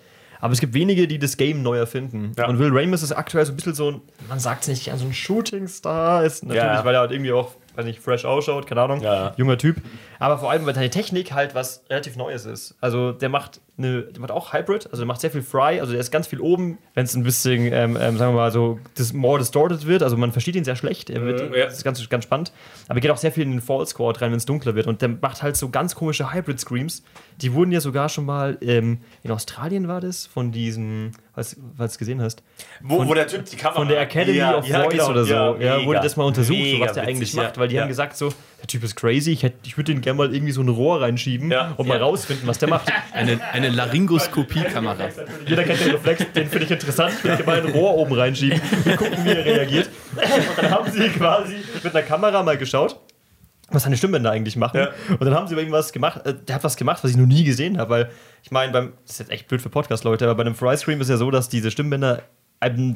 Aber 0.44 0.52
es 0.52 0.60
gibt 0.60 0.74
wenige, 0.74 1.08
die 1.08 1.20
das 1.20 1.38
Game 1.38 1.64
neu 1.64 1.78
erfinden. 1.78 2.34
Ja. 2.38 2.50
Und 2.50 2.60
Will 2.60 2.70
Ramus 2.74 3.02
ist 3.02 3.14
aktuell 3.14 3.46
so 3.46 3.54
ein 3.54 3.56
bisschen 3.56 3.76
so 3.76 3.92
ein, 3.92 4.02
man 4.28 4.40
sagt 4.42 4.64
es 4.64 4.68
nicht, 4.68 4.92
so 4.94 5.06
ein 5.06 5.14
Shooting-Star 5.14 6.26
ist. 6.26 6.44
Natürlich, 6.44 6.84
weil 6.84 6.96
er 6.96 7.00
halt 7.00 7.12
irgendwie 7.12 7.32
auch, 7.32 7.54
weiß 7.76 7.86
nicht, 7.86 8.00
fresh 8.00 8.26
ausschaut, 8.26 8.68
keine 8.68 8.82
Ahnung. 8.82 9.02
Ja. 9.02 9.34
Junger 9.38 9.58
Typ. 9.58 9.78
Aber 10.20 10.38
vor 10.38 10.52
allem, 10.52 10.66
weil 10.66 10.76
seine 10.76 10.90
Technik 10.90 11.32
halt 11.34 11.56
was 11.56 11.84
relativ 11.90 12.16
Neues 12.16 12.46
ist. 12.46 12.76
Also 12.82 13.12
der 13.12 13.30
macht 13.30 13.60
eine, 13.78 14.04
der 14.04 14.22
macht 14.22 14.32
auch 14.32 14.54
Hybrid, 14.54 14.86
also 14.86 14.98
der 14.98 15.06
macht 15.08 15.20
sehr 15.22 15.32
viel 15.32 15.42
Fry, 15.42 15.80
also 15.80 15.92
der 15.94 16.00
ist 16.00 16.12
ganz 16.12 16.28
viel 16.28 16.40
oben, 16.40 16.78
wenn 16.94 17.06
es 17.06 17.16
ein 17.16 17.24
bisschen, 17.24 17.66
ähm, 17.74 17.98
ähm, 18.00 18.18
sagen 18.18 18.34
wir 18.34 18.42
mal 18.42 18.52
so, 18.52 18.80
dis 18.98 19.14
more 19.14 19.40
distorted 19.40 19.88
wird, 19.88 20.04
also 20.04 20.16
man 20.16 20.32
versteht 20.32 20.56
ihn 20.56 20.64
sehr 20.64 20.76
schlecht, 20.76 21.10
er 21.10 21.22
wird, 21.26 21.50
Mhm, 21.50 21.56
ja. 21.56 21.66
das 21.66 21.74
ist 21.78 21.84
ganz, 21.84 22.08
ganz 22.08 22.24
spannend. 22.24 22.52
Aber 22.88 22.98
er 23.00 23.02
geht 23.02 23.10
auch 23.12 23.18
sehr 23.18 23.32
viel 23.32 23.44
in 23.44 23.52
den 23.52 23.62
Fall 23.62 23.86
Squad 23.88 24.22
rein, 24.22 24.30
wenn 24.32 24.38
es 24.38 24.46
dunkler 24.46 24.76
wird 24.76 24.86
und 24.86 25.02
der 25.02 25.10
macht 25.10 25.42
halt 25.42 25.58
so 25.58 25.70
ganz 25.70 25.96
komische 25.96 26.32
Hybrid-Screams. 26.32 27.04
Die 27.42 27.54
wurden 27.54 27.72
ja 27.72 27.82
sogar 27.82 28.10
schon 28.10 28.26
mal, 28.26 28.58
ähm, 28.62 29.00
in 29.24 29.32
Australien 29.32 29.88
war 29.88 30.02
das, 30.02 30.28
von 30.28 30.52
diesem, 30.52 31.12
was, 31.36 31.56
was 31.78 31.94
du 31.94 32.00
gesehen 32.00 32.22
hast, 32.22 32.44
Wo, 32.82 33.08
wo 33.08 33.14
der 33.14 33.26
Typ 33.28 33.46
die 33.46 33.56
Kamera. 33.56 33.80
von 33.80 33.88
der 33.88 34.02
Academy 34.02 34.38
Ja, 34.38 34.58
of 34.58 34.68
ja, 34.68 34.84
Voice 34.84 34.92
genau. 34.94 35.10
oder 35.10 35.24
so, 35.26 35.34
ja, 35.34 35.54
mega. 35.54 35.86
wurde 35.86 36.00
das 36.02 36.16
mal 36.16 36.26
untersucht, 36.26 36.58
so, 36.72 36.80
was 36.80 36.94
der 36.94 37.04
eigentlich 37.04 37.22
witzig, 37.22 37.36
macht, 37.36 37.56
ja. 37.56 37.62
weil 37.62 37.68
die 37.70 37.76
ja. 37.76 37.82
haben 37.82 37.88
gesagt 37.90 38.16
so, 38.18 38.30
der 38.62 38.68
Typ 38.68 38.84
ist 38.84 38.96
crazy, 38.96 39.32
ich, 39.32 39.44
hätt- 39.44 39.56
ich 39.66 39.76
würde 39.78 39.92
den 39.94 40.02
gerne 40.02 40.18
mal 40.18 40.34
irgendwie 40.34 40.52
so 40.54 40.62
ein 40.62 40.70
Rohr 40.70 41.02
reinschieben 41.02 41.50
Ja. 41.52 41.74
und 41.78 41.88
mal 41.88 41.98
Ja. 41.98 42.04
rausfinden, 42.04 42.48
was 42.48 42.60
der 42.60 42.70
macht. 42.70 42.92
Eine, 43.14 43.40
eine 43.52 43.70
Laryngoskopie-Kamera. 43.70 45.10
Jeder 45.48 45.64
kennt 45.64 45.80
den 45.82 45.92
Reflex, 45.92 46.26
den 46.34 46.48
finde 46.48 46.66
ich 46.66 46.72
interessant. 46.72 47.14
Ich 47.18 47.24
würde 47.24 47.44
mal 47.44 47.60
ein 47.62 47.72
Rohr 47.72 47.96
oben 47.96 48.14
reinschieben 48.14 48.60
und 48.86 48.98
gucken, 48.98 49.24
wie 49.26 49.30
er 49.30 49.46
reagiert. 49.46 49.90
Und 50.16 50.58
dann 50.58 50.72
haben 50.72 50.92
sie 50.92 51.10
quasi 51.10 51.56
mit 51.84 51.96
einer 51.96 52.04
Kamera 52.06 52.42
mal 52.44 52.58
geschaut, 52.58 53.00
was 53.70 53.84
seine 53.84 53.98
Stimmbänder 53.98 54.32
eigentlich 54.32 54.56
machen. 54.56 54.78
Ja. 54.78 54.90
Und 55.10 55.22
dann 55.22 55.34
haben 55.34 55.48
sie 55.48 55.56
bei 55.56 55.62
ihm 55.62 55.72
was 55.72 55.94
gemacht. 55.94 56.26
Äh, 56.26 56.36
der 56.36 56.56
hat 56.56 56.64
was 56.64 56.78
gemacht, 56.78 57.04
was 57.04 57.12
ich 57.12 57.18
noch 57.18 57.26
nie 57.26 57.44
gesehen 57.44 57.78
habe, 57.78 57.90
weil 57.90 58.12
ich 58.44 58.52
meine, 58.52 58.72
beim, 58.72 58.94
das 59.04 59.14
ist 59.14 59.20
jetzt 59.20 59.32
echt 59.32 59.48
blöd 59.48 59.62
für 59.62 59.70
Podcast-Leute, 59.70 60.26
aber 60.26 60.36
bei 60.36 60.42
einem 60.42 60.56
Fry 60.56 60.76
Scream 60.78 61.02
ist 61.02 61.10
ja 61.10 61.18
so, 61.18 61.32
dass 61.32 61.50
diese 61.50 61.72
Stimmbänder 61.72 62.24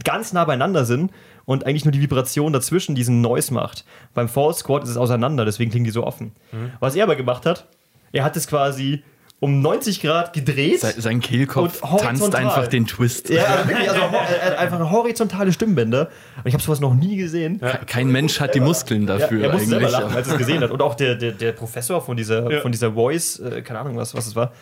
ganz 0.03 0.32
nah 0.32 0.45
beieinander 0.45 0.86
sind 0.86 1.11
und 1.43 1.65
eigentlich 1.65 1.84
nur 1.84 1.91
die 1.91 1.99
Vibration 1.99 2.53
dazwischen 2.53 2.95
diesen 2.95 3.20
Noise 3.20 3.53
macht. 3.53 3.84
Beim 4.13 4.30
Fall 4.30 4.53
Squad 4.53 4.84
ist 4.84 4.89
es 4.89 4.97
auseinander, 4.97 5.43
deswegen 5.43 5.72
klingen 5.72 5.84
die 5.84 5.91
so 5.91 6.05
offen. 6.05 6.32
Was 6.80 6.95
er 6.95 7.03
aber 7.03 7.18
gemacht 7.18 7.45
hat, 7.45 7.68
er 8.13 8.24
hat 8.24 8.38
es 8.38 8.47
quasi 8.47 9.03
um 9.40 9.62
90 9.62 10.02
Grad 10.02 10.34
gedreht. 10.34 10.80
Se- 10.82 11.00
Sein 11.00 11.20
Kehlkopf 11.20 11.84
Und 11.84 12.00
tanzt 12.02 12.34
einfach 12.34 12.68
den 12.68 12.88
Twist. 12.88 13.30
Ja, 13.30 13.44
also 13.46 13.70
wirklich, 13.70 13.90
also 13.90 14.02
er 14.02 14.46
hat 14.46 14.58
einfach 14.58 14.90
horizontale 14.92 15.54
Stimmbänder. 15.54 16.10
Und 16.38 16.46
ich 16.48 16.54
habe 16.54 16.64
sowas 16.64 16.80
noch 16.80 16.96
nie 16.96 17.18
gesehen. 17.18 17.62
Kein 17.86 18.08
Mensch 18.12 18.40
hat 18.40 18.56
die 18.56 18.60
Muskeln 18.60 19.08
Ja, 19.08 19.18
dafür 19.18 19.44
er 19.44 19.52
musste 19.54 19.68
selber 19.70 19.86
eigentlich. 19.88 20.00
lachen, 20.02 20.16
als 20.16 20.28
er 20.28 20.34
es 20.34 20.38
gesehen 20.40 20.62
hat. 20.64 20.72
Und 20.72 20.82
auch 20.82 20.96
der, 20.96 21.16
der, 21.16 21.34
der 21.34 21.52
Professor 21.52 22.02
von 22.02 22.18
dieser, 22.18 22.62
von 22.62 22.72
dieser 22.72 22.94
Voice, 22.94 23.40
äh, 23.40 23.62
keine 23.62 23.80
Ahnung, 23.80 23.96
was, 23.98 24.16
was 24.16 24.26
es 24.26 24.36
war, 24.36 24.54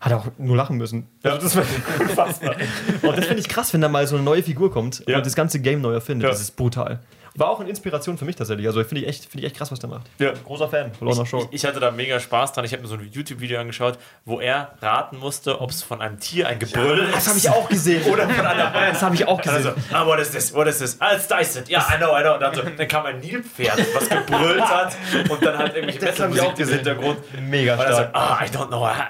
hat 0.00 0.12
auch 0.12 0.26
nur 0.38 0.56
lachen 0.56 0.76
müssen. 0.78 1.06
Also 1.24 1.38
das 1.38 1.56
war 1.56 1.64
unfassbar. 2.00 2.54
Und 3.02 3.18
das 3.18 3.26
finde 3.26 3.40
ich 3.40 3.48
krass, 3.48 3.74
wenn 3.74 3.80
da 3.80 3.88
mal 3.88 4.06
so 4.06 4.14
eine 4.14 4.24
neue 4.24 4.42
Figur 4.42 4.70
kommt 4.72 5.02
Ja. 5.06 5.18
und 5.18 5.26
das 5.26 5.34
ganze 5.34 5.60
Game 5.60 5.80
neu 5.82 5.92
erfindet. 5.92 6.24
Ja. 6.24 6.30
Das 6.30 6.40
ist 6.40 6.56
brutal. 6.56 7.00
War 7.38 7.50
auch 7.50 7.60
eine 7.60 7.68
Inspiration 7.70 8.18
für 8.18 8.24
mich 8.24 8.36
tatsächlich. 8.36 8.66
Also 8.66 8.82
finde 8.84 9.02
ich, 9.02 9.08
echt- 9.08 9.24
finde 9.26 9.38
ich 9.40 9.44
echt 9.46 9.56
krass, 9.56 9.70
was 9.70 9.78
der 9.78 9.88
macht. 9.88 10.06
Ja. 10.18 10.32
Großer 10.44 10.68
Fan. 10.68 10.90
Lorna 11.00 11.22
Ich, 11.22 11.32
ich, 11.32 11.46
ich 11.52 11.64
hatte 11.64 11.78
da 11.80 11.90
mega 11.90 12.18
Spaß 12.18 12.52
dran. 12.52 12.64
Ich 12.64 12.72
habe 12.72 12.82
mir 12.82 12.88
so 12.88 12.94
ein 12.96 13.08
YouTube-Video 13.12 13.60
angeschaut, 13.60 13.98
wo 14.24 14.40
er 14.40 14.72
raten 14.82 15.18
musste, 15.18 15.60
ob 15.60 15.70
es 15.70 15.82
von 15.82 16.00
einem 16.02 16.18
Tier 16.18 16.48
ein 16.48 16.58
Gebrüll 16.58 16.98
ist. 17.00 17.14
Das 17.14 17.28
habe 17.28 17.38
ich 17.38 17.48
auch 17.48 17.68
gesehen. 17.68 18.02
Oder 18.12 18.28
von 18.28 18.44
einer 18.46 18.70
Band. 18.70 18.94
Das 18.94 19.02
habe 19.02 19.14
ich 19.14 19.26
auch 19.26 19.38
Also, 19.46 19.70
gesehen. 19.72 19.84
ah, 19.92 20.04
what 20.06 20.18
is 20.18 20.30
this? 20.30 20.52
What 20.52 20.66
is 20.66 20.78
this? 20.78 20.96
Ah, 21.00 21.14
it's 21.14 21.28
Dyson. 21.28 21.62
Ja, 21.68 21.86
I 21.92 21.96
know, 21.98 22.16
I 22.18 22.22
know. 22.22 22.34
Und 22.34 22.40
dann, 22.40 22.54
so, 22.54 22.62
dann 22.62 22.88
kam 22.88 23.06
ein 23.06 23.20
Nilpferd, 23.20 23.78
was 23.94 24.08
gebrüllt 24.08 24.62
hat 24.68 24.96
und 25.28 25.44
dann 25.44 25.58
halt 25.58 25.74
irgendwelche 25.76 26.00
Metal-Musik 26.04 26.42
auch 26.42 26.50
im 26.50 26.56
gesehen. 26.56 26.74
Hintergrund. 26.76 27.18
Mega 27.48 27.76
dann 27.76 27.86
so, 27.88 27.92
stark. 27.98 28.10
ah, 28.14 28.40
I 28.44 28.48
don't 28.48 28.66
know. 28.68 28.84
ah, 28.84 29.08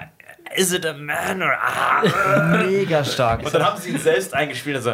Is 0.55 0.71
it 0.73 0.85
a 0.85 0.93
man 0.93 1.41
or 1.41 1.51
ah? 1.53 2.01
Mega 2.65 3.03
stark. 3.03 3.43
Und 3.45 3.53
dann 3.53 3.63
haben 3.65 3.79
sie 3.79 3.89
ihn 3.91 3.99
selbst 3.99 4.33
eingespielt 4.33 4.77
und 4.77 4.83
so, 4.83 4.93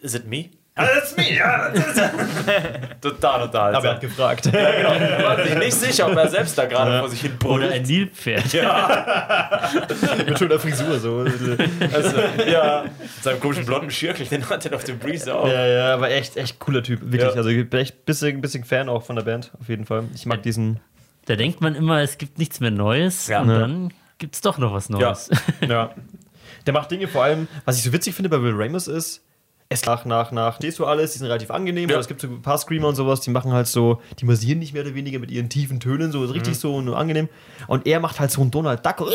is 0.00 0.14
it 0.14 0.26
me? 0.26 0.50
Ah, 0.78 0.84
that's 0.84 1.16
me, 1.16 1.34
ja. 1.36 1.70
das 1.70 1.86
ist- 1.96 3.00
total, 3.00 3.46
total. 3.46 3.74
Aber 3.74 3.86
er 3.86 3.94
hat 3.94 4.00
gefragt. 4.02 4.46
Er 4.52 5.24
war 5.24 5.42
sich 5.42 5.54
nicht 5.54 5.72
sicher, 5.72 6.06
ob 6.06 6.16
er 6.16 6.28
selbst 6.28 6.56
da 6.58 6.66
gerade 6.66 6.98
vor 7.00 7.08
sich 7.08 7.22
hin 7.22 7.32
Oder 7.44 7.54
brüllt. 7.58 7.72
ein 7.72 7.82
Nilpferd. 7.82 8.44
Mit 10.26 10.38
schöner 10.38 10.58
Frisur 10.58 10.98
so. 10.98 11.18
Also, 11.20 12.20
ja. 12.46 12.84
Mit 12.84 13.22
seinem 13.22 13.40
komischen 13.40 13.64
blonden 13.64 13.90
Schirkel, 13.90 14.26
den 14.26 14.48
hat 14.48 14.66
er 14.66 14.74
auf 14.74 14.84
dem 14.84 14.98
Breeze 14.98 15.34
auch. 15.34 15.48
Ja, 15.48 15.66
ja, 15.66 15.94
aber 15.94 16.10
echt, 16.10 16.36
echt 16.36 16.58
cooler 16.58 16.82
Typ. 16.82 17.00
Wirklich. 17.02 17.22
Ja. 17.22 17.36
Also 17.36 17.48
ich 17.48 17.68
bin 17.68 17.80
echt 17.80 17.94
ein 17.94 18.04
bisschen, 18.04 18.40
bisschen 18.40 18.64
Fan 18.64 18.88
auch 18.88 19.02
von 19.02 19.16
der 19.16 19.22
Band, 19.22 19.52
auf 19.60 19.68
jeden 19.68 19.86
Fall. 19.86 20.04
Ich 20.14 20.26
mag 20.26 20.42
diesen. 20.42 20.80
Da 21.26 21.36
denkt 21.36 21.60
man 21.60 21.74
immer, 21.74 22.00
es 22.02 22.18
gibt 22.18 22.38
nichts 22.38 22.60
mehr 22.60 22.70
Neues. 22.70 23.28
Ja. 23.28 23.40
und 23.40 23.48
Ja. 23.50 23.58
dann 23.60 23.92
gibt 24.18 24.34
es 24.34 24.40
doch 24.42 24.58
noch 24.58 24.72
was 24.74 24.88
Neues. 24.90 25.30
Ja. 25.66 25.90
Der 26.66 26.72
macht 26.74 26.90
Dinge 26.90 27.06
vor 27.06 27.22
allem, 27.22 27.46
was 27.64 27.76
ich 27.78 27.84
so 27.84 27.92
witzig 27.92 28.14
finde 28.14 28.28
bei 28.28 28.40
Will 28.42 28.52
Ramus 28.54 28.88
ist, 28.88 29.22
es 29.68 29.84
nach, 29.84 30.04
nach, 30.04 30.30
nach, 30.32 30.56
stehst 30.56 30.78
du 30.78 30.86
alles, 30.86 31.12
die 31.12 31.18
sind 31.18 31.26
relativ 31.26 31.50
angenehm, 31.50 31.88
Ja. 31.88 31.96
aber 31.96 32.00
es 32.00 32.08
gibt 32.08 32.20
so 32.20 32.28
ein 32.28 32.42
paar 32.42 32.56
Screamer 32.58 32.88
und 32.88 32.94
sowas, 32.94 33.20
die 33.20 33.30
machen 33.30 33.52
halt 33.52 33.66
so, 33.66 34.00
die 34.20 34.24
massieren 34.24 34.58
nicht 34.60 34.72
mehr 34.72 34.82
oder 34.84 34.94
weniger 34.94 35.18
mit 35.18 35.30
ihren 35.30 35.48
tiefen 35.48 35.80
Tönen, 35.80 36.12
so 36.12 36.24
ist 36.24 36.32
richtig 36.34 36.54
Mhm. 36.54 36.58
so 36.58 36.80
nur 36.80 36.96
angenehm. 36.96 37.28
Und 37.66 37.86
er 37.86 37.98
macht 38.00 38.20
halt 38.20 38.30
so 38.30 38.40
einen 38.42 38.50
Donald 38.52 38.84
Duck, 38.86 39.10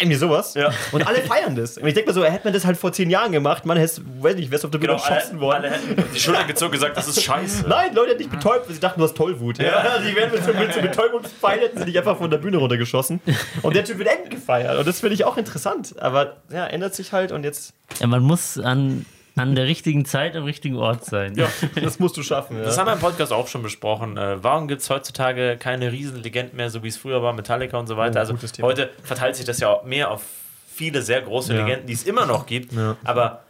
irgendwie 0.00 0.16
sowas. 0.16 0.54
Ja. 0.54 0.70
Und 0.90 1.06
alle 1.06 1.18
feiern 1.20 1.54
das. 1.54 1.78
Und 1.78 1.86
ich 1.86 1.94
denke 1.94 2.10
mir 2.10 2.14
so, 2.14 2.24
hätte 2.24 2.44
man 2.44 2.52
das 2.52 2.64
halt 2.64 2.76
vor 2.76 2.92
zehn 2.92 3.08
Jahren 3.10 3.30
gemacht, 3.30 3.64
man 3.66 3.76
hätte, 3.76 4.00
weiß 4.20 4.34
nicht, 4.36 4.50
wärst 4.50 4.64
auf 4.64 4.70
der 4.72 4.78
Bühne 4.78 4.94
Genau, 4.96 5.04
erschossen 5.04 5.32
alle, 5.36 5.40
worden. 5.40 5.64
alle 5.66 5.70
hätten 5.70 6.04
die 6.14 6.18
Schulter 6.18 6.44
gezogen 6.44 6.70
und 6.70 6.72
gesagt, 6.72 6.96
das 6.96 7.06
ist 7.08 7.22
scheiße. 7.22 7.68
Nein, 7.68 7.94
Leute 7.94 8.10
hätten 8.12 8.18
dich 8.22 8.30
betäubt, 8.30 8.66
weil 8.66 8.74
sie 8.74 8.80
dachten, 8.80 8.98
du 9.00 9.04
hast 9.06 9.16
Tollwut. 9.16 9.58
Ja. 9.58 9.72
Also 9.74 10.08
die 10.08 10.16
werden 10.16 10.32
mit 10.32 10.42
so, 10.44 10.52
mit 10.54 10.72
so 10.74 10.80
Betäubungspfeil 10.80 11.60
hätten 11.60 11.78
sie 11.78 11.84
dich 11.84 11.98
einfach 11.98 12.16
von 12.18 12.30
der 12.30 12.38
Bühne 12.38 12.56
runtergeschossen. 12.56 13.20
Und 13.62 13.76
der 13.76 13.84
Typ 13.84 13.98
wird 13.98 14.08
eng 14.08 14.28
gefeiert. 14.30 14.76
Und 14.78 14.88
das 14.88 14.98
finde 15.00 15.14
ich 15.14 15.24
auch 15.24 15.36
interessant. 15.36 15.94
Aber 16.00 16.38
ja, 16.50 16.66
ändert 16.66 16.94
sich 16.94 17.12
halt 17.12 17.30
und 17.30 17.44
jetzt, 17.44 17.74
Ja, 18.00 18.06
man 18.08 18.22
muss 18.22 18.58
an, 18.58 19.04
an 19.36 19.54
der 19.54 19.66
richtigen 19.66 20.04
Zeit 20.04 20.36
am 20.36 20.44
richtigen 20.44 20.76
Ort 20.76 21.04
sein. 21.04 21.34
Ja. 21.36 21.48
das 21.80 21.98
musst 21.98 22.16
du 22.16 22.22
schaffen. 22.22 22.56
Ja. 22.58 22.64
Das 22.64 22.78
haben 22.78 22.86
wir 22.86 22.92
im 22.94 22.98
Podcast 23.00 23.32
auch 23.32 23.48
schon 23.48 23.62
besprochen. 23.62 24.16
Äh, 24.16 24.42
warum 24.42 24.68
gibt 24.68 24.82
es 24.82 24.90
heutzutage 24.90 25.56
keine 25.58 25.90
Riesenlegenden 25.92 26.56
mehr, 26.56 26.70
so 26.70 26.82
wie 26.82 26.88
es 26.88 26.96
früher 26.96 27.22
war, 27.22 27.32
Metallica 27.32 27.78
und 27.78 27.86
so 27.86 27.96
weiter? 27.96 28.16
Oh, 28.26 28.32
also 28.32 28.62
heute 28.62 28.90
verteilt 29.02 29.36
sich 29.36 29.46
das 29.46 29.60
ja 29.60 29.68
auch 29.68 29.84
mehr 29.84 30.10
auf 30.10 30.22
viele 30.74 31.02
sehr 31.02 31.22
große 31.22 31.54
Ja. 31.54 31.60
Legenden, 31.64 31.86
die 31.86 31.92
es 31.94 32.04
immer 32.04 32.26
noch 32.26 32.46
gibt. 32.46 32.72
Ja. 32.72 32.96
Aber 33.04 33.42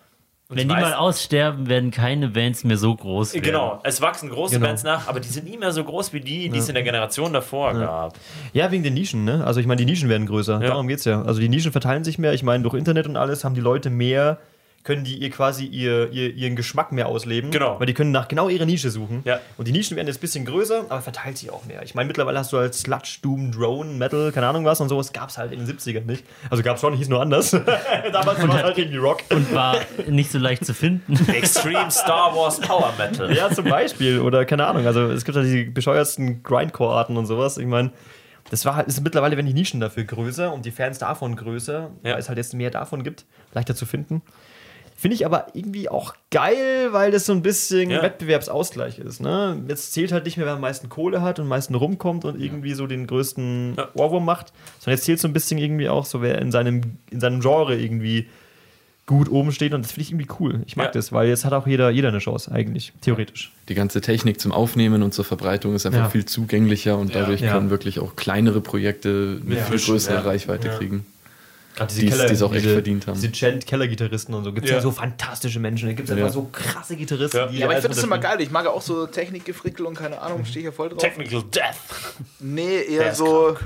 Wenn 0.49 0.68
die 0.68 0.74
weiß- 0.74 0.80
mal 0.80 0.95
aussterben, 0.95 1.68
werden 1.68 1.91
keine 1.91 2.28
Bands 2.28 2.62
mehr 2.64 2.76
so 2.76 2.95
groß 2.95 3.33
werden. 3.35 3.45
Genau, 3.45 3.80
es 3.85 4.01
wachsen 4.03 4.28
große 4.28 4.57
Genau. 4.57 4.66
Bands 4.66 4.83
nach, 4.83 5.09
aber 5.09 5.18
die 5.20 5.28
sind 5.28 5.49
nie 5.49 5.57
mehr 5.57 5.72
so 5.72 5.83
groß 5.83 6.12
wie 6.12 6.20
die, 6.20 6.49
die 6.51 6.59
es 6.59 6.68
in 6.68 6.74
der 6.74 6.83
Generation 6.85 7.33
davor 7.33 7.72
gab. 7.74 8.18
Ja, 8.53 8.70
wegen 8.70 8.83
den 8.83 8.95
Nischen, 8.95 9.24
ne? 9.24 9.45
Also 9.47 9.61
ich 9.61 9.66
meine, 9.66 9.78
die 9.78 9.87
Nischen 9.87 10.09
werden 10.11 10.26
größer. 10.26 10.61
Ja. 10.61 10.68
Darum 10.68 10.89
geht's 10.89 11.05
ja. 11.07 11.22
Also 11.22 11.41
die 11.41 11.49
Nischen 11.49 11.72
verteilen 11.72 12.05
sich 12.05 12.18
mehr. 12.18 12.35
Ich 12.35 12.43
meine, 12.43 12.62
durch 12.62 12.74
Internet 12.74 13.07
und 13.07 13.16
alles 13.16 13.45
haben 13.45 13.55
die 13.55 13.61
Leute 13.62 13.89
mehr, 13.89 14.39
können 14.85 15.05
die 15.05 15.16
ihr 15.16 15.30
quasi 15.30 15.64
ihr, 15.64 16.11
ihr, 16.11 16.35
ihren 16.35 16.57
Geschmack 16.57 16.91
mehr 16.91 17.07
ausleben. 17.07 17.51
Genau. 17.53 17.78
Weil 17.78 17.87
die 17.87 17.95
können 17.95 18.11
nach 18.11 18.26
genau 18.26 18.49
ihrer 18.49 18.64
Nische 18.64 18.91
suchen. 18.91 19.22
Ja. 19.24 19.39
Und 19.57 19.68
die 19.68 19.72
Nischen 19.72 19.97
werden 19.97 20.09
jetzt 20.09 20.16
ein 20.18 20.20
bisschen 20.22 20.45
größer, 20.45 20.87
aber 20.89 21.01
verteilt 21.01 21.39
sich 21.39 21.51
auch 21.51 21.64
mehr. 21.66 21.83
Ich 21.85 21.95
meine, 21.95 22.09
mittlerweile 22.09 22.39
hast 22.39 22.53
du 22.53 22.59
als 22.59 22.80
Sludge, 22.80 23.18
Doom, 23.22 23.53
Drone, 23.53 23.93
Metal, 23.95 24.33
keine 24.33 24.49
Ahnung 24.49 24.64
was 24.64 24.80
und 24.80 24.89
sowas, 24.89 25.12
gab's 25.12 25.39
halt 25.39 25.53
in 25.53 25.64
den 25.64 25.68
70ern 25.78 26.05
nicht. 26.05 26.24
Also 26.51 26.64
gab's 26.64 26.80
schon, 26.80 26.95
hieß 26.95 27.09
nur 27.09 27.22
anders. 27.22 27.51
Damals 28.12 28.43
war 28.43 28.57
es 28.57 28.62
halt 28.64 28.78
irgendwie 28.78 28.99
Rock. 28.99 29.20
Und 29.30 29.55
war 29.55 29.76
nicht 30.09 30.33
so 30.33 30.39
leicht 30.39 30.64
zu 30.66 30.74
finden. 30.74 31.14
Extreme 31.33 31.91
Star 31.91 32.35
Wars 32.35 32.61
Power 32.61 32.93
Metal. 32.99 33.33
Ja, 33.37 33.51
zum 33.51 33.66
Beispiel. 33.66 34.18
Oder 34.20 34.45
keine 34.45 34.66
Ahnung. 34.66 34.87
Also 34.87 35.11
es 35.12 35.24
gibt 35.24 35.37
ja 35.37 35.43
die 35.45 35.64
bescheuertsten 35.64 36.43
Grindcore-Arten 36.43 37.16
und 37.16 37.26
sowas. 37.26 37.57
Ich 37.57 37.66
meine, 37.66 37.93
das 38.51 38.64
war 38.64 38.74
halt, 38.74 38.89
ist 38.89 39.01
mittlerweile 39.03 39.37
werden 39.37 39.47
die 39.47 39.55
Nischen 39.55 39.78
dafür 39.78 40.03
größer 40.05 40.53
und 40.53 40.66
die 40.66 40.72
Fans 40.72 40.99
davon 40.99 41.37
größer, 41.37 41.91
Ja. 42.03 42.12
weil 42.14 42.18
es 42.18 42.28
halt 42.28 42.39
jetzt 42.39 42.53
mehr 42.55 42.70
davon 42.70 43.05
gibt, 43.05 43.24
leichter 43.55 43.76
zu 43.76 43.87
finden. 43.87 44.22
Finde 45.03 45.16
ich 45.16 45.26
aber 45.26 45.48
irgendwie 45.53 45.88
auch 45.88 46.14
geil, 46.30 46.92
weil 46.92 47.11
das 47.11 47.26
so 47.26 47.32
ein 47.32 47.42
bisschen 47.42 47.90
Ja. 47.90 48.03
Wettbewerbsausgleich 48.05 49.00
ist. 49.00 49.20
Ne? 49.20 49.61
Jetzt 49.66 49.92
zählt 49.92 50.12
halt 50.12 50.24
nicht 50.26 50.36
mehr, 50.36 50.46
wer 50.46 50.53
am 50.53 50.61
meisten 50.61 50.88
Kohle 50.88 51.22
hat 51.22 51.40
und 51.40 51.46
am 51.46 51.48
meisten 51.48 51.74
rumkommt 51.74 52.24
und 52.24 52.40
irgendwie 52.40 52.72
so 52.74 52.86
den 52.86 53.09
größten 53.09 53.74
Ja. 53.76 53.88
Ohrwurm 53.94 54.24
macht, 54.24 54.53
sondern 54.78 54.96
jetzt 54.98 55.05
zählt 55.05 55.18
so 55.18 55.26
ein 55.26 55.32
bisschen 55.32 55.59
irgendwie 55.59 55.88
auch 55.88 56.05
so, 56.07 56.22
wer 56.22 56.40
in 56.40 56.53
seinem, 56.53 56.82
in 57.11 57.18
seinem 57.18 57.40
Genre 57.40 57.76
irgendwie 57.76 58.28
gut 59.07 59.28
oben 59.28 59.50
steht 59.50 59.74
und 59.74 59.82
das 59.84 59.90
finde 59.90 60.03
ich 60.03 60.11
irgendwie 60.12 60.28
cool. 60.38 60.62
Ich 60.66 60.76
mag 60.76 60.86
Ja. 60.86 60.92
das, 60.92 61.11
weil 61.11 61.26
jetzt 61.28 61.44
hat 61.44 61.53
auch 61.53 61.66
jeder, 61.66 61.90
jeder 61.90 62.11
eine 62.11 62.20
Chance 62.20 62.53
eigentlich, 62.53 62.92
theoretisch. 63.00 63.50
Die 63.68 63.74
ganze 63.74 64.00
Technik 64.03 64.40
zum 64.40 64.53
Aufnehmen 64.53 65.03
und 65.03 65.12
zur 65.12 65.24
Verbreitung 65.24 65.74
ist 65.74 65.84
einfach 65.84 65.98
Ja. 65.98 66.09
viel 66.11 66.26
zugänglicher 66.26 66.96
und 66.96 67.12
dadurch 67.12 67.40
Ja. 67.40 67.55
können 67.55 67.70
wirklich 67.70 67.98
auch 67.98 68.14
kleinere 68.14 68.61
Projekte 68.61 69.40
mit 69.44 69.59
viel 69.59 69.80
größerer 69.80 70.24
Reichweite 70.24 70.68
kriegen. 70.68 71.05
Gerade 71.74 71.94
Die 71.94 72.06
es- 72.08 72.18
die 72.26 72.32
es 72.34 72.42
auch 72.42 72.54
echt 72.54 72.66
verdient 72.66 73.06
haben. 73.06 73.14
Diese 73.14 73.30
Gent-Keller-Gitarristen 73.30 74.34
und 74.34 74.44
so. 74.44 74.52
Gibt 74.52 74.66
es 74.66 74.70
ja. 74.70 74.76
Ja. 74.76 74.82
so 74.82 74.90
fantastische 74.90 75.58
Menschen. 75.58 75.88
Da 75.88 75.94
gibt 75.94 76.08
es 76.08 76.14
Ja. 76.14 76.22
einfach 76.22 76.34
so 76.34 76.48
krasse 76.52 76.96
Gitarristen. 76.96 77.36
Ja. 77.38 77.46
die 77.46 77.58
Ja, 77.58 77.64
aber 77.66 77.72
ich 77.72 77.76
alles 77.76 77.84
finde 77.84 77.96
das 77.96 78.04
immer 78.04 78.18
geil. 78.18 78.40
Ich 78.42 78.50
mag 78.50 78.64
ja 78.66 78.70
auch 78.70 78.82
so 78.82 79.06
Technikgefrickel 79.06 79.86
und 79.86 79.94
keine 79.96 80.20
Ahnung, 80.20 80.44
stehe 80.44 80.60
ich 80.60 80.64
ja 80.66 80.72
voll 80.72 80.90
drauf. 80.90 80.98
Technical 80.98 81.42
Death. 81.44 81.76
Nee, 82.40 82.82
eher 82.90 83.12
ist 83.12 83.18
so. 83.18 83.56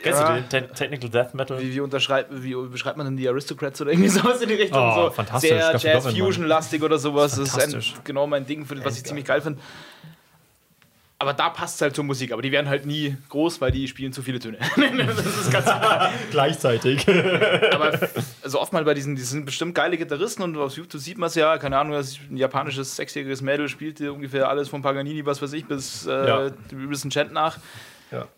Kennst 0.00 0.20
Ja. 0.20 0.36
du 0.36 0.42
den? 0.42 0.48
Te 0.48 0.68
Technical 0.74 1.10
Death 1.10 1.34
Metal? 1.34 1.60
Wie, 1.60 1.74
wie, 1.74 1.80
unterschreibt, 1.80 2.30
wie 2.42 2.54
beschreibt 2.68 2.96
man 2.96 3.06
denn 3.06 3.16
die 3.16 3.28
Aristocrats 3.28 3.80
oder 3.80 3.90
irgendwie 3.92 4.08
sowas 4.20 4.40
in 4.40 4.48
die 4.48 4.54
Richtung? 4.54 4.80
Oh, 4.80 5.06
so 5.06 5.10
fantastisch. 5.10 5.50
Sehr 5.50 5.76
Jazz-Fusion-lastig 5.76 6.82
oder 6.82 6.98
sowas. 6.98 7.34
Das 7.36 7.56
ist, 7.56 7.74
ein, 7.74 7.82
genau 8.04 8.26
mein 8.26 8.46
Ding, 8.46 8.64
was 8.84 8.96
ich 8.96 9.04
ziemlich 9.04 9.24
geil 9.24 9.40
finde. 9.40 9.60
Aber 11.20 11.32
da 11.34 11.48
passt 11.50 11.76
es 11.76 11.80
halt 11.82 11.96
zur 11.96 12.04
Musik. 12.04 12.30
Aber 12.32 12.42
die 12.42 12.52
werden 12.52 12.68
halt 12.68 12.86
nie 12.86 13.16
groß, 13.28 13.60
weil 13.60 13.72
die 13.72 13.88
spielen 13.88 14.12
zu 14.12 14.22
viele 14.22 14.38
Töne. 14.38 14.58
das 14.76 15.26
ist 15.26 15.50
ganz 15.50 15.66
Gleichzeitig. 16.30 17.06
Aber 17.72 17.98
also 18.42 18.60
oft 18.60 18.72
mal 18.72 18.84
bei 18.84 18.94
diesen, 18.94 19.16
die 19.16 19.22
sind 19.22 19.44
bestimmt 19.44 19.74
geile 19.74 19.96
Gitarristen 19.96 20.42
und 20.44 20.56
auf 20.56 20.76
YouTube 20.76 21.00
sieht 21.02 21.18
man 21.18 21.26
es 21.26 21.34
ja, 21.34 21.58
keine 21.58 21.76
Ahnung, 21.78 21.94
dass 21.94 22.18
ein 22.30 22.36
japanisches 22.36 22.94
sechsjähriges 22.94 23.42
Mädel 23.42 23.68
spielt 23.68 24.00
ungefähr 24.00 24.48
alles 24.48 24.68
von 24.68 24.80
Paganini, 24.82 25.26
was 25.26 25.42
weiß 25.42 25.52
ich, 25.54 25.66
bis 25.66 26.06
äh, 26.06 26.10
Ja. 26.28 26.50
dem 26.50 26.80
übelsten 26.84 27.10
Chant 27.10 27.32
nach. 27.32 27.58
Ja. 28.12 28.28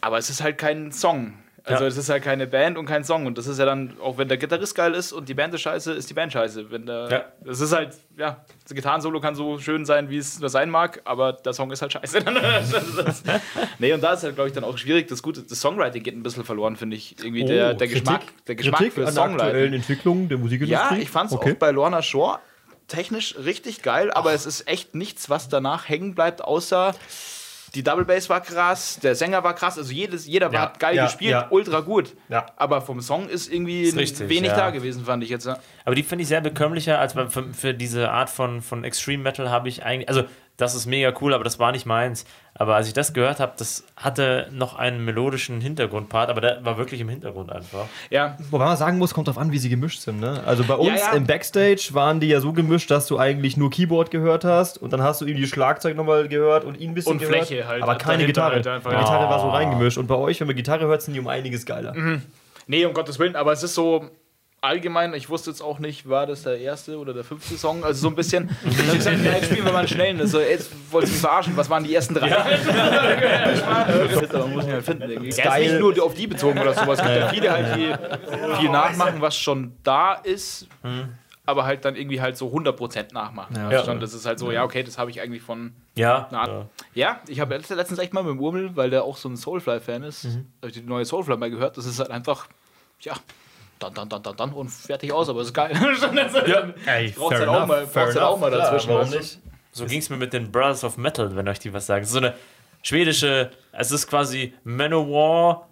Aber 0.00 0.18
es 0.18 0.30
ist 0.30 0.42
halt 0.42 0.58
kein 0.58 0.92
Song. 0.92 1.32
Also 1.68 1.82
Ja. 1.82 1.88
es 1.88 1.96
ist 1.96 2.08
halt 2.08 2.22
keine 2.22 2.46
Band 2.46 2.78
und 2.78 2.86
kein 2.86 3.02
Song. 3.02 3.26
Und 3.26 3.36
das 3.38 3.48
ist 3.48 3.58
ja 3.58 3.64
dann, 3.64 3.94
auch 4.00 4.18
wenn 4.18 4.28
der 4.28 4.36
Gitarrist 4.36 4.76
geil 4.76 4.94
ist 4.94 5.12
und 5.12 5.28
die 5.28 5.34
Band 5.34 5.52
ist 5.52 5.62
scheiße, 5.62 5.92
ist 5.94 6.08
die 6.08 6.14
Band 6.14 6.32
scheiße. 6.32 6.70
Wenn 6.70 6.86
der, 6.86 7.08
Ja. 7.10 7.24
Das 7.44 7.60
ist 7.60 7.72
halt, 7.72 7.96
ja, 8.16 8.44
das 8.62 8.72
Gitarrensolo 8.74 9.20
kann 9.20 9.34
so 9.34 9.58
schön 9.58 9.84
sein, 9.84 10.08
wie 10.08 10.16
es 10.18 10.38
nur 10.38 10.48
sein 10.48 10.70
mag, 10.70 11.00
aber 11.04 11.32
der 11.32 11.52
Song 11.52 11.72
ist 11.72 11.82
halt 11.82 11.92
scheiße. 11.92 12.20
Nee, 13.78 13.92
und 13.92 14.00
da 14.02 14.12
ist 14.12 14.22
halt, 14.22 14.34
glaube 14.34 14.48
ich, 14.48 14.54
dann 14.54 14.64
auch 14.64 14.78
schwierig. 14.78 15.08
Das 15.08 15.22
Gute, 15.22 15.42
das 15.42 15.60
Songwriting 15.60 16.02
geht 16.02 16.14
ein 16.16 16.22
bisschen 16.22 16.44
verloren, 16.44 16.76
finde 16.76 16.96
ich. 16.96 17.16
Irgendwie 17.18 17.44
der, 17.44 17.74
der 17.74 17.88
Geschmack, 17.88 18.22
der 18.46 18.54
Geschmack 18.54 18.74
Oh, 18.80 18.84
Kritik 18.84 18.92
für 18.94 19.06
an 19.08 19.14
der 19.14 19.22
aktuellen 19.24 19.48
Songwriting. 19.50 19.72
Entwicklung 19.74 20.28
der 20.28 20.38
Musikindustrie. 20.38 20.94
Ja, 20.96 21.00
ich 21.02 21.10
fand 21.10 21.30
es 21.30 21.36
okay. 21.36 21.52
auch 21.52 21.56
bei 21.56 21.70
Lorna 21.70 22.02
Shore 22.02 22.38
technisch 22.88 23.34
richtig 23.44 23.82
geil, 23.82 24.12
aber 24.12 24.32
es 24.32 24.46
ist 24.46 24.68
echt 24.68 24.94
nichts, 24.94 25.28
was 25.28 25.48
danach 25.48 25.88
hängen 25.88 26.14
bleibt, 26.14 26.42
außer 26.42 26.94
die 27.76 27.82
Double 27.82 28.06
Bass 28.06 28.28
war 28.30 28.40
krass, 28.40 28.98
der 29.02 29.14
Sänger 29.14 29.44
war 29.44 29.54
krass, 29.54 29.76
also 29.76 29.92
jedes, 29.92 30.26
jeder 30.26 30.50
Ja, 30.50 30.60
hat 30.62 30.80
geil 30.80 30.96
ja, 30.96 31.04
gespielt, 31.04 31.32
ja. 31.32 31.46
ultra 31.50 31.80
gut. 31.80 32.16
Ja. 32.28 32.46
Aber 32.56 32.80
vom 32.80 33.02
Song 33.02 33.28
ist 33.28 33.52
irgendwie 33.52 33.82
Ist 33.82 33.96
richtig, 33.96 34.28
wenig 34.30 34.50
da 34.52 34.70
gewesen, 34.70 35.04
fand 35.04 35.22
ich 35.22 35.28
jetzt. 35.28 35.46
Aber 35.46 35.94
die 35.94 36.02
finde 36.02 36.22
ich 36.22 36.28
sehr 36.28 36.40
bekömmlicher, 36.40 36.98
als 36.98 37.12
für, 37.12 37.28
für 37.52 37.74
diese 37.74 38.10
Art 38.10 38.30
von, 38.30 38.62
von 38.62 38.82
Extreme 38.82 39.22
Metal 39.22 39.50
habe 39.50 39.68
ich 39.68 39.84
eigentlich. 39.84 40.08
Also, 40.08 40.24
das 40.56 40.74
ist 40.74 40.86
mega 40.86 41.12
cool, 41.20 41.34
aber 41.34 41.44
das 41.44 41.58
war 41.58 41.72
nicht 41.72 41.86
meins. 41.86 42.24
Aber 42.54 42.74
als 42.76 42.88
ich 42.88 42.94
das 42.94 43.12
gehört 43.12 43.38
habe, 43.38 43.52
das 43.58 43.84
hatte 43.96 44.48
noch 44.50 44.76
einen 44.76 45.04
melodischen 45.04 45.60
Hintergrundpart, 45.60 46.30
aber 46.30 46.40
der 46.40 46.64
war 46.64 46.78
wirklich 46.78 47.02
im 47.02 47.08
Hintergrund 47.10 47.52
einfach. 47.52 47.86
ja. 48.08 48.38
Wobei 48.50 48.64
man 48.64 48.76
sagen 48.78 48.96
muss, 48.96 49.12
kommt 49.12 49.28
drauf 49.28 49.36
an, 49.36 49.52
wie 49.52 49.58
sie 49.58 49.68
gemischt 49.68 50.00
sind. 50.00 50.20
Ne? 50.20 50.42
Also 50.46 50.64
bei 50.64 50.74
uns 50.74 51.00
ja. 51.00 51.12
im 51.12 51.26
Backstage 51.26 51.90
waren 51.92 52.20
die 52.20 52.28
ja 52.28 52.40
so 52.40 52.54
gemischt, 52.54 52.90
dass 52.90 53.06
du 53.06 53.18
eigentlich 53.18 53.58
nur 53.58 53.70
Keyboard 53.70 54.10
gehört 54.10 54.44
hast 54.44 54.78
und 54.78 54.92
dann 54.92 55.02
hast 55.02 55.20
du 55.20 55.26
irgendwie 55.26 55.46
Schlagzeug 55.46 55.96
nochmal 55.96 56.28
gehört 56.28 56.64
und 56.64 56.80
ihn 56.80 56.92
ein 56.92 56.94
bisschen 56.94 57.12
Und 57.12 57.18
gehört. 57.18 57.46
Fläche 57.46 57.68
halt 57.68 57.82
aber 57.82 57.96
keine 57.96 58.24
Gitarre. 58.24 58.54
halt 58.54 58.66
einfach. 58.66 58.90
die 58.90 58.96
Gitarre 58.96 59.28
war 59.28 59.40
so 59.40 59.50
reingemischt. 59.50 59.98
Und 59.98 60.06
bei 60.06 60.16
euch, 60.16 60.40
wenn 60.40 60.46
man 60.46 60.56
Gitarre 60.56 60.86
hört, 60.86 61.02
sind 61.02 61.12
die 61.12 61.20
um 61.20 61.28
einiges 61.28 61.66
geiler. 61.66 61.94
Nee, 62.66 62.84
um 62.86 62.94
Gottes 62.94 63.18
Willen, 63.18 63.36
aber 63.36 63.52
es 63.52 63.62
ist 63.62 63.74
so 63.74 64.10
allgemein, 64.66 65.14
ich 65.14 65.28
wusste 65.30 65.50
jetzt 65.50 65.62
auch 65.62 65.78
nicht, 65.78 66.08
war 66.08 66.26
das 66.26 66.42
der 66.42 66.58
erste 66.58 66.98
oder 66.98 67.14
der 67.14 67.24
fünfte 67.24 67.56
Song, 67.56 67.84
also 67.84 68.00
so 68.00 68.08
ein 68.08 68.14
bisschen. 68.14 68.48
Dann 68.62 68.72
hab 68.76 68.86
ich 68.88 68.92
gesagt, 68.98 69.24
ja, 69.24 69.32
jetzt 69.32 69.46
spielen 69.46 69.64
wir 69.64 69.72
mal 69.72 69.78
einen 69.80 69.88
schnellen. 69.88 70.20
Also, 70.20 70.40
jetzt 70.40 70.70
wollte 70.90 71.06
ich 71.06 71.12
mich 71.14 71.20
verarschen, 71.20 71.56
was 71.56 71.70
waren 71.70 71.84
die 71.84 71.94
ersten 71.94 72.14
drei? 72.14 72.28
Man 74.32 74.52
muss 74.52 74.64
ihn 74.66 74.72
halt 74.72 74.84
finden. 74.84 75.10
irgendwie. 75.10 75.28
Ist 75.28 75.38
nicht 75.44 75.78
nur 75.78 76.02
auf 76.04 76.14
die 76.14 76.26
bezogen 76.26 76.58
oder 76.58 76.74
sowas. 76.74 76.98
Es 76.98 77.04
gibt 77.04 77.16
ja 77.16 77.28
viele 77.28 77.50
halt, 77.50 77.76
die 77.76 78.56
viel 78.60 78.70
nachmachen, 78.70 79.20
was 79.20 79.36
schon 79.36 79.72
da 79.82 80.14
ist. 80.14 80.66
Aber 81.48 81.64
halt 81.64 81.84
dann 81.84 81.94
irgendwie 81.94 82.20
halt 82.20 82.36
so 82.36 82.48
100% 82.48 83.14
nachmachen. 83.14 83.54
Ja. 83.54 83.84
Schon, 83.84 84.00
das 84.00 84.14
ist 84.14 84.26
halt 84.26 84.40
so, 84.40 84.50
ja, 84.50 84.64
okay, 84.64 84.82
das 84.82 84.98
habe 84.98 85.10
ich 85.12 85.20
eigentlich 85.20 85.42
von 85.42 85.74
Ja. 85.94 86.26
na, 86.32 86.46
ja. 86.48 86.66
ja, 86.94 87.20
ich 87.28 87.38
habe 87.38 87.56
letztens 87.56 88.00
echt 88.00 88.12
mal 88.12 88.24
mit 88.24 88.32
dem 88.32 88.40
Urmel, 88.40 88.74
weil 88.74 88.90
der 88.90 89.04
auch 89.04 89.16
so 89.16 89.28
ein 89.28 89.36
Soulfly-Fan 89.36 90.02
ist, 90.02 90.24
habe 90.24 90.40
ich 90.66 90.72
die 90.72 90.80
neue 90.80 91.04
Soulfly 91.04 91.36
mal 91.36 91.50
gehört. 91.50 91.76
Das 91.76 91.86
ist 91.86 92.00
halt 92.00 92.10
einfach, 92.10 92.48
ja, 93.00 93.14
dann, 93.78 93.94
dann, 93.94 94.08
dann, 94.08 94.22
dann, 94.22 94.36
dann 94.36 94.52
und 94.52 94.68
fertig 94.70 95.12
aus, 95.12 95.28
aber 95.28 95.42
ist 95.42 95.52
geil. 95.54 95.72
ja, 96.46 96.68
Ey, 96.94 97.10
brauchst 97.10 97.38
halt 97.38 97.48
auch 97.48 97.66
mal, 97.66 97.82
brauchst 97.86 97.96
halt 97.96 98.18
auch 98.18 98.38
mal 98.38 98.50
dazwischen. 98.50 98.88
warum 98.90 99.02
weißt 99.02 99.14
du? 99.14 99.18
nicht? 99.18 99.38
So 99.72 99.84
ging 99.86 99.98
es 99.98 100.08
mir 100.10 100.16
mit 100.16 100.32
den 100.32 100.50
Brothers 100.50 100.84
of 100.84 100.96
Metal, 100.96 101.34
wenn 101.36 101.46
euch 101.48 101.58
die 101.58 101.72
was 101.72 101.86
sagen. 101.86 102.04
So 102.06 102.18
eine 102.18 102.34
schwedische, 102.82 103.50
es 103.72 103.90
ist 103.92 104.06
quasi 104.06 104.54
Manowar, 104.64 105.68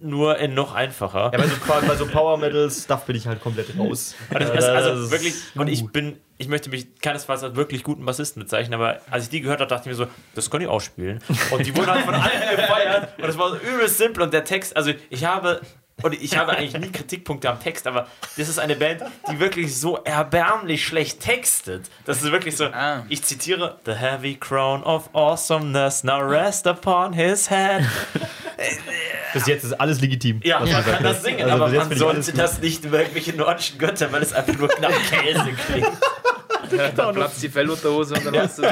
nur 0.00 0.38
in 0.38 0.54
noch 0.54 0.74
einfacher. 0.74 1.30
Ja, 1.32 1.38
bei 1.38 1.46
so, 1.46 1.54
bei 1.88 1.96
so 1.96 2.06
Power 2.06 2.36
Metal 2.36 2.70
Stuff 2.70 3.04
bin 3.06 3.16
ich 3.16 3.26
halt 3.26 3.40
komplett 3.40 3.76
raus. 3.76 4.14
Also 4.32 5.04
ist- 5.04 5.10
wirklich, 5.10 5.34
und 5.56 5.66
ich 5.68 5.86
bin, 5.90 6.18
ich 6.36 6.46
möchte 6.46 6.70
mich 6.70 7.00
keinesfalls 7.00 7.42
als 7.42 7.56
wirklich 7.56 7.82
guten 7.82 8.04
Bassisten 8.04 8.40
bezeichnen, 8.42 8.74
aber 8.74 9.00
als 9.10 9.24
ich 9.24 9.30
die 9.30 9.40
gehört 9.40 9.60
habe, 9.60 9.68
dachte 9.68 9.88
ich 9.90 9.98
mir 9.98 10.04
so, 10.04 10.06
das 10.36 10.50
können 10.50 10.60
die 10.62 10.68
auch 10.68 10.80
spielen. 10.80 11.20
Und 11.50 11.66
die 11.66 11.76
wurden 11.76 11.90
halt 11.90 12.04
von 12.04 12.14
allen 12.14 12.56
gefeiert 12.56 13.18
und 13.18 13.24
es 13.28 13.36
war 13.38 13.50
so 13.50 13.56
übelst 13.56 13.98
simpel 13.98 14.22
und 14.22 14.32
der 14.32 14.44
Text, 14.44 14.76
also 14.76 14.92
ich 15.10 15.24
habe, 15.24 15.60
und 16.02 16.14
ich 16.14 16.36
habe 16.36 16.52
eigentlich 16.52 16.78
nie 16.80 16.92
Kritikpunkte 16.92 17.50
am 17.50 17.60
Text, 17.60 17.86
aber 17.86 18.06
das 18.36 18.48
ist 18.48 18.58
eine 18.58 18.76
Band, 18.76 19.02
die 19.30 19.38
wirklich 19.40 19.78
so 19.78 19.96
erbärmlich 20.04 20.84
schlecht 20.86 21.20
textet. 21.20 21.86
Das 22.04 22.22
ist 22.22 22.30
wirklich 22.30 22.56
so, 22.56 22.66
Ah. 22.66 23.04
ich 23.08 23.22
zitiere, 23.24 23.78
The 23.84 23.92
heavy 23.94 24.34
crown 24.36 24.82
of 24.84 25.08
awesomeness 25.14 26.04
now 26.04 26.18
rest 26.20 26.66
upon 26.66 27.12
his 27.12 27.50
head. 27.50 27.84
Bis 29.32 29.46
jetzt 29.46 29.64
ist 29.64 29.72
alles 29.74 30.00
legitim. 30.00 30.40
Ja, 30.42 30.60
man 30.60 30.68
du 30.68 30.82
kann 30.82 31.02
das 31.02 31.22
singen, 31.22 31.48
Also 31.48 31.64
aber 31.64 31.72
man 31.72 31.96
sollte 31.96 32.32
das 32.32 32.58
nicht 32.60 32.84
in 32.84 32.92
irgendwelche 32.92 33.34
nordischen 33.36 33.78
Götter, 33.78 34.10
weil 34.12 34.22
es 34.22 34.32
einfach 34.32 34.54
nur 34.54 34.68
nach 34.80 34.90
Käse 35.10 35.50
klingt. 35.66 35.88
Dann 36.96 37.14
platzt 37.14 37.42
die 37.42 37.48
Fellunterhose 37.48 38.14
und 38.14 38.26
dann 38.26 38.36
hast 38.40 38.58
du. 38.58 38.62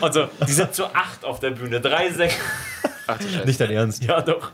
Und 0.00 0.14
so, 0.14 0.28
die 0.46 0.52
sind 0.52 0.72
zu 0.72 0.86
acht 0.94 1.24
auf 1.24 1.40
der 1.40 1.50
Bühne, 1.50 1.80
drei 1.80 2.10
Sänger. 2.12 2.32
Ach. 3.06 3.18
Nicht 3.44 3.60
dein 3.60 3.70
Ernst. 3.70 4.02
Ja, 4.02 4.20
doch. 4.20 4.52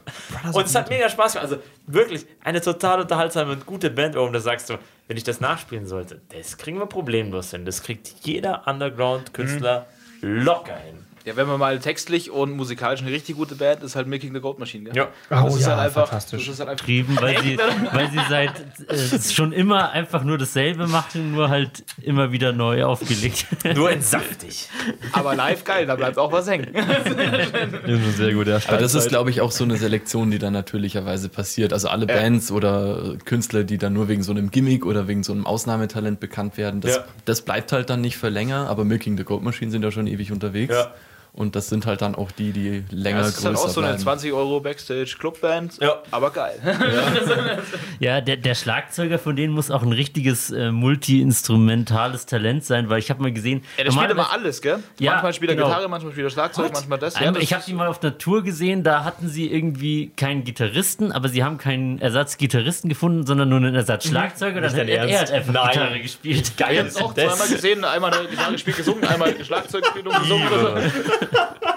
Und 0.53 0.66
es 0.66 0.74
hat 0.74 0.88
mega 0.90 1.09
Spaß 1.09 1.34
gemacht. 1.34 1.50
Also 1.50 1.62
wirklich 1.86 2.26
eine 2.42 2.61
total 2.61 3.00
unterhaltsame 3.00 3.53
und 3.53 3.66
gute 3.66 3.90
Band, 3.90 4.14
warum 4.14 4.32
du 4.32 4.40
sagst 4.40 4.66
so, 4.66 4.78
wenn 5.09 5.16
ich 5.16 5.24
das 5.24 5.40
nachspielen 5.40 5.86
sollte, 5.86 6.20
das 6.28 6.57
kriegen 6.57 6.78
wir 6.78 6.86
problemlos 6.86 7.50
hin. 7.50 7.64
Das 7.64 7.82
kriegt 7.82 8.12
jeder 8.22 8.66
Underground-Künstler 8.66 9.86
locker 10.20 10.76
hin. 10.76 11.05
Ja, 11.24 11.36
wenn 11.36 11.46
man 11.46 11.58
mal 11.58 11.78
textlich 11.78 12.30
und 12.30 12.56
musikalisch 12.56 13.00
eine 13.00 13.10
richtig 13.10 13.36
gute 13.36 13.54
Band 13.54 13.82
ist, 13.82 13.94
halt 13.94 14.08
Milking 14.08 14.34
the 14.34 14.40
Goat 14.40 14.58
Machine, 14.58 14.84
gell? 14.84 14.96
Ja. 14.96 15.08
das 15.28 15.54
ist 15.56 15.62
ja, 15.62 15.76
halt 15.76 15.86
einfach. 15.86 16.08
fantastisch. 16.08 16.46
Das 16.46 16.54
ist 16.54 16.60
halt 16.60 16.70
einfach 16.70 16.88
weil 17.22 17.42
sie, 17.42 17.58
weil 17.92 18.10
sie 18.10 18.20
seit 18.28 18.60
äh, 18.88 19.32
schon 19.32 19.52
immer 19.52 19.90
einfach 19.90 20.24
nur 20.24 20.36
dasselbe 20.38 20.86
machen, 20.88 21.32
nur 21.32 21.48
halt 21.48 21.84
immer 22.02 22.32
wieder 22.32 22.52
neu 22.52 22.84
aufgelegt. 22.84 23.46
Nur 23.74 23.90
in 23.90 24.02
saftig. 24.02 24.68
aber 25.12 25.34
live 25.34 25.64
geil, 25.64 25.86
da 25.86 25.94
bleibt 25.94 26.18
auch 26.18 26.32
was 26.32 26.48
hängen. 26.48 26.68
Sehr 28.16 28.34
gut, 28.34 28.46
ja. 28.48 28.58
Aber 28.66 28.78
das 28.78 28.94
ist, 28.94 29.08
glaube 29.08 29.30
ich, 29.30 29.40
auch 29.40 29.52
so 29.52 29.64
eine 29.64 29.76
Selektion, 29.76 30.30
die 30.30 30.38
dann 30.38 30.52
natürlicherweise 30.52 31.28
passiert. 31.28 31.72
Also 31.72 31.88
alle 31.88 32.06
Bands 32.06 32.50
oder 32.50 33.16
Künstler, 33.24 33.64
die 33.64 33.78
dann 33.78 33.92
nur 33.92 34.08
wegen 34.08 34.22
so 34.22 34.32
einem 34.32 34.50
Gimmick 34.50 34.84
oder 34.84 35.08
wegen 35.08 35.22
so 35.22 35.32
einem 35.32 35.46
Ausnahmetalent 35.46 36.20
bekannt 36.20 36.56
werden, 36.56 36.80
das, 36.80 36.96
Ja. 36.96 37.04
das 37.24 37.42
bleibt 37.42 37.72
halt 37.72 37.90
dann 37.90 38.00
nicht 38.00 38.16
für 38.16 38.28
länger. 38.28 38.68
Aber 38.68 38.84
Milking 38.84 39.16
the 39.16 39.24
Goat 39.24 39.42
Machine 39.42 39.70
sind 39.70 39.82
ja 39.82 39.90
schon 39.90 40.06
ewig 40.06 40.32
unterwegs. 40.32 40.74
Ja. 40.74 40.92
Und 41.34 41.56
das 41.56 41.68
sind 41.68 41.86
halt 41.86 42.02
dann 42.02 42.14
auch 42.14 42.30
die, 42.30 42.52
die 42.52 42.84
länger 42.90 43.20
Das 43.20 43.38
ist 43.38 43.44
halt 43.44 43.56
auch 43.56 43.68
so 43.68 43.80
eine 43.80 43.88
bleiben. 43.90 44.02
20 44.02 44.32
Euro 44.34 44.60
Backstage 44.60 45.16
Clubband, 45.18 45.78
Ja. 45.80 46.02
aber 46.10 46.30
geil. 46.30 46.58
Ja, 48.00 48.20
der, 48.20 48.36
der 48.36 48.54
Schlagzeuger 48.54 49.18
von 49.18 49.34
denen 49.36 49.54
muss 49.54 49.70
auch 49.70 49.82
ein 49.82 49.92
richtiges 49.92 50.50
äh, 50.50 50.70
multi-instrumentales 50.72 52.26
Talent 52.26 52.64
sein, 52.64 52.88
weil 52.90 52.98
ich 52.98 53.10
habe 53.10 53.22
mal 53.22 53.32
gesehen, 53.32 53.62
Ja, 53.78 53.84
der 53.84 53.92
spielt 53.92 54.10
immer 54.10 54.30
alles, 54.32 54.60
gell? 54.60 54.80
Ja, 54.98 55.12
manchmal 55.12 55.32
spielt 55.32 55.50
er 55.52 55.56
genau. 55.56 55.68
Gitarre, 55.68 55.88
manchmal 55.88 56.12
spielt 56.12 56.26
er 56.26 56.30
Schlagzeug, 56.30 56.72
manchmal 56.72 56.98
das. 56.98 57.18
Ja, 57.18 57.30
das 57.30 57.42
ich 57.42 57.52
habe 57.54 57.62
sie 57.62 57.72
mal 57.72 57.86
auf 57.86 58.02
einer 58.02 58.18
Tour 58.18 58.42
gesehen, 58.42 58.82
da 58.82 59.04
hatten 59.04 59.28
sie 59.28 59.50
irgendwie 59.50 60.10
keinen 60.16 60.44
Gitarristen, 60.44 61.12
aber 61.12 61.28
sie 61.28 61.42
haben 61.44 61.56
keinen 61.58 61.98
Ersatzgitarristen 62.00 62.88
gefunden, 62.90 63.24
sondern 63.26 63.48
nur 63.48 63.58
einen 63.58 63.74
Ersatzschlagzeuger. 63.74 64.60
Dann 64.60 64.70
hat 64.70 64.88
er, 64.88 65.08
er 65.08 65.20
hat 65.20 65.30
einfach 65.30 65.52
Nein. 65.52 65.70
Gitarre 65.72 66.00
gespielt. 66.00 66.52
Ich 66.58 66.62
habe 66.64 66.74
es 66.88 66.96
auch 66.96 67.14
zweimal 67.14 67.48
gesehen, 67.48 67.84
einmal 67.84 68.12
eine 68.12 68.28
Gitarre 68.28 68.52
gespielt, 68.52 68.76
gesungen, 68.76 69.04
einmal 69.04 69.32
Schlagzeug 69.44 69.84
gespielt 69.84 70.06
und 70.06 70.18
gesungen. 70.20 70.48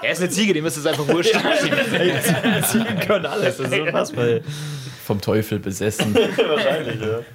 Er 0.02 0.12
ist 0.12 0.20
eine 0.20 0.30
Ziege, 0.30 0.52
dem 0.52 0.66
ist 0.66 0.76
es 0.76 0.86
einfach 0.86 1.06
wurscht. 1.08 1.34
Ziegen 2.68 3.00
können 3.00 3.26
alles. 3.26 3.56
Das 3.56 3.68
ist 3.70 3.78
unfassbar. 3.80 4.26
Vom 5.04 5.20
Teufel 5.20 5.58
besessen. 5.58 6.16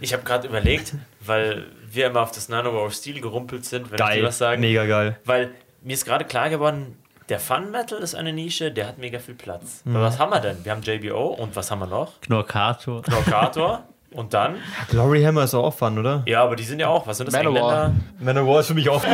Ich 0.01 0.13
habe 0.13 0.23
gerade 0.23 0.47
überlegt, 0.47 0.93
weil 1.25 1.65
wir 1.91 2.07
immer 2.07 2.21
auf 2.21 2.31
das 2.31 2.49
Nano 2.49 2.83
of 2.85 2.93
Steel 2.93 3.19
gerumpelt 3.21 3.65
sind, 3.65 3.89
wenn 3.91 3.95
ich 3.95 4.05
Geil. 4.05 4.19
dir 4.21 4.27
was 4.27 4.37
sagen. 4.37 4.61
Mega 4.61 4.85
geil. 4.85 5.17
Weil 5.25 5.51
mir 5.81 5.93
ist 5.93 6.05
gerade 6.05 6.25
klar 6.25 6.49
geworden, 6.49 6.97
der 7.29 7.39
Fun 7.39 7.71
Metal 7.71 7.99
ist 7.99 8.13
eine 8.15 8.33
Nische, 8.33 8.71
der 8.71 8.87
hat 8.87 8.97
mega 8.97 9.19
viel 9.19 9.35
Platz. 9.35 9.81
Mhm. 9.85 9.95
Aber 9.95 10.05
was 10.05 10.19
haben 10.19 10.31
wir 10.31 10.39
denn? 10.41 10.57
Wir 10.63 10.71
haben 10.73 10.81
JBO 10.81 11.27
und 11.27 11.55
was 11.55 11.71
haben 11.71 11.79
wir 11.79 11.87
noch? 11.87 12.19
Knorkator. 12.21 13.01
Knockator. 13.03 13.83
und 14.11 14.33
dann? 14.33 14.57
Glory 14.89 15.23
Hammer 15.23 15.43
ist 15.45 15.53
auch 15.53 15.71
fun, 15.73 15.97
oder? 15.97 16.23
Ja, 16.25 16.43
aber 16.43 16.57
die 16.57 16.63
sind 16.63 16.79
ja 16.79 16.87
auch, 16.89 17.07
was 17.07 17.17
sind 17.17 17.27
das? 17.27 17.33
Manowar. 17.33 17.85
Engländer? 17.85 18.03
Manowar 18.19 18.59
ist 18.59 18.67
für 18.67 18.73
mich 18.73 18.89
auch. 18.89 19.01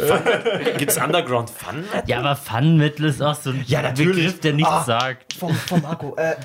Gibt 0.78 0.90
es 0.92 0.98
Underground 0.98 1.50
Fun 1.50 1.82
Metal? 1.82 2.02
Ja, 2.06 2.18
aber 2.20 2.36
Fun 2.36 2.76
Metal 2.76 3.06
ist 3.06 3.20
auch 3.22 3.34
so 3.34 3.50
ein 3.50 3.64
Ja, 3.66 3.82
natürlich. 3.82 4.16
Begriff, 4.26 4.40
der 4.40 4.52
nichts 4.54 4.70
Ah. 4.70 4.84
sagt. 4.84 5.32
Vom, 5.34 5.54
vom 5.54 5.84
Akku. 5.84 6.14
Äh, 6.16 6.36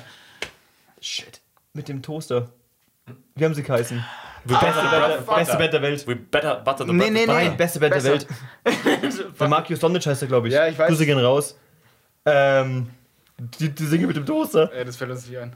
shit. 1.00 1.40
Mit 1.72 1.88
dem 1.88 2.02
Toaster. 2.02 2.48
Wie 3.34 3.44
haben 3.44 3.54
sie 3.54 3.62
geheißen? 3.62 4.02
beste, 4.44 4.64
Band, 4.64 4.92
der- 4.92 5.34
beste 5.34 5.56
Band 5.56 5.72
der 5.72 5.82
Welt. 5.82 6.06
We 6.06 6.16
better 6.16 6.56
butter 6.56 6.86
the 6.86 6.92
Nee, 6.92 7.10
nee, 7.10 7.20
nee. 7.20 7.26
Nein, 7.26 7.56
beste 7.56 7.80
Band 7.80 7.94
Besser. 7.94 8.18
der 8.64 8.72
Welt. 9.02 9.24
Der 9.40 9.48
Markius 9.48 9.80
Sondic 9.80 10.06
heißt 10.06 10.22
er, 10.22 10.28
glaube 10.28 10.48
ich. 10.48 10.54
Ja, 10.54 10.66
ich 10.68 10.78
weiß. 10.78 10.88
Grüße 10.88 11.04
gehen 11.04 11.18
raus. 11.18 11.58
Ähm, 12.24 12.90
die, 13.38 13.68
die 13.70 13.84
singen 13.86 14.06
mit 14.06 14.16
dem 14.16 14.24
Toaster. 14.24 14.70
Ja, 14.76 14.84
das 14.84 14.96
fällt 14.96 15.10
uns 15.10 15.26
nicht 15.28 15.38
ein. 15.38 15.52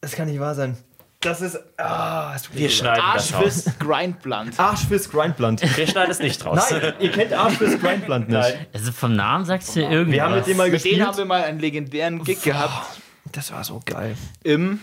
Das 0.00 0.12
kann 0.12 0.26
nicht 0.28 0.38
wahr 0.40 0.54
sein. 0.54 0.76
Das 1.20 1.40
ist. 1.40 1.58
Ah, 1.78 2.32
es 2.36 2.42
tut 2.42 2.54
mir 2.54 2.60
Wir 2.60 2.68
leid. 2.68 2.76
schneiden 2.76 3.02
das 3.14 3.32
raus. 3.34 3.42
Arschfist 3.42 3.80
Grindblunt. 3.80 4.60
Arschfist 4.60 5.10
Grindblunt. 5.10 5.76
Wir 5.76 5.86
schneiden 5.88 6.10
es 6.12 6.20
nicht 6.20 6.44
raus. 6.46 6.70
Nein, 6.70 6.92
ihr 7.00 7.10
kennt 7.10 7.32
Arschfist 7.32 7.80
Grindblunt 7.80 8.28
nicht. 8.28 8.56
Also 8.72 8.92
vom 8.92 9.16
Namen 9.16 9.44
sagst 9.44 9.74
du 9.74 9.80
irgendwas. 9.80 10.12
Wir 10.12 10.22
haben 10.22 10.34
mit 10.36 10.46
dem 10.46 10.56
mal 10.56 10.70
Mit 10.70 10.72
denen 10.74 10.82
gespielt. 10.84 11.06
haben 11.06 11.18
wir 11.18 11.24
mal 11.24 11.42
einen 11.42 11.58
legendären 11.58 12.22
Gig 12.22 12.40
gehabt 12.42 13.00
Das 13.32 13.50
war 13.52 13.64
so 13.64 13.80
geil. 13.84 14.14
im, 14.44 14.78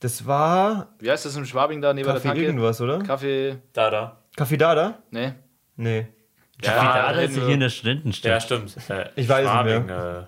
Das 0.00 0.26
war 0.26 0.88
wie 0.98 1.10
heißt 1.12 1.24
das 1.26 1.36
im 1.36 1.46
Schwabing 1.46 1.80
da 1.80 1.92
neben 1.94 2.06
der 2.06 2.14
Kaffee 2.14 2.28
Tanke? 2.28 2.42
irgendwas, 2.44 2.80
oder? 2.80 2.98
Kaffee, 3.00 3.58
Da, 3.72 3.88
da. 3.90 4.16
Café 4.36 4.56
Dada? 4.56 4.98
ne? 5.12 5.36
Nee. 5.76 6.08
Ja, 6.62 6.74
Ja, 6.74 7.12
da 7.12 7.20
ist 7.20 7.34
hier 7.34 7.48
in 7.50 7.60
der 7.60 7.68
Studentenstadt. 7.70 8.30
ja 8.32 8.40
stimmt. 8.40 8.76
Äh, 8.88 9.10
Ich 9.14 9.28
weiß 9.28 9.46
es 9.46 9.52
nicht 9.64 9.74
Schwabing, 9.84 9.88
äh, 9.88 10.24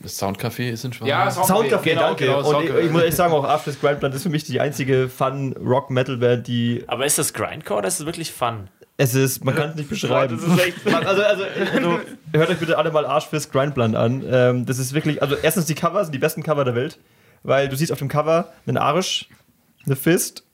Das 0.00 0.20
Soundcafé 0.20 0.70
ist 0.70 0.84
in 0.84 0.92
Schwaben. 0.92 1.08
Ja, 1.08 1.28
Soundcafé, 1.30 1.82
genau, 1.82 2.00
danke. 2.02 2.26
genau, 2.26 2.38
und 2.38 2.64
ich, 2.64 2.70
Soundcafé. 2.70 2.78
ich 2.84 2.90
muss 2.90 3.02
echt 3.02 3.16
sagen, 3.16 3.32
auch 3.32 3.44
Arschfist 3.44 3.80
Grindblunt 3.80 4.14
ist 4.14 4.22
für 4.22 4.28
mich 4.28 4.44
die 4.44 4.60
einzige 4.60 5.08
Fun-Rock-Metal-Band, 5.08 6.46
die 6.46 6.84
Aber 6.86 7.06
ist 7.06 7.18
das 7.18 7.32
Grindcore 7.32 7.78
oder 7.78 7.88
ist 7.88 8.00
es 8.00 8.06
wirklich 8.06 8.32
Fun? 8.32 8.68
es 8.98 9.14
ist, 9.14 9.44
man 9.44 9.54
kann 9.54 9.70
es 9.70 9.76
nicht 9.76 9.90
beschreiben. 9.90 10.38
das 10.42 10.46
ist 10.50 10.66
echt- 10.66 10.84
Man- 10.90 11.06
also, 11.06 11.22
also, 11.22 11.44
also, 11.74 11.98
hört 12.32 12.48
euch 12.50 12.56
bitte 12.58 12.78
alle 12.78 12.90
mal 12.90 13.04
Arschfist 13.04 13.52
Grindblunt 13.52 13.94
an. 13.94 14.24
Ähm, 14.30 14.64
das 14.66 14.78
ist 14.78 14.94
wirklich, 14.94 15.20
also 15.22 15.34
erstens 15.42 15.66
die 15.66 15.74
Cover 15.74 16.02
sind 16.04 16.12
die 16.14 16.18
besten 16.18 16.42
Cover 16.42 16.64
der 16.64 16.74
Welt, 16.74 16.98
weil 17.42 17.68
du 17.68 17.76
siehst 17.76 17.92
auf 17.92 17.98
dem 17.98 18.08
Cover 18.08 18.52
einen 18.66 18.78
Arsch, 18.78 19.28
eine 19.84 19.96
Fist 19.96 20.44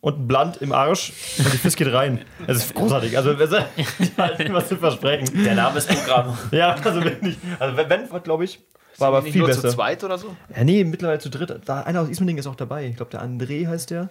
und 0.00 0.20
ein 0.20 0.26
Blunt 0.26 0.56
im 0.62 0.72
Arsch 0.72 1.12
und 1.38 1.52
die 1.52 1.58
Fist 1.58 1.76
geht 1.76 1.92
rein. 1.92 2.20
Das 2.46 2.56
ist 2.58 2.74
großartig. 2.74 3.16
Also, 3.16 3.30
also 3.34 3.58
die 3.98 4.10
halten 4.16 4.52
was 4.54 4.68
zu 4.68 4.76
versprechen. 4.76 5.44
Der 5.44 5.54
Name 5.54 5.76
ist 5.78 5.88
Programm. 5.88 6.36
Ja, 6.50 6.74
also 6.82 7.04
wirklich. 7.04 7.36
Also, 7.58 7.76
wenn, 7.76 7.90
wenn 7.90 8.22
glaube 8.22 8.44
ich, 8.44 8.58
war 8.98 9.08
aber 9.08 9.22
viel 9.22 9.38
nur 9.38 9.48
besser. 9.48 9.62
zu 9.62 9.68
zweit 9.70 10.02
oder 10.04 10.18
so? 10.18 10.34
Ja, 10.54 10.64
nee, 10.64 10.84
mittlerweile 10.84 11.18
zu 11.18 11.30
dritt. 11.30 11.60
Da, 11.64 11.80
einer 11.82 12.00
aus 12.02 12.08
Ismaning 12.08 12.38
ist 12.38 12.46
auch 12.46 12.56
dabei. 12.56 12.86
Ich 12.86 12.96
glaube, 12.96 13.10
der 13.10 13.22
André 13.22 13.66
heißt 13.66 13.90
der. 13.90 14.10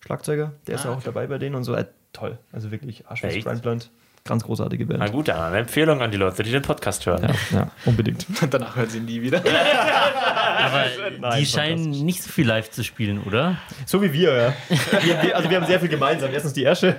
Schlagzeuger. 0.00 0.52
Der 0.66 0.76
ist 0.76 0.84
ja 0.84 0.92
auch 0.92 1.02
dabei 1.02 1.26
bei 1.26 1.38
denen 1.38 1.56
und 1.56 1.64
so. 1.64 1.74
Äh, 1.74 1.86
toll. 2.12 2.38
Also 2.52 2.70
wirklich, 2.70 3.04
Echt? 3.22 3.44
Grindblunt. 3.44 3.90
Ganz 4.24 4.44
großartige 4.44 4.84
Na 4.86 4.98
Band. 4.98 5.12
gut, 5.12 5.28
dann 5.28 5.40
eine 5.40 5.58
Empfehlung 5.58 6.02
an 6.02 6.10
die 6.10 6.18
Leute, 6.18 6.42
die 6.42 6.50
den 6.50 6.62
Podcast 6.62 7.06
hören. 7.06 7.22
Ja, 7.22 7.58
ja, 7.58 7.70
unbedingt. 7.86 8.26
Danach 8.50 8.76
hören 8.76 8.90
sie 8.90 9.00
nie 9.00 9.22
wieder. 9.22 9.38
Aber 10.58 10.84
Nein, 11.20 11.40
die 11.40 11.46
scheinen 11.46 11.90
nicht 12.04 12.22
so 12.22 12.30
viel 12.30 12.46
live 12.46 12.70
zu 12.70 12.84
spielen, 12.84 13.22
oder? 13.22 13.56
So 13.86 14.02
wie 14.02 14.12
wir, 14.12 14.34
ja. 14.34 14.54
wir, 14.68 15.22
wir, 15.22 15.36
also 15.36 15.48
wir 15.48 15.56
haben 15.56 15.66
sehr 15.66 15.80
viel 15.80 15.88
gemeinsam. 15.88 16.30
Erstens 16.32 16.52
die 16.52 16.64
Äsche 16.64 16.96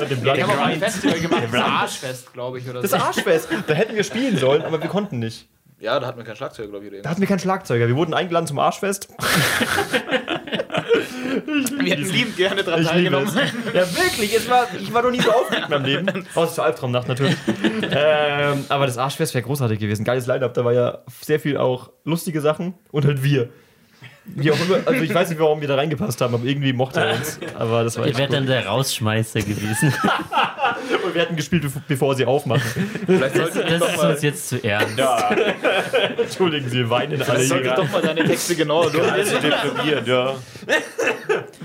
und 0.00 0.10
den 0.10 0.20
Blunt. 0.20 0.36
Die 0.36 0.42
haben 0.42 0.50
auch 0.50 0.66
ein 0.66 0.78
Festival 0.78 1.18
gemacht, 1.18 1.44
das 1.50 1.62
Arschfest, 1.62 2.32
glaube 2.32 2.58
ich, 2.58 2.68
oder 2.68 2.82
Das 2.82 2.90
so. 2.90 2.96
Arschfest. 2.98 3.48
Da 3.66 3.74
hätten 3.74 3.94
wir 3.96 4.04
spielen 4.04 4.36
sollen, 4.36 4.62
aber 4.62 4.82
wir 4.82 4.88
konnten 4.88 5.18
nicht. 5.18 5.48
Ja, 5.82 5.98
da 5.98 6.06
hatten 6.06 6.18
wir 6.18 6.24
kein 6.24 6.36
Schlagzeug, 6.36 6.70
glaube 6.70 6.84
ich. 6.84 6.92
Oder 6.92 7.02
Da 7.02 7.10
hatten 7.10 7.20
wir 7.20 7.26
keinen 7.26 7.40
Schlagzeuger. 7.40 7.88
Wir 7.88 7.96
wurden 7.96 8.14
eingeladen 8.14 8.46
zum 8.46 8.60
Arschfest. 8.60 9.08
wir 11.48 11.92
hätten 11.92 12.08
liebend 12.08 12.36
gerne 12.36 12.62
daran 12.62 12.82
Ich 12.82 12.86
teilgenommen. 12.88 13.28
Ja, 13.74 13.80
wirklich. 13.96 14.32
Es 14.36 14.48
war, 14.48 14.68
ich 14.80 14.94
war 14.94 15.02
noch 15.02 15.10
nie 15.10 15.20
so 15.20 15.32
aufgeregt 15.32 15.64
in 15.64 15.70
meinem 15.70 15.84
Leben. 15.84 16.26
Außer 16.36 16.54
zur 16.54 16.64
Albtraumnacht 16.66 17.08
natürlich. 17.08 17.34
ähm, 17.90 18.64
aber 18.68 18.86
das 18.86 18.96
Arschfest 18.96 19.34
wäre 19.34 19.42
großartig 19.42 19.80
gewesen. 19.80 20.04
Geiles 20.04 20.28
Line-Up. 20.28 20.54
Da 20.54 20.64
war 20.64 20.72
ja 20.72 20.98
sehr 21.20 21.40
viel 21.40 21.56
auch 21.56 21.90
lustige 22.04 22.40
Sachen 22.40 22.74
und 22.92 23.04
halt 23.04 23.24
wir. 23.24 23.48
Wie 24.24 24.52
auch 24.52 24.56
immer, 24.60 24.78
also 24.86 25.02
ich 25.02 25.12
weiß 25.12 25.30
nicht, 25.30 25.40
warum 25.40 25.60
wir 25.60 25.66
da 25.68 25.74
reingepasst 25.74 26.20
haben, 26.20 26.34
aber 26.34 26.44
irgendwie 26.44 26.72
mochte 26.72 27.00
er 27.00 27.14
uns. 27.16 27.40
Aber 27.58 27.82
das 27.82 27.98
war 27.98 28.04
wärt 28.06 28.18
cool. 28.18 28.26
dann 28.28 28.46
der 28.46 28.66
Rausschmeißer 28.66 29.40
gewesen. 29.40 29.92
Und 31.04 31.14
wir 31.14 31.22
hatten 31.22 31.34
gespielt, 31.36 31.64
bev- 31.64 31.82
bevor 31.88 32.14
sie 32.14 32.24
aufmachen. 32.24 32.62
Vielleicht 33.04 33.36
Das, 33.36 33.50
das 33.52 33.94
ist 33.94 33.98
uns 34.04 34.22
jetzt 34.22 34.48
zu 34.48 34.62
ernst. 34.64 34.96
Ja, 34.96 35.30
Entschuldigen 36.18 36.68
Sie, 36.68 36.88
weinen 36.88 37.20
alle 37.22 37.42
sollte 37.44 37.64
hier. 37.64 37.74
doch 37.74 37.90
mal 37.90 38.00
deine 38.02 38.24
Texte 38.24 38.54
genauer 38.54 38.84
also 38.84 38.98
durchlesen. 38.98 39.38
deprimiert, 39.42 40.06
ja. 40.06 40.34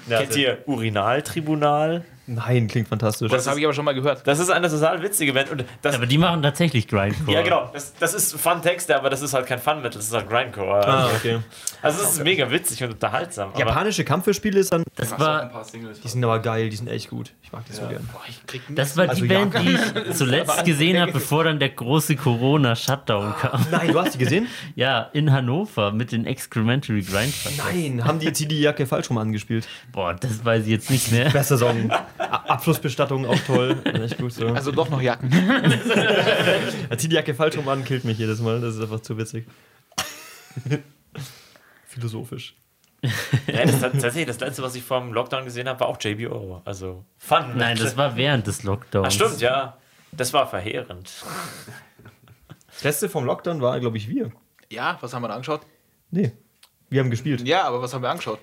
Ja, 0.10 0.18
Kennt 0.20 0.36
ihr 0.36 0.58
Urinaltribunal? 0.66 2.03
Nein, 2.28 2.67
klingt 2.67 2.88
fantastisch. 2.89 3.32
Das 3.32 3.47
habe 3.47 3.57
ich 3.59 3.65
aber 3.65 3.73
schon 3.73 3.86
mal 3.86 3.93
gehört. 3.95 4.28
Das 4.28 4.38
ist 4.39 4.49
eine 4.49 4.69
total 4.69 5.01
witzige 5.01 5.32
Band. 5.34 5.49
Und 5.49 5.63
das, 5.82 5.95
Aber 5.95 6.05
die 6.05 6.17
machen 6.17 6.41
tatsächlich 6.43 6.88
Grindcore. 6.88 7.32
ja, 7.34 7.41
genau. 7.41 7.69
Das, 7.73 7.93
das 7.95 8.13
ist 8.13 8.36
Fun-Texte, 8.39 8.95
aber 8.97 9.09
das 9.09 9.21
ist 9.21 9.34
halt 9.34 9.45
kein 9.47 9.59
Fun-Metal, 9.59 9.91
das 9.91 10.05
ist 10.07 10.13
halt 10.13 10.30
Grindcore. 10.30 10.86
ah, 10.86 11.09
okay. 11.15 11.39
Also, 11.82 12.03
es 12.03 12.13
ist 12.13 12.23
mega 12.23 12.51
witzig 12.51 12.84
und 12.84 12.91
unterhaltsam. 12.91 13.49
Aber 13.49 13.59
Japanische 13.59 14.03
Kampfspiele 14.03 14.59
ist 14.59 14.73
dann. 14.73 14.84
Das 14.95 15.17
war, 15.17 15.45
paar 15.47 15.63
Singles. 15.63 16.01
Die 16.01 16.07
sind 16.07 16.23
aber 16.23 16.39
geil, 16.39 16.69
die 16.69 16.75
sind 16.75 16.89
echt 16.89 17.09
gut. 17.09 17.34
Ich 17.43 17.51
mag 17.51 17.63
die 17.65 17.73
so 17.73 17.88
gern. 17.88 18.07
Boah, 18.11 18.21
ich 18.28 18.45
krieg 18.45 18.61
das 18.69 18.97
war 18.97 19.05
die 19.05 19.09
Also 19.11 19.28
Band, 19.28 19.53
ja. 19.53 19.59
die 19.61 19.71
ich 20.07 20.13
zuletzt 20.15 20.65
gesehen 20.65 20.99
habe, 20.99 21.13
bevor 21.13 21.45
dann 21.45 21.59
der 21.59 21.69
große 21.69 22.15
Corona-Shutdown 22.17 23.36
kam. 23.39 23.65
Nein, 23.71 23.91
du 23.93 24.01
hast 24.01 24.13
die 24.15 24.17
gesehen? 24.17 24.47
Ja, 24.75 25.09
in 25.13 25.32
Hannover 25.32 25.91
mit 25.91 26.11
den 26.11 26.25
Excrementary 26.25 27.01
Grindcore. 27.01 27.55
Nein, 27.57 28.03
haben 28.05 28.19
die, 28.19 28.32
die 28.32 28.59
Jacke 28.59 28.86
falsch 28.86 29.09
rum 29.09 29.17
angespielt. 29.17 29.67
Boah, 29.91 30.13
das 30.13 30.43
weiß 30.43 30.63
ich 30.65 30.69
jetzt 30.71 30.89
nicht 30.91 31.11
mehr. 31.11 31.30
Bester 31.30 31.57
Song. 31.57 31.89
Abschlussbestattung 32.18 33.26
auch 33.26 33.39
toll. 33.45 33.78
Echt 33.86 34.18
gut 34.18 34.34
so. 34.34 34.47
Also 34.47 34.72
doch 34.72 34.89
noch 34.89 35.01
Jacken. 35.01 35.32
Er 36.89 36.97
zieht 36.97 37.11
die 37.11 37.15
Jacke 37.15 37.34
falsch 37.34 37.57
rum 37.57 37.68
an, 37.68 37.84
killt 37.84 38.05
mich 38.05 38.18
jedes 38.18 38.39
Mal. 38.39 38.61
Das 38.61 38.76
ist 38.76 38.82
einfach 38.82 39.01
zu 39.01 39.18
witzig. 39.18 39.45
Philosophisch. 41.86 42.55
ja, 43.01 43.65
das, 43.65 43.80
tatsächlich, 43.80 44.26
das 44.26 44.39
letzte, 44.39 44.63
was 44.63 44.76
ich 44.76 44.84
vom 44.84 45.13
Lockdown 45.13 45.45
gesehen 45.45 45.68
habe, 45.68 45.80
war 45.80 45.88
auch 45.88 45.97
JBO. 46.01 46.61
Also, 46.65 47.05
Fun. 47.18 47.55
Nein, 47.55 47.78
das 47.78 47.95
war 47.97 48.15
während 48.15 48.47
des 48.47 48.63
Lockdowns. 48.63 49.07
Ach, 49.07 49.11
stimmt, 49.11 49.41
ja. 49.41 49.78
Das 50.11 50.34
war 50.34 50.47
verheerend. 50.47 51.11
Das 52.68 52.84
letzte 52.84 53.09
vom 53.09 53.26
Lockdown 53.26 53.61
war, 53.61 53.80
glaube 53.80 53.97
ich, 53.97 54.09
wir. 54.09 54.32
Ja, 54.72 54.97
was 55.01 55.13
haben 55.13 55.22
wir 55.22 55.28
da 55.28 55.36
angeschaut? 55.36 55.61
Nee. 56.11 56.32
Wir 56.89 57.01
haben 57.01 57.09
gespielt. 57.09 57.45
Ja, 57.45 57.63
aber 57.63 57.81
was 57.81 57.93
haben 57.93 58.01
wir 58.01 58.09
angeschaut? 58.09 58.39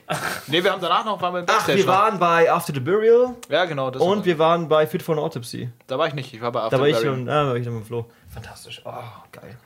nee, 0.49 0.63
wir 0.63 0.71
haben 0.71 0.81
danach 0.83 1.05
noch, 1.05 1.21
waren 1.23 1.33
wir 1.33 1.41
im 1.41 1.47
Ach, 1.49 1.67
wir 1.67 1.87
waren 1.87 2.19
bei 2.19 2.51
After 2.51 2.75
the 2.75 2.81
Burial 2.81 3.35
ja, 3.49 3.65
genau. 3.65 3.91
Das 3.91 4.03
und 4.03 4.19
war, 4.19 4.25
wir 4.25 4.39
waren 4.39 4.69
bei 4.69 4.87
Fit 4.87 5.03
for 5.03 5.17
an 5.17 5.23
Autopsy. 5.23 5.71
da 5.87 5.99
war 5.99 6.09
ich 6.09 6.15
nicht. 6.15 6.35
Ich 6.35 6.41
war 6.41 6.53
bei 6.53 6.61
After 6.61 6.77
Da 6.77 6.81
war 6.83 6.89
ich 6.89 6.97
Burial. 6.97 7.15
schon, 7.15 7.29
ah, 7.29 7.47
war 7.47 7.57
ich 7.57 7.65
dann 7.65 7.75
mit 7.75 7.87
Flo. 7.87 8.11
Fantastisch. 8.29 8.83
Oh, 8.85 8.93
geil. 9.33 9.57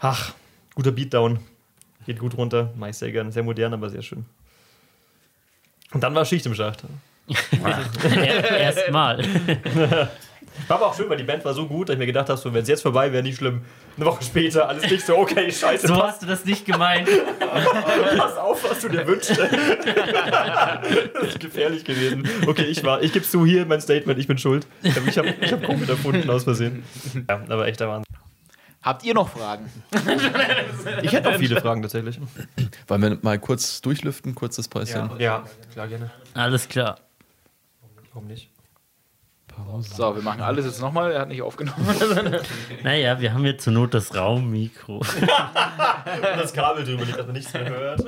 Ach, 0.00 0.32
guter 0.74 0.90
Beatdown. 0.90 1.38
Geht 2.06 2.18
gut 2.18 2.36
runter. 2.36 2.72
Mag 2.76 2.90
ich 2.90 2.96
sehr 2.96 3.12
gern. 3.12 3.30
Sehr 3.30 3.42
modern, 3.42 3.74
aber 3.74 3.90
sehr 3.90 4.02
schön. 4.02 4.24
Und 5.92 6.02
dann 6.02 6.14
war 6.14 6.24
Schicht 6.24 6.46
im 6.46 6.54
Schacht. 6.54 6.82
Erstmal. 8.58 9.22
War 10.66 10.76
aber 10.78 10.86
auch 10.86 10.96
schön, 10.96 11.08
weil 11.08 11.16
die 11.16 11.24
Band 11.24 11.44
war 11.44 11.54
so 11.54 11.66
gut, 11.66 11.88
dass 11.88 11.94
ich 11.94 11.98
mir 11.98 12.06
gedacht 12.06 12.28
habe, 12.28 12.38
so, 12.38 12.52
wenn 12.52 12.62
es 12.62 12.68
jetzt 12.68 12.82
vorbei 12.82 13.12
wäre, 13.12 13.22
nicht 13.22 13.36
schlimm. 13.36 13.62
Eine 13.96 14.06
Woche 14.06 14.22
später, 14.24 14.68
alles 14.68 14.90
nicht 14.90 15.06
so, 15.06 15.16
okay, 15.16 15.50
scheiße, 15.52 15.86
So 15.86 16.02
hast 16.02 16.22
du 16.22 16.26
das 16.26 16.44
nicht 16.44 16.64
gemeint. 16.66 17.08
pass 18.16 18.36
auf, 18.36 18.68
was 18.68 18.80
du 18.80 18.88
dir 18.88 19.06
wünschst. 19.06 19.38
das 19.38 21.28
ist 21.28 21.40
gefährlich 21.40 21.84
gewesen. 21.84 22.28
Okay, 22.46 22.64
ich 22.64 22.82
war, 22.84 23.02
ich 23.02 23.12
gebe 23.12 23.24
zu 23.24 23.46
hier 23.46 23.66
mein 23.66 23.80
Statement, 23.80 24.18
ich 24.18 24.26
bin 24.26 24.38
schuld. 24.38 24.66
Ich 24.82 24.96
habe 24.96 25.08
ich 25.08 25.18
hab, 25.52 25.62
Covid 25.62 25.88
erfunden 25.88 26.28
aus 26.30 26.44
Versehen. 26.44 26.82
Ja, 27.28 27.40
aber 27.48 27.66
echter 27.66 27.88
Wahnsinn. 27.88 28.04
Habt 28.82 29.04
ihr 29.04 29.14
noch 29.14 29.28
Fragen? 29.28 29.70
Ich 31.02 31.12
hätte 31.12 31.30
noch 31.30 31.38
viele 31.38 31.60
Fragen 31.60 31.82
tatsächlich. 31.82 32.18
Wollen 32.86 33.02
wir 33.02 33.18
mal 33.22 33.38
kurz 33.38 33.80
durchlüften, 33.80 34.34
kurzes 34.34 34.68
Päuschen? 34.68 35.10
Ja, 35.18 35.44
klar, 35.72 35.88
gerne. 35.88 36.10
Alles 36.34 36.68
klar. 36.68 36.98
Warum 38.12 38.26
nicht? 38.28 38.50
So, 39.80 40.14
wir 40.14 40.22
machen 40.22 40.40
alles 40.40 40.64
jetzt 40.66 40.80
nochmal. 40.80 41.12
Er 41.12 41.20
hat 41.22 41.28
nicht 41.28 41.42
aufgenommen. 41.42 41.86
Naja, 42.82 43.20
wir 43.20 43.32
haben 43.32 43.44
jetzt 43.44 43.64
zur 43.64 43.72
Not 43.72 43.94
das 43.94 44.14
Raummikro. 44.14 44.98
Und 44.98 45.06
das 46.38 46.52
Kabel 46.52 46.84
drüber 46.84 47.04
liegt, 47.04 47.18
dass 47.18 47.26
man 47.26 47.34
nichts 47.34 47.52
mehr 47.52 47.68
hört. 47.68 48.04